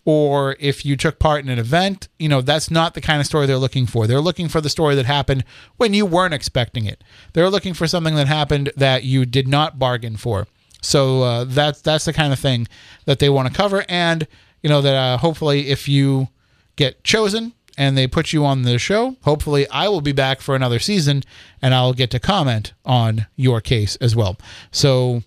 or 0.05 0.55
if 0.61 0.85
you 0.85 0.95
took 0.95 1.19
part 1.19 1.43
in 1.43 1.49
an 1.49 1.59
event, 1.59 2.07
you 2.17 2.29
know, 2.29 2.39
that's 2.39 2.71
not 2.71 2.93
the 2.93 3.01
kind 3.01 3.19
of 3.19 3.25
story 3.27 3.45
they're 3.45 3.57
looking 3.57 3.85
for. 3.85 4.07
They're 4.07 4.21
looking 4.21 4.47
for 4.47 4.61
the 4.61 4.69
story 4.69 4.95
that 4.95 5.05
happened 5.05 5.43
when 5.75 5.93
you 5.93 6.05
weren't 6.05 6.33
expecting 6.33 6.85
it. 6.85 7.03
They're 7.33 7.49
looking 7.49 7.73
for 7.73 7.87
something 7.87 8.15
that 8.15 8.25
happened 8.25 8.71
that 8.77 9.03
you 9.03 9.25
did 9.25 9.49
not 9.49 9.77
bargain 9.77 10.15
for. 10.15 10.47
So 10.81 11.23
uh, 11.23 11.43
that's 11.43 11.81
that's 11.81 12.05
the 12.05 12.13
kind 12.13 12.31
of 12.31 12.39
thing 12.39 12.69
that 13.03 13.19
they 13.19 13.27
want 13.29 13.49
to 13.49 13.53
cover, 13.53 13.83
and 13.89 14.25
you 14.63 14.69
know 14.69 14.79
that 14.79 14.95
uh, 14.95 15.17
hopefully 15.17 15.67
if 15.67 15.89
you 15.89 16.29
get 16.77 17.03
chosen 17.03 17.51
and 17.77 17.97
they 17.97 18.07
put 18.07 18.33
you 18.33 18.43
on 18.43 18.63
the 18.63 18.79
show, 18.79 19.15
hopefully 19.21 19.69
I 19.69 19.87
will 19.87 20.01
be 20.01 20.11
back 20.11 20.41
for 20.41 20.55
another 20.55 20.79
season, 20.79 21.23
and 21.61 21.73
I'll 21.73 21.93
get 21.93 22.09
to 22.11 22.19
comment 22.19 22.73
on 22.83 23.27
your 23.35 23.61
case 23.61 23.95
as 23.97 24.15
well. 24.15 24.37
So 24.71 25.21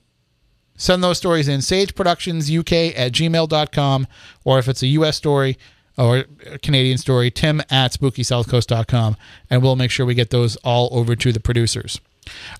send 0.76 1.05
those 1.05 1.18
stories 1.18 1.46
in 1.46 1.61
sageproductionsuk 1.61 2.94
at 2.96 3.12
gmail.com 3.12 4.07
or 4.44 4.59
if 4.59 4.68
it's 4.68 4.82
a 4.82 4.88
us 4.88 5.16
story 5.16 5.57
or 5.96 6.24
canadian 6.62 6.96
story 6.98 7.30
tim 7.30 7.61
at 7.70 7.92
spookysouthcoast.com 7.92 9.16
and 9.51 9.62
we'll 9.62 9.76
make 9.76 9.90
sure 9.90 10.07
we 10.07 10.14
get 10.14 10.30
those 10.30 10.57
all 10.57 10.88
over 10.92 11.14
to 11.14 11.32
the 11.32 11.40
producers. 11.40 12.01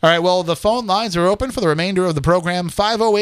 All 0.03 0.11
right 0.11 0.19
well 0.19 0.43
the 0.43 0.57
phone 0.57 0.87
lines 0.87 1.17
are 1.17 1.27
open 1.27 1.51
for 1.51 1.61
the 1.61 1.69
remainder 1.69 2.05
of 2.05 2.15
the 2.15 2.21
program 2.21 2.71
oh 2.77 3.21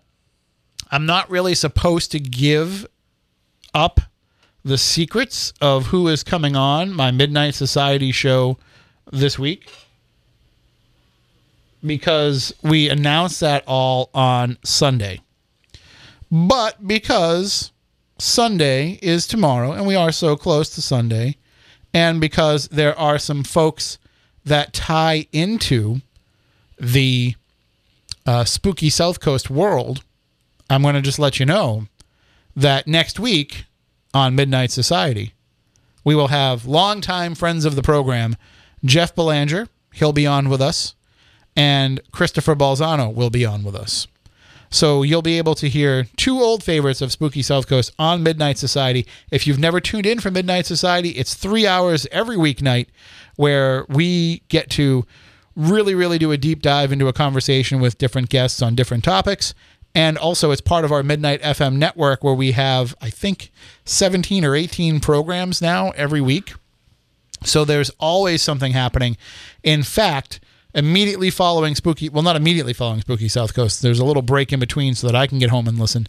I'm 0.89 1.05
not 1.05 1.29
really 1.29 1.55
supposed 1.55 2.11
to 2.11 2.19
give 2.19 2.85
up 3.73 4.01
the 4.65 4.77
secrets 4.77 5.53
of 5.61 5.87
who 5.87 6.09
is 6.09 6.23
coming 6.23 6.57
on 6.57 6.93
my 6.93 7.09
Midnight 7.09 7.55
Society 7.55 8.11
show 8.11 8.57
this 9.11 9.37
week 9.37 9.69
because 11.85 12.53
we 12.61 12.89
announced 12.89 13.39
that 13.39 13.63
all 13.67 14.09
on 14.13 14.57
Sunday. 14.63 15.21
But 16.31 16.87
because 16.87 17.71
Sunday 18.17 18.99
is 19.01 19.27
tomorrow 19.27 19.71
and 19.71 19.85
we 19.85 19.95
are 19.95 20.11
so 20.11 20.35
close 20.35 20.69
to 20.71 20.81
Sunday, 20.81 21.37
and 21.93 22.21
because 22.21 22.67
there 22.69 22.97
are 22.97 23.17
some 23.17 23.43
folks 23.43 23.97
that 24.45 24.73
tie 24.73 25.27
into 25.31 26.01
the 26.79 27.35
uh, 28.25 28.45
spooky 28.45 28.89
South 28.89 29.19
Coast 29.19 29.49
world, 29.49 30.03
I'm 30.69 30.83
going 30.83 30.95
to 30.95 31.01
just 31.01 31.19
let 31.19 31.39
you 31.39 31.45
know 31.45 31.87
that 32.55 32.87
next 32.87 33.19
week 33.19 33.65
on 34.13 34.35
Midnight 34.35 34.71
Society, 34.71 35.33
we 36.03 36.15
will 36.15 36.29
have 36.29 36.65
longtime 36.65 37.35
friends 37.35 37.65
of 37.65 37.75
the 37.75 37.81
program, 37.81 38.35
Jeff 38.83 39.15
Belanger. 39.15 39.67
He'll 39.93 40.13
be 40.13 40.25
on 40.25 40.49
with 40.49 40.61
us, 40.61 40.95
and 41.55 41.99
Christopher 42.11 42.55
Balzano 42.55 43.13
will 43.13 43.29
be 43.29 43.45
on 43.45 43.63
with 43.63 43.75
us. 43.75 44.07
So 44.73 45.03
you'll 45.03 45.21
be 45.21 45.37
able 45.37 45.55
to 45.55 45.67
hear 45.67 46.05
two 46.15 46.39
old 46.39 46.63
favorites 46.63 47.01
of 47.01 47.11
Spooky 47.11 47.41
South 47.41 47.67
Coast 47.67 47.91
on 47.99 48.23
Midnight 48.23 48.57
Society. 48.57 49.05
If 49.29 49.45
you've 49.45 49.59
never 49.59 49.81
tuned 49.81 50.05
in 50.05 50.21
for 50.21 50.31
Midnight 50.31 50.65
Society, 50.65 51.09
it's 51.09 51.33
three 51.33 51.67
hours 51.67 52.07
every 52.09 52.37
weeknight 52.37 52.87
where 53.35 53.85
we 53.89 54.43
get 54.47 54.69
to 54.71 55.05
really, 55.57 55.93
really 55.93 56.17
do 56.17 56.31
a 56.31 56.37
deep 56.37 56.61
dive 56.61 56.93
into 56.93 57.09
a 57.09 57.13
conversation 57.13 57.81
with 57.81 57.97
different 57.97 58.29
guests 58.29 58.61
on 58.61 58.73
different 58.73 59.03
topics. 59.03 59.53
And 59.93 60.17
also, 60.17 60.51
it's 60.51 60.61
part 60.61 60.85
of 60.85 60.91
our 60.93 61.03
Midnight 61.03 61.41
FM 61.41 61.75
network 61.75 62.23
where 62.23 62.33
we 62.33 62.53
have, 62.53 62.95
I 63.01 63.09
think, 63.09 63.51
17 63.83 64.45
or 64.45 64.55
18 64.55 65.01
programs 65.01 65.61
now 65.61 65.89
every 65.91 66.21
week. 66.21 66.53
So 67.43 67.65
there's 67.65 67.89
always 67.99 68.41
something 68.41 68.71
happening. 68.71 69.17
In 69.63 69.83
fact, 69.83 70.39
immediately 70.73 71.29
following 71.29 71.75
Spooky, 71.75 72.09
well, 72.09 72.23
not 72.23 72.35
immediately 72.35 72.73
following 72.73 73.01
Spooky 73.01 73.27
South 73.27 73.53
Coast, 73.53 73.81
there's 73.81 73.99
a 73.99 74.05
little 74.05 74.21
break 74.21 74.53
in 74.53 74.59
between 74.59 74.95
so 74.95 75.07
that 75.07 75.15
I 75.15 75.27
can 75.27 75.39
get 75.39 75.49
home 75.49 75.67
and 75.67 75.79
listen. 75.79 76.07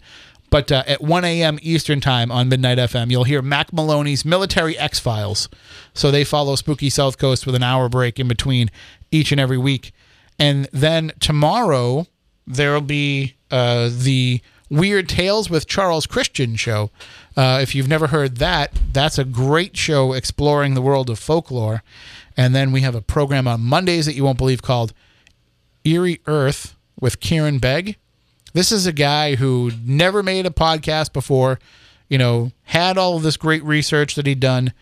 But 0.49 0.71
uh, 0.71 0.83
at 0.85 1.01
1 1.01 1.25
a.m. 1.25 1.57
Eastern 1.63 1.99
Time 1.99 2.31
on 2.31 2.47
Midnight 2.47 2.77
FM, 2.77 3.09
you'll 3.09 3.23
hear 3.23 3.41
Mack 3.41 3.73
Maloney's 3.73 4.23
Military 4.23 4.77
X 4.77 4.99
Files. 4.99 5.49
So 5.95 6.11
they 6.11 6.23
follow 6.23 6.55
Spooky 6.55 6.91
South 6.91 7.17
Coast 7.17 7.47
with 7.47 7.55
an 7.55 7.63
hour 7.63 7.89
break 7.89 8.19
in 8.19 8.27
between 8.27 8.69
each 9.09 9.31
and 9.31 9.41
every 9.41 9.57
week. 9.57 9.93
And 10.37 10.69
then 10.71 11.11
tomorrow, 11.19 12.05
there'll 12.45 12.81
be 12.81 13.35
uh, 13.49 13.89
the 13.91 14.41
Weird 14.69 15.09
Tales 15.09 15.49
with 15.49 15.67
Charles 15.67 16.05
Christian 16.05 16.55
show. 16.55 16.91
Uh, 17.35 17.59
if 17.61 17.73
you've 17.73 17.87
never 17.87 18.07
heard 18.07 18.37
that, 18.37 18.77
that's 18.91 19.17
a 19.17 19.23
great 19.23 19.75
show 19.75 20.13
exploring 20.13 20.73
the 20.73 20.81
world 20.81 21.09
of 21.09 21.17
folklore. 21.19 21.83
And 22.37 22.53
then 22.53 22.71
we 22.71 22.81
have 22.81 22.95
a 22.95 23.01
program 23.01 23.47
on 23.47 23.61
Mondays 23.61 24.05
that 24.05 24.15
you 24.15 24.23
won't 24.23 24.37
believe 24.37 24.61
called 24.61 24.93
Eerie 25.83 26.21
Earth 26.25 26.75
with 26.99 27.19
Kieran 27.19 27.59
Begg. 27.59 27.97
This 28.53 28.71
is 28.71 28.85
a 28.85 28.93
guy 28.93 29.35
who 29.35 29.71
never 29.83 30.21
made 30.21 30.45
a 30.45 30.51
podcast 30.51 31.11
before, 31.11 31.59
you 32.07 32.17
know, 32.17 32.51
had 32.65 32.97
all 32.97 33.17
of 33.17 33.23
this 33.23 33.37
great 33.37 33.63
research 33.63 34.15
that 34.15 34.27
he'd 34.27 34.39
done, 34.39 34.73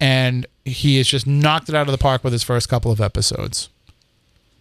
and 0.00 0.46
he 0.64 0.98
has 0.98 1.08
just 1.08 1.26
knocked 1.26 1.68
it 1.68 1.74
out 1.74 1.88
of 1.88 1.92
the 1.92 1.98
park 1.98 2.22
with 2.22 2.32
his 2.32 2.44
first 2.44 2.68
couple 2.68 2.92
of 2.92 3.00
episodes. 3.00 3.68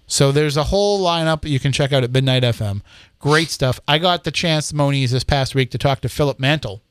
So 0.07 0.31
there's 0.31 0.57
a 0.57 0.65
whole 0.65 1.03
lineup 1.05 1.47
you 1.47 1.59
can 1.59 1.71
check 1.71 1.91
out 1.91 2.03
at 2.03 2.11
Midnight 2.11 2.43
FM. 2.43 2.81
Great 3.19 3.49
stuff. 3.49 3.79
I 3.87 3.97
got 3.97 4.23
the 4.23 4.31
chance, 4.31 4.73
Moniz, 4.73 5.11
this 5.11 5.23
past 5.23 5.53
week 5.53 5.69
to 5.71 5.77
talk 5.77 6.01
to 6.01 6.09
Philip 6.09 6.39
Mantle, 6.39 6.81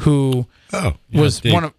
who 0.00 0.46
Oh, 0.72 0.94
yeah, 1.10 1.20
was 1.20 1.40
Dave- 1.40 1.52
one 1.52 1.64
of 1.64 1.74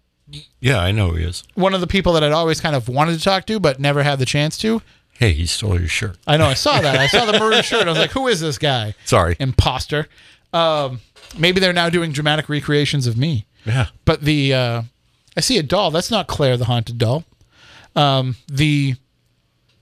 Yeah, 0.60 0.78
I 0.80 0.92
know 0.92 1.10
who 1.10 1.16
he 1.16 1.24
is. 1.24 1.44
one 1.54 1.74
of 1.74 1.80
the 1.80 1.86
people 1.86 2.12
that 2.14 2.24
I'd 2.24 2.32
always 2.32 2.60
kind 2.60 2.74
of 2.76 2.88
wanted 2.88 3.18
to 3.18 3.24
talk 3.24 3.46
to, 3.46 3.60
but 3.60 3.78
never 3.80 4.02
had 4.02 4.18
the 4.18 4.24
chance 4.26 4.56
to. 4.58 4.82
Hey, 5.14 5.32
he 5.32 5.46
stole 5.46 5.78
your 5.78 5.88
shirt. 5.88 6.16
I 6.26 6.36
know. 6.36 6.46
I 6.46 6.54
saw 6.54 6.80
that. 6.80 6.96
I 6.98 7.06
saw 7.06 7.24
the 7.30 7.38
maroon 7.38 7.62
shirt. 7.62 7.86
I 7.86 7.90
was 7.90 7.98
like, 7.98 8.10
"Who 8.12 8.26
is 8.28 8.40
this 8.40 8.58
guy?" 8.58 8.94
Sorry. 9.04 9.36
Imposter. 9.38 10.08
Um, 10.52 11.00
maybe 11.38 11.60
they're 11.60 11.72
now 11.72 11.88
doing 11.90 12.12
dramatic 12.12 12.48
recreations 12.48 13.06
of 13.06 13.16
me. 13.16 13.46
Yeah. 13.64 13.86
But 14.04 14.22
the 14.22 14.52
uh, 14.54 14.82
I 15.36 15.40
see 15.40 15.58
a 15.58 15.62
doll. 15.62 15.90
That's 15.90 16.10
not 16.10 16.26
Claire 16.26 16.56
the 16.56 16.64
haunted 16.64 16.98
doll. 16.98 17.24
Um, 17.94 18.36
the 18.48 18.94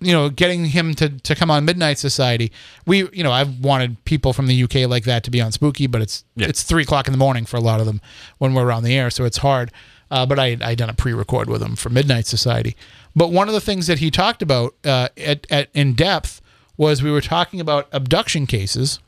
you 0.00 0.12
know 0.12 0.28
getting 0.30 0.64
him 0.66 0.94
to 0.94 1.08
to 1.08 1.34
come 1.34 1.50
on 1.50 1.64
Midnight 1.64 1.98
Society. 1.98 2.50
We 2.86 3.08
you 3.12 3.22
know 3.22 3.32
I've 3.32 3.60
wanted 3.60 4.02
people 4.04 4.32
from 4.32 4.46
the 4.46 4.62
UK 4.64 4.88
like 4.88 5.04
that 5.04 5.24
to 5.24 5.30
be 5.30 5.40
on 5.40 5.52
Spooky, 5.52 5.86
but 5.86 6.00
it's 6.02 6.24
Yeah. 6.36 6.48
it's 6.48 6.62
three 6.62 6.82
o'clock 6.82 7.06
in 7.06 7.12
the 7.12 7.18
morning 7.18 7.44
for 7.46 7.56
a 7.56 7.60
lot 7.60 7.80
of 7.80 7.86
them 7.86 8.00
when 8.38 8.54
we're 8.54 8.72
on 8.72 8.82
the 8.82 8.96
air, 8.96 9.10
so 9.10 9.24
it's 9.24 9.38
hard. 9.38 9.70
Uh, 10.10 10.26
but 10.26 10.38
I 10.38 10.56
I 10.62 10.74
done 10.74 10.90
a 10.90 10.94
pre-record 10.94 11.48
with 11.48 11.62
him 11.62 11.76
for 11.76 11.88
Midnight 11.90 12.26
Society. 12.26 12.76
But 13.14 13.30
one 13.30 13.48
of 13.48 13.54
the 13.54 13.60
things 13.60 13.86
that 13.86 13.98
he 13.98 14.10
talked 14.10 14.42
about 14.42 14.74
uh, 14.84 15.08
at, 15.16 15.46
at 15.50 15.68
in 15.74 15.94
depth 15.94 16.40
was 16.76 17.02
we 17.02 17.10
were 17.10 17.20
talking 17.20 17.60
about 17.60 17.88
abduction 17.92 18.46
cases 18.46 18.98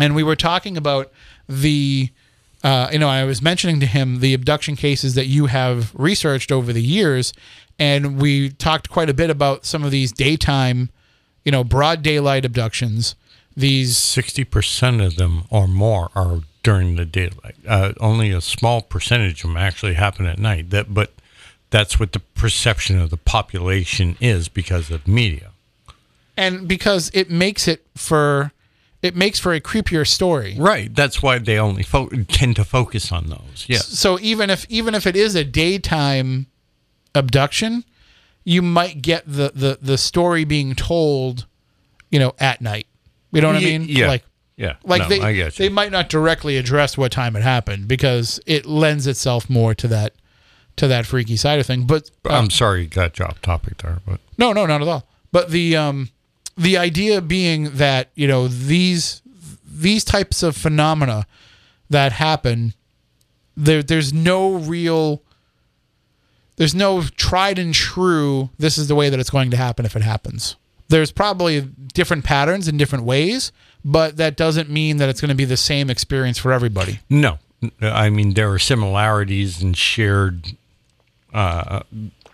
and 0.00 0.14
we 0.14 0.22
were 0.22 0.36
talking 0.36 0.76
about 0.76 1.12
the 1.48 2.10
uh, 2.62 2.88
you 2.92 2.98
know 2.98 3.08
i 3.08 3.24
was 3.24 3.42
mentioning 3.42 3.80
to 3.80 3.86
him 3.86 4.20
the 4.20 4.32
abduction 4.34 4.76
cases 4.76 5.14
that 5.14 5.26
you 5.26 5.46
have 5.46 5.92
researched 5.94 6.52
over 6.52 6.72
the 6.72 6.82
years 6.82 7.32
and 7.80 8.20
we 8.20 8.50
talked 8.50 8.88
quite 8.90 9.10
a 9.10 9.14
bit 9.14 9.30
about 9.30 9.64
some 9.64 9.82
of 9.82 9.90
these 9.90 10.12
daytime 10.12 10.90
you 11.44 11.50
know 11.50 11.64
broad 11.64 12.02
daylight 12.02 12.44
abductions 12.44 13.16
these 13.56 13.96
60% 13.96 15.04
of 15.04 15.16
them 15.16 15.42
or 15.50 15.66
more 15.66 16.10
are 16.14 16.40
during 16.62 16.94
the 16.96 17.04
daylight. 17.04 17.56
Uh, 17.66 17.92
only 18.00 18.30
a 18.30 18.40
small 18.40 18.80
percentage 18.80 19.42
of 19.42 19.50
them 19.50 19.56
actually 19.56 19.94
happen 19.94 20.24
at 20.24 20.38
night. 20.38 20.70
That, 20.70 20.94
but 20.94 21.12
that's 21.70 21.98
what 21.98 22.12
the 22.12 22.20
perception 22.20 22.98
of 22.98 23.10
the 23.10 23.16
population 23.16 24.16
is 24.20 24.48
because 24.48 24.90
of 24.90 25.06
media. 25.08 25.50
and 26.36 26.68
because 26.68 27.10
it 27.12 27.28
makes 27.30 27.66
it 27.66 27.84
for 27.96 28.52
it 29.02 29.16
makes 29.16 29.38
for 29.40 29.52
a 29.52 29.60
creepier 29.60 30.06
story 30.06 30.54
Right. 30.58 30.94
That's 30.94 31.22
why 31.22 31.38
they 31.38 31.58
only 31.58 31.82
fo- 31.82 32.08
tend 32.28 32.56
to 32.56 32.64
focus 32.64 33.10
on 33.10 33.26
those. 33.28 33.66
Yes. 33.66 33.86
so 33.98 34.18
even 34.20 34.48
if 34.48 34.64
even 34.70 34.94
if 34.94 35.06
it 35.06 35.16
is 35.16 35.34
a 35.34 35.44
daytime 35.44 36.46
abduction 37.14 37.84
you 38.44 38.62
might 38.62 39.02
get 39.02 39.24
the 39.26 39.52
the 39.54 39.78
the 39.80 39.98
story 39.98 40.44
being 40.44 40.74
told 40.74 41.46
you 42.10 42.18
know 42.18 42.34
at 42.38 42.60
night. 42.60 42.86
You 43.32 43.40
know 43.40 43.48
what 43.48 43.56
i 43.56 43.60
mean? 43.60 43.84
yeah. 43.88 44.08
like 44.08 44.24
Yeah. 44.56 44.74
like 44.84 45.02
No, 45.02 45.08
they 45.08 45.50
they 45.50 45.68
might 45.68 45.92
not 45.92 46.08
directly 46.08 46.56
address 46.56 46.98
what 46.98 47.12
time 47.12 47.36
it 47.36 47.42
happened 47.42 47.86
because 47.86 48.40
it 48.46 48.66
lends 48.66 49.06
itself 49.06 49.48
more 49.48 49.74
to 49.74 49.88
that 49.88 50.14
to 50.76 50.88
that 50.88 51.06
freaky 51.06 51.36
side 51.36 51.60
of 51.60 51.66
thing. 51.66 51.86
But 51.86 52.10
uh, 52.28 52.34
I'm 52.34 52.50
sorry 52.50 52.82
you 52.82 52.88
got 52.88 53.18
you 53.18 53.24
off 53.24 53.40
topic 53.42 53.78
there, 53.78 53.98
but 54.06 54.20
no 54.38 54.52
no 54.52 54.66
not 54.66 54.82
at 54.82 54.88
all. 54.88 55.06
But 55.30 55.50
the 55.50 55.76
um 55.76 56.10
the 56.56 56.76
idea 56.76 57.20
being 57.20 57.70
that 57.76 58.10
you 58.14 58.26
know 58.26 58.48
these 58.48 59.22
these 59.64 60.04
types 60.04 60.42
of 60.42 60.56
phenomena 60.56 61.26
that 61.88 62.12
happen 62.12 62.74
there 63.56 63.82
there's 63.82 64.12
no 64.12 64.54
real 64.54 65.22
there's 66.60 66.74
no 66.74 67.02
tried 67.16 67.58
and 67.58 67.72
true 67.72 68.50
this 68.58 68.76
is 68.76 68.86
the 68.86 68.94
way 68.94 69.08
that 69.08 69.18
it's 69.18 69.30
going 69.30 69.50
to 69.50 69.56
happen 69.56 69.86
if 69.86 69.96
it 69.96 70.02
happens 70.02 70.56
there's 70.88 71.10
probably 71.10 71.62
different 71.94 72.24
patterns 72.24 72.68
in 72.68 72.76
different 72.76 73.04
ways 73.04 73.50
but 73.84 74.18
that 74.18 74.36
doesn't 74.36 74.68
mean 74.68 74.98
that 74.98 75.08
it's 75.08 75.20
going 75.20 75.30
to 75.30 75.34
be 75.34 75.46
the 75.46 75.56
same 75.56 75.88
experience 75.88 76.38
for 76.38 76.52
everybody 76.52 77.00
no. 77.08 77.38
I 77.80 78.10
mean, 78.10 78.34
there 78.34 78.50
are 78.50 78.58
similarities 78.58 79.62
and 79.62 79.76
shared 79.76 80.56
uh, 81.32 81.80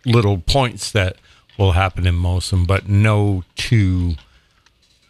little 0.04 0.38
points 0.38 0.92
that 0.92 1.16
will 1.58 1.72
happen 1.72 2.06
in 2.06 2.14
most 2.14 2.52
of 2.52 2.58
them, 2.58 2.66
but 2.66 2.88
no 2.88 3.42
two 3.56 4.14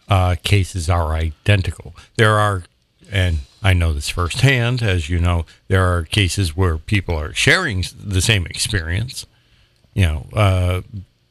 uh, 0.09 0.37
cases 0.43 0.89
are 0.89 1.13
identical. 1.13 1.95
There 2.17 2.39
are, 2.39 2.65
and 3.11 3.41
I 3.67 3.73
know 3.73 3.93
this 3.93 4.09
firsthand, 4.09 4.81
as 4.81 5.11
you 5.11 5.19
know, 5.19 5.45
there 5.67 5.85
are 5.85 6.05
cases 6.05 6.57
where 6.57 6.79
people 6.79 7.19
are 7.19 7.35
sharing 7.35 7.85
the 8.01 8.21
same 8.21 8.47
experience, 8.47 9.27
you 9.93 10.03
know, 10.03 10.27
uh, 10.33 10.83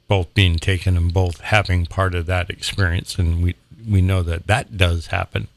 both 0.10 0.34
being 0.34 0.58
taken 0.58 0.98
and 0.98 1.14
both 1.14 1.40
having 1.40 1.86
part 1.86 2.14
of 2.14 2.26
that 2.26 2.50
experience. 2.50 3.18
And 3.18 3.42
we, 3.42 3.56
we 3.90 4.02
know 4.02 4.22
that 4.24 4.48
that 4.48 4.76
does 4.76 5.08
happen, 5.08 5.48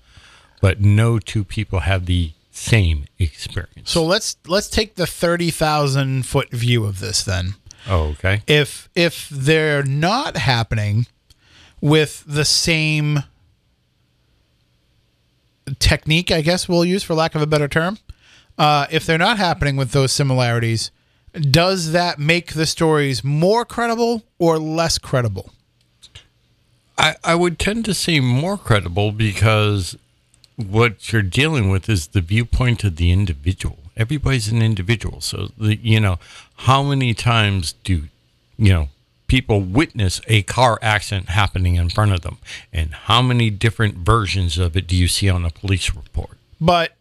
but 0.60 0.80
no 0.80 1.18
two 1.18 1.42
people 1.42 1.80
have 1.80 2.06
the 2.06 2.30
same 2.52 3.06
experience. 3.18 3.90
so 3.90 4.04
let's 4.04 4.36
let's 4.46 4.68
take 4.68 4.94
the 4.96 5.06
30,000 5.06 6.26
foot 6.26 6.50
view 6.50 6.84
of 6.84 6.98
this 6.98 7.22
then 7.22 7.54
oh, 7.88 8.08
okay. 8.08 8.42
if 8.48 8.88
if 8.96 9.28
they're 9.28 9.84
not 9.84 10.36
happening 10.36 11.06
with 11.80 12.24
the 12.26 12.44
same 12.44 13.22
technique, 15.74 16.30
I 16.30 16.40
guess 16.40 16.68
we'll 16.68 16.84
use 16.84 17.02
for 17.02 17.14
lack 17.14 17.34
of 17.34 17.42
a 17.42 17.46
better 17.46 17.68
term, 17.68 17.98
uh, 18.58 18.86
if 18.90 19.06
they're 19.06 19.18
not 19.18 19.38
happening 19.38 19.76
with 19.76 19.92
those 19.92 20.12
similarities, 20.12 20.90
does 21.32 21.92
that 21.92 22.18
make 22.18 22.54
the 22.54 22.66
stories 22.66 23.22
more 23.22 23.64
credible 23.64 24.24
or 24.38 24.58
less 24.58 24.98
credible? 24.98 25.52
I, 26.96 27.14
I 27.22 27.34
would 27.36 27.58
tend 27.58 27.84
to 27.84 27.94
say 27.94 28.18
more 28.18 28.58
credible 28.58 29.12
because 29.12 29.96
what 30.56 31.12
you're 31.12 31.22
dealing 31.22 31.70
with 31.70 31.88
is 31.88 32.08
the 32.08 32.20
viewpoint 32.20 32.82
of 32.82 32.96
the 32.96 33.12
individual. 33.12 33.78
Everybody's 33.96 34.48
an 34.48 34.62
individual. 34.62 35.20
So, 35.20 35.50
the, 35.56 35.76
you 35.76 36.00
know, 36.00 36.18
how 36.56 36.82
many 36.82 37.14
times 37.14 37.74
do, 37.84 38.08
you 38.56 38.72
know, 38.72 38.88
people 39.28 39.60
witness 39.60 40.20
a 40.26 40.42
car 40.42 40.78
accident 40.82 41.28
happening 41.28 41.76
in 41.76 41.88
front 41.90 42.12
of 42.12 42.22
them? 42.22 42.38
And 42.72 42.92
how 42.94 43.22
many 43.22 43.50
different 43.50 43.98
versions 43.98 44.58
of 44.58 44.76
it 44.76 44.86
do 44.86 44.96
you 44.96 45.06
see 45.08 45.28
on 45.30 45.44
a 45.44 45.50
police 45.50 45.94
report? 45.94 46.36
But 46.60 46.92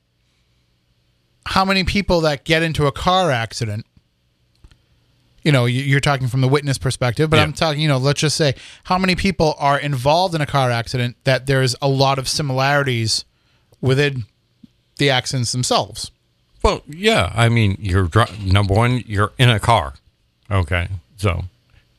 how 1.48 1.66
many 1.66 1.84
people 1.84 2.22
that 2.22 2.44
get 2.44 2.62
into 2.62 2.86
a 2.86 2.91
car 2.91 3.32
accident? 3.32 3.86
You 5.44 5.52
know, 5.54 5.66
you- 5.66 5.84
you're 5.84 6.02
talking 6.02 6.28
from 6.28 6.41
the 6.41 6.48
witness 6.49 6.78
perspective, 6.78 7.30
but 7.30 7.38
Yeah. 7.38 7.44
I'm 7.44 7.54
talking, 7.54 7.82
you 7.82 7.88
know, 7.88 7.98
let's 7.98 8.20
just 8.20 8.36
say 8.36 8.54
how 8.84 8.98
many 8.98 9.16
people 9.16 9.56
are 9.58 9.80
involved 9.80 10.36
in 10.36 10.41
a 10.41 10.45
car 10.45 10.70
accident 10.70 11.16
that 11.24 11.45
there's 11.45 11.74
a 11.82 11.88
lot 11.88 12.20
of 12.20 12.28
similarities 12.28 13.24
within 13.80 14.26
the 14.98 15.10
accidents 15.10 15.54
themselves. 15.54 16.12
Well, 16.64 16.82
yeah. 16.88 17.32
I 17.34 17.48
mean, 17.48 17.78
you're 17.80 18.10
number 18.41 18.74
one, 18.74 19.04
you're 19.08 19.32
in 19.38 19.49
a 19.49 19.60
car. 19.60 19.94
Okay. 20.52 20.90
So, 21.16 21.45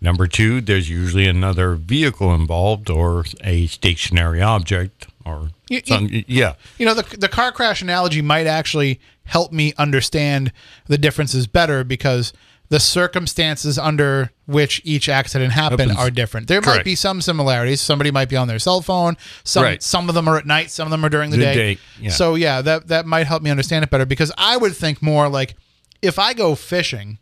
number 0.01 0.27
two, 0.27 0.61
there's 0.61 0.89
usually 0.91 1.27
another 1.27 1.75
vehicle 1.75 2.35
involved 2.35 2.91
or 2.91 3.25
a 3.43 3.67
stationary 3.67 4.41
object 4.43 5.07
or 5.25 5.51
Y- 5.71 5.77
y- 5.77 5.83
some, 5.87 6.09
yeah. 6.27 6.55
You 6.79 6.87
know, 6.87 6.95
the, 6.95 7.17
the 7.17 7.29
car 7.29 7.53
crash 7.53 7.83
analogy 7.83 8.23
might 8.23 8.47
actually 8.47 9.01
help 9.25 9.53
me 9.53 9.75
understand 9.77 10.53
the 10.87 10.97
differences 10.97 11.47
better 11.47 11.85
because 11.85 12.33
the 12.71 12.81
circumstances 12.81 13.79
under 13.79 14.31
which 14.47 14.81
each 14.85 15.09
accident 15.09 15.53
happened 15.53 15.93
are 15.93 16.11
different. 16.11 16.49
There 16.49 16.61
might 16.61 16.85
be 16.85 16.95
some 16.95 17.21
similarities. 17.23 17.81
Somebody 17.81 18.11
might 18.11 18.29
be 18.29 18.37
on 18.37 18.47
their 18.49 18.59
cell 18.59 18.83
phone. 18.83 19.17
Some 19.45 19.63
Right. 19.65 19.83
some 19.83 20.09
of 20.11 20.15
them 20.15 20.29
are 20.29 20.37
at 20.39 20.45
night. 20.47 20.71
Some 20.71 20.87
of 20.87 20.91
them 20.91 21.03
are 21.05 21.09
during 21.09 21.31
the, 21.31 21.39
The 21.39 21.43
day. 21.45 21.55
day, 21.55 21.79
yeah. 22.01 22.11
So 22.11 22.35
yeah, 22.35 22.61
that 22.63 22.89
that 22.89 23.07
might 23.07 23.27
help 23.27 23.43
me 23.43 23.51
understand 23.51 23.85
it 23.85 23.91
better 23.91 24.05
because 24.07 24.33
I 24.37 24.57
would 24.59 24.77
think 24.77 25.01
more 25.03 25.29
like 25.31 25.55
if 26.03 26.19
I 26.19 26.35
go 26.35 26.55
fishing 26.55 27.19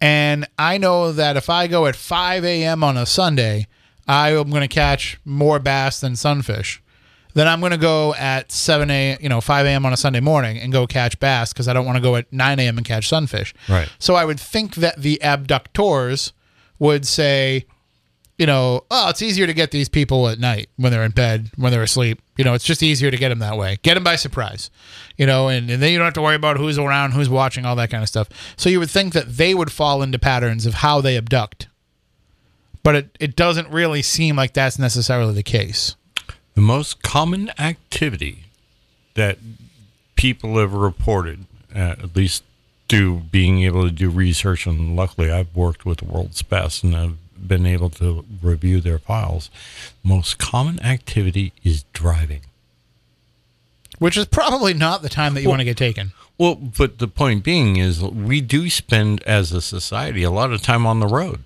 and 0.00 0.46
I 0.58 0.78
know 0.78 1.12
that 1.12 1.36
if 1.36 1.50
I 1.50 1.66
go 1.66 1.86
at 1.86 1.96
5 1.96 2.44
a.m. 2.44 2.84
on 2.84 2.96
a 2.96 3.06
Sunday, 3.06 3.66
I 4.06 4.30
am 4.32 4.50
going 4.50 4.62
to 4.62 4.68
catch 4.68 5.18
more 5.24 5.58
bass 5.58 6.00
than 6.00 6.16
sunfish. 6.16 6.82
Then 7.34 7.46
I'm 7.46 7.60
going 7.60 7.72
to 7.72 7.78
go 7.78 8.14
at 8.14 8.50
7 8.50 8.90
a. 8.90 9.18
you 9.20 9.28
know 9.28 9.40
5 9.40 9.66
a.m. 9.66 9.86
on 9.86 9.92
a 9.92 9.96
Sunday 9.96 10.20
morning 10.20 10.58
and 10.58 10.72
go 10.72 10.86
catch 10.86 11.20
bass 11.20 11.52
because 11.52 11.68
I 11.68 11.72
don't 11.72 11.86
want 11.86 11.96
to 11.96 12.02
go 12.02 12.16
at 12.16 12.32
9 12.32 12.58
a.m. 12.58 12.78
and 12.78 12.86
catch 12.86 13.08
sunfish. 13.08 13.54
Right. 13.68 13.88
So 13.98 14.14
I 14.14 14.24
would 14.24 14.40
think 14.40 14.76
that 14.76 15.00
the 15.00 15.20
abductors 15.22 16.32
would 16.78 17.06
say, 17.06 17.66
you 18.38 18.46
know, 18.46 18.84
oh, 18.90 19.10
it's 19.10 19.22
easier 19.22 19.46
to 19.46 19.52
get 19.54 19.72
these 19.72 19.88
people 19.88 20.28
at 20.28 20.38
night 20.38 20.68
when 20.76 20.92
they're 20.92 21.04
in 21.04 21.10
bed, 21.10 21.50
when 21.56 21.72
they're 21.72 21.82
asleep. 21.82 22.22
You 22.38 22.44
know, 22.44 22.54
it's 22.54 22.64
just 22.64 22.82
easier 22.82 23.10
to 23.10 23.16
get 23.16 23.28
them 23.30 23.40
that 23.40 23.58
way. 23.58 23.78
Get 23.82 23.94
them 23.94 24.04
by 24.04 24.16
surprise, 24.16 24.70
you 25.16 25.26
know, 25.26 25.48
and, 25.48 25.68
and 25.68 25.82
then 25.82 25.90
you 25.90 25.98
don't 25.98 26.04
have 26.04 26.14
to 26.14 26.22
worry 26.22 26.36
about 26.36 26.56
who's 26.56 26.78
around, 26.78 27.12
who's 27.12 27.28
watching, 27.28 27.66
all 27.66 27.76
that 27.76 27.90
kind 27.90 28.02
of 28.02 28.08
stuff. 28.08 28.28
So 28.56 28.70
you 28.70 28.78
would 28.78 28.90
think 28.90 29.12
that 29.12 29.36
they 29.36 29.54
would 29.54 29.72
fall 29.72 30.02
into 30.02 30.20
patterns 30.20 30.64
of 30.64 30.74
how 30.74 31.00
they 31.00 31.16
abduct. 31.16 31.66
But 32.84 32.94
it, 32.94 33.16
it 33.18 33.36
doesn't 33.36 33.68
really 33.70 34.02
seem 34.02 34.36
like 34.36 34.52
that's 34.52 34.78
necessarily 34.78 35.34
the 35.34 35.42
case. 35.42 35.96
The 36.54 36.60
most 36.60 37.02
common 37.02 37.50
activity 37.58 38.44
that 39.14 39.38
people 40.14 40.58
have 40.58 40.72
reported, 40.72 41.44
uh, 41.74 41.96
at 41.98 42.14
least 42.16 42.44
through 42.88 43.22
being 43.32 43.62
able 43.62 43.82
to 43.82 43.90
do 43.90 44.08
research, 44.08 44.64
and 44.64 44.94
luckily 44.96 45.30
I've 45.30 45.54
worked 45.56 45.84
with 45.84 45.98
the 45.98 46.04
world's 46.04 46.42
best 46.42 46.84
and 46.84 46.96
I've 46.96 47.16
been 47.46 47.66
able 47.66 47.90
to 47.90 48.24
review 48.42 48.80
their 48.80 48.98
files. 48.98 49.50
Most 50.02 50.38
common 50.38 50.80
activity 50.80 51.52
is 51.62 51.84
driving. 51.92 52.40
Which 53.98 54.16
is 54.16 54.26
probably 54.26 54.74
not 54.74 55.02
the 55.02 55.08
time 55.08 55.34
that 55.34 55.42
you 55.42 55.48
want 55.48 55.60
to 55.60 55.64
get 55.64 55.76
taken. 55.76 56.12
Well, 56.38 56.54
but 56.54 56.98
the 56.98 57.08
point 57.08 57.42
being 57.42 57.76
is 57.76 58.00
we 58.00 58.40
do 58.40 58.70
spend 58.70 59.22
as 59.24 59.52
a 59.52 59.60
society 59.60 60.22
a 60.22 60.30
lot 60.30 60.52
of 60.52 60.62
time 60.62 60.86
on 60.86 61.00
the 61.00 61.08
road, 61.08 61.42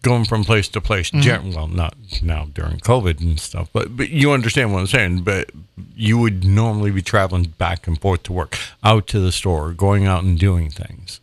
going 0.00 0.24
from 0.24 0.44
place 0.44 0.66
to 0.68 0.80
place. 0.80 1.10
Mm-hmm. 1.10 1.20
Gen- 1.20 1.52
well, 1.52 1.68
not 1.68 1.94
now 2.22 2.46
during 2.54 2.78
COVID 2.78 3.20
and 3.20 3.38
stuff, 3.38 3.68
but 3.72 3.96
but 3.98 4.08
you 4.08 4.32
understand 4.32 4.72
what 4.72 4.80
I'm 4.80 4.86
saying. 4.86 5.24
But 5.24 5.50
you 5.94 6.18
would 6.18 6.42
normally 6.42 6.90
be 6.90 7.02
traveling 7.02 7.44
back 7.58 7.86
and 7.86 8.00
forth 8.00 8.22
to 8.24 8.32
work, 8.32 8.56
out 8.82 9.06
to 9.08 9.20
the 9.20 9.32
store, 9.32 9.72
going 9.72 10.06
out 10.06 10.24
and 10.24 10.38
doing 10.38 10.70
things. 10.70 11.20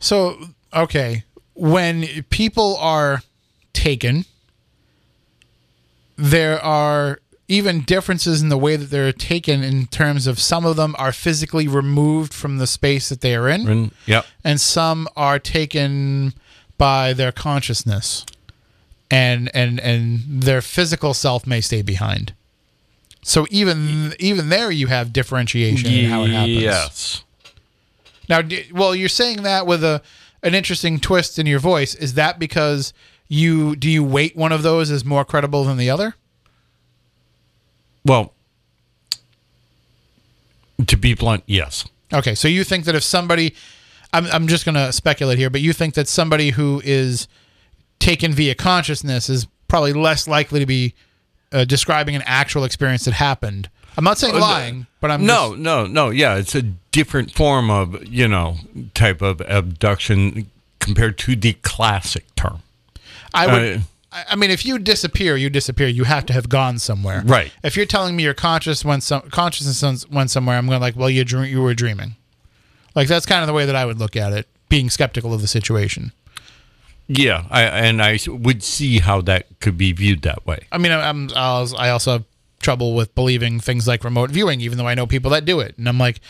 So, 0.00 0.38
okay, 0.74 1.22
when 1.60 2.24
people 2.30 2.76
are 2.78 3.22
taken, 3.74 4.24
there 6.16 6.58
are 6.62 7.20
even 7.48 7.82
differences 7.82 8.40
in 8.40 8.48
the 8.48 8.56
way 8.56 8.76
that 8.76 8.86
they're 8.86 9.12
taken 9.12 9.62
in 9.62 9.86
terms 9.88 10.26
of 10.26 10.38
some 10.38 10.64
of 10.64 10.76
them 10.76 10.94
are 10.98 11.12
physically 11.12 11.68
removed 11.68 12.32
from 12.32 12.56
the 12.58 12.66
space 12.66 13.10
that 13.10 13.20
they 13.20 13.34
are 13.34 13.48
in, 13.48 13.68
And 13.68 13.90
yep, 14.06 14.24
and 14.42 14.60
some 14.60 15.06
are 15.16 15.38
taken 15.38 16.32
by 16.78 17.12
their 17.12 17.32
consciousness. 17.32 18.24
And 19.10 19.50
and 19.52 19.80
and 19.80 20.42
their 20.42 20.62
physical 20.62 21.14
self 21.14 21.44
may 21.46 21.60
stay 21.60 21.82
behind. 21.82 22.32
So 23.22 23.46
even 23.50 24.14
even 24.20 24.48
there 24.48 24.70
you 24.70 24.86
have 24.86 25.12
differentiation 25.12 25.90
in 25.90 26.08
how 26.08 26.22
it 26.22 26.30
happens. 26.30 26.62
Yes. 26.62 27.24
Now, 28.28 28.42
well, 28.72 28.94
you're 28.94 29.08
saying 29.08 29.42
that 29.42 29.66
with 29.66 29.82
a 29.82 30.00
an 30.42 30.54
interesting 30.54 30.98
twist 30.98 31.38
in 31.38 31.46
your 31.46 31.58
voice. 31.58 31.94
Is 31.94 32.14
that 32.14 32.38
because 32.38 32.92
you 33.28 33.76
do 33.76 33.88
you 33.88 34.02
weight 34.02 34.36
one 34.36 34.52
of 34.52 34.62
those 34.62 34.90
as 34.90 35.04
more 35.04 35.24
credible 35.24 35.64
than 35.64 35.76
the 35.76 35.90
other? 35.90 36.14
Well, 38.04 38.32
to 40.86 40.96
be 40.96 41.14
blunt, 41.14 41.44
yes. 41.46 41.86
Okay, 42.12 42.34
so 42.34 42.48
you 42.48 42.64
think 42.64 42.86
that 42.86 42.94
if 42.94 43.02
somebody, 43.02 43.54
I'm 44.12 44.26
I'm 44.26 44.48
just 44.48 44.64
gonna 44.64 44.92
speculate 44.92 45.38
here, 45.38 45.50
but 45.50 45.60
you 45.60 45.72
think 45.72 45.94
that 45.94 46.08
somebody 46.08 46.50
who 46.50 46.80
is 46.84 47.28
taken 47.98 48.32
via 48.32 48.54
consciousness 48.54 49.28
is 49.28 49.46
probably 49.68 49.92
less 49.92 50.26
likely 50.26 50.58
to 50.58 50.66
be 50.66 50.94
uh, 51.52 51.64
describing 51.64 52.16
an 52.16 52.22
actual 52.26 52.64
experience 52.64 53.04
that 53.04 53.14
happened. 53.14 53.68
I'm 54.00 54.04
not 54.04 54.16
saying 54.16 54.34
lying, 54.34 54.86
but 55.02 55.10
I'm 55.10 55.26
no, 55.26 55.50
just- 55.50 55.58
no, 55.60 55.84
no. 55.84 56.08
Yeah, 56.08 56.36
it's 56.36 56.54
a 56.54 56.62
different 56.62 57.32
form 57.32 57.70
of 57.70 58.02
you 58.08 58.26
know 58.26 58.56
type 58.94 59.20
of 59.20 59.42
abduction 59.42 60.50
compared 60.78 61.18
to 61.18 61.36
the 61.36 61.52
classic 61.52 62.24
term. 62.34 62.62
I 63.34 63.46
would. 63.46 63.76
Uh, 64.10 64.24
I 64.30 64.36
mean, 64.36 64.50
if 64.50 64.64
you 64.64 64.78
disappear, 64.78 65.36
you 65.36 65.50
disappear. 65.50 65.86
You 65.86 66.04
have 66.04 66.24
to 66.26 66.32
have 66.32 66.48
gone 66.48 66.78
somewhere. 66.78 67.22
Right. 67.26 67.52
If 67.62 67.76
you're 67.76 67.84
telling 67.84 68.16
me 68.16 68.22
your 68.22 68.32
conscious 68.32 68.86
went 68.86 69.02
some 69.02 69.20
consciousness 69.28 70.08
went 70.08 70.30
somewhere, 70.30 70.56
I'm 70.56 70.66
going 70.66 70.80
like, 70.80 70.96
well, 70.96 71.10
you 71.10 71.22
dream, 71.22 71.44
you 71.44 71.60
were 71.60 71.74
dreaming. 71.74 72.16
Like 72.94 73.06
that's 73.06 73.26
kind 73.26 73.42
of 73.42 73.48
the 73.48 73.52
way 73.52 73.66
that 73.66 73.76
I 73.76 73.84
would 73.84 73.98
look 73.98 74.16
at 74.16 74.32
it, 74.32 74.48
being 74.70 74.88
skeptical 74.88 75.34
of 75.34 75.42
the 75.42 75.46
situation. 75.46 76.12
Yeah, 77.06 77.44
I, 77.50 77.64
and 77.64 78.00
I 78.00 78.18
would 78.26 78.62
see 78.62 79.00
how 79.00 79.20
that 79.22 79.46
could 79.60 79.76
be 79.76 79.92
viewed 79.92 80.22
that 80.22 80.46
way. 80.46 80.60
I 80.72 80.78
mean, 80.78 80.90
I'm 80.92 81.28
I 81.36 81.90
also 81.90 82.12
have 82.12 82.24
trouble 82.60 82.94
with 82.94 83.14
believing 83.14 83.58
things 83.58 83.88
like 83.88 84.04
remote 84.04 84.30
viewing, 84.30 84.60
even 84.60 84.78
though 84.78 84.86
I 84.86 84.94
know 84.94 85.06
people 85.06 85.30
that 85.32 85.44
do 85.44 85.60
it, 85.60 85.76
and 85.76 85.88
I'm 85.88 85.98
like, 85.98 86.20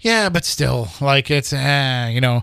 yeah, 0.00 0.28
but 0.28 0.44
still, 0.44 0.88
like 1.00 1.30
it's, 1.30 1.52
eh, 1.52 2.08
you 2.08 2.20
know. 2.20 2.42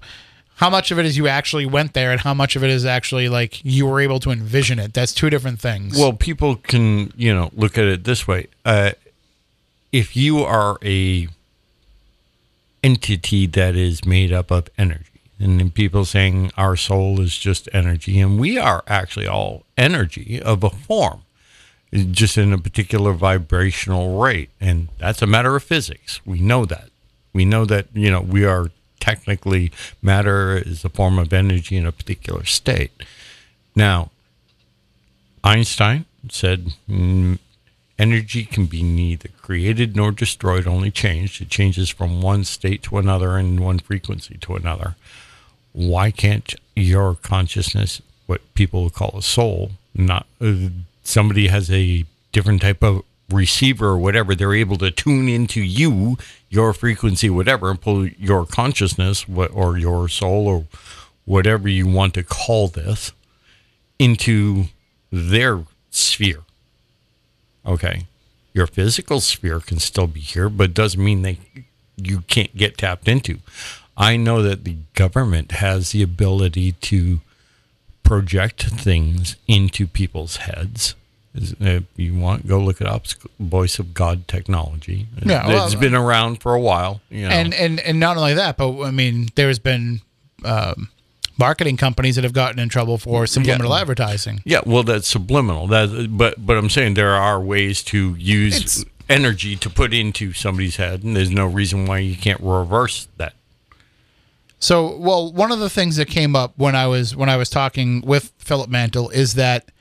How 0.56 0.72
much 0.72 0.90
of 0.90 0.98
it 0.98 1.06
is 1.06 1.16
you 1.16 1.28
actually 1.28 1.68
went 1.68 1.94
there, 1.94 2.12
and 2.12 2.20
how 2.20 2.34
much 2.34 2.56
of 2.56 2.64
it 2.64 2.72
is 2.72 2.84
actually 2.84 3.30
like 3.30 3.64
you 3.64 3.86
were 3.86 4.02
able 4.02 4.20
to 4.22 4.32
envision 4.32 4.80
it? 4.80 4.92
That's 4.92 5.14
two 5.14 5.30
different 5.30 5.60
things. 5.60 5.96
Well, 5.96 6.14
people 6.14 6.56
can 6.56 7.14
you 7.16 7.32
know 7.32 7.52
look 7.54 7.78
at 7.78 7.86
it 7.86 8.06
this 8.06 8.28
way: 8.28 8.48
uh, 8.66 8.94
if 9.92 10.18
you 10.18 10.40
are 10.40 10.80
a 10.84 11.28
entity 12.84 13.46
that 13.46 13.76
is 13.76 14.04
made 14.04 14.34
up 14.34 14.50
of 14.50 14.68
energy, 14.80 15.22
and 15.40 15.74
people 15.74 16.06
saying 16.06 16.52
our 16.58 16.76
soul 16.76 17.22
is 17.22 17.38
just 17.38 17.70
energy, 17.72 18.20
and 18.20 18.40
we 18.40 18.58
are 18.58 18.84
actually 18.88 19.28
all 19.28 19.64
energy 19.78 20.42
of 20.42 20.64
a 20.64 20.72
form, 20.72 21.22
just 21.94 22.38
in 22.38 22.54
a 22.54 22.58
particular 22.58 23.14
vibrational 23.14 24.20
rate, 24.20 24.50
and 24.60 24.90
that's 24.98 25.22
a 25.22 25.28
matter 25.28 25.56
of 25.56 25.64
physics. 25.64 26.20
We 26.26 26.40
know 26.40 26.66
that. 26.66 26.90
We 27.34 27.46
know 27.46 27.66
that 27.66 27.88
you 27.94 28.12
know 28.12 28.22
we 28.22 28.46
are 28.46 28.72
technically 29.00 29.72
matter 30.02 30.58
is 30.58 30.84
a 30.84 30.90
form 30.90 31.18
of 31.18 31.32
energy 31.32 31.78
in 31.78 31.86
a 31.86 31.92
particular 31.92 32.44
state. 32.46 32.92
Now, 33.76 34.12
Einstein 35.44 36.06
said 36.30 36.74
mm, 36.90 37.40
energy 37.98 38.44
can 38.44 38.66
be 38.66 38.84
neither 38.84 39.30
created 39.42 39.96
nor 39.96 40.12
destroyed, 40.12 40.68
only 40.68 40.92
changed. 40.92 41.42
It 41.42 41.50
changes 41.50 41.90
from 41.90 42.22
one 42.22 42.44
state 42.44 42.84
to 42.84 42.98
another 42.98 43.38
and 43.38 43.60
one 43.60 43.80
frequency 43.80 44.38
to 44.42 44.56
another. 44.56 44.96
Why 45.74 46.12
can't 46.12 46.54
your 46.76 47.16
consciousness, 47.16 48.02
what 48.26 48.42
people 48.56 48.90
call 48.90 49.14
a 49.18 49.22
soul, 49.22 49.72
not 49.96 50.26
uh, 50.42 50.70
somebody 51.08 51.48
has 51.48 51.72
a 51.72 52.06
different 52.32 52.62
type 52.62 52.84
of 52.84 53.04
receiver 53.30 53.88
or 53.88 53.98
whatever, 53.98 54.36
they're 54.36 54.54
able 54.54 54.78
to 54.78 54.92
tune 54.92 55.28
into 55.28 55.62
you, 55.62 56.18
your 56.50 56.74
frequency, 56.74 57.30
whatever, 57.30 57.70
and 57.70 57.82
pull 57.82 58.06
your 58.08 58.46
consciousness 58.46 59.26
or 59.28 59.78
your 59.78 60.08
soul 60.08 60.48
or 60.48 60.66
whatever 61.26 61.68
you 61.68 61.88
want 61.88 62.14
to 62.14 62.24
call 62.24 62.68
this 62.68 63.12
into 64.00 64.66
their 65.12 65.64
sphere. 65.90 66.42
Okay. 67.66 68.06
Your 68.54 68.68
physical 68.68 69.20
sphere 69.20 69.60
can 69.60 69.80
still 69.80 70.08
be 70.08 70.20
here, 70.20 70.50
but 70.50 70.74
doesn't 70.74 71.04
mean 71.04 71.22
they 71.22 71.38
you 71.96 72.22
can't 72.22 72.56
get 72.56 72.78
tapped 72.78 73.08
into. 73.08 73.40
I 73.98 74.18
know 74.18 74.42
that 74.44 74.64
the 74.64 74.78
government 74.94 75.54
has 75.54 75.92
the 75.92 76.04
ability 76.04 76.74
to 76.74 77.22
project 78.08 78.64
things 78.64 79.36
into 79.48 79.86
people's 79.86 80.38
heads. 80.38 80.96
If 81.36 81.84
you 81.98 82.16
want, 82.16 82.48
go 82.48 82.58
look 82.60 82.82
it 82.82 82.88
up. 82.88 83.06
Voice 83.40 83.78
of 83.78 83.94
God 83.94 84.28
technology. 84.28 85.08
Yeah, 85.24 85.48
well, 85.48 85.66
it's 85.66 85.76
been 85.76 85.94
around 85.94 86.42
for 86.42 86.56
a 86.56 86.60
while. 86.60 87.02
You 87.12 87.24
know. 87.28 87.36
and 87.36 87.54
and 87.54 87.80
and 87.82 88.00
not 88.00 88.18
only 88.18 88.34
that, 88.34 88.58
but 88.58 88.82
I 88.82 88.90
mean, 88.92 89.28
there's 89.36 89.60
been 89.60 90.02
um, 90.44 90.90
marketing 91.38 91.78
companies 91.78 92.16
that 92.16 92.24
have 92.24 92.34
gotten 92.34 92.58
in 92.60 92.70
trouble 92.70 92.98
for 92.98 93.28
subliminal 93.28 93.72
Yeah. 93.72 93.82
advertising. 93.82 94.42
Yeah, 94.46 94.62
well, 94.66 94.82
that's 94.84 95.08
subliminal. 95.08 95.68
That, 95.68 96.08
but 96.10 96.44
but 96.44 96.58
I'm 96.58 96.70
saying 96.72 96.96
there 96.96 97.14
are 97.14 97.40
ways 97.40 97.84
to 97.84 98.16
use 98.18 98.56
It's- 98.58 98.86
energy 99.10 99.56
to 99.56 99.70
put 99.70 99.94
into 99.94 100.34
somebody's 100.34 100.78
head, 100.78 101.04
and 101.04 101.16
there's 101.16 101.30
no 101.32 101.46
reason 101.46 101.86
why 101.86 102.00
you 102.00 102.16
can't 102.16 102.42
reverse 102.42 103.08
that. 103.18 103.34
So, 104.60 104.98
well, 104.98 105.32
one 105.32 105.52
of 105.52 105.60
the 105.60 105.70
things 105.70 105.98
that 105.98 106.08
came 106.08 106.36
up 106.36 106.54
when 106.58 106.76
I 106.76 106.88
was 106.88 107.16
when 107.16 107.30
I 107.30 107.38
was 107.38 107.50
talking 107.50 108.02
with 108.02 108.34
Philip 108.38 108.70
Mantle 108.70 109.10
is 109.10 109.36
that 109.36 109.72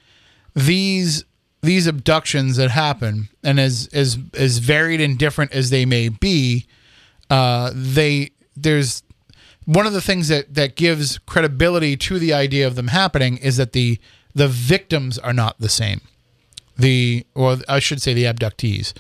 these 0.55 1.24
these 1.62 1.86
abductions 1.86 2.57
that 2.57 2.70
happen, 2.70 3.28
and 3.43 3.59
as 3.59 3.89
as 3.93 4.19
as 4.35 4.59
varied 4.59 5.01
and 5.01 5.19
different 5.19 5.53
as 5.53 5.70
they 5.70 5.86
may 5.86 6.09
be, 6.09 6.66
uh, 7.31 7.73
they 7.74 8.31
there's 8.55 9.03
one 9.65 9.86
of 9.86 9.93
the 9.93 10.01
things 10.01 10.28
that 10.28 10.55
that 10.55 10.77
gives 10.77 11.19
credibility 11.19 11.97
to 11.97 12.19
the 12.19 12.32
idea 12.32 12.66
of 12.66 12.74
them 12.74 12.89
happening 12.89 13.39
is 13.39 13.57
that 13.57 13.73
the 13.73 13.98
the 14.35 14.48
victims 14.48 15.19
are 15.19 15.32
not 15.32 15.59
the 15.59 15.69
same. 15.69 16.03
The 16.78 17.24
or 17.35 17.57
I 17.69 17.78
should 17.78 18.03
say 18.03 18.12
the 18.12 18.24
abductees. 18.24 18.93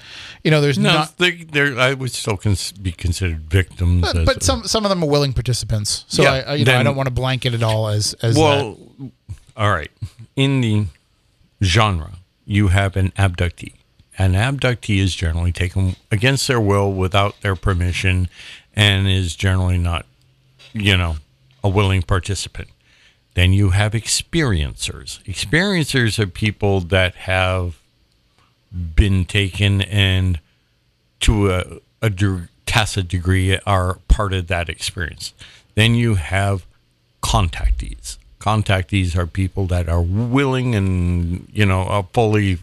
You 0.42 0.50
know, 0.50 0.60
there's 0.62 0.78
No, 0.78 0.92
not 0.94 1.18
they, 1.18 1.44
they're, 1.44 1.78
I 1.78 1.92
would 1.92 2.10
still 2.10 2.36
cons- 2.38 2.72
be 2.72 2.90
considered 2.90 3.40
victims. 3.50 4.10
but, 4.14 4.24
but 4.24 4.42
some 4.42 4.64
some 4.66 4.84
of 4.86 4.88
them 4.88 5.02
are 5.04 5.08
willing 5.08 5.34
participants. 5.34 6.04
So 6.08 6.22
Yeah, 6.22 6.32
I, 6.32 6.38
I 6.40 6.54
you 6.54 6.64
know 6.64 6.78
I 6.78 6.82
don't 6.82 6.96
want 6.96 7.08
to 7.08 7.14
blanket 7.14 7.52
it 7.52 7.62
all 7.62 7.88
as 7.88 8.14
as 8.22 8.34
that. 8.34 8.40
well, 8.40 8.78
all 9.56 9.70
right. 9.72 9.90
In 10.36 10.62
the 10.62 10.86
genre, 11.62 12.12
you 12.46 12.68
have 12.68 12.96
an 12.96 13.10
abductee. 13.18 13.74
An 14.18 14.32
abductee 14.32 14.98
is 14.98 15.14
generally 15.14 15.52
taken 15.52 15.96
against 16.10 16.48
their 16.48 16.60
will, 16.60 16.90
without 16.92 17.38
their 17.42 17.54
permission, 17.56 18.30
and 18.74 19.06
is 19.06 19.36
generally 19.36 19.76
not, 19.76 20.06
you 20.72 20.96
know, 20.96 21.16
a 21.62 21.68
willing 21.68 22.00
participant. 22.00 22.68
Then 23.36 23.52
you 23.52 23.70
have 23.70 23.92
experiencers. 23.92 25.22
Experiencers 25.24 26.18
are 26.18 26.26
people 26.26 26.80
that 26.80 27.14
have 27.14 27.78
been 28.72 29.26
taken 29.26 29.82
and 29.82 30.40
to 31.20 31.50
a, 31.50 31.64
a 32.00 32.08
de- 32.08 32.48
tacit 32.64 33.08
degree 33.08 33.58
are 33.66 33.98
part 34.08 34.32
of 34.32 34.46
that 34.46 34.70
experience. 34.70 35.34
Then 35.74 35.94
you 35.94 36.14
have 36.14 36.64
contactees. 37.22 38.16
Contactees 38.40 39.14
are 39.14 39.26
people 39.26 39.66
that 39.66 39.86
are 39.86 40.00
willing 40.00 40.74
and 40.74 41.46
you 41.52 41.66
know 41.66 41.82
a 41.82 42.04
fully 42.14 42.60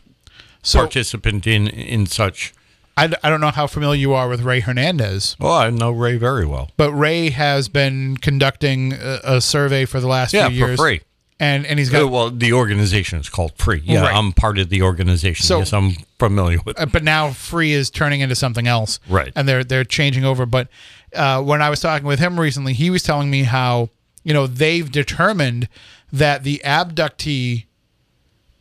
So- 0.64 0.80
participant 0.80 1.46
in 1.46 1.68
in 1.68 2.08
such. 2.08 2.52
I, 2.96 3.12
I 3.24 3.30
don't 3.30 3.42
know 3.42 3.50
how 3.50 3.66
familiar 3.68 4.00
you 4.00 4.14
are 4.14 4.30
with 4.30 4.42
Ray 4.42 4.60
Hernandez, 4.60 5.36
Well, 5.40 5.52
I 5.54 5.70
know 5.72 5.92
Ray 5.92 6.18
very 6.18 6.46
well. 6.46 6.70
but 6.78 6.92
Ray 6.92 7.32
has 7.32 7.68
been 7.68 8.18
conducting 8.18 8.94
a, 8.94 9.20
a 9.24 9.42
survey 9.42 9.86
for 9.86 10.00
the 10.00 10.08
last 10.08 10.34
Yeah, 10.34 10.50
few 10.50 10.60
for 10.62 10.68
years. 10.68 10.80
free. 10.80 11.02
And 11.40 11.66
and 11.66 11.80
he's 11.80 11.90
Uh, 11.94 12.04
got 12.04 12.12
well, 12.12 12.30
the 12.30 12.54
organization 12.54 13.20
is 13.20 13.28
called 13.28 13.54
Free. 13.58 13.82
Yeah, 13.84 14.02
Right. 14.04 14.16
I'm 14.16 14.32
part 14.32 14.60
of 14.60 14.70
the 14.70 14.84
organization. 14.84 15.44
So- 15.46 15.58
yes, 15.60 15.74
I'm 15.74 15.96
familiar 16.20 16.60
with. 16.64 16.80
uh, 16.80 16.86
but 16.86 17.04
now 17.04 17.32
free 17.32 17.74
is 17.74 17.90
turning 17.90 18.22
into 18.22 18.36
something 18.36 18.68
else 18.68 19.00
Right. 19.10 19.32
and 19.36 19.48
they're 19.50 19.64
they're 19.64 19.84
changing 19.84 20.24
over 20.24 20.46
but 20.46 20.68
uh, 21.16 21.42
when 21.42 21.62
i 21.62 21.70
was 21.70 21.80
talking 21.82 22.08
with 22.08 22.20
him 22.20 22.40
recently 22.40 22.74
he 22.74 22.90
was 22.90 23.04
telling 23.04 23.30
me 23.30 23.44
how 23.44 23.90
you 24.24 24.34
know 24.34 24.48
they've 24.48 24.90
determined 24.90 25.68
that 26.14 26.44
the 26.44 26.62
abductee 26.64 27.66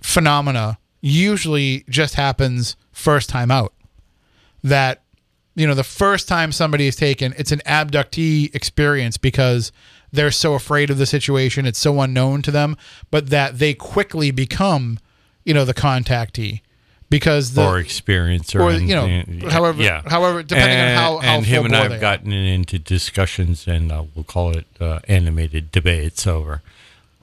phenomena 0.01 0.79
usually 1.01 1.85
just 1.89 2.15
happens 2.15 2.75
first 2.93 3.29
time 3.29 3.51
out 3.51 3.73
that 4.63 5.03
you 5.55 5.67
know 5.67 5.75
the 5.75 5.85
first 5.85 6.29
time 6.29 6.53
somebody 6.53 6.87
is 6.87 6.97
taken 6.97 7.35
it's 7.37 7.53
an 7.53 7.61
abductee 7.67 8.55
experience 8.55 9.17
because 9.17 9.73
they're 10.13 10.31
so 10.31 10.55
afraid 10.55 10.91
of 10.91 10.99
the 10.99 11.07
situation 11.07 11.67
it's 11.67 11.79
so 11.79 12.01
unknown 12.01 12.43
to 12.43 12.51
them 12.51 12.77
but 13.11 13.31
that 13.31 13.59
they 13.59 13.75
quickly 13.75 14.31
become 14.31 14.99
you 15.45 15.53
know 15.53 15.65
the 15.65 15.75
contactee 15.75 16.61
because 17.13 17.53
the 17.53 17.63
or 17.63 17.79
experience, 17.79 18.55
or, 18.55 18.63
or, 18.63 18.73
you 18.73 18.95
know, 18.95 19.05
anything. 19.05 19.51
however- 19.51 19.83
yeah. 19.83 20.01
however, 20.07 20.43
depending 20.43 20.79
on 20.81 20.95
how- 20.97 21.19
how 21.19 21.37
and 21.37 21.45
him 21.45 21.67
and 21.67 21.77
I've 21.77 22.01
gotten 22.01 22.33
into 22.33 22.79
discussions, 22.79 23.69
and 23.69 23.93
uh, 23.93 24.05
we'll 24.15 24.25
call 24.25 24.57
it 24.57 24.65
uh, 24.81 25.01
animated 25.09 25.71
debates 25.71 26.27
over 26.27 26.63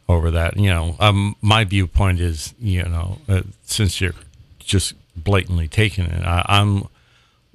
over 0.08 0.30
that. 0.30 0.58
You 0.58 0.70
know, 0.70 0.96
um, 1.00 1.36
my 1.42 1.64
viewpoint 1.64 2.20
is, 2.20 2.54
you 2.60 2.84
know, 2.84 3.18
uh, 3.28 3.42
since 3.64 4.00
you're 4.00 4.14
just 4.60 4.94
blatantly 5.16 5.68
taking 5.68 6.06
it, 6.06 6.24
I, 6.24 6.46
I'm 6.48 6.84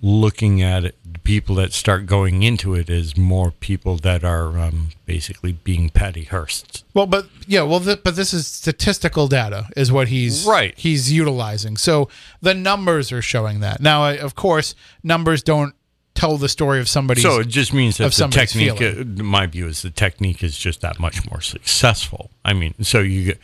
looking 0.04 0.60
at 0.62 0.84
it. 0.84 0.94
People 1.24 1.54
that 1.54 1.72
start 1.72 2.04
going 2.04 2.42
into 2.42 2.74
it 2.74 2.90
as 2.90 3.16
more 3.16 3.50
people 3.50 3.96
that 3.96 4.22
are 4.22 4.58
um, 4.58 4.90
basically 5.06 5.52
being 5.52 5.88
Patty 5.88 6.24
Hearst. 6.24 6.84
Well, 6.92 7.06
but 7.06 7.26
yeah, 7.46 7.62
well, 7.62 7.80
th- 7.80 8.02
but 8.04 8.14
this 8.14 8.34
is 8.34 8.46
statistical 8.46 9.26
data, 9.26 9.68
is 9.74 9.90
what 9.90 10.08
he's 10.08 10.44
Right. 10.44 10.74
He's 10.76 11.10
utilizing. 11.10 11.78
So 11.78 12.10
the 12.42 12.52
numbers 12.52 13.10
are 13.10 13.22
showing 13.22 13.60
that. 13.60 13.80
Now, 13.80 14.02
I- 14.02 14.18
of 14.18 14.34
course, 14.34 14.74
numbers 15.02 15.42
don't 15.42 15.74
tell 16.14 16.36
the 16.36 16.50
story 16.50 16.78
of 16.78 16.90
somebody. 16.90 17.22
So 17.22 17.40
it 17.40 17.48
just 17.48 17.72
means 17.72 17.96
that 17.96 18.04
of 18.08 18.14
the 18.16 18.28
technique, 18.28 18.76
feeling. 18.76 19.18
uh, 19.20 19.22
my 19.22 19.46
view 19.46 19.66
is 19.66 19.80
the 19.80 19.90
technique 19.90 20.44
is 20.44 20.58
just 20.58 20.82
that 20.82 21.00
much 21.00 21.28
more 21.30 21.40
successful. 21.40 22.30
I 22.44 22.52
mean, 22.52 22.74
so 22.82 23.00
you 23.00 23.24
get- 23.24 23.40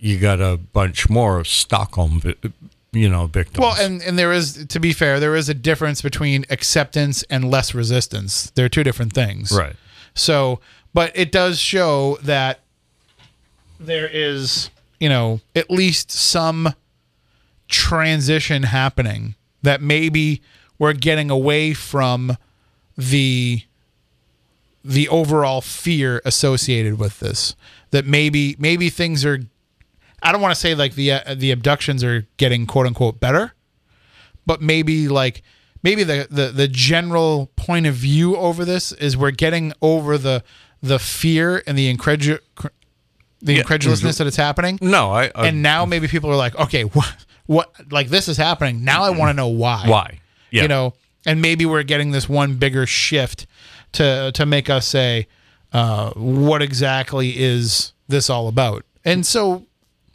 you 0.00 0.16
got 0.18 0.40
a 0.40 0.56
bunch 0.56 1.10
more 1.10 1.38
of 1.40 1.48
Stockholm, 1.48 2.22
you 2.92 3.08
know, 3.08 3.26
victims. 3.26 3.58
well, 3.60 3.76
and 3.78 4.02
and 4.02 4.18
there 4.18 4.32
is, 4.32 4.66
to 4.66 4.80
be 4.80 4.92
fair, 4.92 5.20
there 5.20 5.36
is 5.36 5.48
a 5.48 5.54
difference 5.54 6.00
between 6.02 6.44
acceptance 6.50 7.22
and 7.24 7.50
less 7.50 7.74
resistance. 7.74 8.50
They're 8.54 8.68
two 8.68 8.84
different 8.84 9.12
things. 9.12 9.52
right, 9.52 9.76
So, 10.14 10.60
but 10.94 11.12
it 11.14 11.30
does 11.30 11.58
show 11.58 12.18
that 12.22 12.60
there 13.78 14.08
is, 14.08 14.70
you 14.98 15.08
know, 15.08 15.40
at 15.54 15.70
least 15.70 16.10
some 16.10 16.74
transition 17.68 18.62
happening 18.64 19.34
that 19.62 19.82
maybe 19.82 20.40
we're 20.78 20.94
getting 20.94 21.30
away 21.30 21.74
from 21.74 22.36
the 22.96 23.62
the 24.84 25.08
overall 25.08 25.60
fear 25.60 26.22
associated 26.24 26.98
with 26.98 27.20
this 27.20 27.54
that 27.90 28.06
maybe 28.06 28.56
maybe 28.58 28.88
things 28.88 29.24
are 29.24 29.40
I 30.22 30.32
don't 30.32 30.40
want 30.40 30.54
to 30.54 30.60
say 30.60 30.74
like 30.74 30.94
the 30.94 31.12
uh, 31.12 31.34
the 31.34 31.50
abductions 31.50 32.02
are 32.04 32.26
getting 32.36 32.66
quote 32.66 32.86
unquote 32.86 33.20
better 33.20 33.52
but 34.46 34.60
maybe 34.62 35.08
like 35.08 35.42
maybe 35.82 36.02
the, 36.04 36.26
the 36.30 36.46
the 36.48 36.68
general 36.68 37.50
point 37.56 37.86
of 37.86 37.94
view 37.94 38.36
over 38.36 38.64
this 38.64 38.92
is 38.92 39.16
we're 39.16 39.30
getting 39.30 39.72
over 39.82 40.16
the 40.18 40.42
the 40.82 40.98
fear 40.98 41.62
and 41.66 41.76
the 41.78 41.92
incredu- 41.94 42.40
the 43.40 43.52
Yeah. 43.52 43.60
incredulousness 43.60 44.18
that 44.18 44.26
it's 44.26 44.36
happening. 44.36 44.78
No, 44.80 45.10
I, 45.12 45.30
I 45.34 45.48
and 45.48 45.62
now 45.62 45.84
maybe 45.84 46.08
people 46.08 46.30
are 46.30 46.36
like 46.36 46.56
okay 46.56 46.82
what 46.82 47.14
what 47.46 47.72
like 47.92 48.08
this 48.08 48.28
is 48.28 48.36
happening. 48.36 48.84
Now 48.84 49.02
i 49.04 49.10
want 49.10 49.30
to 49.30 49.34
know 49.34 49.48
why. 49.48 49.84
Why? 49.86 50.20
Yeah, 50.50 50.62
you 50.62 50.68
know 50.68 50.94
and 51.26 51.42
maybe 51.42 51.66
we're 51.66 51.82
getting 51.82 52.10
this 52.12 52.28
one 52.28 52.54
bigger 52.56 52.86
shift 52.86 53.46
to 53.92 54.32
to 54.32 54.46
make 54.46 54.70
us 54.70 54.86
say 54.86 55.26
uh, 55.72 56.10
what 56.14 56.62
exactly 56.62 57.38
is 57.38 57.92
this 58.08 58.30
all 58.30 58.48
about? 58.48 58.84
And 59.04 59.26
so 59.26 59.66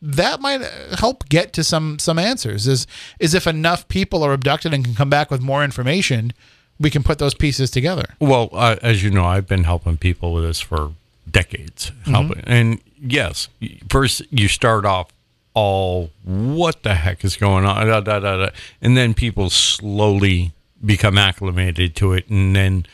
that 0.05 0.41
might 0.41 0.61
help 0.99 1.27
get 1.29 1.53
to 1.53 1.63
some 1.63 1.97
some 1.97 2.19
answers. 2.19 2.67
Is 2.67 2.85
is 3.19 3.33
if 3.33 3.47
enough 3.47 3.87
people 3.87 4.23
are 4.23 4.33
abducted 4.33 4.73
and 4.73 4.83
can 4.83 4.93
come 4.93 5.09
back 5.09 5.31
with 5.31 5.41
more 5.41 5.63
information 5.63 6.33
we 6.79 6.89
can 6.89 7.03
put 7.03 7.19
those 7.19 7.33
pieces 7.33 7.71
together. 7.71 8.05
Well, 8.19 8.49
uh, 8.51 8.75
as 8.81 9.03
you 9.03 9.09
know, 9.09 9.25
I've 9.25 9.47
been 9.47 9.63
helping 9.63 9.97
people 9.97 10.33
with 10.33 10.43
this 10.43 10.59
for 10.59 10.93
decades. 11.29 11.91
Helping, 12.05 12.43
and 12.45 12.81
yes, 12.99 13.47
first 13.89 14.21
you 14.31 14.47
start 14.47 14.85
off 14.85 15.09
all 15.53 16.09
what 16.23 16.83
the 16.83 16.95
heck 16.95 17.23
is 17.23 17.37
going 17.37 17.65
on, 17.65 17.87
da, 17.87 18.01
da, 18.01 18.19
da, 18.19 18.37
da, 18.37 18.49
and 18.81 18.97
then 18.97 19.13
people 19.13 19.49
slowly 19.49 20.51
become 20.83 21.17
acclimated 21.17 21.95
to 21.95 22.13
it, 22.13 22.27
and 22.27 22.55
then 22.55 22.85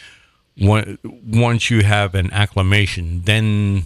one, 0.57 0.97
once 1.03 1.69
you 1.69 1.83
have 1.83 2.15
an 2.15 2.31
acclimation, 2.31 3.21
then 3.23 3.83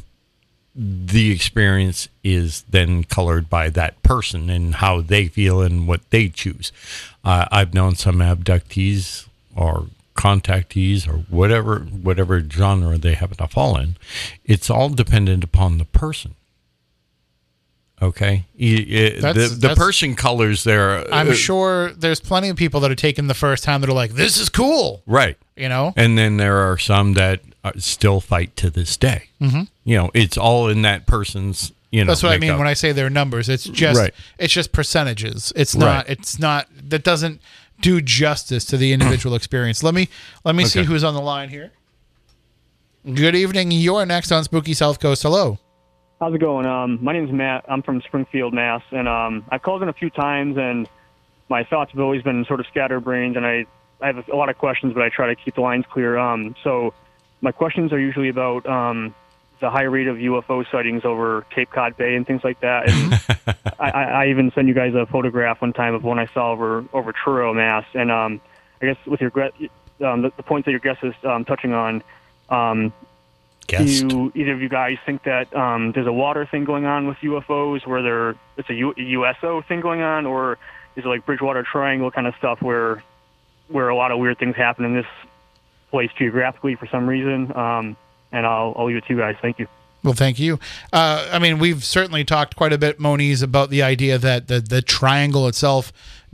the 0.75 1.31
experience 1.31 2.09
is 2.23 2.63
then 2.63 3.03
colored 3.03 3.49
by 3.49 3.69
that 3.69 4.01
person 4.01 4.49
and 4.49 4.75
how 4.75 5.01
they 5.01 5.27
feel 5.27 5.61
and 5.61 5.87
what 5.87 6.09
they 6.09 6.29
choose. 6.29 6.71
Uh, 7.23 7.45
I've 7.51 7.73
known 7.73 7.95
some 7.95 8.17
abductees 8.17 9.27
or 9.55 9.87
contactees 10.15 11.07
or 11.07 11.17
whatever 11.29 11.79
whatever 11.79 12.39
genre 12.39 12.97
they 12.97 13.13
happen 13.13 13.37
to 13.37 13.47
fall 13.47 13.77
in. 13.77 13.97
It's 14.45 14.69
all 14.69 14.89
dependent 14.89 15.43
upon 15.43 15.77
the 15.77 15.85
person. 15.85 16.35
Okay, 18.01 18.45
you- 18.55 18.85
the 19.21 19.55
the 19.57 19.75
Persian 19.77 20.15
colors 20.15 20.63
their. 20.65 21.11
I'm 21.13 21.29
uh, 21.29 21.33
sure 21.33 21.93
there's 21.93 22.19
plenty 22.19 22.49
of 22.49 22.57
people 22.57 22.81
that 22.81 22.91
are 22.91 22.95
taking 22.95 23.27
the 23.27 23.33
first 23.33 23.63
time 23.63 23.79
that 23.81 23.89
are 23.89 23.93
like, 23.93 24.11
"This 24.11 24.37
is 24.37 24.49
cool," 24.49 25.03
right. 25.05 25.37
you 25.55 25.69
know. 25.69 25.93
And 25.95 26.17
then 26.17 26.35
there 26.37 26.57
are 26.57 26.77
some 26.77 27.13
that 27.13 27.39
still 27.77 28.19
fight 28.19 28.55
to 28.57 28.69
this 28.69 28.97
day. 28.97 29.29
Mm-hmm. 29.41 29.61
You 29.83 29.97
know, 29.97 30.11
it's 30.13 30.37
all 30.37 30.67
in 30.69 30.81
that 30.83 31.05
person's. 31.05 31.71
You 31.91 32.03
know, 32.03 32.09
That's 32.11 32.23
what 32.23 32.31
I 32.33 32.39
mean 32.39 32.57
when 32.57 32.67
I 32.67 32.73
say 32.73 32.91
their 32.91 33.09
numbers. 33.11 33.49
It's 33.49 33.65
just 33.65 33.99
Right. 33.99 34.13
it's 34.39 34.51
just 34.51 34.71
percentages. 34.71 35.53
It's 35.55 35.75
not 35.75 35.85
Right. 36.07 36.09
it's 36.09 36.39
not 36.39 36.67
that 36.89 37.03
doesn't 37.03 37.39
do 37.81 38.01
justice 38.01 38.65
to 38.65 38.77
the 38.77 38.93
individual 38.93 39.35
experience. 39.41 39.83
Let 39.83 39.93
me 39.93 40.09
let 40.43 40.55
me 40.55 40.65
see 40.65 40.83
who's 40.83 41.03
on 41.03 41.13
the 41.13 41.21
line 41.21 41.49
here. 41.49 41.71
Good 43.13 43.35
evening. 43.35 43.71
You're 43.71 44.05
next 44.05 44.31
on 44.31 44.43
Spooky 44.43 44.73
South 44.73 44.99
Coast. 44.99 45.23
Hello. 45.23 45.59
How's 46.19 46.33
it 46.33 46.39
going? 46.39 46.65
Um, 46.65 46.99
my 47.03 47.11
name's 47.11 47.31
Matt. 47.33 47.65
I'm 47.67 47.83
from 47.83 48.01
Springfield, 48.01 48.53
Mass, 48.53 48.81
and 48.91 49.07
um, 49.09 49.43
I've 49.49 49.61
called 49.61 49.83
in 49.83 49.89
a 49.89 49.93
few 49.93 50.09
times, 50.09 50.55
and 50.57 50.87
my 51.49 51.63
thoughts 51.65 51.91
have 51.91 51.99
always 51.99 52.21
been 52.23 52.45
sort 52.45 52.61
of 52.61 52.65
scatterbrained, 52.67 53.35
and 53.35 53.45
I, 53.45 53.65
I 54.01 54.07
have 54.07 54.27
a 54.29 54.35
lot 54.35 54.47
of 54.49 54.57
questions, 54.57 54.93
but 54.93 55.03
I 55.03 55.09
try 55.09 55.27
to 55.27 55.35
keep 55.35 55.55
the 55.55 55.61
lines 55.61 55.83
clear. 55.91 56.17
Um, 56.17 56.55
so 56.63 56.93
my 57.43 57.51
questions 57.51 57.91
are 57.91 57.99
usually 57.99 58.29
about 58.29 58.65
um, 58.65 59.13
the 59.59 59.69
high 59.69 59.83
rate 59.83 60.07
of 60.07 60.15
UFO 60.15 60.65
sightings 60.71 61.03
over 61.03 61.45
Cape 61.53 61.69
Cod 61.69 61.95
Bay 61.97 62.15
and 62.15 62.25
things 62.25 62.41
like 62.43 62.59
that. 62.61 62.89
And 62.89 63.55
I, 63.79 63.89
I 63.89 64.27
even 64.27 64.51
sent 64.55 64.67
you 64.67 64.73
guys 64.73 64.95
a 64.95 65.05
photograph 65.05 65.61
one 65.61 65.73
time 65.73 65.93
of 65.93 66.03
one 66.03 66.19
I 66.19 66.27
saw 66.27 66.51
over 66.51 66.85
over 66.93 67.11
Truro, 67.11 67.53
Mass, 67.53 67.85
and 67.93 68.09
um, 68.09 68.41
I 68.81 68.85
guess 68.87 68.97
with 69.05 69.21
your 69.21 69.31
um, 70.01 70.21
the, 70.23 70.31
the 70.35 70.43
points 70.43 70.65
that 70.65 70.71
your 70.71 70.79
guest 70.79 71.03
is 71.03 71.13
um, 71.23 71.45
touching 71.45 71.73
on. 71.73 72.01
Um, 72.49 72.93
Guest. 73.67 74.07
do 74.07 74.31
either 74.35 74.51
of 74.51 74.61
you 74.61 74.67
guys 74.67 74.97
think 75.05 75.23
that 75.23 75.53
um, 75.55 75.93
there's 75.93 76.07
a 76.07 76.11
water 76.11 76.45
thing 76.45 76.65
going 76.65 76.85
on 76.85 77.07
with 77.07 77.17
UFOs, 77.17 77.85
where 77.87 78.01
there 78.01 78.35
it's 78.57 78.69
a 78.69 78.73
U- 78.73 78.93
USO 78.97 79.61
thing 79.61 79.79
going 79.81 80.01
on, 80.01 80.25
or 80.25 80.57
is 80.95 81.05
it 81.05 81.07
like 81.07 81.25
Bridgewater 81.25 81.63
Triangle 81.63 82.11
kind 82.11 82.27
of 82.27 82.35
stuff 82.35 82.61
where 82.61 83.03
where 83.67 83.89
a 83.89 83.95
lot 83.95 84.11
of 84.11 84.19
weird 84.19 84.37
things 84.37 84.55
happen 84.55 84.85
in 84.85 84.93
this 84.93 85.05
place 85.93 86.09
geographically 86.17 86.75
for 86.75 86.87
some 86.87 87.07
reason? 87.07 87.55
Um, 87.55 87.95
and 88.31 88.45
I'll 88.47 88.73
I'll 88.75 88.87
leave 88.87 88.97
it 88.97 89.05
to 89.05 89.13
you 89.13 89.19
guys. 89.19 89.35
Thank 89.41 89.59
you. 89.59 89.67
Well, 90.03 90.13
thank 90.13 90.37
you. 90.37 90.59
Uh, 90.91 91.29
I 91.31 91.39
mean, 91.39 91.59
we've 91.59 91.81
certainly 91.81 92.25
talked 92.25 92.57
quite 92.57 92.73
a 92.73 92.77
bit, 92.77 92.99
Moniz, 92.99 93.41
about 93.41 93.69
the 93.69 93.81
idea 93.83 94.17
that 94.17 94.47
the 94.49 94.59
the 94.59 94.81
triangle 94.81 95.47
itself 95.47 95.93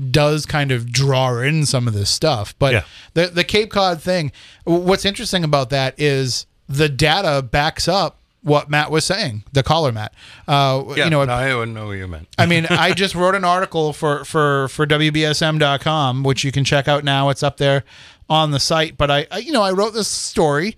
does 0.10 0.46
kind 0.46 0.72
of 0.72 0.92
draw 0.92 1.38
in 1.40 1.66
some 1.66 1.88
of 1.88 1.94
this 1.94 2.10
stuff. 2.10 2.56
But 2.58 2.74
Yeah. 2.74 2.84
the 3.14 3.28
the 3.28 3.44
Cape 3.44 3.70
Cod 3.70 4.02
thing, 4.02 4.32
what's 4.64 5.06
interesting 5.06 5.44
about 5.44 5.70
that 5.72 5.94
is 6.00 6.48
the 6.68 6.88
data 6.90 7.42
backs 7.44 7.88
up 7.88 8.19
what 8.42 8.70
Matt 8.70 8.92
was 8.92 9.06
saying. 9.06 9.44
The 9.52 9.64
caller, 9.64 9.92
Matt. 9.92 10.14
Uh, 10.48 10.84
Yeah, 10.96 11.06
you 11.06 11.10
know, 11.10 11.24
no, 11.26 11.34
I 11.34 11.54
wouldn't 11.56 11.76
know 11.76 11.88
what 11.88 11.94
you 11.94 12.08
meant. 12.08 12.28
I 12.38 12.46
mean, 12.46 12.66
I 12.70 12.94
just 13.04 13.16
wrote 13.16 13.36
an 13.36 13.44
article 13.44 13.94
for 13.94 14.24
for 14.26 14.68
for 14.70 14.86
WBSM.com, 14.88 16.24
which 16.24 16.44
you 16.44 16.52
can 16.52 16.64
check 16.64 16.88
out 16.88 17.04
now. 17.04 17.30
It's 17.30 17.44
up 17.44 17.58
there 17.58 17.84
on 18.30 18.52
the 18.52 18.60
site. 18.60 18.98
But 18.98 19.12
I, 19.12 19.28
I 19.32 19.38
you 19.40 19.52
know, 19.52 19.64
I 19.64 19.72
wrote 19.72 19.94
this 19.94 20.08
story 20.08 20.76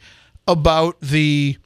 about 0.47 0.99
the 1.01 1.57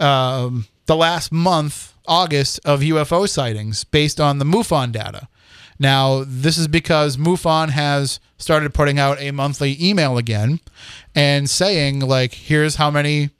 um, 0.00 0.66
the 0.86 0.96
last 0.96 1.32
month, 1.32 1.94
August, 2.06 2.60
of 2.64 2.80
UFO 2.80 3.28
sightings 3.28 3.84
based 3.84 4.20
on 4.20 4.38
the 4.38 4.44
MUFON 4.44 4.92
data. 4.92 5.28
Now, 5.78 6.22
this 6.26 6.58
is 6.58 6.68
because 6.68 7.16
MUFON 7.16 7.70
has 7.70 8.20
started 8.38 8.74
putting 8.74 8.98
out 8.98 9.20
a 9.20 9.30
monthly 9.32 9.76
email 9.84 10.16
again 10.18 10.60
and 11.14 11.50
saying, 11.50 12.00
like, 12.00 12.34
here's 12.34 12.76
how 12.76 12.90
many 12.90 13.30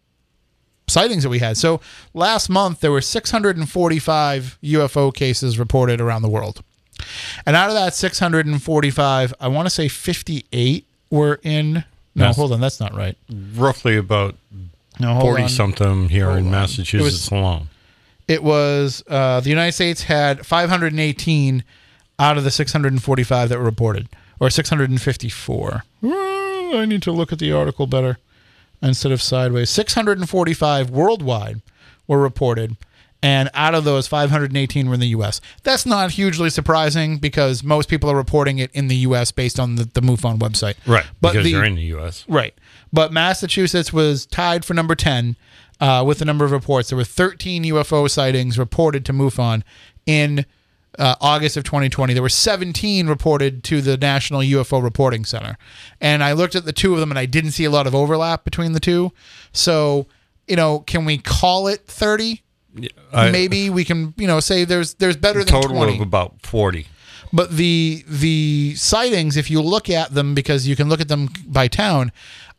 sightings 0.88 1.22
that 1.22 1.28
we 1.30 1.38
had. 1.38 1.56
So 1.56 1.80
last 2.14 2.48
month, 2.48 2.80
there 2.80 2.92
were 2.92 3.00
645 3.00 4.58
UFO 4.62 5.14
cases 5.14 5.58
reported 5.58 6.00
around 6.00 6.22
the 6.22 6.28
world. 6.28 6.62
And 7.46 7.56
out 7.56 7.68
of 7.68 7.74
that 7.74 7.94
645, 7.94 9.34
I 9.40 9.48
want 9.48 9.66
to 9.66 9.70
say 9.70 9.88
58 9.88 10.84
were 11.10 11.40
in. 11.42 11.84
No, 12.14 12.32
hold 12.32 12.52
on, 12.52 12.60
that's 12.60 12.78
not 12.80 12.94
right. 12.94 13.16
Roughly 13.54 13.96
about 13.96 14.34
No, 15.00 15.18
forty 15.20 15.44
on. 15.44 15.48
something 15.48 16.08
here 16.10 16.26
Hold 16.26 16.38
in 16.38 16.44
on. 16.46 16.50
Massachusetts 16.50 16.92
It 17.00 17.02
was- 17.02 17.30
alone. 17.30 17.68
It 18.28 18.42
was 18.44 19.02
uh, 19.08 19.40
the 19.40 19.50
United 19.50 19.72
States 19.72 20.02
had 20.04 20.46
518 20.46 21.64
out 22.18 22.38
of 22.38 22.44
the 22.44 22.50
645 22.52 23.48
that 23.48 23.58
were 23.58 23.64
reported, 23.64 24.08
or 24.38 24.48
654. 24.48 25.84
Uh, 26.04 26.08
I 26.78 26.84
need 26.86 27.02
to 27.02 27.12
look 27.12 27.32
at 27.32 27.38
the 27.40 27.52
article 27.52 27.86
better 27.86 28.18
instead 28.82 29.12
of 29.12 29.22
sideways. 29.22 29.70
645 29.70 30.90
worldwide 30.90 31.62
were 32.06 32.20
reported, 32.20 32.76
and 33.22 33.48
out 33.54 33.74
of 33.74 33.84
those, 33.84 34.08
518 34.08 34.88
were 34.88 34.94
in 34.94 35.00
the 35.00 35.08
U.S. 35.08 35.40
That's 35.62 35.86
not 35.86 36.12
hugely 36.12 36.50
surprising 36.50 37.18
because 37.18 37.62
most 37.62 37.88
people 37.88 38.10
are 38.10 38.16
reporting 38.16 38.58
it 38.58 38.70
in 38.74 38.88
the 38.88 38.96
U.S. 38.96 39.30
based 39.30 39.60
on 39.60 39.76
the, 39.76 39.84
the 39.84 40.00
MUFON 40.00 40.38
website. 40.38 40.74
Right, 40.86 41.06
but 41.20 41.32
because 41.32 41.44
the, 41.44 41.50
you're 41.50 41.64
in 41.64 41.76
the 41.76 41.82
U.S. 41.82 42.24
Right. 42.28 42.54
But 42.92 43.12
Massachusetts 43.12 43.92
was 43.92 44.26
tied 44.26 44.64
for 44.64 44.74
number 44.74 44.94
10 44.94 45.36
uh, 45.80 46.04
with 46.06 46.18
the 46.18 46.24
number 46.24 46.44
of 46.44 46.50
reports. 46.50 46.90
There 46.90 46.96
were 46.96 47.04
13 47.04 47.64
UFO 47.64 48.10
sightings 48.10 48.58
reported 48.58 49.04
to 49.06 49.12
MUFON 49.12 49.62
in 50.04 50.44
uh, 50.98 51.14
August 51.20 51.56
of 51.56 51.64
2020. 51.64 52.12
There 52.14 52.22
were 52.22 52.28
17 52.28 53.06
reported 53.06 53.64
to 53.64 53.80
the 53.80 53.96
National 53.96 54.40
UFO 54.40 54.82
Reporting 54.82 55.24
Center. 55.24 55.56
And 56.00 56.22
I 56.22 56.32
looked 56.32 56.54
at 56.54 56.64
the 56.64 56.72
two 56.72 56.94
of 56.94 57.00
them 57.00 57.10
and 57.10 57.18
I 57.18 57.26
didn't 57.26 57.52
see 57.52 57.64
a 57.64 57.70
lot 57.70 57.86
of 57.86 57.94
overlap 57.94 58.44
between 58.44 58.72
the 58.72 58.80
two. 58.80 59.12
So, 59.52 60.06
you 60.46 60.56
know, 60.56 60.80
can 60.80 61.04
we 61.04 61.18
call 61.18 61.66
it 61.68 61.86
30? 61.86 62.42
I- 63.12 63.30
Maybe 63.30 63.70
we 63.70 63.84
can, 63.84 64.14
you 64.16 64.26
know, 64.26 64.40
say 64.40 64.64
there's 64.64 64.94
there's 64.94 65.16
better 65.16 65.40
than 65.44 65.48
total 65.48 65.76
20 65.76 65.94
of 65.96 66.00
about 66.00 66.40
forty. 66.42 66.86
but 67.32 67.50
the 67.56 68.02
the 68.08 68.74
sightings 68.76 69.36
if 69.36 69.50
you 69.50 69.60
look 69.60 69.90
at 69.90 70.14
them 70.14 70.34
because 70.34 70.66
you 70.66 70.74
can 70.76 70.88
look 70.88 71.00
at 71.00 71.08
them 71.08 71.28
by 71.46 71.68
town 71.68 72.12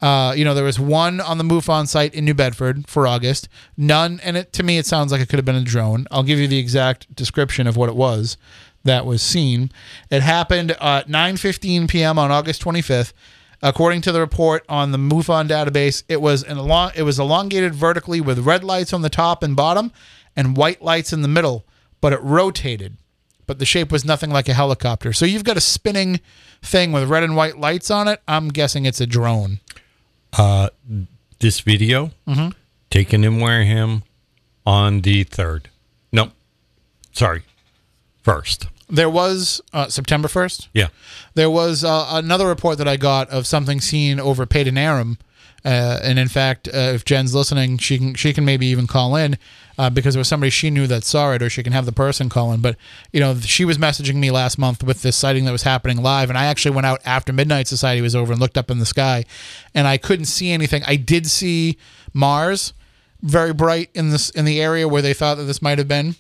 uh, 0.03 0.34
you 0.34 0.43
know 0.43 0.53
there 0.53 0.65
was 0.65 0.80
one 0.80 1.21
on 1.21 1.38
the 1.38 1.45
MUFON 1.45 1.88
site 1.88 2.13
in 2.13 2.25
New 2.25 2.34
Bedford 2.34 2.88
for 2.89 3.07
August 3.07 3.47
none 3.77 4.19
and 4.21 4.35
it 4.35 4.51
to 4.53 4.61
me 4.61 4.77
it 4.77 4.85
sounds 4.85 5.13
like 5.13 5.21
it 5.21 5.30
could 5.30 5.39
have 5.39 5.45
been 5.45 5.55
a 5.55 5.63
drone 5.63 6.05
I'll 6.11 6.23
give 6.23 6.39
you 6.39 6.47
the 6.47 6.57
exact 6.57 7.15
description 7.15 7.67
of 7.67 7.77
what 7.77 7.88
it 7.88 7.95
was 7.95 8.35
that 8.84 9.05
was 9.05 9.21
seen 9.21 9.71
it 10.11 10.21
happened 10.21 10.71
at 10.71 11.07
9:15 11.07 11.89
p.m. 11.89 12.19
on 12.19 12.31
August 12.31 12.61
25th 12.61 13.13
according 13.61 14.01
to 14.01 14.11
the 14.11 14.19
report 14.19 14.65
on 14.67 14.91
the 14.91 14.97
MUFON 14.97 15.47
database 15.47 16.03
it 16.09 16.21
was 16.21 16.43
an 16.43 16.57
elong- 16.57 16.95
it 16.95 17.03
was 17.03 17.17
elongated 17.17 17.73
vertically 17.73 18.19
with 18.19 18.39
red 18.39 18.65
lights 18.65 18.91
on 18.91 19.03
the 19.03 19.09
top 19.09 19.41
and 19.41 19.55
bottom 19.55 19.93
and 20.35 20.57
white 20.57 20.81
lights 20.81 21.13
in 21.13 21.21
the 21.21 21.30
middle 21.30 21.65
but 22.01 22.11
it 22.11 22.21
rotated 22.21 22.97
but 23.45 23.59
the 23.59 23.65
shape 23.65 23.91
was 23.91 24.05
nothing 24.05 24.30
like 24.30 24.47
a 24.47 24.53
helicopter. 24.53 25.11
So 25.11 25.25
you've 25.25 25.43
got 25.43 25.57
a 25.57 25.61
spinning 25.61 26.21
thing 26.61 26.93
with 26.93 27.09
red 27.09 27.23
and 27.23 27.35
white 27.35 27.57
lights 27.57 27.91
on 27.91 28.07
it. 28.07 28.21
I'm 28.25 28.47
guessing 28.47 28.85
it's 28.85 29.01
a 29.01 29.05
drone. 29.05 29.59
This 31.39 31.60
video 31.60 32.11
Mm-hmm. 32.27 32.49
taken 32.89 33.23
in 33.23 33.39
Wareham 33.39 34.03
on 34.65 35.01
the 35.01 35.23
third. 35.23 35.69
No, 36.11 36.31
sorry, 37.11 37.43
first. 38.22 38.68
There 38.89 39.10
was 39.10 39.60
uh, 39.73 39.88
September 39.88 40.27
1st. 40.27 40.68
Yeah, 40.73 40.89
There 41.34 41.49
was 41.49 41.84
uh, 41.84 42.07
another 42.11 42.47
report 42.47 42.77
that 42.77 42.88
I 42.88 42.95
got 42.97 43.30
of 43.30 43.47
something 43.47 43.81
seen 43.81 44.19
over 44.19 44.45
Peyton 44.45 44.77
Aram. 44.77 45.18
Uh, 45.65 45.99
and 46.03 46.19
in 46.19 46.27
fact, 46.27 46.68
uh, 46.68 46.91
if 46.94 47.06
Jen's 47.06 47.34
listening, 47.34 47.77
she 47.77 47.98
can 47.98 48.15
she 48.15 48.34
can 48.34 48.44
maybe 48.44 48.65
even 48.68 48.85
call 48.85 49.15
in 49.15 49.38
uh, 49.77 49.90
because 49.90 50.14
there 50.14 50.19
was 50.19 50.27
somebody 50.27 50.49
she 50.49 50.69
knew 50.69 50.88
that 50.88 51.06
saw 51.06 51.31
it, 51.31 51.41
or 51.41 51.49
she 51.49 51.64
can 51.64 51.72
have 51.72 51.85
the 51.85 51.94
person 51.94 52.27
call 52.27 52.52
in. 52.52 52.60
But 52.60 52.76
you 53.14 53.19
know, 53.22 53.35
she 53.40 53.64
was 53.64 53.77
messaging 53.77 54.15
me 54.15 54.30
last 54.30 54.57
month 54.57 54.84
with 54.84 55.03
this 55.03 55.15
sighting 55.15 55.45
that 55.45 55.52
was 55.52 55.64
happening 55.64 56.02
live, 56.02 56.30
and 56.30 56.38
I 56.38 56.45
actually 56.45 56.76
went 56.76 56.85
out 56.85 57.02
after 57.06 57.31
Midnight 57.31 57.68
Society 57.68 58.02
was 58.02 58.15
over 58.15 58.34
and 58.34 58.41
looked 58.41 58.57
up 58.57 58.69
in 58.69 58.80
the 58.80 58.85
sky, 58.85 59.23
and 59.73 59.88
I 59.88 59.98
couldn't 59.98 60.26
see 60.26 60.52
anything. 60.52 60.84
I 60.85 60.98
did 60.98 61.27
see 61.27 61.77
Mars 62.14 62.73
very 63.22 63.53
bright 63.53 63.90
in 63.94 64.10
this 64.10 64.30
in 64.31 64.44
the 64.44 64.61
area 64.61 64.88
where 64.88 65.02
they 65.02 65.14
thought 65.14 65.35
that 65.35 65.44
this 65.44 65.61
might 65.61 65.77
have 65.77 65.88
been. 65.88 66.15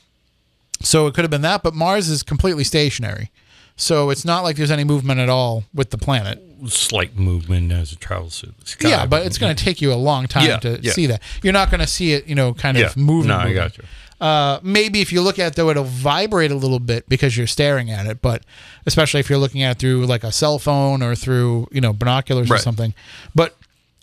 So 0.81 1.07
it 1.07 1.13
could 1.13 1.23
have 1.23 1.31
been 1.31 1.41
that, 1.41 1.63
but 1.63 1.73
Mars 1.73 2.09
is 2.09 2.23
completely 2.23 2.63
stationary. 2.63 3.29
So 3.75 4.09
it's 4.11 4.23
not 4.23 4.43
like 4.43 4.55
there's 4.55 4.71
any 4.71 4.83
movement 4.83 5.19
at 5.19 5.29
all 5.29 5.63
with 5.73 5.89
the 5.89 5.97
planet. 5.97 6.41
slight 6.67 7.15
movement 7.17 7.71
as 7.71 7.91
it 7.91 7.99
travels 7.99 8.39
through 8.39 8.53
the 8.59 8.65
sky. 8.67 8.89
yeah, 8.89 9.05
but 9.05 9.25
it's 9.25 9.37
going 9.37 9.53
to 9.55 9.63
take 9.63 9.81
you 9.81 9.91
a 9.91 9.95
long 9.95 10.27
time 10.27 10.45
Yeah, 10.47 10.57
to 10.59 10.79
yeah. 10.81 10.91
see 10.93 11.07
that. 11.07 11.21
You're 11.41 11.53
not 11.53 11.69
going 11.71 11.81
to 11.81 11.87
see 11.87 12.13
it, 12.13 12.27
you 12.27 12.35
know, 12.35 12.53
kind 12.53 12.77
yeah. 12.77 12.85
of 12.85 12.95
moving. 12.97 13.29
No, 13.29 13.35
I 13.37 13.43
moving. 13.45 13.55
got 13.55 13.77
you. 13.77 13.83
Uh, 14.21 14.59
maybe 14.63 15.01
if 15.01 15.11
you 15.11 15.21
look 15.21 15.37
at 15.39 15.47
it, 15.51 15.55
though, 15.55 15.69
it'll 15.69 15.83
vibrate 15.83 16.51
a 16.51 16.55
little 16.55 16.79
bit 16.79 17.09
because 17.09 17.35
you're 17.35 17.47
staring 17.47 17.89
at 17.91 18.05
it. 18.05 18.21
But 18.21 18.43
especially 18.85 19.19
if 19.19 19.29
you're 19.29 19.39
looking 19.39 19.63
at 19.63 19.71
it 19.71 19.79
through 19.79 20.05
like 20.05 20.23
a 20.23 20.31
cell 20.31 20.59
phone 20.59 21.01
or 21.03 21.15
through 21.15 21.67
you 21.71 21.81
know 21.81 21.91
binoculars 21.91 22.49
or 22.49 22.57
something. 22.59 22.93
But 23.35 23.57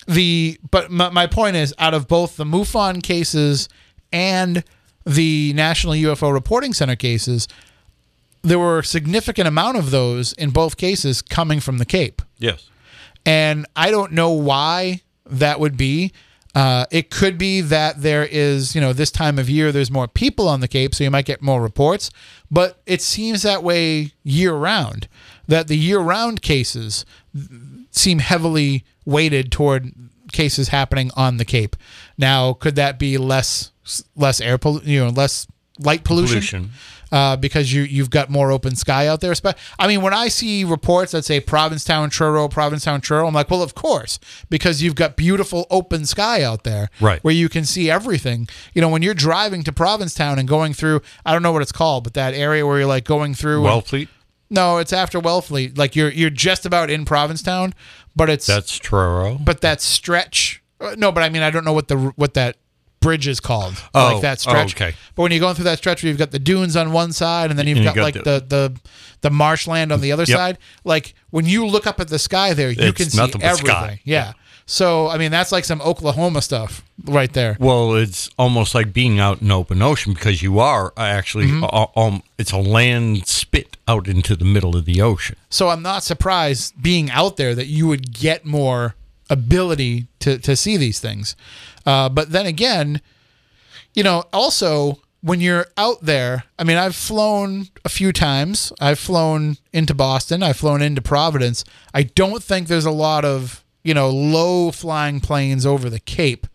the 0.06 0.59
but 0.70 0.90
my, 0.90 1.09
my 1.10 1.26
point 1.26 1.56
is, 1.56 1.72
out 1.78 1.94
of 1.94 2.06
both 2.09 2.36
the 2.36 2.44
MUFON 2.44 3.02
cases 3.02 3.68
and 4.12 4.62
the 5.06 5.52
National 5.55 5.94
UFO 5.94 6.30
Reporting 6.32 6.74
Center 6.74 6.97
cases, 6.97 7.48
there 8.43 8.59
were 8.59 8.79
a 8.81 8.85
significant 8.85 9.47
amount 9.49 9.77
of 9.77 9.91
those 9.91 10.33
in 10.35 10.51
both 10.51 10.77
cases 10.77 11.23
coming 11.23 11.61
from 11.61 11.79
the 11.79 11.85
Cape 11.85 12.23
Yes. 12.39 12.69
and 13.27 13.67
I 13.77 13.91
don't 13.91 14.12
know 14.12 14.31
why 14.33 15.03
that 15.27 15.61
would 15.61 15.77
be. 15.77 16.12
Uh, 16.53 16.85
it 16.91 17.11
could 17.11 17.39
be 17.39 17.61
that 17.61 18.03
there 18.03 18.27
is, 18.29 18.75
you 18.75 18.81
know, 18.81 18.93
this 18.93 19.12
time 19.12 19.39
of 19.39 19.49
year 19.49 19.71
there's 19.71 19.91
more 19.91 20.09
people 20.09 20.49
on 20.49 20.59
the 20.61 20.67
Cape, 20.67 20.95
so 20.97 21.05
you 21.05 21.11
might 21.11 21.25
get 21.25 21.41
more 21.41 21.62
reports. 21.62 22.11
But 22.51 22.81
it 22.87 23.01
seems 23.01 23.43
that 23.43 23.62
way 23.62 24.15
year 24.25 24.53
round. 24.55 25.07
That 25.47 25.69
the 25.69 25.77
year 25.77 26.01
round 26.01 26.43
cases 26.43 27.05
seem 27.93 28.19
heavily 28.19 28.85
weighted 29.05 29.53
toward 29.53 29.93
cases 30.33 30.69
happening 30.69 31.11
on 31.17 31.37
the 31.37 31.45
Cape. 31.45 31.77
Now, 32.19 32.53
could 32.53 32.75
that 32.77 32.99
be 32.99 33.17
less 33.17 33.71
less 34.17 34.41
air 34.41 34.59
pollution, 34.59 34.89
you 34.89 35.05
know, 35.05 35.11
less 35.11 35.47
light 35.85 36.05
pollution? 36.05 36.35
Pollution. 36.39 36.70
Uh, 37.12 37.35
because 37.36 37.73
you 37.73 37.82
you've 37.82 38.09
got 38.11 38.31
more 38.31 38.52
open 38.52 38.77
sky 38.77 39.09
out 39.09 39.20
there. 39.20 39.35
I 39.81 39.89
mean, 39.89 40.01
when 40.01 40.15
I 40.15 40.28
see 40.28 40.62
reports 40.62 41.11
that 41.11 41.24
say 41.24 41.40
Provincetown, 41.40 42.09
Truro, 42.09 42.47
Provincetown, 42.47 43.01
Truro, 43.01 43.27
I'm 43.27 43.35
like, 43.35 43.51
well, 43.51 43.62
of 43.65 43.74
course, 43.74 44.20
because 44.48 44.81
you've 44.81 44.94
got 44.94 45.16
beautiful 45.16 45.66
open 45.70 46.07
sky 46.07 46.44
out 46.44 46.62
there, 46.62 46.89
Right. 47.01 47.19
Where 47.24 47.35
you 47.35 47.48
can 47.48 47.65
see 47.65 47.90
everything. 47.90 48.47
You 48.74 48.81
know, 48.81 48.89
when 48.89 49.02
you're 49.02 49.15
driving 49.15 49.65
to 49.65 49.73
Provincetown 49.73 50.39
and 50.39 50.47
going 50.47 50.73
through, 50.73 51.02
I 51.27 51.32
don't 51.32 51.43
know 51.43 51.51
what 51.51 51.62
it's 51.62 51.73
called, 51.73 52.05
but 52.05 52.15
that 52.15 52.32
area 52.32 52.65
where 52.65 52.78
you're 52.78 52.86
like 52.86 53.05
going 53.07 53.35
through. 53.35 53.66
and- 53.66 53.82
Wellfleet. 53.82 54.07
no, 54.48 54.78
it's 54.78 54.93
after 54.93 55.19
Wellfleet. 55.20 55.77
Like 55.77 55.97
you're 55.97 56.12
you're 56.12 56.31
just 56.31 56.65
about 56.65 56.90
in 56.90 57.05
Provincetown, 57.05 57.74
but 58.15 58.31
it's 58.31 58.47
That's 58.47 58.78
Truro. 58.78 59.36
but 59.43 59.62
that 59.62 59.81
stretch. 59.81 60.62
uh, 60.81 60.94
No, 60.97 61.11
but 61.11 61.24
I 61.24 61.28
mean 61.28 61.43
I 61.43 61.51
don't 61.51 61.65
know 61.65 61.73
what 61.73 61.89
the 61.89 61.97
what 62.15 62.35
that 62.35 62.55
bridge 63.01 63.27
is 63.27 63.40
called. 63.40 63.74
Oh, 63.94 64.12
like 64.14 64.22
that 64.22 64.40
stretch. 64.40 64.81
oh, 64.81 64.85
okay. 64.86 64.97
But 65.14 65.22
when 65.22 65.32
you're 65.32 65.40
going 65.40 65.55
through 65.55 65.64
that 65.64 65.78
stretch, 65.78 66.02
where 66.02 66.09
you've 66.09 66.18
got 66.18 66.31
the 66.31 66.39
dunes 66.39 66.77
on 66.77 66.93
one 66.93 67.12
side, 67.12 67.51
and 67.51 67.59
then 67.59 67.66
you've 67.66 67.78
And 67.78 67.85
you 67.85 67.90
got, 67.90 67.97
got 67.97 68.02
like 68.02 68.24
the, 68.24 68.44
the 68.47 68.81
the 69.22 69.31
marshland 69.31 69.93
on 69.93 70.01
the 70.01 70.12
other 70.12 70.24
Yep. 70.24 70.36
side. 70.36 70.59
Like 70.85 71.14
when 71.31 71.47
you 71.47 71.66
look 71.66 71.86
up 71.86 72.01
at 72.01 72.09
the 72.09 72.18
sky 72.18 72.55
there, 72.55 72.70
you 72.70 72.77
It's 72.89 72.97
can 72.97 73.10
see 73.10 73.20
everything. 73.43 73.66
sky. 73.66 74.01
Yeah. 74.05 74.32
So 74.66 75.09
I 75.09 75.18
mean 75.18 75.31
that's 75.32 75.51
like 75.51 75.64
some 75.64 75.81
Oklahoma 75.82 76.43
stuff 76.43 76.85
right 77.05 77.32
there. 77.32 77.56
Well, 77.59 77.94
it's 77.97 78.31
almost 78.39 78.74
like 78.74 78.93
being 78.93 79.18
out 79.18 79.40
in 79.43 79.51
open 79.51 79.82
ocean 79.82 80.12
because 80.14 80.43
you 80.43 80.59
are 80.60 80.93
actually 80.97 81.47
Mm-hmm. 81.48 81.64
uh, 81.64 81.86
um, 82.01 82.22
it's 82.39 82.52
a 82.52 82.59
land 82.59 83.27
spit 83.27 83.77
out 83.89 84.06
into 84.06 84.36
the 84.36 84.44
middle 84.44 84.77
of 84.77 84.85
the 84.85 85.01
ocean. 85.02 85.36
So 85.48 85.68
I'm 85.70 85.82
not 85.82 86.02
surprised 86.05 86.81
being 86.81 87.10
out 87.10 87.36
there 87.36 87.55
that 87.56 87.66
you 87.66 87.89
would 87.89 88.12
get 88.12 88.44
more 88.44 88.94
ability 89.28 90.06
to, 90.20 90.39
to 90.39 90.56
see 90.56 90.77
these 90.77 90.98
things. 91.01 91.36
Uh, 91.86 92.09
but 92.09 92.31
then 92.31 92.47
again, 92.47 93.01
you 93.94 94.02
know, 94.02 94.24
also 94.32 95.01
when 95.23 95.40
you're 95.40 95.66
out 95.77 95.98
there, 96.02 96.44
I 96.59 96.65
mean, 96.65 96.77
I've 96.77 96.97
flown 96.97 97.66
a 97.85 97.89
few 97.89 98.12
times. 98.12 98.73
I've 98.81 98.98
flown 98.98 99.57
into 99.73 99.94
Boston. 99.94 100.43
I've 100.43 100.57
flown 100.57 100.81
into 100.82 101.02
Providence. 101.02 101.65
I 101.93 102.05
don't 102.05 102.43
think 102.43 102.69
there's 102.69 102.86
a 102.86 102.90
lot 102.90 103.24
of, 103.24 103.65
you 103.85 103.93
know, 103.94 104.09
low 104.09 104.70
flying 104.70 105.20
planes 105.20 105.66
over 105.66 105.90
the 105.90 106.01
Cape 106.01 106.47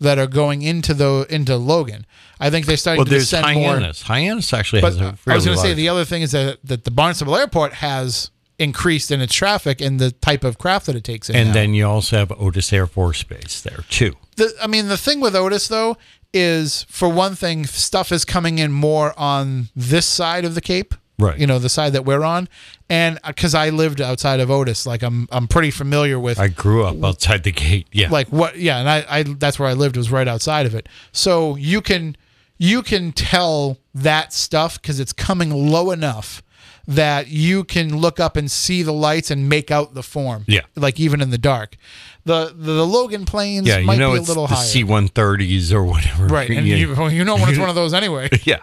that 0.00 0.18
are 0.18 0.26
going 0.26 0.62
into 0.62 0.94
the 0.94 1.26
into 1.30 1.56
Logan. 1.56 2.06
I 2.38 2.48
think 2.50 2.64
they're 2.66 2.76
starting 2.78 2.98
Well, 3.00 3.04
to 3.06 3.10
there's 3.10 3.30
descend 3.30 3.54
more. 3.54 3.74
Hyannis. 3.74 4.02
Hyannis 4.02 4.52
actually 4.54 4.80
But 4.80 4.94
has 4.94 5.00
a 5.00 5.16
I 5.30 5.34
was 5.34 5.44
going 5.44 5.56
to 5.56 5.62
say 5.62 5.74
the 5.74 5.88
other 5.90 6.04
thing 6.06 6.22
is 6.22 6.32
that 6.32 6.58
that 6.64 6.84
the 6.84 6.90
Barnstable 6.90 7.36
Airport 7.36 7.74
has 7.74 8.30
increased 8.58 9.10
in 9.10 9.20
its 9.22 9.34
traffic 9.34 9.80
and 9.80 9.98
the 9.98 10.10
type 10.10 10.44
of 10.44 10.58
craft 10.58 10.86
that 10.86 10.96
it 10.96 11.04
takes 11.04 11.30
in. 11.30 11.36
and 11.36 11.48
now. 11.48 11.54
then 11.54 11.72
you 11.74 11.86
also 11.86 12.16
have 12.18 12.30
Otis 12.32 12.72
Air 12.72 12.86
Force 12.86 13.22
Base 13.22 13.60
there 13.62 13.84
too. 13.88 14.14
The, 14.40 14.54
I 14.62 14.66
mean, 14.66 14.88
the 14.88 14.96
thing 14.96 15.20
with 15.20 15.34
Otis 15.36 15.68
though 15.68 15.96
is, 16.32 16.84
for 16.88 17.08
one 17.08 17.34
thing, 17.34 17.66
stuff 17.66 18.12
is 18.12 18.24
coming 18.24 18.58
in 18.58 18.72
more 18.72 19.18
on 19.18 19.68
this 19.76 20.06
side 20.06 20.44
of 20.44 20.54
the 20.54 20.60
Cape, 20.60 20.94
Right. 21.18 21.38
You 21.38 21.46
know, 21.46 21.58
the 21.58 21.68
side 21.68 21.92
that 21.92 22.06
we're 22.06 22.24
on, 22.24 22.48
and 22.88 23.18
uh, 23.22 23.28
because 23.28 23.54
I 23.54 23.68
lived 23.68 24.00
outside 24.00 24.40
of 24.40 24.50
Otis, 24.50 24.86
like 24.86 25.02
I'm 25.02 25.28
I'm 25.30 25.46
pretty 25.48 25.70
familiar 25.70 26.18
with 26.18 26.38
I 26.40 26.48
grew 26.48 26.84
up 26.86 27.04
outside 27.04 27.42
the 27.44 27.52
gate. 27.52 27.88
Yeah. 27.92 28.08
like 28.08 28.28
what 28.28 28.56
yeah 28.56 28.78
and 28.78 28.88
I, 28.88 29.04
I 29.06 29.22
that's 29.24 29.58
where 29.58 29.68
i 29.68 29.74
lived 29.74 29.98
was 29.98 30.10
right 30.10 30.26
outside 30.26 30.64
of 30.64 30.74
it 30.74 30.88
so 31.12 31.56
you 31.56 31.82
can 31.82 32.16
you 32.56 32.80
can 32.82 33.12
tell 33.12 33.76
that 33.94 34.32
stuff 34.32 34.80
because 34.80 34.98
it's 34.98 35.12
coming 35.12 35.50
low 35.70 35.90
enough 35.90 36.42
that 36.88 37.28
you 37.28 37.64
can 37.64 37.98
look 37.98 38.18
up 38.18 38.34
and 38.36 38.50
see 38.50 38.82
the 38.82 38.92
lights 38.92 39.30
and 39.30 39.46
make 39.46 39.70
out 39.70 39.92
the 39.92 40.02
form 40.02 40.44
Yeah. 40.48 40.62
like 40.74 40.98
even 40.98 41.20
in 41.20 41.28
the 41.28 41.38
dark 41.38 41.76
the 42.24 42.46
the, 42.54 42.72
the 42.74 42.86
logan 42.86 43.24
planes 43.24 43.66
yeah, 43.66 43.80
might 43.80 43.94
you 43.94 44.00
know 44.00 44.12
be 44.12 44.18
a 44.18 44.22
little 44.22 44.46
the 44.46 44.54
higher 44.54 44.64
C-130s 44.66 45.72
or 45.72 45.84
whatever. 45.84 46.26
right 46.26 46.50
and 46.50 46.66
yeah. 46.66 46.76
you, 46.76 47.08
you 47.08 47.24
know 47.24 47.36
when 47.36 47.48
it's 47.48 47.58
one 47.58 47.68
of 47.68 47.74
those 47.74 47.94
anyway 47.94 48.28
yeah. 48.44 48.58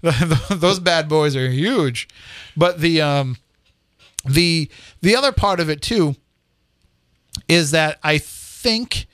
those 0.50 0.78
bad 0.78 1.08
boys 1.08 1.34
are 1.34 1.48
huge 1.50 2.08
but 2.56 2.80
the 2.80 3.00
um 3.00 3.36
the 4.24 4.70
the 5.00 5.16
other 5.16 5.32
part 5.32 5.58
of 5.60 5.68
it 5.68 5.82
too 5.82 6.14
is 7.48 7.70
that 7.72 7.98
i 8.02 8.18
think 8.18 9.06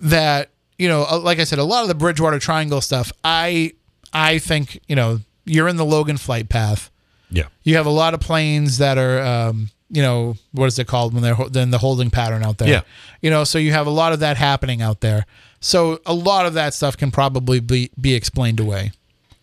that 0.00 0.50
you 0.78 0.88
know 0.88 1.04
uh, 1.10 1.18
like 1.18 1.38
i 1.38 1.44
said 1.44 1.58
a 1.58 1.64
lot 1.64 1.82
of 1.82 1.88
the 1.88 1.94
bridgewater 1.94 2.38
triangle 2.38 2.80
stuff 2.80 3.12
i 3.24 3.72
i 4.12 4.38
think 4.38 4.80
you 4.88 4.94
know 4.96 5.18
you're 5.44 5.68
in 5.68 5.76
the 5.76 5.84
logan 5.84 6.16
flight 6.16 6.48
path 6.48 6.90
Yeah. 7.30 7.46
you 7.64 7.76
have 7.76 7.86
a 7.86 7.90
lot 7.90 8.14
of 8.14 8.20
planes 8.20 8.78
that 8.78 8.98
are 8.98 9.20
um, 9.20 9.70
you 9.92 10.02
know 10.02 10.34
what 10.52 10.66
is 10.66 10.78
it 10.78 10.86
called 10.88 11.12
when 11.14 11.22
they're 11.22 11.62
in 11.62 11.70
the 11.70 11.78
holding 11.78 12.10
pattern 12.10 12.42
out 12.42 12.58
there 12.58 12.68
Yeah. 12.68 12.80
you 13.20 13.30
know 13.30 13.44
so 13.44 13.58
you 13.58 13.70
have 13.72 13.86
a 13.86 13.90
lot 13.90 14.12
of 14.12 14.18
that 14.20 14.36
happening 14.38 14.82
out 14.82 15.00
there 15.00 15.26
so 15.60 16.00
a 16.06 16.14
lot 16.14 16.46
of 16.46 16.54
that 16.54 16.74
stuff 16.74 16.96
can 16.96 17.10
probably 17.12 17.60
be 17.60 17.90
be 18.00 18.14
explained 18.14 18.58
away 18.58 18.92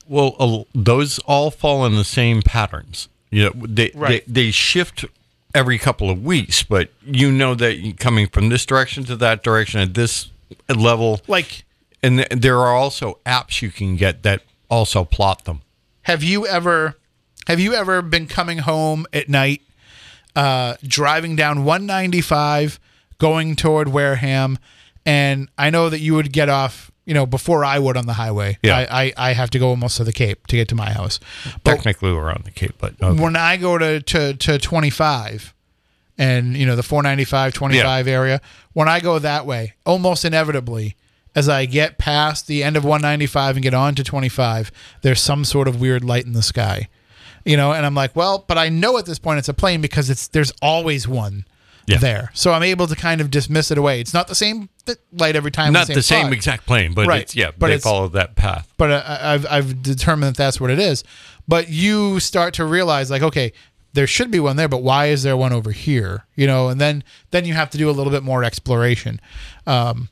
Well, 0.07 0.35
uh, 0.39 0.63
those 0.73 1.19
all 1.19 1.51
fall 1.51 1.85
in 1.85 1.95
the 1.95 2.03
same 2.03 2.41
patterns. 2.41 3.07
You 3.30 3.43
know, 3.45 3.51
they, 3.55 3.91
Right. 3.93 4.26
they 4.26 4.45
they 4.45 4.51
shift 4.51 5.05
every 5.53 5.77
couple 5.77 6.09
of 6.09 6.23
weeks, 6.26 6.63
but 6.63 6.89
you 7.05 7.31
know 7.31 7.53
that 7.55 7.95
coming 7.99 8.27
from 8.27 8.49
this 8.49 8.65
direction 8.65 9.03
to 9.05 9.15
that 9.17 9.43
direction 9.43 9.80
at 9.81 9.93
this 9.93 10.30
level, 10.67 11.21
like 11.27 11.63
and 12.01 12.17
th- 12.17 12.30
there 12.41 12.57
are 12.59 12.73
also 12.76 13.19
apps 13.26 13.61
you 13.61 13.69
can 13.71 13.95
get 13.97 14.23
that 14.23 14.41
also 14.67 15.03
plot 15.05 15.45
them. 15.45 15.61
Have 16.03 16.23
you 16.23 16.47
ever 16.47 16.97
have 17.47 17.59
you 17.59 17.73
ever 17.76 18.01
been 18.01 18.26
coming 18.27 18.59
home 18.59 19.05
at 19.13 19.30
night, 19.30 19.61
uh, 20.35 20.76
driving 20.84 21.35
down 21.35 21.65
195, 21.65 22.80
going 23.18 23.56
toward 23.56 23.89
Wareham, 23.89 24.57
and 25.06 25.49
I 25.57 25.69
know 25.69 25.89
that 25.89 25.99
you 25.99 26.15
would 26.15 26.31
get 26.31 26.49
off, 26.49 26.91
you 27.06 27.14
know, 27.14 27.26
before 27.26 27.65
I 27.65 27.80
would 27.80 27.97
on 27.97 28.06
the 28.06 28.14
highway. 28.14 28.57
Yeah. 28.61 28.77
I, 28.77 29.03
I, 29.06 29.14
I 29.30 29.34
have 29.34 29.49
to 29.51 29.60
go 29.60 29.69
almost 29.69 29.97
to 29.97 30.03
the 30.03 30.14
Cape 30.14 30.47
to 30.47 30.56
get 30.56 30.68
to 30.69 30.76
my 30.76 30.91
house. 30.91 31.19
But 31.64 31.76
Technically, 31.76 32.14
we're 32.14 32.30
on 32.30 32.41
the 32.45 32.51
Cape, 32.51 32.76
but 32.77 32.93
okay. 33.01 33.22
when 33.22 33.35
I 33.35 33.57
go 33.57 33.77
to, 33.77 34.01
to, 34.01 34.34
to 34.35 34.60
25 34.60 35.53
and, 36.18 36.56
you 36.56 36.65
know, 36.65 36.76
the 36.76 36.84
495, 36.84 37.53
25 37.53 38.07
area, 38.07 38.41
when 38.73 38.88
I 38.88 38.99
go 38.99 39.19
that 39.19 39.45
way, 39.45 39.73
almost 39.85 40.26
inevitably, 40.26 40.95
as 41.35 41.47
I 41.47 41.65
get 41.65 41.97
past 41.97 42.47
the 42.47 42.64
end 42.64 42.76
of 42.76 42.84
195 42.84 43.56
and 43.56 43.64
get 43.64 43.73
on 43.73 43.95
to 43.95 44.03
25, 44.03 44.72
there's 45.01 45.22
some 45.22 45.45
sort 45.45 45.68
of 45.68 45.80
weird 45.80 46.03
light 46.03 46.26
in 46.26 46.34
the 46.34 46.41
sky. 46.41 46.88
You 47.45 47.57
know, 47.57 47.71
and 47.71 47.85
I'm 47.85 47.95
like, 47.95 48.15
well, 48.15 48.43
but 48.47 48.57
I 48.57 48.69
know 48.69 48.97
at 48.97 49.05
this 49.05 49.19
point 49.19 49.39
it's 49.39 49.49
a 49.49 49.53
plane 49.53 49.81
because 49.81 50.09
it's 50.09 50.27
there's 50.27 50.51
always 50.61 51.07
one 51.07 51.45
Yeah. 51.87 51.97
there. 51.97 52.31
So 52.33 52.51
I'm 52.53 52.63
able 52.63 52.87
to 52.87 52.95
kind 52.95 53.21
of 53.21 53.31
dismiss 53.31 53.71
it 53.71 53.77
away. 53.77 53.99
It's 54.01 54.13
not 54.13 54.27
the 54.27 54.35
same 54.35 54.69
light 55.13 55.35
every 55.35 55.51
time. 55.51 55.71
not 55.73 55.87
the 55.87 56.01
same 56.01 56.25
spot 56.27 56.33
exact 56.33 56.65
plane, 56.65 56.93
but 56.93 57.07
Right. 57.07 57.21
it's 57.21 57.35
yeah, 57.35 57.51
But 57.57 57.67
they 57.67 57.73
it's- 57.75 57.83
follow 57.83 58.07
that 58.09 58.35
path. 58.35 58.67
but 58.77 58.91
uh, 58.91 59.17
I've 59.21 59.45
I've 59.49 59.81
determined 59.81 60.35
that 60.35 60.37
that's 60.37 60.59
what 60.61 60.69
it 60.69 60.79
is. 60.79 61.03
But 61.47 61.69
you 61.69 62.19
start 62.19 62.53
to 62.55 62.65
realize 62.65 63.09
like, 63.09 63.23
okay, 63.23 63.53
there 63.93 64.05
should 64.05 64.29
be 64.29 64.39
one 64.39 64.55
there, 64.55 64.67
but 64.67 64.83
why 64.83 65.07
is 65.07 65.23
there 65.23 65.35
one 65.35 65.51
over 65.51 65.71
here? 65.71 66.25
You 66.35 66.45
know, 66.45 66.69
and 66.69 66.79
then 66.79 67.03
then 67.31 67.45
you 67.45 67.53
have 67.55 67.69
to 67.71 67.77
do 67.79 67.89
a 67.89 67.93
little 67.93 68.11
bit 68.11 68.21
more 68.23 68.43
exploration. 68.43 69.19
Um, 69.65 70.09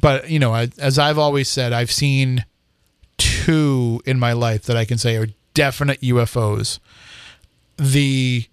but 0.00 0.28
you 0.28 0.38
know, 0.38 0.52
I, 0.52 0.68
as 0.78 0.98
I've 0.98 1.18
always 1.18 1.48
said, 1.48 1.72
I've 1.72 1.90
seen 1.92 2.44
two 3.16 4.00
in 4.04 4.18
my 4.18 4.32
life 4.32 4.64
that 4.64 4.76
I 4.76 4.84
can 4.84 4.98
say 4.98 5.16
are 5.16 5.28
definite 5.54 6.00
UFOs. 6.02 6.78
The 7.76 8.46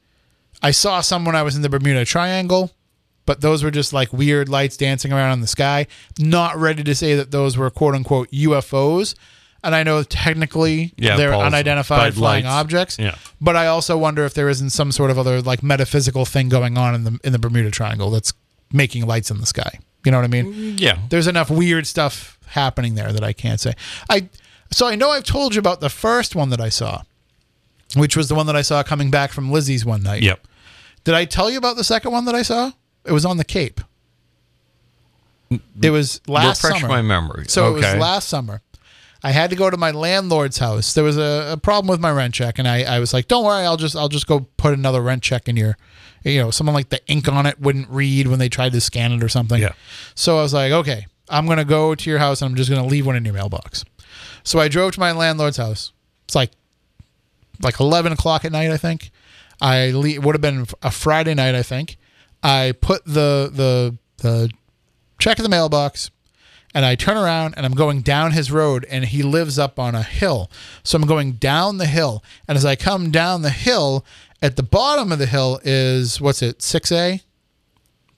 I 0.64 0.72
saw 0.72 1.02
some 1.02 1.26
when 1.26 1.36
I 1.36 1.44
was 1.44 1.56
in 1.56 1.62
the 1.62 1.70
Bermuda 1.70 2.06
Triangle, 2.06 2.72
but 3.26 3.42
those 3.42 3.64
were 3.64 3.72
just 3.72 3.94
like 3.94 4.12
weird 4.14 4.50
lights 4.50 4.78
dancing 4.78 5.12
around 5.12 5.34
in 5.34 5.42
the 5.42 5.48
sky. 5.48 5.88
Not 6.20 6.58
ready 6.58 6.84
to 6.84 6.96
say 6.96 7.16
that 7.16 7.32
those 7.32 7.58
were 7.58 7.70
quote 7.70 7.96
unquote 7.96 8.30
UFOs. 8.32 9.16
And 9.64 9.76
I 9.76 9.84
know 9.84 10.02
technically 10.02 10.92
Yeah, 10.98 11.18
they're 11.18 11.34
Paul's 11.34 11.44
unidentified 11.46 12.16
flying 12.16 12.46
lights. 12.46 12.54
objects. 12.54 12.98
Yeah. 13.00 13.16
But 13.40 13.56
I 13.56 13.68
also 13.68 13.96
wonder 13.96 14.26
if 14.26 14.34
there 14.34 14.50
isn't 14.50 14.72
some 14.72 14.92
sort 14.92 15.12
of 15.12 15.20
other 15.20 15.40
like 15.40 15.62
metaphysical 15.62 16.26
thing 16.26 16.50
going 16.50 16.80
on 16.80 16.96
in 16.96 17.04
the 17.04 17.20
in 17.24 17.32
the 17.32 17.38
Bermuda 17.40 17.70
Triangle 17.70 18.10
that's 18.10 18.34
making 18.74 19.06
lights 19.06 19.30
in 19.30 19.40
the 19.40 19.46
sky. 19.46 19.80
You 20.04 20.12
know 20.12 20.18
what 20.18 20.24
I 20.24 20.30
mean? 20.30 20.52
Mm, 20.54 20.80
yeah, 20.80 20.98
there's 21.10 21.28
enough 21.28 21.52
weird 21.52 21.86
stuff 21.86 22.40
happening 22.48 22.96
there 22.96 23.14
that 23.14 23.24
I 23.24 23.34
can't 23.34 23.60
say. 23.60 23.74
I 24.10 24.30
so 24.72 24.88
I 24.88 24.96
know 24.96 25.10
I've 25.10 25.24
told 25.24 25.54
you 25.54 25.60
about 25.60 25.82
the 25.82 25.90
first 25.90 26.36
one 26.36 26.50
that 26.50 26.62
I 26.62 26.70
saw, 26.70 27.04
which 27.96 28.16
was 28.16 28.30
the 28.30 28.36
one 28.36 28.46
that 28.48 28.56
I 28.56 28.62
saw 28.62 28.84
coming 28.84 29.12
back 29.12 29.32
from 29.32 29.52
Lizzie's 29.52 29.86
one 29.86 30.04
night. 30.04 30.24
yep. 30.24 30.46
Did 31.04 31.16
I 31.16 31.26
tell 31.26 31.50
you 31.50 31.58
about 31.58 31.78
the 31.78 31.84
second 31.84 32.12
one 32.12 32.26
that 32.26 32.36
I 32.36 32.44
saw? 32.44 32.72
It 33.06 33.12
was 33.12 33.26
on 33.26 33.38
the 33.38 33.44
Cape. 33.44 33.82
It 35.82 35.90
was 35.90 36.22
last 36.28 36.64
Refresh 36.64 36.82
summer. 36.82 36.94
my 36.94 37.02
memory. 37.02 37.46
So 37.48 37.70
it 37.72 37.74
was 37.74 37.96
last 37.96 38.30
summer. 38.30 38.62
I 39.24 39.32
had 39.32 39.50
to 39.52 39.56
go 39.56 39.70
to 39.70 39.78
my 39.78 39.92
landlord's 39.92 40.58
house. 40.58 40.94
There 40.94 41.04
was 41.04 41.18
a, 41.18 41.52
a 41.54 41.58
problem 41.58 41.88
with 41.90 42.00
my 42.00 42.12
rent 42.12 42.34
check, 42.34 42.58
and 42.58 42.68
I, 42.68 42.84
I 42.84 43.00
was 43.00 43.14
like, 43.14 43.28
"Don't 43.28 43.46
worry, 43.46 43.66
I'll 43.66 43.78
just 43.78 43.96
I'll 43.96 44.10
just 44.10 44.28
go 44.28 44.48
put 44.58 44.74
another 44.74 45.02
rent 45.02 45.22
check 45.22 45.48
in 45.48 45.58
your, 45.58 45.78
you 46.24 46.40
know, 46.40 46.50
someone 46.52 46.74
like 46.74 46.90
the 46.90 47.06
ink 47.08 47.28
on 47.28 47.46
it 47.46 47.60
wouldn't 47.60 47.90
read 47.90 48.28
when 48.28 48.40
they 48.40 48.50
tried 48.50 48.72
to 48.74 48.82
scan 48.82 49.12
it 49.12 49.24
or 49.24 49.30
something." 49.30 49.62
Yeah. 49.62 49.74
So 50.16 50.40
I 50.40 50.42
was 50.42 50.54
like, 50.54 50.72
"Okay, 50.72 51.06
I'm 51.30 51.46
gonna 51.48 51.66
go 51.66 51.94
to 51.94 52.10
your 52.10 52.20
house 52.20 52.42
and 52.42 52.50
I'm 52.50 52.56
just 52.56 52.70
gonna 52.70 52.86
leave 52.86 53.06
one 53.06 53.16
in 53.16 53.26
your 53.26 53.34
mailbox. 53.34 53.84
So 54.44 54.60
I 54.60 54.68
drove 54.68 54.94
to 54.94 55.00
my 55.00 55.12
landlord's 55.12 55.58
house. 55.58 55.92
It's 56.26 56.36
like 56.36 56.52
like 57.62 57.80
11 57.80 58.12
o'clock 58.12 58.46
at 58.46 58.52
night, 58.52 58.72
I 58.72 58.78
think. 58.78 59.12
I 59.62 59.92
le- 59.92 60.20
would 60.20 60.34
have 60.34 60.42
been 60.42 60.66
a 60.82 60.92
Friday 60.92 61.34
night, 61.34 61.54
I 61.56 61.64
think. 61.64 61.98
I 62.44 62.74
put 62.80 63.06
the 63.06 63.52
the 63.54 63.98
the 64.18 64.50
check 65.20 65.38
in 65.38 65.44
the 65.44 65.50
mailbox, 65.50 66.10
and 66.74 66.86
I 66.86 66.96
turn 66.96 67.18
around 67.18 67.54
and 67.56 67.66
I'm 67.66 67.74
going 67.74 68.02
down 68.02 68.32
his 68.32 68.52
road, 68.52 68.86
and 68.90 69.06
he 69.06 69.22
lives 69.22 69.60
up 69.60 69.78
on 69.78 69.94
a 69.94 70.04
hill. 70.04 70.50
So 70.84 70.98
I'm 70.98 71.06
going 71.06 71.34
down 71.34 71.78
the 71.78 71.86
hill, 71.86 72.24
and 72.48 72.58
as 72.58 72.66
I 72.66 72.76
come 72.76 73.12
down 73.12 73.44
the 73.44 73.52
hill, 73.52 74.04
at 74.42 74.56
the 74.56 74.64
bottom 74.64 75.12
of 75.12 75.20
the 75.20 75.28
hill 75.28 75.60
is 75.64 76.20
what's 76.20 76.42
it, 76.42 76.62
six 76.62 76.92
A? 76.92 77.22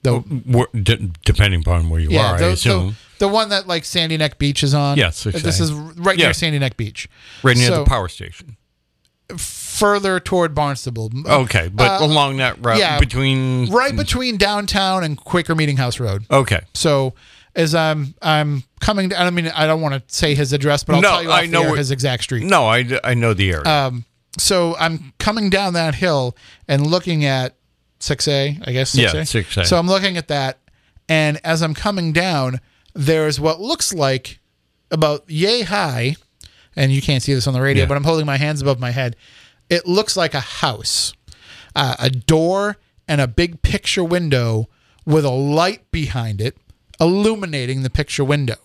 D- 0.04 1.12
depending 1.26 1.62
upon 1.62 1.90
where 1.90 2.00
you 2.00 2.10
yeah, 2.10 2.34
are, 2.34 2.36
I 2.36 2.48
assume. 2.48 2.96
The 3.24 3.30
one 3.30 3.50
that 3.50 3.68
like 3.68 3.86
Sandy 3.86 4.18
Neck 4.18 4.38
Beach 4.38 4.64
is 4.64 4.74
on. 4.74 4.98
Yes, 4.98 5.24
6A. 5.24 5.42
this 5.42 5.60
is 5.62 5.72
right 5.72 6.18
Yeah. 6.18 6.26
near 6.28 6.34
Sandy 6.34 6.60
Neck 6.60 6.76
Beach, 6.76 7.08
right 7.42 7.56
near 7.56 7.68
so- 7.70 7.80
the 7.84 7.86
power 7.90 8.10
station. 8.10 8.58
further 9.38 10.20
toward 10.20 10.54
Barnstable. 10.54 11.10
Okay, 11.26 11.70
but 11.74 12.02
Uh, 12.02 12.06
along 12.06 12.38
that 12.38 12.64
route 12.64 12.78
yeah. 12.78 13.00
between 13.00 13.72
right 13.72 13.96
between 13.96 14.38
downtown 14.38 15.04
and 15.04 15.18
Quaker 15.18 15.56
Meeting 15.56 15.78
House 15.78 16.00
Road. 16.00 16.26
Okay. 16.30 16.62
So 16.74 17.14
as 17.56 17.74
I'm 17.74 18.14
I'm 18.22 18.64
coming 18.82 19.10
down, 19.10 19.26
I 19.26 19.30
mean 19.30 19.48
I 19.56 19.66
don't 19.66 19.82
want 19.82 19.96
to 19.96 20.04
say 20.14 20.36
his 20.36 20.54
address, 20.54 20.84
but 20.84 20.96
I'll 20.96 21.02
No, 21.02 21.10
tell 21.10 21.24
you 21.24 21.32
I 21.32 21.46
know 21.48 21.70
what- 21.70 21.78
his 21.80 21.90
exact 21.92 22.24
street. 22.24 22.44
No, 22.44 22.66
I 22.68 23.00
I 23.04 23.14
know 23.14 23.34
the 23.34 23.52
area. 23.52 23.66
Um, 23.66 24.06
so 24.38 24.76
I'm 24.78 25.14
coming 25.20 25.50
down 25.50 25.74
that 25.74 25.96
hill 25.96 26.36
and 26.68 26.86
looking 26.86 27.24
at 27.26 27.56
6A, 28.00 28.60
I 28.66 28.72
guess 28.74 28.92
6A. 28.94 29.02
Yeah, 29.20 29.24
6A. 29.24 29.66
So 29.66 29.78
I'm 29.80 29.88
looking 29.88 30.18
at 30.18 30.28
that, 30.28 30.60
and 31.08 31.40
as 31.44 31.62
I'm 31.64 31.74
coming 31.74 32.12
down, 32.14 32.60
there's 32.94 33.40
what 33.40 33.60
looks 33.60 33.94
like 33.94 34.40
about 34.92 35.24
yay 35.30 35.62
high, 35.62 36.16
and 36.76 36.92
you 36.92 37.02
can't 37.02 37.24
see 37.24 37.34
this 37.34 37.48
on 37.48 37.54
the 37.54 37.62
radio, 37.62 37.84
Yeah. 37.84 37.88
but 37.88 37.98
I'm 37.98 38.04
holding 38.04 38.26
my 38.26 38.38
hands 38.38 38.62
above 38.62 38.80
my 38.80 38.92
head. 38.92 39.16
It 39.70 39.88
looks 39.88 40.16
like 40.16 40.34
a 40.34 40.40
house, 40.40 41.14
uh, 41.76 41.96
a 42.00 42.10
door 42.10 42.78
and 43.08 43.20
a 43.22 43.28
big 43.28 43.62
picture 43.62 44.04
window 44.04 44.70
with 45.06 45.26
a 45.26 45.32
light 45.32 45.90
behind 45.92 46.40
it, 46.42 46.58
illuminating 47.00 47.82
the 47.84 47.90
picture 47.90 48.24
window. 48.24 48.58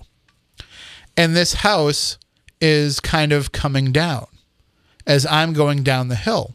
And 1.17 1.35
this 1.35 1.55
house 1.55 2.19
is 2.61 3.01
kind 3.01 3.33
of 3.33 3.53
coming 3.53 3.93
down 3.93 4.27
as 5.07 5.25
I'm 5.27 5.53
going 5.53 5.83
down 5.83 6.09
the 6.09 6.17
hill. 6.17 6.55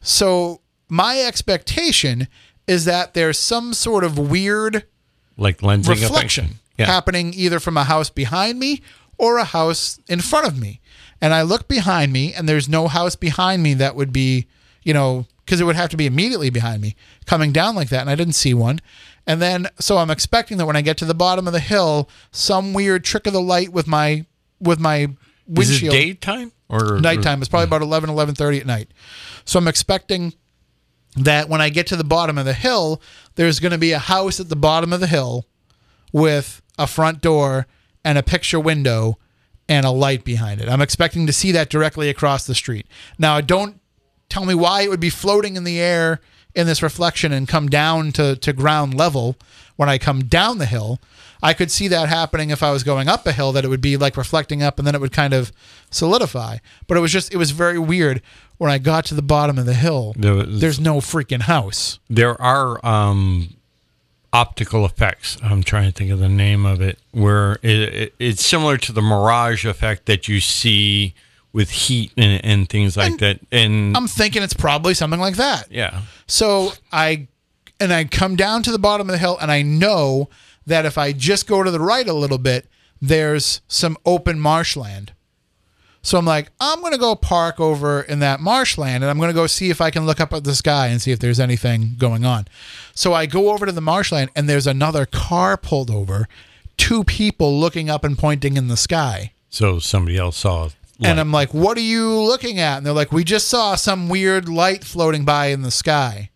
So 0.00 0.60
my 0.88 1.20
expectation 1.20 2.28
is 2.66 2.84
that 2.84 3.14
there's 3.14 3.38
some 3.38 3.74
sort 3.74 4.04
of 4.04 4.18
weird 4.18 4.84
like 5.36 5.58
lensing 5.58 5.88
reflection 5.88 6.44
effect. 6.44 6.56
Yeah. 6.80 6.86
happening 6.86 7.32
either 7.34 7.60
from 7.60 7.76
a 7.76 7.84
house 7.84 8.10
behind 8.10 8.58
me 8.58 8.82
or 9.18 9.38
a 9.38 9.44
house 9.44 10.00
in 10.08 10.20
front 10.20 10.46
of 10.46 10.58
me. 10.58 10.80
And 11.20 11.34
I 11.34 11.42
look 11.42 11.68
behind 11.68 12.12
me, 12.12 12.32
and 12.32 12.48
there's 12.48 12.68
no 12.68 12.88
house 12.88 13.14
behind 13.14 13.62
me 13.62 13.74
that 13.74 13.94
would 13.94 14.12
be, 14.12 14.46
you 14.82 14.94
know, 14.94 15.26
because 15.44 15.60
it 15.60 15.64
would 15.64 15.76
have 15.76 15.90
to 15.90 15.96
be 15.96 16.06
immediately 16.06 16.48
behind 16.48 16.80
me 16.80 16.96
coming 17.26 17.52
down 17.52 17.74
like 17.74 17.90
that. 17.90 18.00
And 18.00 18.10
I 18.10 18.14
didn't 18.14 18.34
see 18.34 18.54
one. 18.54 18.80
And 19.26 19.42
then, 19.42 19.68
so 19.78 19.98
I'm 19.98 20.10
expecting 20.10 20.56
that 20.56 20.66
when 20.66 20.76
I 20.76 20.80
get 20.80 20.96
to 20.98 21.04
the 21.04 21.14
bottom 21.14 21.46
of 21.46 21.52
the 21.52 21.60
hill, 21.60 22.08
some 22.32 22.72
weird 22.72 23.04
trick 23.04 23.26
of 23.26 23.34
the 23.34 23.40
light 23.40 23.70
with 23.70 23.86
my 23.86 24.24
with 24.60 24.80
my 24.80 25.08
windshield. 25.46 25.94
Is 25.94 26.00
it 26.00 26.06
daytime 26.06 26.52
or 26.70 27.00
nighttime. 27.00 27.40
It's 27.42 27.48
probably 27.48 27.64
about 27.64 27.82
11, 27.82 28.08
11.30 28.10 28.60
at 28.60 28.66
night. 28.66 28.88
So 29.44 29.58
I'm 29.58 29.68
expecting 29.68 30.34
that 31.16 31.48
when 31.48 31.60
I 31.60 31.68
get 31.68 31.88
to 31.88 31.96
the 31.96 32.04
bottom 32.04 32.38
of 32.38 32.44
the 32.44 32.52
hill, 32.52 33.02
there's 33.34 33.58
going 33.58 33.72
to 33.72 33.78
be 33.78 33.92
a 33.92 33.98
house 33.98 34.38
at 34.38 34.48
the 34.48 34.56
bottom 34.56 34.92
of 34.92 35.00
the 35.00 35.08
hill 35.08 35.46
with 36.12 36.62
a 36.80 36.86
front 36.86 37.20
door 37.20 37.66
and 38.04 38.16
a 38.18 38.22
picture 38.22 38.58
window 38.58 39.18
and 39.68 39.86
a 39.86 39.90
light 39.90 40.24
behind 40.24 40.60
it. 40.60 40.68
I'm 40.68 40.80
expecting 40.80 41.26
to 41.26 41.32
see 41.32 41.52
that 41.52 41.70
directly 41.70 42.08
across 42.08 42.46
the 42.46 42.54
street. 42.54 42.86
Now, 43.18 43.40
don't 43.40 43.80
tell 44.28 44.44
me 44.44 44.54
why 44.54 44.82
it 44.82 44.88
would 44.90 45.00
be 45.00 45.10
floating 45.10 45.56
in 45.56 45.64
the 45.64 45.78
air 45.80 46.20
in 46.54 46.66
this 46.66 46.82
reflection 46.82 47.32
and 47.32 47.46
come 47.46 47.68
down 47.68 48.10
to, 48.12 48.34
to 48.36 48.52
ground 48.52 48.94
level 48.94 49.36
when 49.76 49.88
I 49.88 49.98
come 49.98 50.24
down 50.24 50.58
the 50.58 50.66
hill. 50.66 50.98
I 51.42 51.54
could 51.54 51.70
see 51.70 51.88
that 51.88 52.08
happening 52.08 52.50
if 52.50 52.62
I 52.62 52.70
was 52.72 52.82
going 52.82 53.08
up 53.08 53.26
a 53.26 53.32
hill, 53.32 53.52
that 53.52 53.64
it 53.64 53.68
would 53.68 53.80
be 53.80 53.96
like 53.96 54.16
reflecting 54.16 54.62
up 54.62 54.78
and 54.78 54.86
then 54.86 54.94
it 54.94 55.00
would 55.00 55.12
kind 55.12 55.32
of 55.32 55.52
solidify. 55.90 56.58
But 56.86 56.96
it 56.96 57.00
was 57.00 57.12
just, 57.12 57.32
it 57.32 57.36
was 57.36 57.52
very 57.52 57.78
weird 57.78 58.20
when 58.58 58.70
I 58.70 58.78
got 58.78 59.04
to 59.06 59.14
the 59.14 59.22
bottom 59.22 59.56
of 59.58 59.66
the 59.66 59.74
hill. 59.74 60.14
There 60.18 60.34
was- 60.34 60.60
there's 60.60 60.80
no 60.80 60.96
freaking 61.00 61.42
house. 61.42 61.98
there 62.10 62.40
are 62.42 62.84
um, 62.84 63.54
optical 64.32 64.84
effects. 64.84 65.36
I'm 65.42 65.62
trying 65.62 65.90
to 65.90 65.92
think 65.92 66.10
of 66.10 66.18
the 66.18 66.28
name 66.28 66.64
of 66.64 66.80
it, 66.80 66.98
where 67.12 67.52
it, 67.62 67.94
it, 67.94 68.14
it's 68.18 68.44
similar 68.44 68.76
to 68.78 68.92
the 68.92 69.02
mirage 69.02 69.64
effect 69.64 70.06
that 70.06 70.28
you 70.28 70.40
see 70.40 71.14
with 71.52 71.70
heat 71.70 72.12
and, 72.16 72.44
and 72.44 72.68
things 72.68 72.96
like 72.96 73.18
that. 73.18 73.40
And 73.50 73.96
I'm 73.96 74.06
thinking 74.06 74.42
it's 74.42 74.54
probably 74.54 74.94
something 74.94 75.20
like 75.20 75.36
that. 75.36 75.70
yeah, 75.70 76.02
So 76.26 76.72
I 76.92 77.26
and 77.80 77.92
I 77.92 78.04
come 78.04 78.36
down 78.36 78.62
to 78.64 78.70
the 78.70 78.78
bottom 78.78 79.08
of 79.08 79.12
the 79.12 79.18
hill 79.18 79.38
and 79.40 79.50
I 79.50 79.62
know 79.62 80.28
that 80.66 80.84
if 80.84 80.96
I 80.98 81.12
just 81.12 81.46
go 81.46 81.62
to 81.62 81.70
the 81.70 81.80
right 81.80 82.06
a 82.06 82.12
little 82.12 82.38
bit, 82.38 82.68
there's 83.00 83.62
some 83.66 83.96
open 84.04 84.38
marshland. 84.38 85.12
So 86.02 86.18
I'm 86.18 86.24
like, 86.24 86.48
I'm 86.60 86.80
gonna 86.82 86.96
go 86.98 87.14
park 87.14 87.60
over 87.60 88.00
in 88.00 88.20
that 88.20 88.40
marshland 88.40 89.04
and 89.04 89.10
I'm 89.10 89.18
gonna 89.18 89.34
go 89.34 89.46
see 89.46 89.68
if 89.70 89.80
I 89.80 89.90
can 89.90 90.06
look 90.06 90.20
up 90.20 90.32
at 90.32 90.44
the 90.44 90.54
sky 90.54 90.86
and 90.88 91.00
see 91.00 91.12
if 91.12 91.18
there's 91.18 91.38
anything 91.40 91.96
going 91.98 92.24
on. 92.24 92.46
So 92.94 93.12
I 93.12 93.26
go 93.26 93.50
over 93.50 93.66
to 93.66 93.72
the 93.72 93.80
marshland 93.82 94.30
and 94.34 94.48
there's 94.48 94.66
another 94.66 95.04
car 95.04 95.56
pulled 95.56 95.90
over, 95.90 96.26
two 96.78 97.04
people 97.04 97.58
looking 97.60 97.90
up 97.90 98.02
and 98.02 98.16
pointing 98.18 98.56
in 98.56 98.68
the 98.68 98.76
sky. 98.76 99.32
so 99.50 99.78
somebody 99.78 100.16
else 100.16 100.38
saw. 100.38 100.68
Light. 100.98 101.08
And 101.10 101.20
I'm 101.20 101.32
like, 101.32 101.54
what 101.54 101.78
are 101.78 101.82
you 101.82 102.10
looking 102.20 102.58
at? 102.58 102.76
And 102.78 102.86
they're 102.86 102.92
like, 102.92 103.10
we 103.10 103.24
just 103.24 103.48
saw 103.48 103.74
some 103.74 104.08
weird 104.10 104.50
light 104.50 104.84
floating 104.84 105.24
by 105.24 105.46
in 105.46 105.62
the 105.62 105.70
sky. 105.70 106.28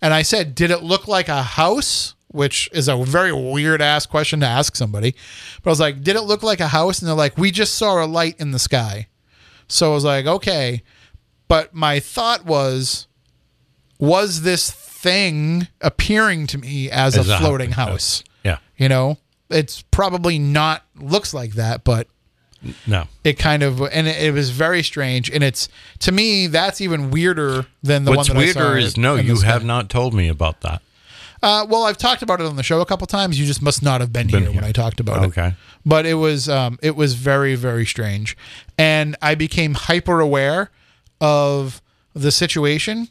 And 0.00 0.14
I 0.14 0.22
said, 0.22 0.54
did 0.54 0.70
it 0.70 0.82
look 0.82 1.06
like 1.06 1.28
a 1.28 1.42
house? 1.42 2.14
Which 2.30 2.68
is 2.72 2.88
a 2.88 2.96
very 2.96 3.32
weird 3.32 3.80
ass 3.80 4.04
question 4.04 4.40
to 4.40 4.46
ask 4.46 4.76
somebody. 4.76 5.14
But 5.62 5.70
I 5.70 5.72
was 5.72 5.80
like, 5.80 6.02
did 6.02 6.14
it 6.14 6.22
look 6.22 6.42
like 6.42 6.60
a 6.60 6.68
house? 6.68 6.98
And 6.98 7.08
they're 7.08 7.16
like, 7.16 7.38
we 7.38 7.50
just 7.50 7.76
saw 7.76 8.04
a 8.04 8.06
light 8.06 8.36
in 8.38 8.50
the 8.50 8.58
sky. 8.58 9.08
So 9.66 9.90
I 9.90 9.94
was 9.94 10.04
like, 10.04 10.26
okay. 10.26 10.82
But 11.48 11.74
my 11.74 12.00
thought 12.00 12.44
was, 12.44 13.06
was 13.98 14.42
this 14.42 14.70
thing 14.70 15.68
appearing 15.80 16.46
to 16.48 16.58
me 16.58 16.90
as, 16.90 17.16
As 17.16 17.28
a 17.28 17.36
a 17.36 17.38
floating 17.38 17.70
house. 17.72 17.88
house? 17.88 18.24
yeah, 18.44 18.58
You 18.76 18.88
know, 18.88 19.16
it's 19.48 19.82
probably 19.82 20.38
not 20.38 20.84
looks 20.96 21.32
like 21.32 21.52
that, 21.54 21.84
but 21.84 22.08
no, 22.86 23.06
it 23.22 23.34
kind 23.38 23.62
of 23.62 23.80
and 23.80 24.08
it, 24.08 24.22
it 24.22 24.34
was 24.34 24.50
very 24.50 24.82
strange 24.82 25.30
and 25.30 25.44
it's 25.44 25.68
to 26.00 26.10
me 26.10 26.48
that's 26.48 26.80
even 26.80 27.10
weirder 27.10 27.66
than 27.84 28.04
the 28.04 28.10
What's 28.10 28.28
one 28.28 28.38
that 28.38 28.56
I 28.56 28.60
weirder 28.60 28.78
is 28.78 28.96
no, 28.96 29.14
you 29.14 29.40
have 29.42 29.64
not 29.64 29.88
told 29.88 30.12
me 30.12 30.28
about 30.28 30.62
that. 30.62 30.82
Uh, 31.42 31.66
well 31.68 31.84
i've 31.84 31.96
talked 31.98 32.22
about 32.22 32.40
it 32.40 32.46
on 32.46 32.56
the 32.56 32.62
show 32.62 32.80
a 32.80 32.86
couple 32.86 33.06
times 33.06 33.38
you 33.38 33.46
just 33.46 33.62
must 33.62 33.82
not 33.82 34.00
have 34.00 34.12
been, 34.12 34.26
Been 34.28 34.42
here, 34.44 34.52
when 34.52 34.64
i 34.64 34.72
talked 34.72 35.00
about 35.00 35.22
it 35.24 35.26
Okay. 35.28 35.54
but 35.86 36.06
it 36.06 36.14
was 36.14 36.48
um, 36.48 36.78
it 36.82 36.96
was 36.96 37.14
very 37.14 37.54
very 37.54 37.86
strange 37.86 38.36
and 38.76 39.16
i 39.22 39.34
became 39.34 39.74
hyper 39.74 40.20
aware 40.20 40.70
of 41.20 41.80
the 42.14 42.30
situation 42.32 43.08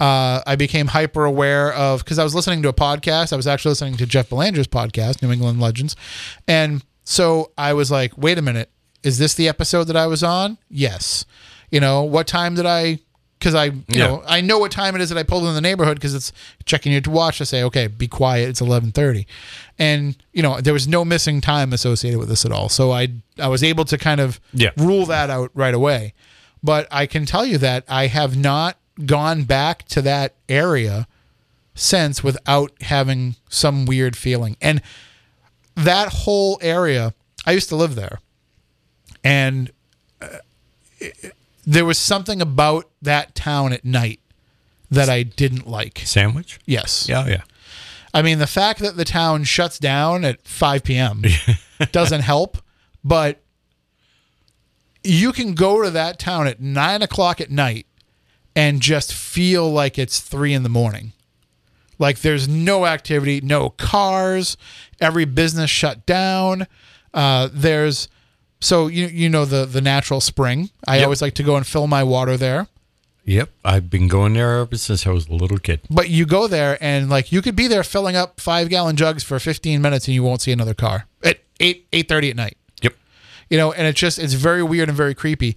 uh, 0.00 0.40
I 0.46 0.56
became 0.56 0.86
hyper 0.86 1.26
aware 1.26 1.74
of 1.74 2.02
because 2.02 2.18
I 2.18 2.24
was 2.24 2.34
listening 2.34 2.62
to 2.62 2.70
a 2.70 2.72
podcast. 2.72 3.34
I 3.34 3.36
was 3.36 3.46
actually 3.46 3.72
listening 3.72 3.98
to 3.98 4.06
Jeff 4.06 4.30
Belanger's 4.30 4.66
podcast, 4.66 5.20
New 5.20 5.30
England 5.30 5.60
Legends, 5.60 5.94
and 6.48 6.82
so 7.04 7.52
I 7.58 7.74
was 7.74 7.90
like, 7.90 8.16
"Wait 8.16 8.38
a 8.38 8.42
minute, 8.42 8.70
is 9.02 9.18
this 9.18 9.34
the 9.34 9.46
episode 9.46 9.84
that 9.88 9.96
I 9.96 10.06
was 10.06 10.22
on?" 10.22 10.56
Yes. 10.70 11.26
You 11.70 11.80
know 11.80 12.02
what 12.02 12.26
time 12.26 12.54
did 12.54 12.64
I? 12.64 13.00
Because 13.40 13.54
I, 13.54 13.64
you 13.64 13.82
Yeah. 13.88 14.06
know, 14.06 14.22
I 14.28 14.42
know 14.42 14.58
what 14.58 14.70
time 14.70 14.94
it 14.94 15.00
is 15.00 15.08
that 15.08 15.16
I 15.18 15.22
pulled 15.22 15.44
in 15.46 15.54
the 15.54 15.60
neighborhood 15.62 15.96
because 15.96 16.14
it's 16.14 16.30
checking 16.66 16.92
your 16.92 17.00
watch 17.08 17.38
to 17.38 17.46
say, 17.46 17.62
"Okay, 17.64 17.86
be 17.86 18.06
quiet. 18.06 18.50
It's 18.50 18.60
eleven 18.60 18.92
thirty, 18.92 19.26
and 19.78 20.14
you 20.34 20.42
know 20.42 20.60
there 20.60 20.74
was 20.74 20.86
no 20.86 21.04
missing 21.06 21.40
time 21.40 21.72
associated 21.72 22.18
with 22.18 22.28
this 22.28 22.44
at 22.44 22.52
all. 22.52 22.68
So 22.68 22.92
I 22.92 23.08
I 23.38 23.48
was 23.48 23.62
able 23.64 23.86
to 23.86 23.96
kind 23.96 24.20
of 24.20 24.38
Yeah. 24.52 24.70
rule 24.76 25.06
that 25.06 25.30
out 25.30 25.50
right 25.54 25.72
away. 25.74 26.12
But 26.62 26.86
I 26.90 27.06
can 27.06 27.24
tell 27.24 27.46
you 27.46 27.56
that 27.58 27.84
I 27.88 28.08
have 28.08 28.36
not 28.36 28.76
gone 29.06 29.44
back 29.44 29.88
to 29.88 30.02
that 30.02 30.34
area 30.46 31.06
since 31.74 32.22
without 32.22 32.70
having 32.82 33.36
some 33.48 33.86
weird 33.86 34.14
feeling. 34.16 34.58
And 34.60 34.82
that 35.74 36.08
whole 36.12 36.58
area, 36.60 37.14
I 37.46 37.52
used 37.52 37.70
to 37.70 37.76
live 37.76 37.94
there. 37.94 38.18
And 39.24 39.70
uh, 40.20 40.26
it- 40.98 41.32
there 41.64 41.84
was 41.84 41.98
something 41.98 42.40
about 42.40 42.88
that 43.02 43.34
town 43.34 43.72
at 43.72 43.84
night 43.84 44.20
that 44.90 45.08
I 45.08 45.22
didn't 45.22 45.66
like. 45.66 46.02
Sandwich? 46.04 46.58
Yes. 46.66 47.08
Yeah, 47.08 47.26
yeah. 47.26 47.42
I 48.12 48.22
mean, 48.22 48.38
the 48.38 48.46
fact 48.46 48.80
that 48.80 48.96
the 48.96 49.04
town 49.04 49.44
shuts 49.44 49.78
down 49.78 50.24
at 50.24 50.46
5 50.46 50.82
p.m. 50.82 51.22
doesn't 51.92 52.22
help, 52.22 52.58
but 53.04 53.40
you 55.04 55.32
can 55.32 55.54
go 55.54 55.82
to 55.82 55.90
that 55.90 56.18
town 56.18 56.46
at 56.46 56.60
9 56.60 57.02
o'clock 57.02 57.40
at 57.40 57.50
night 57.50 57.86
and 58.56 58.80
just 58.80 59.14
feel 59.14 59.70
like 59.70 59.98
it's 59.98 60.20
3 60.20 60.52
in 60.52 60.62
the 60.64 60.68
morning. 60.68 61.12
Like 61.98 62.20
there's 62.20 62.48
no 62.48 62.86
activity, 62.86 63.40
no 63.42 63.70
cars, 63.70 64.56
every 65.00 65.26
business 65.26 65.70
shut 65.70 66.04
down. 66.06 66.66
Uh, 67.14 67.48
there's 67.52 68.08
so 68.60 68.86
you 68.88 69.06
you 69.06 69.28
know 69.28 69.44
the 69.44 69.64
the 69.66 69.80
natural 69.80 70.20
spring. 70.20 70.70
I 70.86 70.96
Yep. 70.96 71.04
always 71.04 71.22
like 71.22 71.34
to 71.34 71.42
go 71.42 71.56
and 71.56 71.66
fill 71.66 71.86
my 71.86 72.02
water 72.02 72.36
there. 72.36 72.66
Yep, 73.24 73.50
I've 73.64 73.90
been 73.90 74.08
going 74.08 74.32
there 74.32 74.58
ever 74.60 74.76
since 74.76 75.06
I 75.06 75.10
was 75.10 75.28
a 75.28 75.32
little 75.34 75.58
kid. 75.58 75.80
But 75.90 76.08
you 76.08 76.24
go 76.26 76.48
there 76.48 76.78
and 76.82 77.08
like 77.10 77.30
you 77.30 77.42
could 77.42 77.54
be 77.54 77.68
there 77.68 77.84
filling 77.84 78.16
up 78.16 78.40
five 78.40 78.68
gallon 78.70 78.96
jugs 78.96 79.22
for 79.22 79.38
15 79.38 79.80
minutes 79.80 80.06
and 80.08 80.14
you 80.14 80.22
won't 80.22 80.40
see 80.40 80.52
another 80.52 80.74
car 80.74 81.06
at 81.22 81.38
eight 81.60 81.86
eight 81.92 82.08
thirty 82.08 82.30
at 82.30 82.36
night. 82.36 82.56
Yep. 82.82 82.94
You 83.50 83.58
know, 83.58 83.72
and 83.72 83.86
it's 83.86 84.00
just 84.00 84.18
it's 84.18 84.32
very 84.34 84.62
weird 84.62 84.88
and 84.88 84.96
very 84.96 85.14
creepy. 85.14 85.54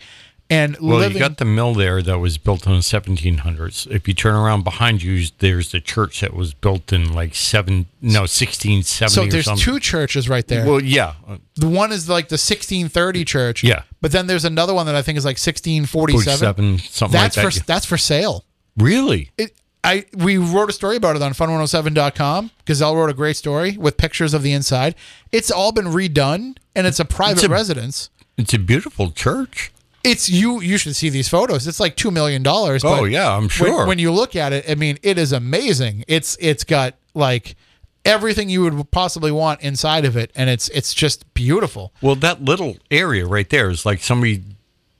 And 0.53 0.77
Well, 0.79 0.99
living, 0.99 1.17
you 1.17 1.27
got 1.27 1.37
the 1.37 1.45
mill 1.45 1.73
there 1.73 2.03
that 2.03 2.19
was 2.19 2.37
built 2.37 2.67
in 2.67 2.73
the 2.73 2.79
1700s. 2.79 3.89
If 3.89 4.07
you 4.07 4.13
turn 4.13 4.35
around 4.35 4.63
behind 4.63 5.01
you, 5.01 5.25
there's 5.39 5.71
the 5.71 5.81
church 5.81 6.21
that 6.21 6.33
was 6.35 6.53
built 6.53 6.93
in 6.93 7.11
like 7.11 7.33
seven, 7.33 7.87
no, 8.01 8.21
1670 8.21 9.09
so 9.09 9.25
there's 9.25 9.61
two 9.61 9.79
churches 9.79 10.29
right 10.29 10.47
there. 10.47 10.63
Well, 10.65 10.79
yeah, 10.79 11.15
the 11.55 11.67
one 11.67 11.91
is 11.91 12.07
like 12.07 12.27
the 12.29 12.35
1630 12.35 13.25
church. 13.25 13.63
Yeah. 13.63 13.83
But 13.99 14.11
then 14.11 14.27
there's 14.27 14.45
another 14.45 14.75
one 14.75 14.85
that 14.85 14.95
I 14.95 15.01
think 15.01 15.17
is 15.17 15.25
like 15.25 15.37
1647. 15.39 16.77
something 16.79 17.13
That's 17.13 17.35
like 17.35 17.51
for 17.51 17.59
that. 17.59 17.65
that's 17.65 17.85
for 17.87 17.97
sale. 17.97 18.45
really? 18.77 19.31
It, 19.37 19.55
I 19.83 20.05
we 20.15 20.37
wrote 20.37 20.69
a 20.69 20.73
story 20.73 20.95
about 20.95 21.15
it 21.15 21.21
on 21.21 21.33
fun107.com. 21.33 22.51
Gazelle 22.65 22.95
wrote 22.95 23.09
a 23.09 23.13
great 23.13 23.35
story 23.35 23.75
with 23.75 23.97
pictures 23.97 24.33
of 24.33 24.43
the 24.43 24.53
inside. 24.53 24.95
It's 25.31 25.51
all 25.51 25.71
been 25.71 25.87
redone 25.87 26.57
and 26.75 26.87
it's 26.87 26.99
a 26.99 27.05
private 27.05 27.43
a- 27.43 27.49
residence. 27.49 28.09
It's 28.37 28.53
a 28.53 28.59
beautiful 28.59 29.11
church. 29.11 29.72
It's 30.03 30.29
you. 30.29 30.59
You 30.61 30.77
should 30.77 30.95
see 30.95 31.09
these 31.09 31.29
photos. 31.29 31.65
It's 31.67 31.79
like 31.79 31.95
two 31.95 32.11
million 32.11 32.43
dollars. 32.43 32.83
Oh, 32.83 33.05
yeah, 33.05 33.35
I'm 33.35 33.47
sure. 33.47 33.85
When, 33.87 33.99
you 33.99 34.11
look 34.11 34.35
at 34.35 34.51
it, 34.51 34.69
I 34.69 34.75
mean, 34.75 34.97
it 35.01 35.17
is 35.17 35.31
amazing. 35.31 36.03
It's 36.07 36.35
it's 36.41 36.63
got 36.65 36.95
like 37.13 37.55
everything 38.03 38.49
you 38.49 38.61
would 38.63 38.91
possibly 38.91 39.31
want 39.31 39.61
inside 39.61 40.03
of 40.03 40.17
it, 40.17 40.29
and 40.35 40.49
it's 40.49 40.67
it's 40.69 40.93
just 40.93 41.31
beautiful. 41.33 41.93
Well, 42.01 42.15
that 42.15 42.43
little 42.43 42.75
area 42.91 43.25
right 43.25 43.49
there 43.49 43.69
is 43.69 43.85
like 43.85 44.01
somebody, 44.01 44.43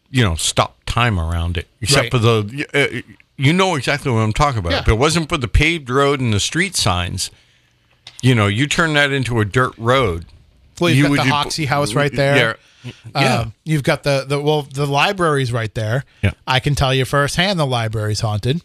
you 0.09 0.23
know, 0.23 0.35
stopped 0.35 0.88
time 0.88 1.19
around 1.19 1.57
it. 1.57 1.67
Except 1.81 2.03
Right. 2.03 2.11
for 2.11 2.19
the, 2.19 2.65
uh, 2.73 3.01
you 3.35 3.51
know 3.51 3.75
exactly 3.75 4.09
what 4.11 4.19
I'm 4.19 4.31
talking 4.31 4.59
about. 4.59 4.71
Yeah. 4.71 4.80
If 4.80 4.88
it 4.88 4.97
wasn't 4.97 5.27
for 5.27 5.38
the 5.38 5.49
paved 5.49 5.89
road 5.89 6.21
and 6.21 6.34
the 6.34 6.39
street 6.39 6.77
signs, 6.77 7.30
you 8.21 8.34
know, 8.35 8.47
you 8.47 8.67
turn 8.67 8.93
that 8.93 9.11
into 9.11 9.41
a 9.41 9.45
dirt 9.45 9.73
road. 9.77 10.27
Well, 10.80 10.89
you've 10.91 11.09
you 11.09 11.15
got 11.17 11.23
the 11.23 11.30
would- 11.30 11.34
Hoxie 11.34 11.65
House 11.65 11.93
right 11.93 12.13
there. 12.13 12.35
Yeah. 12.38 12.53
Yeah. 13.15 13.39
Um, 13.39 13.53
you've 13.64 13.84
got 13.84 14.03
the 14.03 14.26
the 14.27 14.39
well 14.41 14.64
the 14.64 14.85
library's 14.88 15.51
right 15.51 15.73
there. 15.73 16.03
Yeah. 16.22 16.31
I 16.47 16.60
can 16.60 16.76
tell 16.76 16.93
you 16.93 17.05
firsthand 17.05 17.60
the 17.60 17.65
library's 17.65 18.19
haunted. 18.22 18.61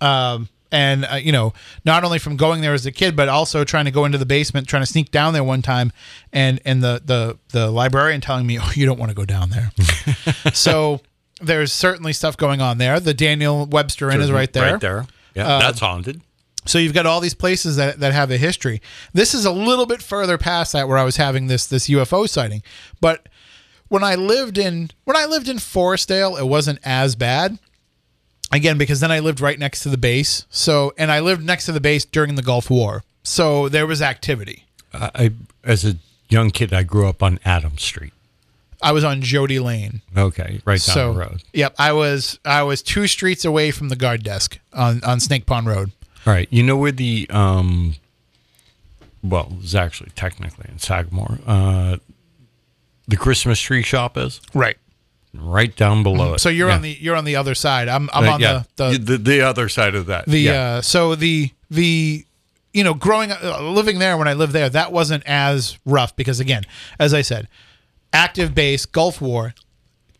Um, 0.00 0.48
and 0.72 1.04
uh, 1.04 1.14
you 1.16 1.30
know, 1.32 1.52
not 1.84 2.02
only 2.04 2.18
from 2.18 2.36
going 2.36 2.60
there 2.60 2.74
as 2.74 2.84
a 2.84 2.92
kid, 2.92 3.14
but 3.14 3.28
also 3.28 3.62
trying 3.64 3.84
to 3.84 3.90
go 3.90 4.04
into 4.04 4.18
the 4.18 4.26
basement, 4.26 4.66
trying 4.66 4.82
to 4.82 4.86
sneak 4.86 5.10
down 5.10 5.32
there 5.32 5.44
one 5.44 5.62
time, 5.62 5.92
and 6.32 6.60
and 6.64 6.82
the 6.82 7.00
the 7.04 7.38
the 7.50 7.70
librarian 7.70 8.20
telling 8.20 8.46
me, 8.46 8.58
"Oh, 8.58 8.70
you 8.74 8.84
don't 8.84 8.98
want 8.98 9.10
to 9.10 9.14
go 9.14 9.24
down 9.24 9.50
there." 9.50 9.70
so 10.52 11.00
there's 11.40 11.72
certainly 11.72 12.12
stuff 12.12 12.36
going 12.36 12.60
on 12.60 12.78
there. 12.78 12.98
The 13.00 13.14
Daniel 13.14 13.66
Webster 13.66 14.10
Inn 14.10 14.20
is 14.20 14.32
right 14.32 14.52
there. 14.52 14.72
Right 14.72 14.80
there. 14.80 15.06
Yeah, 15.34 15.54
Um, 15.54 15.60
that's 15.60 15.80
haunted. 15.80 16.20
So 16.66 16.78
you've 16.78 16.94
got 16.94 17.04
all 17.04 17.20
these 17.20 17.34
places 17.34 17.76
that, 17.76 18.00
that 18.00 18.14
have 18.14 18.30
a 18.30 18.38
history. 18.38 18.80
This 19.12 19.34
is 19.34 19.44
a 19.44 19.50
little 19.52 19.84
bit 19.84 20.00
further 20.00 20.38
past 20.38 20.72
that 20.72 20.88
where 20.88 20.96
I 20.96 21.04
was 21.04 21.16
having 21.16 21.46
this 21.46 21.66
this 21.66 21.88
UFO 21.88 22.28
sighting. 22.28 22.62
But 23.00 23.28
when 23.88 24.04
I 24.04 24.14
lived 24.14 24.58
in 24.58 24.90
when 25.04 25.16
I 25.16 25.26
lived 25.26 25.48
in 25.48 25.56
Forestdale, 25.56 26.38
it 26.38 26.46
wasn't 26.46 26.78
as 26.84 27.14
bad. 27.16 27.58
Again, 28.52 28.78
because 28.78 29.00
then 29.00 29.10
I 29.10 29.18
lived 29.18 29.40
right 29.40 29.58
next 29.58 29.82
to 29.82 29.88
the 29.88 29.98
base. 29.98 30.46
So 30.50 30.92
and 30.96 31.10
I 31.10 31.20
lived 31.20 31.44
next 31.44 31.66
to 31.66 31.72
the 31.72 31.80
base 31.80 32.04
during 32.04 32.34
the 32.34 32.42
Gulf 32.42 32.70
War. 32.70 33.02
So 33.22 33.68
there 33.68 33.86
was 33.86 34.02
activity. 34.02 34.64
I, 34.92 35.10
I, 35.14 35.30
as 35.64 35.84
a 35.84 35.96
young 36.28 36.50
kid, 36.50 36.72
I 36.72 36.82
grew 36.82 37.08
up 37.08 37.22
on 37.22 37.40
Adams 37.44 37.82
Street. 37.82 38.12
I 38.82 38.92
was 38.92 39.02
on 39.02 39.22
Jody 39.22 39.58
Lane. 39.58 40.02
Okay, 40.16 40.60
right 40.66 40.80
down 40.80 40.94
so 40.94 41.12
the 41.14 41.18
road. 41.18 41.42
Yep, 41.54 41.74
I 41.78 41.92
was 41.92 42.38
I 42.44 42.62
was 42.62 42.82
two 42.82 43.06
streets 43.06 43.44
away 43.44 43.70
from 43.70 43.88
the 43.88 43.96
guard 43.96 44.22
desk 44.22 44.58
on, 44.74 45.02
on 45.04 45.20
Snake 45.20 45.46
Pond 45.46 45.66
Road. 45.66 45.90
All 46.26 46.32
right, 46.32 46.48
you 46.50 46.62
know 46.62 46.76
where 46.76 46.92
the 46.92 47.26
um, 47.30 47.94
well, 49.22 49.56
it's 49.62 49.74
actually 49.74 50.10
technically 50.14 50.66
in 50.70 50.78
Sagamore. 50.78 51.38
Uh, 51.46 51.96
the 53.08 53.16
Christmas 53.16 53.60
tree 53.60 53.82
shop 53.82 54.16
is 54.16 54.40
Right. 54.54 54.76
right 55.34 55.74
down 55.76 56.02
below 56.02 56.34
it. 56.34 56.38
So 56.40 56.48
you're 56.48 56.68
Yeah. 56.68 56.74
on 56.76 56.82
the 56.82 56.96
you're 57.00 57.16
on 57.16 57.24
the 57.24 57.36
other 57.36 57.54
side. 57.54 57.88
I'm 57.88 58.08
I'm 58.12 58.24
Uh, 58.28 58.32
on 58.34 58.40
yeah, 58.40 58.62
the, 58.76 58.90
the 58.90 58.98
the 58.98 59.18
the 59.18 59.40
other 59.42 59.68
side 59.68 59.94
of 59.94 60.06
that. 60.06 60.26
the 60.26 60.38
yeah. 60.40 60.52
uh 60.52 60.80
so 60.82 61.14
the 61.14 61.50
the 61.70 62.24
you 62.72 62.82
know 62.84 62.94
growing 62.94 63.30
uh, 63.32 63.60
living 63.62 63.98
there 64.00 64.16
when 64.16 64.26
i 64.28 64.32
lived 64.32 64.52
there 64.52 64.68
that 64.68 64.90
wasn't 64.92 65.22
as 65.26 65.78
rough 65.86 66.14
because 66.16 66.40
again 66.40 66.62
as 66.98 67.14
i 67.14 67.22
said 67.22 67.46
active 68.12 68.54
base 68.54 68.84
gulf 68.84 69.20
war 69.20 69.54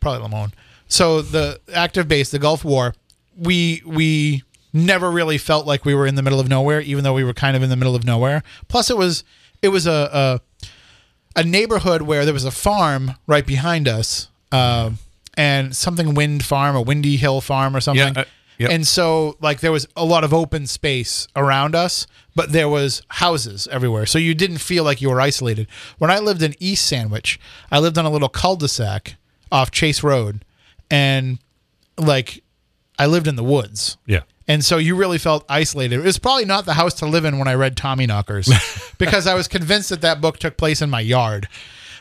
probably 0.00 0.26
lamone 0.26 0.52
so 0.88 1.20
the 1.20 1.60
active 1.74 2.06
base 2.08 2.30
the 2.30 2.38
gulf 2.38 2.64
war 2.64 2.94
we 3.36 3.82
we 3.84 4.42
never 4.72 5.10
really 5.10 5.36
felt 5.38 5.66
like 5.66 5.84
we 5.84 5.94
were 5.94 6.06
in 6.06 6.14
the 6.14 6.22
middle 6.22 6.38
of 6.40 6.48
nowhere 6.48 6.80
even 6.80 7.02
though 7.04 7.12
we 7.14 7.24
were 7.24 7.34
kind 7.34 7.56
of 7.56 7.62
in 7.62 7.70
the 7.70 7.76
middle 7.76 7.94
of 7.96 8.04
nowhere 8.04 8.42
plus 8.68 8.88
it 8.90 8.96
was 8.96 9.24
it 9.62 9.68
was 9.68 9.86
a 9.86 9.90
a, 10.12 10.40
a 11.36 11.42
neighborhood 11.44 12.02
where 12.02 12.24
there 12.24 12.34
was 12.34 12.44
a 12.44 12.50
farm 12.50 13.12
right 13.26 13.46
behind 13.46 13.88
us 13.88 14.28
um 14.52 14.98
and 15.36 15.74
something 15.74 16.14
wind 16.14 16.44
farm 16.44 16.76
or 16.76 16.84
windy 16.84 17.16
hill 17.16 17.40
farm 17.40 17.74
or 17.74 17.80
something. 17.80 18.16
Uh, 18.16 18.24
yep. 18.58 18.70
and 18.70 18.86
so 18.86 19.36
like 19.40 19.60
there 19.60 19.72
was 19.72 19.86
a 19.96 20.04
lot 20.04 20.22
of 20.22 20.32
open 20.32 20.66
space 20.66 21.26
around 21.34 21.74
us 21.74 22.06
but 22.36 22.52
there 22.52 22.68
was 22.68 23.02
houses 23.08 23.68
everywhere. 23.70 24.06
So 24.06 24.18
you 24.18 24.34
didn't 24.34 24.58
feel 24.58 24.82
like 24.84 25.00
you 25.00 25.08
were 25.10 25.20
isolated. 25.20 25.66
When 25.98 26.10
i 26.10 26.18
lived 26.18 26.42
in 26.42 26.54
east 26.60 26.86
sandwich 26.86 27.40
i 27.70 27.78
lived 27.78 27.98
on 27.98 28.04
a 28.04 28.10
little 28.10 28.28
cul-de-sac 28.28 29.16
off 29.50 29.70
chase 29.70 30.02
road. 30.02 30.44
And 30.90 31.38
like 31.98 32.42
i 32.98 33.06
lived 33.06 33.26
in 33.26 33.36
the 33.36 33.44
woods. 33.44 33.96
Yeah. 34.06 34.22
And 34.46 34.64
so 34.64 34.76
you 34.76 34.94
really 34.94 35.18
felt 35.18 35.44
isolated. 35.48 36.00
It 36.00 36.04
was 36.04 36.18
probably 36.18 36.44
not 36.44 36.66
the 36.66 36.74
house 36.74 36.94
to 36.94 37.06
live 37.06 37.24
in 37.24 37.38
when 37.38 37.48
I 37.48 37.54
read 37.54 37.76
Tommyknockers 37.76 38.96
because 38.98 39.26
I 39.26 39.34
was 39.34 39.48
convinced 39.48 39.88
that 39.90 40.02
that 40.02 40.20
book 40.20 40.38
took 40.38 40.56
place 40.56 40.82
in 40.82 40.90
my 40.90 41.00
yard. 41.00 41.48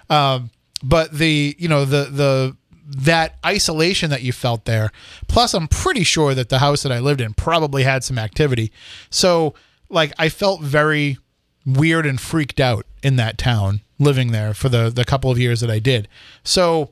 Um, 0.10 0.50
but 0.84 1.14
the, 1.14 1.56
you 1.58 1.70
know, 1.70 1.86
the, 1.86 2.06
the, 2.06 2.58
that 2.86 3.38
isolation 3.46 4.10
that 4.10 4.24
you 4.24 4.34
felt 4.34 4.66
there, 4.66 4.92
plus 5.28 5.54
I'm 5.54 5.70
pretty 5.70 6.04
sure 6.04 6.36
that 6.36 6.50
the 6.50 6.60
house 6.60 6.84
that 6.84 6.92
I 6.92 7.00
lived 7.00 7.22
in 7.22 7.34
probably 7.34 7.84
had 7.84 8.04
some 8.04 8.18
activity. 8.18 8.74
So, 9.10 9.54
like, 9.90 10.12
I 10.20 10.28
felt 10.28 10.62
very 10.62 11.18
weird 11.66 12.06
and 12.06 12.20
freaked 12.20 12.60
out 12.60 12.86
in 13.02 13.16
that 13.16 13.38
town 13.38 13.82
living 14.00 14.34
there 14.34 14.54
for 14.54 14.68
the, 14.68 14.90
the 14.90 15.06
couple 15.06 15.32
of 15.32 15.40
years 15.40 15.62
that 15.62 15.72
I 15.72 15.80
did. 15.80 16.10
So, 16.44 16.92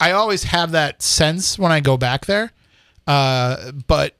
I 0.00 0.12
always 0.12 0.44
have 0.44 0.70
that 0.72 1.02
sense 1.02 1.58
when 1.58 1.72
I 1.72 1.80
go 1.80 1.96
back 1.96 2.26
there. 2.26 2.52
Uh, 3.06 3.72
but 3.86 4.14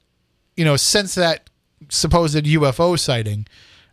you 0.59 0.65
know, 0.65 0.77
since 0.77 1.15
that 1.15 1.49
supposed 1.89 2.35
UFO 2.35 2.99
sighting, 2.99 3.47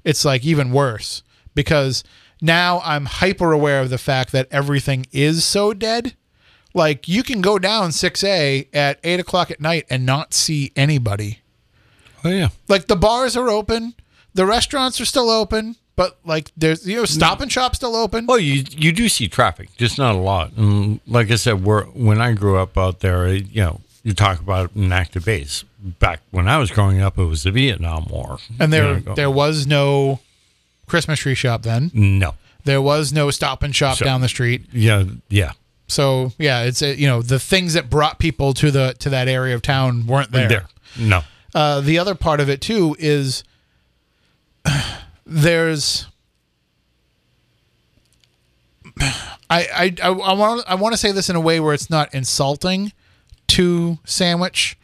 it's 0.03 0.25
like 0.25 0.43
even 0.43 0.71
worse 0.71 1.21
because 1.53 2.03
now 2.41 2.81
I'm 2.83 3.05
hyper 3.05 3.51
aware 3.51 3.81
of 3.81 3.89
the 3.89 3.97
fact 3.97 4.31
that 4.31 4.47
everything 4.51 5.05
is 5.11 5.45
so 5.45 5.73
dead. 5.73 6.15
Like 6.73 7.07
you 7.07 7.23
can 7.23 7.41
go 7.41 7.59
down 7.59 7.91
6A 7.91 8.67
at 8.73 8.99
eight 9.03 9.19
o'clock 9.19 9.51
at 9.51 9.61
night 9.61 9.85
and 9.89 10.05
not 10.05 10.33
see 10.33 10.71
anybody. 10.75 11.39
Oh 12.23 12.29
yeah. 12.29 12.49
Like 12.67 12.87
the 12.87 12.95
bars 12.95 13.37
are 13.37 13.49
open, 13.49 13.93
the 14.33 14.45
restaurants 14.45 14.99
are 14.99 15.05
still 15.05 15.29
open, 15.29 15.75
but 15.95 16.17
like 16.25 16.51
there's 16.57 16.87
you 16.87 16.97
know 16.97 17.05
Stop 17.05 17.41
and 17.41 17.51
Shop 17.51 17.75
still 17.75 17.95
open. 17.95 18.25
Well, 18.25 18.39
you 18.39 18.63
you 18.71 18.91
do 18.91 19.07
see 19.07 19.27
traffic, 19.27 19.69
just 19.77 19.97
not 19.97 20.15
a 20.15 20.19
lot. 20.19 20.51
And 20.57 20.99
like 21.07 21.31
I 21.31 21.35
said, 21.35 21.63
we're, 21.63 21.85
when 21.85 22.19
I 22.19 22.33
grew 22.33 22.57
up 22.57 22.77
out 22.77 22.99
there, 22.99 23.33
you 23.33 23.61
know, 23.61 23.81
you 24.06 24.14
talk 24.14 24.40
about 24.40 24.73
an 24.76 24.94
active 24.94 25.26
base. 25.26 25.65
Back 25.80 26.22
when 26.32 26.48
I 26.48 26.57
was 26.60 26.72
growing 26.72 27.02
up, 27.02 27.18
it 27.18 27.26
was 27.26 27.44
the 27.44 27.52
Vietnam 27.52 28.06
War, 28.06 28.38
And 28.60 28.72
there 28.72 28.94
You 28.99 29.03
know, 29.06 29.15
there 29.15 29.30
was 29.32 29.68
no 29.68 30.19
Christmas 30.86 31.19
tree 31.19 31.36
shop 31.36 31.64
then. 31.64 31.91
no, 31.94 32.36
There 32.64 32.82
was 32.82 33.11
no 33.11 33.32
Stop 33.32 33.64
and 33.64 33.76
Shop 33.76 33.98
So- 33.98 34.06
down 34.06 34.22
the 34.22 34.30
street. 34.30 34.65
yeah, 34.72 35.03
yeah, 35.30 35.52
So 35.88 36.32
yeah, 36.38 36.61
it's 36.64 36.82
uh, 36.82 36.94
you 36.98 37.07
know 37.07 37.22
the 37.22 37.40
things 37.40 37.73
that 37.73 37.90
brought 37.90 38.18
people 38.19 38.53
to 38.53 38.72
the 38.72 38.95
to 38.99 39.10
that 39.10 39.27
area 39.27 39.53
of 39.56 39.61
town 39.64 40.06
weren't 40.07 40.32
there. 40.32 40.48
there, 40.49 40.65
no, 40.98 41.23
Uh, 41.53 41.82
the 41.82 41.98
other 41.99 42.14
part 42.15 42.40
of 42.40 42.48
it 42.49 42.61
too 42.61 42.95
is 42.99 43.44
there's 45.26 46.06
I 48.99 49.14
I 49.49 49.94
I, 50.03 50.07
I 50.10 50.34
want 50.34 50.64
I 50.68 50.76
want 50.76 50.94
to 50.94 50.98
say 50.98 51.11
this 51.11 51.30
in 51.30 51.36
a 51.36 51.40
way 51.41 51.60
where 51.60 51.73
it's 51.73 51.90
not 51.90 52.14
insulting 52.14 52.91
to 53.47 53.99
Sandwich, 54.05 54.77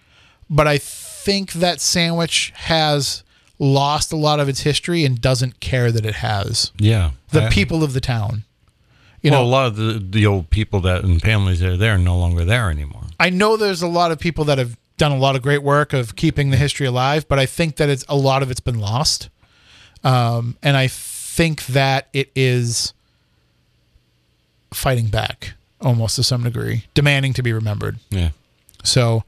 but 0.49 0.67
I 0.67 0.77
think 0.77 1.53
that 1.53 1.81
Sandwich 1.81 2.51
has 2.55 3.23
lost 3.59 4.11
a 4.11 4.15
lot 4.15 4.39
of 4.39 4.49
its 4.49 4.61
history 4.61 5.05
and 5.05 5.21
doesn't 5.21 5.59
care 5.59 5.91
that 5.91 6.05
it 6.05 6.15
has 6.15 6.71
yeah. 6.77 7.11
the 7.29 7.43
I- 7.43 7.49
people 7.49 7.83
of 7.83 7.93
the 7.93 8.01
town. 8.01 8.43
You 9.21 9.29
well, 9.29 9.43
know, 9.43 9.47
a 9.47 9.51
lot 9.51 9.65
of 9.67 9.75
the, 9.75 9.99
the 10.03 10.25
old 10.25 10.49
people 10.49 10.79
that 10.81 11.03
and 11.03 11.21
families 11.21 11.59
that 11.59 11.69
are 11.69 11.77
there 11.77 11.93
are 11.93 11.99
no 11.99 12.17
longer 12.17 12.43
there 12.43 12.71
anymore. 12.71 13.03
I 13.19 13.29
know 13.29 13.55
there's 13.55 13.83
a 13.83 13.87
lot 13.87 14.11
of 14.11 14.17
people 14.17 14.45
that 14.45 14.57
have 14.57 14.75
done 14.97 15.11
a 15.11 15.17
lot 15.17 15.35
of 15.35 15.43
great 15.43 15.61
work 15.61 15.93
of 15.93 16.15
keeping 16.15 16.49
the 16.49 16.57
history 16.57 16.87
alive, 16.87 17.27
but 17.27 17.37
I 17.37 17.45
think 17.45 17.75
that 17.75 17.87
it's 17.87 18.03
a 18.09 18.15
lot 18.15 18.41
of 18.41 18.49
it's 18.49 18.59
been 18.59 18.79
lost. 18.79 19.29
um, 20.03 20.57
and 20.63 20.75
I 20.75 20.87
think 20.87 21.67
that 21.67 22.07
it 22.13 22.31
is 22.35 22.93
fighting 24.73 25.07
back 25.07 25.53
almost 25.79 26.15
to 26.15 26.23
some 26.23 26.43
degree, 26.43 26.85
demanding 26.95 27.33
to 27.33 27.43
be 27.43 27.53
remembered. 27.53 27.99
Yeah. 28.09 28.29
So, 28.83 29.23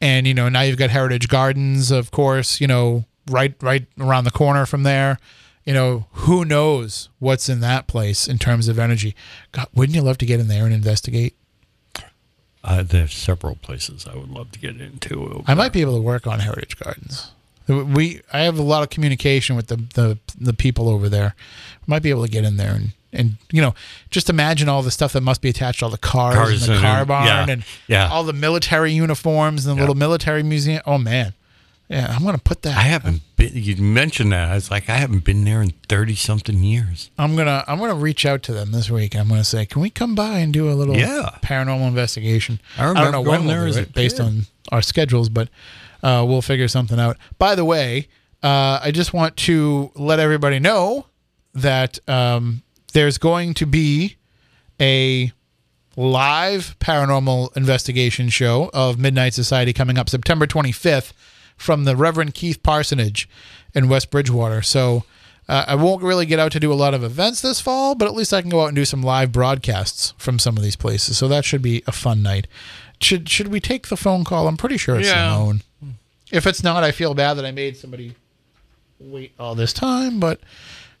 and 0.00 0.26
you 0.26 0.34
know, 0.34 0.48
now 0.48 0.62
you've 0.62 0.78
got 0.78 0.90
Heritage 0.90 1.28
Gardens, 1.28 1.90
of 1.90 2.10
course. 2.10 2.60
You 2.60 2.66
know, 2.66 3.04
right 3.30 3.54
right 3.60 3.86
around 3.98 4.24
the 4.24 4.30
corner 4.30 4.66
from 4.66 4.82
there. 4.82 5.18
You 5.64 5.72
know, 5.72 6.06
who 6.12 6.44
knows 6.44 7.08
what's 7.18 7.48
in 7.48 7.60
that 7.60 7.86
place 7.86 8.28
in 8.28 8.38
terms 8.38 8.68
of 8.68 8.78
energy? 8.78 9.14
God, 9.52 9.68
wouldn't 9.74 9.96
you 9.96 10.02
love 10.02 10.18
to 10.18 10.26
get 10.26 10.38
in 10.38 10.48
there 10.48 10.66
and 10.66 10.74
investigate? 10.74 11.34
Uh, 12.62 12.82
there's 12.82 13.14
several 13.14 13.56
places 13.56 14.06
I 14.10 14.16
would 14.16 14.30
love 14.30 14.50
to 14.52 14.58
get 14.58 14.80
into. 14.80 15.42
I 15.46 15.54
might 15.54 15.72
be 15.72 15.82
able 15.82 15.96
to 15.96 16.02
work 16.02 16.26
on 16.26 16.40
Heritage 16.40 16.78
Gardens. 16.78 17.32
We, 17.66 18.22
I 18.32 18.40
have 18.40 18.58
a 18.58 18.62
lot 18.62 18.82
of 18.82 18.90
communication 18.90 19.56
with 19.56 19.68
the 19.68 19.76
the, 19.76 20.18
the 20.38 20.52
people 20.52 20.88
over 20.88 21.08
there. 21.08 21.34
Might 21.86 22.02
be 22.02 22.10
able 22.10 22.24
to 22.24 22.30
get 22.30 22.44
in 22.44 22.56
there 22.56 22.74
and 22.74 22.92
and 23.14 23.36
you 23.52 23.62
know 23.62 23.74
just 24.10 24.28
imagine 24.28 24.68
all 24.68 24.82
the 24.82 24.90
stuff 24.90 25.12
that 25.12 25.22
must 25.22 25.40
be 25.40 25.48
attached 25.48 25.78
to 25.80 25.84
all 25.86 25.90
the 25.90 25.98
cars, 25.98 26.34
Cars 26.34 26.62
and 26.62 26.70
the 26.70 26.72
and- 26.74 26.82
car 26.82 27.04
barn 27.04 27.26
yeah, 27.26 27.46
and 27.48 27.64
yeah. 27.88 28.08
all 28.10 28.24
the 28.24 28.32
military 28.32 28.92
uniforms 28.92 29.64
and 29.66 29.72
the 29.72 29.76
Yeah. 29.76 29.82
little 29.82 29.94
military 29.94 30.42
museum. 30.42 30.82
Oh 30.86 30.98
man, 30.98 31.34
yeah, 31.88 32.14
I'm 32.14 32.24
gonna 32.24 32.38
put 32.38 32.62
that. 32.62 32.76
I 32.76 32.82
haven't 32.82 33.22
been. 33.36 33.50
You 33.54 33.76
mentioned 33.76 34.32
that. 34.32 34.50
I 34.50 34.54
was 34.54 34.70
like, 34.70 34.88
I 34.88 34.96
haven't 34.96 35.24
been 35.24 35.44
there 35.44 35.62
in 35.62 35.70
thirty 35.88 36.14
something 36.14 36.62
years. 36.62 37.10
I'm 37.18 37.36
gonna 37.36 37.62
I'm 37.68 37.78
gonna 37.78 37.94
reach 37.94 38.24
out 38.26 38.42
to 38.44 38.52
them 38.52 38.72
this 38.72 38.90
week. 38.90 39.14
I'm 39.14 39.28
gonna 39.28 39.44
say, 39.44 39.66
can 39.66 39.80
we 39.82 39.90
come 39.90 40.14
by 40.14 40.38
and 40.38 40.52
do 40.52 40.70
a 40.70 40.74
little 40.74 40.96
Yeah. 40.96 41.30
paranormal 41.42 41.86
investigation? 41.86 42.60
I 42.78 42.90
I 42.90 42.94
don't 42.94 43.12
know 43.12 43.22
going 43.22 43.26
when 43.26 43.40
we'll 43.46 43.48
there 43.54 43.64
do 43.64 43.68
as 43.70 43.76
a 43.76 43.80
it 43.82 43.92
based 43.94 44.16
kid. 44.16 44.22
on 44.26 44.46
our 44.72 44.82
schedules, 44.82 45.28
but 45.28 45.48
uh, 46.02 46.24
we'll 46.26 46.42
figure 46.42 46.68
something 46.68 46.98
out. 46.98 47.16
By 47.38 47.54
the 47.54 47.64
way, 47.64 48.08
uh, 48.42 48.78
I 48.82 48.90
just 48.90 49.12
want 49.14 49.36
to 49.38 49.90
let 49.94 50.18
everybody 50.20 50.58
know 50.58 51.06
that 51.54 51.98
um, 52.08 52.62
there's 52.94 53.18
going 53.18 53.52
to 53.54 53.66
be 53.66 54.16
a 54.80 55.30
live 55.96 56.76
paranormal 56.80 57.56
investigation 57.56 58.28
show 58.28 58.70
of 58.72 58.98
Midnight 58.98 59.34
Society 59.34 59.72
coming 59.72 59.98
up 59.98 60.08
September 60.08 60.46
25th 60.46 61.12
from 61.56 61.84
the 61.84 61.94
Reverend 61.94 62.34
Keith 62.34 62.62
Parsonage 62.62 63.28
in 63.74 63.88
West 63.88 64.10
Bridgewater. 64.10 64.62
So 64.62 65.04
uh, 65.48 65.64
I 65.68 65.74
won't 65.74 66.02
really 66.02 66.26
get 66.26 66.38
out 66.40 66.52
to 66.52 66.60
do 66.60 66.72
a 66.72 66.74
lot 66.74 66.94
of 66.94 67.04
events 67.04 67.40
this 67.42 67.60
fall, 67.60 67.94
but 67.94 68.08
at 68.08 68.14
least 68.14 68.32
I 68.32 68.40
can 68.40 68.50
go 68.50 68.62
out 68.62 68.68
and 68.68 68.76
do 68.76 68.84
some 68.84 69.02
live 69.02 69.30
broadcasts 69.30 70.14
from 70.16 70.38
some 70.38 70.56
of 70.56 70.62
these 70.62 70.76
places. 70.76 71.18
So 71.18 71.28
that 71.28 71.44
should 71.44 71.62
be 71.62 71.82
a 71.86 71.92
fun 71.92 72.22
night. 72.22 72.46
Should 73.00 73.28
should 73.28 73.48
we 73.48 73.60
take 73.60 73.88
the 73.88 73.96
phone 73.96 74.24
call? 74.24 74.48
I'm 74.48 74.56
pretty 74.56 74.78
sure 74.78 74.96
it's 74.98 75.08
Yeah. 75.08 75.32
Simone. 75.34 75.60
If 76.32 76.46
it's 76.46 76.64
not, 76.64 76.82
I 76.82 76.90
feel 76.90 77.14
bad 77.14 77.34
that 77.34 77.44
I 77.44 77.50
made 77.52 77.76
somebody 77.76 78.14
wait 78.98 79.32
all 79.38 79.54
this 79.54 79.72
time. 79.72 80.18
But 80.18 80.40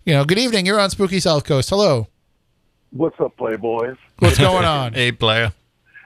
you 0.04 0.12
know, 0.14 0.24
good 0.24 0.38
evening. 0.38 0.66
You're 0.66 0.80
on 0.80 0.90
Spooky 0.90 1.20
South 1.20 1.44
Coast. 1.44 1.70
Hello. 1.70 2.08
What's 2.90 3.18
up, 3.20 3.36
Playboys? 3.36 3.96
What's 4.18 4.38
going 4.38 4.64
on? 4.64 4.92
Hey, 4.94 5.12
player. 5.12 5.52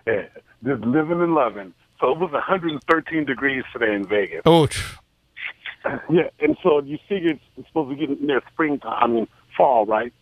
Yeah, 0.06 0.26
just 0.64 0.82
living 0.82 1.20
and 1.20 1.34
loving. 1.34 1.74
So 2.00 2.12
it 2.12 2.18
was 2.18 2.30
113 2.32 3.24
degrees 3.24 3.64
today 3.72 3.94
in 3.94 4.06
Vegas. 4.06 4.42
Oh. 4.44 4.68
Yeah, 6.10 6.28
and 6.40 6.56
so 6.62 6.82
you 6.82 6.98
figure 7.08 7.38
it's 7.56 7.68
supposed 7.68 7.96
to 7.98 8.06
get 8.06 8.20
near 8.20 8.42
springtime. 8.52 8.98
I 9.00 9.06
mean, 9.06 9.28
fall, 9.56 9.86
right? 9.86 10.12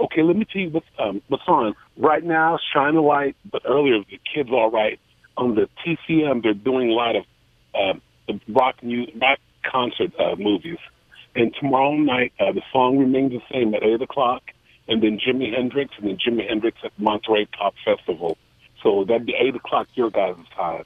Okay, 0.00 0.22
let 0.22 0.36
me 0.36 0.44
tell 0.44 0.60
you 0.60 0.70
what's 0.70 0.86
um, 0.98 1.22
what's 1.28 1.44
on 1.46 1.74
right 1.96 2.22
now. 2.22 2.58
Shine 2.74 2.96
a 2.96 3.00
light, 3.00 3.36
but 3.50 3.62
earlier 3.64 4.00
the 4.00 4.20
kids 4.34 4.50
all 4.50 4.70
right 4.70 4.98
on 5.38 5.54
the 5.54 5.68
TCM. 5.86 6.42
They're 6.42 6.52
doing 6.52 6.90
a 6.90 6.92
lot 6.92 7.14
of 7.16 7.24
uh, 7.74 7.98
the 8.26 8.40
rock 8.52 8.82
new 8.82 9.06
rock 9.20 9.38
concert 9.64 10.12
uh, 10.18 10.34
movies, 10.36 10.78
and 11.34 11.54
tomorrow 11.58 11.94
night 11.96 12.32
uh, 12.40 12.52
the 12.52 12.62
song 12.72 12.98
remains 12.98 13.32
the 13.32 13.42
same 13.52 13.74
at 13.74 13.82
eight 13.82 14.00
o'clock, 14.02 14.42
and 14.88 15.02
then 15.02 15.18
Jimi 15.18 15.54
Hendrix, 15.54 15.92
and 15.98 16.08
then 16.08 16.16
Jimi 16.18 16.48
Hendrix 16.48 16.78
at 16.84 16.92
Monterey 16.98 17.46
Pop 17.46 17.74
Festival. 17.84 18.36
So 18.82 19.04
that'd 19.04 19.26
be 19.26 19.34
eight 19.38 19.54
o'clock 19.56 19.88
your 19.94 20.10
guys' 20.10 20.36
time. 20.54 20.84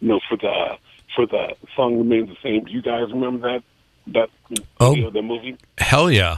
You 0.00 0.08
know, 0.08 0.20
for 0.28 0.36
the 0.36 0.76
for 1.14 1.26
the 1.26 1.54
song 1.76 1.98
remains 1.98 2.28
the 2.28 2.36
same. 2.42 2.64
Do 2.64 2.70
you 2.72 2.82
guys 2.82 3.10
remember 3.12 3.52
that 3.52 3.62
that 4.14 4.28
Oh. 4.80 4.94
video, 4.94 5.10
the 5.10 5.22
movie? 5.22 5.56
Hell 5.78 6.10
yeah. 6.10 6.36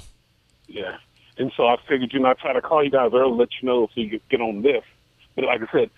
Yeah. 0.66 0.97
And 1.39 1.51
so 1.56 1.66
I 1.66 1.76
figured, 1.89 2.12
you 2.12 2.20
know, 2.20 2.28
I 2.30 2.34
try 2.34 2.52
to 2.52 2.60
call 2.60 2.82
you 2.84 2.90
guys 2.90 3.10
early, 3.14 3.32
let 3.36 3.48
you 3.60 3.66
know 3.68 3.86
so 3.94 4.01
you 4.01 4.10
could 4.10 4.28
get 4.28 4.40
on 4.40 4.62
this. 4.62 4.82
But 5.34 5.44
like 5.44 5.60
I 5.62 5.66
said, 5.72 5.90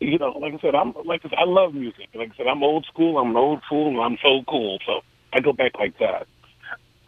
you 0.00 0.18
know, 0.18 0.30
like 0.32 0.54
I 0.54 0.58
said, 0.60 0.74
I'm 0.74 0.94
like 1.04 1.24
I 1.24 1.28
said, 1.28 1.38
I 1.38 1.44
love 1.44 1.74
music. 1.74 2.08
Like 2.14 2.30
I 2.32 2.36
said, 2.36 2.46
I'm 2.46 2.62
old 2.62 2.86
school. 2.86 3.18
I'm 3.18 3.30
an 3.30 3.36
old 3.36 3.60
fool, 3.68 3.88
and 3.88 4.00
I'm 4.00 4.18
so 4.22 4.42
cool. 4.48 4.78
So 4.86 5.00
I 5.32 5.40
go 5.40 5.52
back 5.52 5.72
like 5.78 5.98
that. 5.98 6.26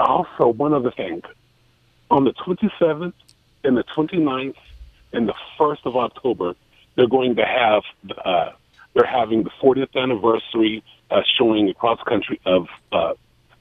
Also, 0.00 0.48
one 0.48 0.72
other 0.72 0.90
thing. 0.90 1.22
On 2.10 2.24
the 2.24 2.32
27th 2.32 3.14
and 3.64 3.76
the 3.76 3.84
29th 3.84 4.54
and 5.12 5.28
the 5.28 5.34
1st 5.58 5.86
of 5.86 5.96
October, 5.96 6.54
they're 6.94 7.08
going 7.08 7.36
to 7.36 7.44
have 7.44 7.82
uh, 8.24 8.50
they're 8.94 9.06
having 9.06 9.44
the 9.44 9.50
40th 9.62 9.94
anniversary 9.96 10.82
uh, 11.10 11.22
showing 11.38 11.70
across 11.70 12.02
country 12.02 12.40
of 12.44 12.68
uh, 12.92 13.14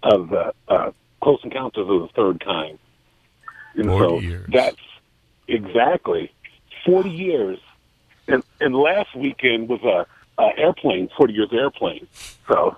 of 0.03 0.33
uh, 0.33 0.51
uh, 0.67 0.91
Close 1.21 1.39
Encounters 1.43 1.87
of 1.87 2.01
the 2.01 2.09
Third 2.15 2.43
Kind. 2.43 2.79
And 3.75 3.87
40 3.87 4.05
so 4.05 4.19
years. 4.19 4.49
that's 4.51 4.77
exactly 5.47 6.31
40 6.85 7.09
years. 7.09 7.59
And, 8.27 8.43
and 8.59 8.75
last 8.75 9.15
weekend 9.15 9.69
was 9.69 9.81
a, 9.83 10.05
airplane, 10.57 11.09
40 11.15 11.33
years 11.33 11.49
airplane. 11.53 12.07
So 12.47 12.77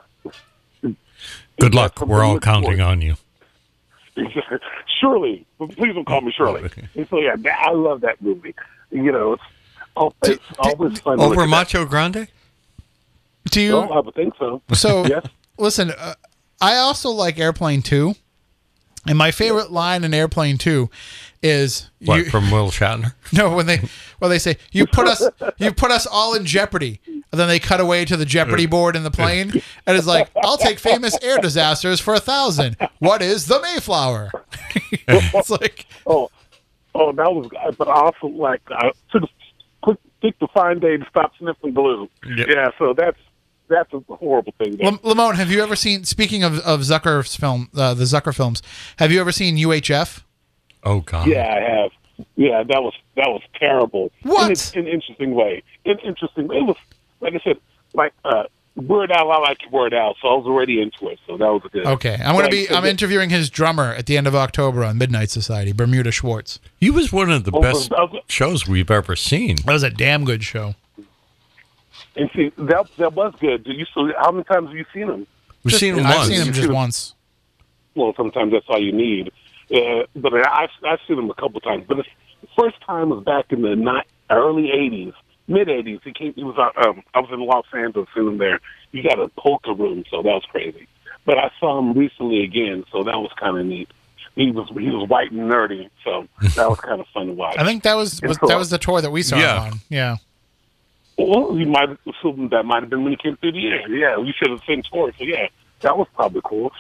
Good 1.60 1.76
luck. 1.76 2.02
We're 2.06 2.24
all 2.24 2.40
counting 2.40 2.82
on 2.82 3.02
you. 3.02 3.16
Shirley, 5.00 5.46
but 5.60 5.76
please 5.76 5.94
don't 5.94 6.06
call 6.06 6.22
me 6.22 6.32
Shirley. 6.32 6.70
And 6.96 7.08
so 7.10 7.20
yeah, 7.20 7.36
that, 7.38 7.60
I 7.68 7.72
love 7.72 8.02
that 8.02 8.22
movie. 8.22 8.56
You 8.92 9.12
know, 9.12 9.34
it's, 9.34 9.44
it's 10.24 10.44
always 10.60 11.00
fun. 11.00 11.18
to 11.18 11.24
Over 11.24 11.34
at 11.34 11.46
that. 11.46 11.48
Macho 11.48 11.86
Grande? 11.86 12.28
do 13.50 13.62
you? 13.62 13.76
Oh, 13.76 13.90
I 13.90 14.00
would 14.00 14.16
think 14.16 14.34
so. 14.40 14.62
So 14.74 15.06
Yes. 15.08 15.26
listen, 15.58 15.92
uh, 15.92 16.16
I 16.62 16.78
also 16.78 17.10
like 17.10 17.38
Airplane 17.40 17.82
2. 17.82 18.16
And 19.06 19.18
my 19.18 19.32
favorite 19.32 19.70
line 19.70 20.06
in 20.06 20.14
Airplane 20.14 20.58
2 20.58 20.90
is 21.42 21.90
What, 22.06 22.20
you, 22.20 22.26
from 22.26 22.50
Will 22.52 22.70
Shatner? 22.72 23.14
no 23.34 23.54
when 23.54 23.66
they 23.66 23.82
well 24.22 24.30
they 24.30 24.40
say 24.40 24.56
you 24.72 24.88
put 24.88 25.08
us 25.08 25.28
you 25.58 25.74
put 25.74 25.92
us 25.92 26.08
all 26.08 26.34
in 26.36 26.46
jeopardy. 26.46 27.02
And 27.34 27.40
then 27.40 27.48
they 27.48 27.58
cut 27.58 27.80
away 27.80 28.06
to 28.06 28.16
the 28.16 28.26
Jeopardy 28.26 28.68
board 28.68 28.96
in 28.96 29.02
the 29.02 29.10
plane 29.10 29.52
and 29.88 29.98
it's 29.98 30.06
like, 30.06 30.30
I'll 30.44 30.56
take 30.56 30.78
famous 30.78 31.18
air 31.24 31.40
disasters 31.40 32.00
for 32.00 32.14
a 32.14 32.20
thousand. 32.20 32.78
What 33.00 33.24
is 33.24 33.48
the 33.48 33.60
Mayflower? 33.60 34.32
it's 35.08 35.50
like 35.50 35.88
Oh, 36.06 36.30
oh, 36.94 37.12
that 37.12 37.34
was. 37.34 37.50
But 37.76 37.88
I 37.88 37.94
also 37.94 38.28
like 38.28 38.62
I 38.70 38.92
took 39.12 39.24
a 39.24 39.28
quick 39.82 39.98
pick 40.22 40.38
the 40.38 40.48
fine 40.54 40.80
day 40.80 40.98
to 40.98 41.06
stop 41.10 41.34
sniffing 41.40 41.74
glue. 41.74 42.08
Yep. 42.38 42.48
Yeah, 42.48 42.70
so 42.78 42.94
that's 42.96 43.18
that's 43.68 43.92
a 43.94 44.00
horrible 44.14 44.54
thing. 44.60 44.78
Lam- 44.78 45.00
Lamone, 45.00 45.34
have 45.34 45.50
you 45.50 45.64
ever 45.64 45.76
seen 45.76 46.04
speaking 46.04 46.44
of, 46.44 46.60
of 46.60 46.82
Zucker's 46.82 47.36
film 47.36 47.70
uh, 47.76 47.96
the 47.96 48.04
Zucker 48.04 48.36
films, 48.36 48.62
have 48.98 49.12
you 49.12 49.20
ever 49.20 49.32
seen 49.32 49.58
UHF? 49.58 50.22
Oh, 50.84 51.00
God. 51.00 51.28
Yeah, 51.28 51.48
I 51.48 51.80
have. 51.82 51.92
Yeah, 52.36 52.62
that 52.62 52.84
was 52.84 52.94
that 53.16 53.28
was 53.28 53.42
terrible. 53.56 54.12
What? 54.22 54.76
In, 54.76 54.86
an 54.86 54.88
interesting 54.92 55.34
way. 55.34 55.64
In 55.84 55.98
interesting. 56.00 56.46
It 56.46 56.64
was 56.64 56.78
like 57.24 57.34
I 57.36 57.40
said, 57.44 57.58
like 57.94 58.14
uh, 58.26 58.44
Weird 58.76 59.12
Al. 59.12 59.32
I 59.32 59.38
like 59.40 59.58
Weird 59.72 59.94
Al, 59.94 60.16
so 60.22 60.28
I 60.28 60.34
was 60.36 60.46
already 60.46 60.82
into 60.82 61.08
it. 61.10 61.20
So 61.28 61.38
that 61.38 61.46
was 61.46 61.62
good. 61.72 61.86
Okay. 61.86 62.16
I'm 62.16 62.34
gonna 62.36 62.44
Like, 62.44 62.52
be 62.52 62.70
I'm 62.70 62.86
interviewing 62.86 63.30
his 63.30 63.50
drummer 63.50 63.94
at 63.94 64.06
the 64.08 64.18
end 64.18 64.28
of 64.28 64.36
October 64.36 64.84
on 64.84 64.98
Midnight 64.98 65.30
Society, 65.30 65.72
Bermuda 65.72 66.12
Schwartz. 66.12 66.60
He 66.80 66.90
was 66.90 67.12
one 67.14 67.32
of 67.32 67.44
the 67.44 67.52
Oh, 67.54 67.62
best 67.62 67.90
but- 67.90 68.00
uh, 68.00 68.20
shows 68.28 68.68
we've 68.68 68.92
ever 68.92 69.16
seen. 69.16 69.56
That 69.66 69.74
was 69.74 69.84
a 69.84 69.90
damn 69.90 70.26
good 70.26 70.44
show. 70.44 70.76
And 72.16 72.30
see, 72.36 72.52
that 72.58 72.86
that 72.98 73.14
was 73.14 73.34
good. 73.40 73.64
Did 73.64 73.78
you? 73.78 73.86
So 73.94 74.12
how 74.20 74.32
many 74.32 74.44
times 74.44 74.68
have 74.70 74.78
you 74.78 74.86
seen 74.94 75.08
him? 75.10 75.28
We've 75.64 75.74
seen 75.74 75.96
him 75.96 76.06
I've 76.06 76.16
once. 76.16 76.28
seen 76.30 76.42
him 76.42 76.48
just 76.54 76.62
should- 76.62 76.72
once. 76.72 77.16
Well, 77.96 78.14
sometimes 78.18 78.52
that's 78.52 78.66
all 78.70 78.82
you 78.82 78.92
need. 78.92 79.32
Uh, 79.74 80.04
but 80.16 80.34
I've 80.34 80.70
I've 80.86 81.00
seen 81.08 81.18
him 81.20 81.30
a 81.30 81.34
couple 81.36 81.60
times. 81.62 81.86
But 81.88 81.98
the 81.98 82.04
first 82.60 82.76
time 82.86 83.10
was 83.10 83.24
back 83.24 83.46
in 83.52 83.62
the 83.62 83.76
not 83.76 84.06
early 84.30 84.70
'80s, 84.74 85.14
mid 85.48 85.68
'80s. 85.68 86.02
He 86.04 86.12
came. 86.14 86.34
He 86.34 86.44
was 86.44 86.58
out. 86.58 86.76
Um, 86.86 87.04
I 87.14 87.20
was 87.20 87.30
in 87.32 87.40
Los 87.40 87.66
Angeles, 87.74 88.08
seeing 88.14 88.28
him 88.28 88.38
there. 88.38 88.60
He 88.92 89.02
got 89.02 89.20
a 89.20 89.28
polka 89.30 89.74
room, 89.74 90.04
so 90.10 90.18
that 90.22 90.30
was 90.30 90.46
crazy. 90.50 90.88
But 91.26 91.38
I 91.38 91.52
saw 91.60 91.80
him 91.80 91.94
recently 91.94 92.44
again, 92.44 92.84
so 92.92 93.04
that 93.04 93.18
was 93.18 93.32
kind 93.40 93.58
of 93.58 93.66
neat. 93.66 93.90
He 94.36 94.52
was 94.52 94.68
he 94.70 94.90
was 94.90 95.08
white 95.08 95.32
and 95.32 95.50
nerdy, 95.52 95.90
so 96.04 96.28
that 96.56 96.68
was 96.70 96.80
kind 96.80 97.00
of 97.00 97.08
fun 97.14 97.28
to 97.28 97.34
watch. 97.34 97.56
I 97.58 97.64
think 97.66 97.84
that 97.84 97.94
was, 97.96 98.20
was 98.24 98.38
cool. 98.38 98.50
that 98.50 98.58
was 98.58 98.70
the 98.72 98.78
tour 98.80 99.00
that 99.00 99.12
we 99.12 99.22
saw 99.22 99.38
Yeah. 99.38 99.66
him 99.66 99.74
on. 99.74 99.80
Yeah. 99.90 100.16
Well, 101.18 101.56
you 101.58 101.68
might 101.68 101.96
assume 102.08 102.50
that 102.50 102.64
might 102.66 102.82
have 102.82 102.90
been 102.90 103.04
when 103.04 103.14
he 103.14 103.18
came 103.18 103.38
through 103.38 103.52
the 103.52 103.68
air. 103.68 103.88
Yeah, 103.96 104.18
we 104.18 104.34
should 104.34 104.50
have 104.50 104.62
seen 104.66 104.82
tour. 104.82 105.12
So 105.18 105.24
yeah, 105.24 105.48
that 105.82 105.96
was 105.98 106.08
probably 106.16 106.42
cool. 106.44 106.72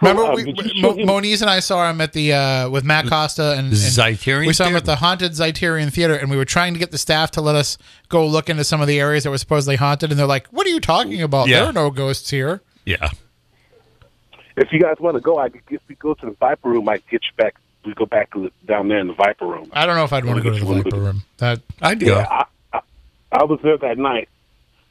Remember, 0.00 0.24
uh, 0.24 0.34
we, 0.34 0.44
did 0.44 0.56
you 0.58 0.72
we- 0.74 0.80
show 0.80 0.94
Mo- 0.96 1.04
Moniz 1.04 1.42
and 1.42 1.50
I 1.50 1.60
saw 1.60 1.88
him 1.90 2.00
at 2.00 2.12
the 2.14 2.32
uh, 2.32 2.70
with 2.70 2.84
Matt 2.84 3.06
Costa 3.08 3.52
and, 3.52 3.68
and 3.68 3.72
Zeiterion 3.72 4.46
We 4.46 4.52
saw 4.54 4.64
him 4.66 4.76
at 4.76 4.84
the 4.86 4.96
haunted 4.96 5.32
Zeiterion 5.32 5.92
Theater, 5.92 6.14
and 6.14 6.30
we 6.30 6.36
were 6.36 6.44
trying 6.46 6.72
to 6.72 6.78
get 6.78 6.90
the 6.90 6.98
staff 6.98 7.30
to 7.32 7.40
let 7.40 7.54
us 7.54 7.76
go 8.08 8.26
look 8.26 8.48
into 8.48 8.64
some 8.64 8.80
of 8.80 8.86
the 8.88 8.98
areas 8.98 9.24
that 9.24 9.30
were 9.30 9.38
supposedly 9.38 9.76
haunted, 9.76 10.10
and 10.10 10.18
they're 10.18 10.26
like, 10.26 10.46
"What 10.48 10.66
are 10.66 10.70
you 10.70 10.80
talking 10.80 11.20
about? 11.20 11.48
Yeah. 11.48 11.60
There 11.60 11.68
are 11.70 11.72
no 11.72 11.90
ghosts 11.90 12.30
here." 12.30 12.62
Yeah. 12.86 13.10
if 14.56 14.72
you 14.72 14.80
guys 14.80 14.96
want 15.00 15.16
to 15.16 15.20
go, 15.20 15.38
I 15.38 15.48
could 15.48 15.64
get 15.66 15.82
we 15.88 15.94
go 15.96 16.14
to 16.14 16.26
the 16.26 16.32
Viper 16.32 16.70
Room. 16.70 16.88
I 16.88 16.96
get 17.10 17.22
you 17.24 17.30
back. 17.36 17.56
We 17.84 17.94
go 17.94 18.04
back 18.06 18.30
to 18.34 18.42
the, 18.44 18.52
down 18.66 18.88
there 18.88 18.98
in 18.98 19.06
the 19.06 19.14
Viper 19.14 19.46
Room. 19.46 19.70
I 19.72 19.86
don't 19.86 19.96
know 19.96 20.04
if 20.04 20.12
I'd 20.12 20.24
want 20.24 20.38
to 20.38 20.42
go 20.42 20.56
to 20.56 20.64
the 20.64 20.82
Viper 20.82 20.96
Room. 20.96 21.22
That 21.38 21.60
I'd 21.80 22.00
go. 22.00 22.06
Yeah, 22.18 22.26
I, 22.30 22.44
I, 22.72 22.80
I 23.32 23.44
was 23.44 23.58
there 23.62 23.78
that 23.78 23.96
night, 23.98 24.28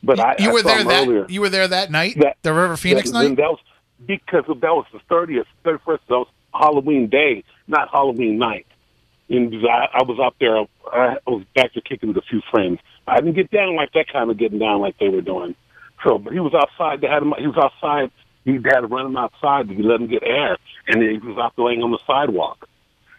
but 0.03 0.19
I 0.19 0.35
you 0.39 0.49
I 0.49 0.53
were 0.53 0.59
saw 0.61 0.67
there 0.69 0.83
that 0.85 1.07
earlier. 1.07 1.25
you 1.29 1.41
were 1.41 1.49
there 1.49 1.67
that 1.67 1.91
night, 1.91 2.15
That- 2.19 2.37
the 2.43 2.53
River 2.53 2.77
Phoenix 2.77 3.11
that, 3.11 3.17
night. 3.27 3.35
That 3.37 3.49
was 3.49 3.59
because 4.05 4.45
that 4.47 4.61
was 4.61 4.85
the 4.91 4.99
thirtieth, 5.09 5.47
thirty 5.63 5.81
first. 5.85 6.03
That 6.07 6.15
was 6.15 6.27
Halloween 6.53 7.07
day, 7.07 7.43
not 7.67 7.89
Halloween 7.89 8.37
night. 8.37 8.65
And 9.29 9.53
I, 9.67 9.99
I 9.99 10.03
was 10.03 10.19
out 10.19 10.35
there. 10.39 10.57
I 10.91 11.17
I 11.25 11.29
was 11.29 11.43
back 11.55 11.73
to 11.73 11.81
kicking 11.81 12.09
with 12.09 12.17
a 12.17 12.27
few 12.27 12.41
friends. 12.51 12.79
I 13.07 13.17
didn't 13.17 13.35
get 13.35 13.51
down 13.51 13.75
like 13.75 13.93
that 13.93 14.07
kind 14.11 14.29
of 14.29 14.37
getting 14.37 14.59
down 14.59 14.81
like 14.81 14.97
they 14.97 15.09
were 15.09 15.21
doing. 15.21 15.55
So, 16.03 16.17
but 16.17 16.33
he 16.33 16.39
was 16.39 16.53
outside. 16.53 17.01
They 17.01 17.07
had 17.07 17.23
him. 17.23 17.33
He 17.37 17.47
was 17.47 17.57
outside. 17.57 18.11
He 18.45 18.53
had 18.53 18.81
to 18.81 18.87
run 18.87 19.07
him 19.07 19.17
outside 19.17 19.67
to 19.67 19.83
let 19.83 20.01
him 20.01 20.07
get 20.07 20.23
air, 20.23 20.57
and 20.87 21.01
then 21.01 21.09
he 21.09 21.17
was 21.17 21.37
out 21.37 21.55
there 21.55 21.65
laying 21.65 21.83
on 21.83 21.91
the 21.91 21.99
sidewalk. 22.07 22.67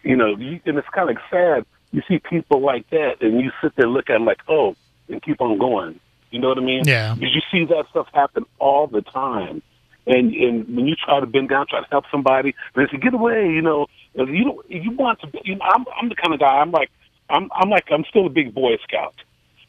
You 0.03 0.17
know, 0.17 0.37
you, 0.37 0.61
and 0.65 0.79
it's 0.79 0.89
kind 0.89 1.11
of 1.11 1.17
sad. 1.31 1.67
You 1.93 2.03
see 2.09 2.19
people 2.19 2.61
like 2.61 2.89
that, 2.91 3.21
and 3.21 3.41
you 3.41 3.51
sit 3.63 3.77
there 3.77 3.87
and 3.87 3.95
look 3.95 4.09
at 4.09 4.15
them 4.15 4.25
like, 4.25 4.41
oh, 4.49 4.77
and 5.09 5.23
keep 5.23 5.41
on 5.41 5.59
going. 5.59 6.01
You 6.31 6.39
know 6.39 6.49
what 6.49 6.59
I 6.59 6.63
mean? 6.63 6.85
Yeah. 6.85 7.15
Because 7.15 7.35
you 7.35 7.43
see 7.51 7.65
that 7.67 7.87
stuff 7.91 8.07
happen 8.15 8.47
all 8.59 8.87
the 8.87 9.03
time. 9.03 9.63
And 10.07 10.35
and 10.35 10.77
when 10.77 10.87
you 10.87 10.97
try 10.97 11.21
to 11.21 11.27
bend 11.27 11.51
down, 11.51 11.67
try 11.67 11.81
to 11.81 11.87
help 11.91 12.05
somebody, 12.11 12.55
they 12.75 12.87
say, 12.87 12.97
"Get 12.97 13.15
away!" 13.15 13.51
You 13.51 13.63
know, 13.63 13.87
and 14.15 14.37
you 14.37 14.45
don't. 14.45 14.71
You 14.71 14.91
want 14.93 15.21
to. 15.21 15.27
Be, 15.27 15.41
you 15.45 15.57
know, 15.57 15.65
I'm 15.65 15.85
I'm 16.01 16.09
the 16.09 16.15
kind 16.15 16.33
of 16.33 16.41
guy. 16.41 16.59
I'm 16.59 16.71
like 16.71 16.91
I'm 17.29 17.51
I'm 17.55 17.69
like 17.69 17.85
I'm 17.91 18.05
still 18.05 18.27
a 18.27 18.31
big 18.31 18.55
Boy 18.55 18.77
Scout, 18.83 19.15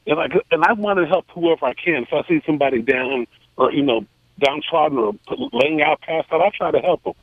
and 0.07 0.17
like 0.17 0.31
and 0.51 0.63
I 0.63 0.73
want 0.73 0.99
to 0.99 1.05
help 1.05 1.25
whoever 1.33 1.65
I 1.65 1.73
can. 1.73 2.03
If 2.03 2.13
I 2.13 2.27
see 2.27 2.41
somebody 2.45 2.81
down 2.81 3.27
or 3.57 3.71
you 3.71 3.83
know 3.83 4.05
downtrodden 4.39 4.97
or 4.97 5.13
laying 5.51 5.81
out 5.81 6.01
past 6.01 6.31
out, 6.31 6.41
I 6.41 6.49
try 6.55 6.71
to 6.71 6.79
help 6.79 7.03
them. 7.03 7.13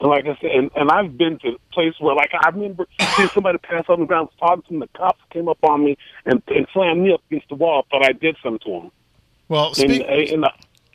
And 0.00 0.08
like 0.08 0.24
I 0.24 0.36
said, 0.40 0.50
and, 0.52 0.70
and 0.76 0.90
I've 0.90 1.18
been 1.18 1.38
to 1.40 1.58
places 1.72 2.00
where, 2.00 2.14
like, 2.14 2.30
I 2.32 2.48
remember 2.48 2.86
seeing 3.16 3.28
somebody 3.28 3.58
pass 3.58 3.84
on 3.88 4.00
the 4.00 4.06
ground, 4.06 4.30
talking 4.38 4.62
to 4.62 4.68
them. 4.70 4.80
The 4.80 4.98
cops 4.98 5.20
came 5.30 5.46
up 5.46 5.58
on 5.62 5.84
me 5.84 5.98
and, 6.24 6.42
and 6.48 6.66
slammed 6.72 7.02
me 7.02 7.12
up 7.12 7.20
against 7.30 7.50
the 7.50 7.54
wall. 7.54 7.86
Thought 7.90 8.06
I 8.06 8.12
did 8.12 8.36
something 8.42 8.60
to 8.60 8.80
them. 8.80 8.92
Well, 9.48 9.68
And, 9.68 9.76
speak, 9.76 10.06
and, 10.08 10.44
uh, 10.46 10.50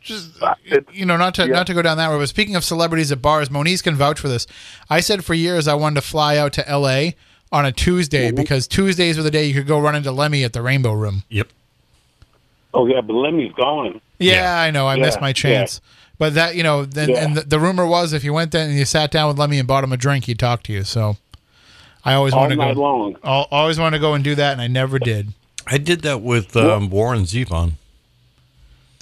just 0.06 0.42
Uh, 0.42 0.56
it- 0.64 0.88
you 0.94 1.06
know, 1.06 1.18
not 1.18 1.36
to 1.36 1.42
yeah. 1.48 1.54
not 1.54 1.68
to 1.68 1.74
go 1.74 1.82
down 1.82 1.98
that 1.98 2.08
road, 2.08 2.20
but 2.20 2.30
speaking 2.30 2.56
of 2.56 2.64
celebrities 2.64 3.12
at 3.12 3.22
bars, 3.22 3.50
Moniz 3.52 3.82
can 3.82 3.96
vouch 3.96 4.20
for 4.20 4.28
this. 4.30 4.48
I 4.90 5.00
said 5.02 5.26
for 5.26 5.34
years 5.34 5.68
I 5.68 5.74
wanted 5.74 5.96
to 5.96 6.02
fly 6.02 6.38
out 6.38 6.54
to 6.54 6.68
L.A. 6.70 7.16
on 7.52 7.66
a 7.66 7.72
Tuesday 7.72 8.28
Mm-hmm. 8.28 8.36
because 8.38 8.68
Tuesdays 8.68 9.18
were 9.18 9.24
the 9.24 9.32
day 9.32 9.46
you 9.46 9.54
could 9.54 9.68
go 9.68 9.80
run 9.80 9.96
into 9.96 10.12
Lemmy 10.12 10.44
at 10.44 10.54
the 10.54 10.62
Rainbow 10.62 10.94
Room. 10.94 11.24
Yep. 11.30 11.48
oh 12.74 12.86
yeah, 12.88 13.02
but 13.02 13.14
Lemmy's 13.14 13.54
gone. 13.54 14.02
Yeah, 14.20 14.34
Yeah. 14.34 14.60
I 14.62 14.72
know. 14.72 14.88
I 14.88 14.96
Yeah, 14.96 15.04
missed 15.06 15.22
my 15.22 15.34
chance. 15.34 15.82
But 16.18 16.34
that, 16.36 16.56
you 16.56 16.64
know, 16.64 16.86
then 16.86 17.10
Yeah. 17.10 17.26
and 17.26 17.36
the, 17.38 17.42
the 17.42 17.60
rumor 17.60 17.86
was 17.86 18.14
if 18.14 18.24
you 18.24 18.32
went 18.34 18.52
there 18.52 18.66
and 18.66 18.74
you 18.78 18.86
sat 18.86 19.12
down 19.12 19.28
with 19.28 19.38
Lemmy 19.38 19.60
and 19.60 19.68
bought 19.68 19.84
him 19.84 19.92
a 19.92 19.98
drink, 19.98 20.26
he'd 20.26 20.40
talk 20.40 20.64
to 20.64 20.74
you. 20.74 20.84
So 20.86 21.18
I 22.06 22.14
always 22.14 22.34
all 22.34 22.42
wanted 22.42 22.56
to 22.56 22.62
night 22.62 22.76
go. 22.76 22.82
long. 22.82 23.16
al- 23.24 23.48
always 23.52 23.78
wanted 23.80 23.98
to 23.98 24.02
go 24.02 24.14
and 24.14 24.24
do 24.24 24.36
that, 24.36 24.54
and 24.54 24.62
I 24.62 24.68
never 24.68 24.98
did. 25.00 25.34
I 25.68 25.78
did 25.78 26.02
that 26.04 26.22
with 26.22 26.56
um, 26.56 26.90
Warren 26.90 27.24
Zevon. 27.24 27.74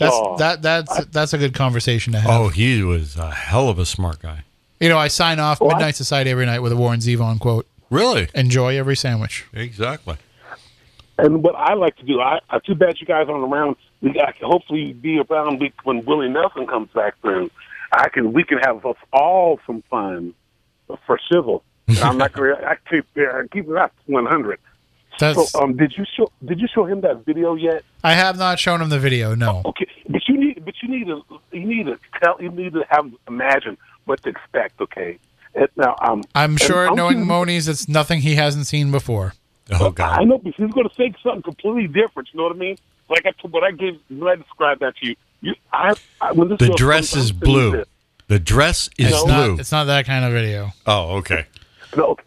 That's 0.03 0.15
Oh. 0.15 0.37
that 0.37 0.61
that's 0.61 1.05
that's 1.07 1.33
a 1.33 1.37
good 1.37 1.53
conversation 1.53 2.13
to 2.13 2.19
have. 2.19 2.31
Oh, 2.31 2.47
he 2.49 2.83
was 2.83 3.15
a 3.17 3.31
hell 3.31 3.69
of 3.69 3.79
a 3.79 3.85
smart 3.85 4.19
guy. 4.21 4.43
You 4.79 4.89
know, 4.89 4.97
I 4.97 5.07
sign 5.07 5.39
off 5.39 5.61
Well, 5.61 5.71
I- 5.71 5.75
Midnight 5.75 5.95
Society 5.95 6.29
every 6.29 6.45
night 6.45 6.59
with 6.59 6.71
a 6.71 6.75
Warren 6.75 6.99
Zevon 6.99 7.39
quote: 7.39 7.65
Really? 7.89 8.27
"Enjoy 8.35 8.77
every 8.77 8.95
sandwich." 8.95 9.45
Exactly. 9.53 10.15
And 11.17 11.43
what 11.43 11.55
I 11.55 11.73
like 11.75 11.95
to 11.97 12.03
do, 12.05 12.19
I, 12.21 12.39
I 12.49 12.59
too 12.59 12.73
bad 12.75 12.99
you 12.99 13.05
guys 13.05 13.27
aren't 13.29 13.43
around. 13.51 13.75
We 14.01 14.09
I 14.19 14.31
can 14.31 14.47
hopefully 14.49 14.93
be 14.93 15.19
around 15.19 15.61
when 15.83 16.03
Willie 16.05 16.27
Nelson 16.29 16.65
comes 16.67 16.89
back 16.93 17.19
through. 17.21 17.49
I 17.91 18.09
can 18.09 18.33
we 18.33 18.43
can 18.43 18.57
have 18.59 18.85
us 18.85 18.95
all 19.13 19.59
some 19.67 19.83
fun 19.89 20.33
for 21.05 21.19
civil. 21.31 21.63
I'm 22.01 22.17
not 22.17 22.33
going. 22.33 22.55
To. 22.55 22.65
I 22.67 22.75
keep 22.89 23.05
keep 23.51 23.69
it 23.69 23.77
up 23.77 23.93
100. 24.07 24.59
That's 25.19 25.51
So, 25.51 25.61
um, 25.61 25.75
did 25.77 25.93
you 25.97 26.05
show 26.15 26.31
did 26.45 26.59
you 26.59 26.67
show 26.73 26.85
him 26.85 27.01
that 27.01 27.25
video 27.25 27.55
yet? 27.55 27.83
I 28.03 28.13
have 28.13 28.37
not 28.37 28.59
shown 28.59 28.81
him 28.81 28.89
the 28.89 28.99
video. 28.99 29.35
No. 29.35 29.61
Okay, 29.65 29.87
but 30.09 30.21
you 30.27 30.37
need 30.37 30.63
but 30.65 30.73
you 30.81 30.89
need 30.89 31.07
to 31.07 31.23
you 31.51 31.65
need 31.65 31.85
to 31.85 31.97
tell 32.21 32.41
you 32.41 32.49
need 32.49 32.73
to 32.73 32.83
have 32.89 33.09
imagine 33.27 33.77
what 34.05 34.21
to 34.23 34.29
expect. 34.29 34.81
Okay, 34.81 35.19
And 35.55 35.67
now 35.77 35.95
um, 36.01 36.23
I'm 36.35 36.57
sure, 36.57 36.89
I'm 36.89 36.95
knowing 36.95 37.17
thinking- 37.17 37.27
Moniz, 37.27 37.67
it's 37.67 37.87
nothing 37.87 38.21
he 38.21 38.35
hasn't 38.35 38.65
seen 38.67 38.91
before. 38.91 39.33
Oh 39.71 39.91
God! 39.91 40.19
I 40.19 40.23
know, 40.25 40.39
but 40.39 40.53
he's 40.55 40.71
going 40.71 40.89
to 40.89 40.95
say 40.95 41.13
something 41.23 41.41
completely 41.43 41.87
different. 41.87 42.27
You 42.33 42.39
know 42.39 42.47
what 42.47 42.55
I 42.55 42.59
mean? 42.59 42.77
Like 43.09 43.25
I, 43.25 43.31
what 43.47 43.63
I 43.63 43.71
gave, 43.71 43.99
when 44.09 44.27
I 44.31 44.35
described 44.35 44.81
that 44.81 44.95
to 44.97 45.07
you, 45.07 45.15
you, 45.41 45.55
I, 45.71 45.93
I 46.19 46.31
when 46.33 46.49
this 46.49 46.57
The 46.59 46.69
dress 46.69 47.13
comes, 47.13 47.25
is 47.25 47.31
I'm 47.31 47.37
blue. 47.39 47.83
The 48.27 48.39
dress 48.39 48.89
is 48.97 49.11
It's 49.11 49.23
blue. 49.23 49.51
not. 49.51 49.59
It's 49.59 49.71
not 49.71 49.85
that 49.85 50.05
kind 50.05 50.25
of 50.25 50.31
video. 50.33 50.71
oh, 50.85 51.17
okay. 51.17 51.45
No, 51.95 52.17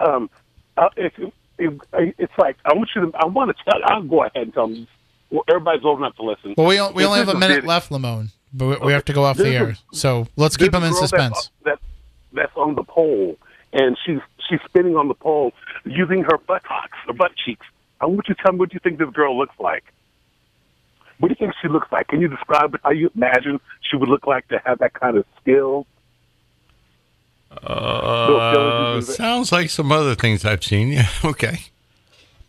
um, 0.00 0.28
uh, 0.76 0.88
if, 0.96 1.12
it's 1.58 2.32
like 2.38 2.56
I 2.64 2.74
want 2.74 2.90
you 2.94 3.10
to. 3.10 3.16
I 3.18 3.26
want 3.26 3.56
to 3.56 3.64
tell. 3.64 3.80
I'll 3.84 4.02
go 4.02 4.22
ahead 4.24 4.32
and 4.42 4.54
tell 4.54 4.68
them. 4.68 4.86
Well, 5.30 5.44
everybody's 5.48 5.84
old 5.84 5.98
enough 5.98 6.16
to 6.16 6.22
listen. 6.22 6.54
Well, 6.56 6.66
we 6.68 6.80
we 6.94 7.02
This 7.02 7.06
only 7.06 7.18
have 7.18 7.28
a 7.28 7.38
minute 7.38 7.64
left, 7.64 7.90
Lamone, 7.90 8.30
but 8.52 8.80
we, 8.80 8.86
we 8.88 8.92
have 8.92 9.04
to 9.06 9.12
go 9.12 9.24
off 9.24 9.36
the 9.36 9.48
air. 9.48 9.70
is- 9.70 9.82
So 9.92 10.26
let's 10.36 10.56
keep 10.56 10.72
him 10.74 10.84
in 10.84 10.92
suspense. 10.94 11.50
That's, 11.64 11.80
that, 11.80 11.86
that's 12.32 12.56
on 12.56 12.74
the 12.74 12.84
pole, 12.84 13.36
and 13.72 13.96
she's 14.04 14.20
she's 14.48 14.60
spinning 14.66 14.96
on 14.96 15.08
the 15.08 15.14
pole 15.14 15.52
using 15.84 16.22
her 16.22 16.38
buttocks, 16.38 16.98
her 17.06 17.12
butt 17.12 17.32
cheeks. 17.44 17.66
I 18.00 18.06
want 18.06 18.28
you 18.28 18.34
to 18.34 18.42
tell 18.42 18.52
me 18.52 18.58
what 18.58 18.72
you 18.74 18.80
think 18.80 18.98
this 18.98 19.10
girl 19.10 19.36
looks 19.36 19.54
like. 19.58 19.84
What 21.18 21.28
do 21.28 21.32
you 21.38 21.46
think 21.46 21.54
she 21.62 21.68
looks 21.68 21.90
like? 21.92 22.08
Can 22.08 22.20
you 22.20 22.28
describe 22.28 22.76
how 22.82 22.90
you 22.90 23.10
imagine 23.14 23.60
she 23.88 23.96
would 23.96 24.08
look 24.08 24.26
like 24.26 24.48
to 24.48 24.60
have 24.64 24.78
that 24.80 24.94
kind 24.94 25.16
of 25.16 25.24
skill? 25.40 25.86
Uh, 27.62 28.26
Bill 28.26 28.52
Phillips 28.52 29.08
is- 29.10 29.16
sounds 29.16 29.52
like 29.52 29.70
some 29.70 29.92
other 29.92 30.14
things 30.14 30.44
I've 30.44 30.64
seen. 30.64 30.88
Yeah. 30.92 31.08
Okay. 31.24 31.58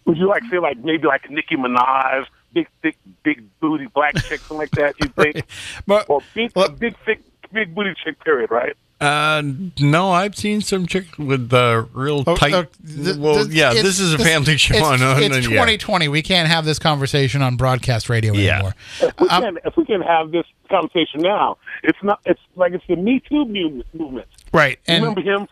Would 0.06 0.18
you 0.18 0.28
like 0.28 0.44
feel 0.44 0.62
like 0.62 0.78
maybe 0.78 1.08
like 1.08 1.30
Nicki 1.32 1.56
Minaj, 1.56 2.26
big 2.54 2.68
thick, 2.82 2.96
big 3.24 3.44
booty 3.60 3.88
black 3.88 4.16
chick, 4.16 4.40
something 4.42 4.58
like 4.58 4.72
that? 4.72 4.94
You 5.02 5.08
think, 5.10 5.44
But 5.88 6.10
or 6.10 6.22
big, 6.34 6.52
Well- 6.56 6.70
big 6.70 6.96
thick, 7.06 7.22
big 7.52 7.74
booty 7.74 7.94
chick? 8.04 8.24
Period. 8.24 8.52
Right? 8.52 8.76
Uh, 9.02 9.42
no, 9.80 10.12
I've 10.12 10.38
seen 10.38 10.62
some 10.62 10.86
chicks 10.86 11.18
with 11.18 11.54
uh, 11.54 11.84
real 11.94 12.24
Oh, 12.26 12.36
tight. 12.38 12.54
oh, 12.54 12.66
th- 13.04 13.18
well, 13.18 13.36
th- 13.44 13.48
yeah, 13.48 13.74
this 13.74 14.00
is 14.00 14.14
a 14.14 14.18
family 14.18 14.56
show. 14.58 14.74
It's, 14.76 14.84
on, 14.86 15.02
on, 15.02 15.22
it's 15.22 15.36
yeah. 15.36 15.42
2020. 15.50 16.08
We 16.08 16.22
can't 16.22 16.48
have 16.48 16.64
this 16.64 16.80
conversation 16.80 17.42
on 17.42 17.58
broadcast 17.58 18.10
radio 18.10 18.34
Yeah. 18.34 18.54
anymore. 18.54 18.76
If 19.02 19.14
we 19.20 19.28
Um, 19.28 19.44
can, 19.44 19.58
if 19.66 19.76
we 19.76 19.86
can 19.86 20.02
have 20.02 20.32
this 20.32 20.46
conversation 20.70 21.20
now, 21.22 21.58
it's 21.84 21.98
not. 22.04 22.22
It's 22.26 22.40
like 22.56 22.72
it's 22.72 22.86
the 22.88 22.96
Me 22.96 23.20
Too 23.28 23.46
movement. 23.46 23.86
movement. 23.94 24.28
Right, 24.54 24.80
You 24.88 24.94
and 24.96 25.04
remember 25.04 25.22
him? 25.22 25.48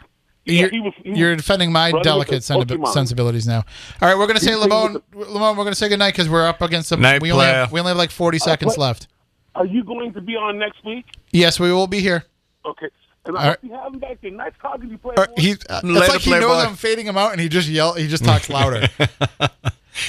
Yeah, 0.45 0.61
you're, 0.61 0.70
he 0.70 0.80
was. 0.80 0.94
He 1.03 1.14
you're 1.14 1.36
defending 1.36 1.72
my 1.72 1.91
delicate 2.02 2.44
the 2.44 2.90
sensibilities 2.94 3.45
now. 3.48 3.64
All 4.02 4.07
right, 4.10 4.18
we're 4.18 4.28
gonna 4.28 4.40
say 4.40 4.52
Lamone. 4.53 5.02
Lamone, 5.14 5.57
we're 5.57 5.64
gonna 5.65 5.76
say 5.76 5.90
goodnight 5.90 6.14
because 6.14 6.30
we're 6.30 6.48
up 6.48 6.61
against 6.61 6.90
the. 6.90 6.98
Night, 6.98 7.22
we 7.22 7.32
only 7.32 7.45
have, 7.45 7.72
we 7.74 7.80
only 7.82 7.90
have 7.90 7.98
like 7.98 8.11
40 8.11 8.40
seconds 8.40 8.70
what- 8.78 8.80
left. 8.80 9.07
Are 9.56 9.65
you 9.65 9.84
going 9.84 10.14
to 10.14 10.22
be 10.22 10.36
on 10.36 10.57
next 10.57 10.84
week? 10.84 11.06
Yes, 11.32 11.60
we 11.60 11.72
will 11.72 11.86
be 11.88 11.99
here. 11.99 12.24
Okay. 12.65 12.88
And 13.26 13.38
I 13.38 13.41
All 13.41 13.50
hope 13.52 13.60
you 13.64 13.72
have 13.74 13.94
him 13.94 14.00
back 14.00 14.20
there. 14.22 14.32
Nice 14.32 14.52
talking 14.62 14.82
to 14.82 14.88
you, 14.91 14.98
play. 14.98 15.16
Or 15.18 15.28
he, 15.38 15.52
uh, 15.54 15.56
it's 15.56 15.84
Later, 15.84 16.00
like 16.14 16.22
he 16.22 16.32
knows 16.32 16.40
Playboy. 16.44 16.70
I'm 16.70 16.76
fading 16.76 17.06
him 17.08 17.18
out, 17.18 17.32
and 17.32 17.40
he 17.40 17.48
just 17.50 17.70
yell. 17.70 17.94
He 17.94 18.08
just 18.08 18.26
talks 18.26 18.50
louder. 18.50 18.88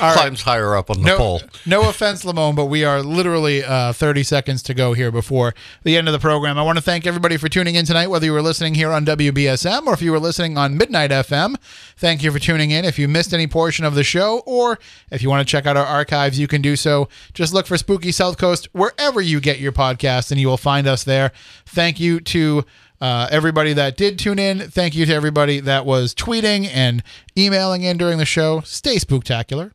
All 0.00 0.08
right. 0.08 0.14
Climbs 0.16 0.40
higher 0.40 0.74
up 0.76 0.88
on 0.88 1.02
the 1.02 1.06
No, 1.08 1.16
pole. 1.18 1.42
no 1.66 1.88
offense, 1.90 2.24
Lamone, 2.24 2.56
but 2.56 2.64
we 2.66 2.84
are 2.84 3.02
literally 3.02 3.62
uh, 3.62 3.92
30 3.92 4.22
seconds 4.22 4.62
to 4.62 4.72
go 4.72 4.94
here 4.94 5.10
before 5.12 5.54
the 5.82 5.98
end 5.98 6.08
of 6.08 6.12
the 6.12 6.18
program. 6.18 6.56
I 6.56 6.62
want 6.62 6.78
to 6.78 6.82
thank 6.82 7.06
everybody 7.06 7.36
for 7.36 7.50
tuning 7.50 7.74
in 7.74 7.84
tonight, 7.84 8.06
whether 8.06 8.24
you 8.24 8.32
were 8.32 8.40
listening 8.40 8.74
here 8.76 8.90
on 8.90 9.04
WBSM 9.04 9.86
or 9.86 9.92
if 9.92 10.00
you 10.00 10.10
were 10.10 10.18
listening 10.18 10.56
on 10.56 10.78
Midnight 10.78 11.10
FM. 11.10 11.56
Thank 11.98 12.22
you 12.22 12.32
for 12.32 12.38
tuning 12.38 12.70
in. 12.70 12.86
If 12.86 12.98
you 12.98 13.08
missed 13.08 13.34
any 13.34 13.46
portion 13.46 13.84
of 13.84 13.94
the 13.94 14.04
show 14.04 14.38
or 14.46 14.78
if 15.10 15.20
you 15.22 15.28
want 15.28 15.46
to 15.46 15.50
check 15.52 15.66
out 15.66 15.76
our 15.76 15.84
archives, 15.86 16.38
you 16.38 16.46
can 16.48 16.62
do 16.62 16.76
so. 16.76 17.10
Just 17.34 17.52
look 17.52 17.66
for 17.66 17.76
Spooky 17.76 18.10
South 18.10 18.38
Coast 18.38 18.68
wherever 18.72 19.20
you 19.20 19.38
get 19.38 19.58
your 19.60 19.72
podcast, 19.72 20.30
and 20.30 20.40
you 20.40 20.48
will 20.48 20.56
find 20.56 20.86
us 20.86 21.04
there. 21.04 21.30
Thank 21.66 22.00
you 22.00 22.20
to 22.20 22.64
uh, 23.00 23.28
everybody 23.30 23.72
that 23.74 23.96
did 23.96 24.18
tune 24.18 24.38
in. 24.38 24.60
Thank 24.60 24.94
you 24.94 25.06
to 25.06 25.12
everybody 25.12 25.60
that 25.60 25.84
was 25.84 26.14
tweeting 26.14 26.68
and 26.72 27.02
emailing 27.36 27.82
in 27.82 27.98
during 27.98 28.18
the 28.18 28.24
show. 28.24 28.60
Stay 28.60 28.96
spooktacular. 28.96 29.72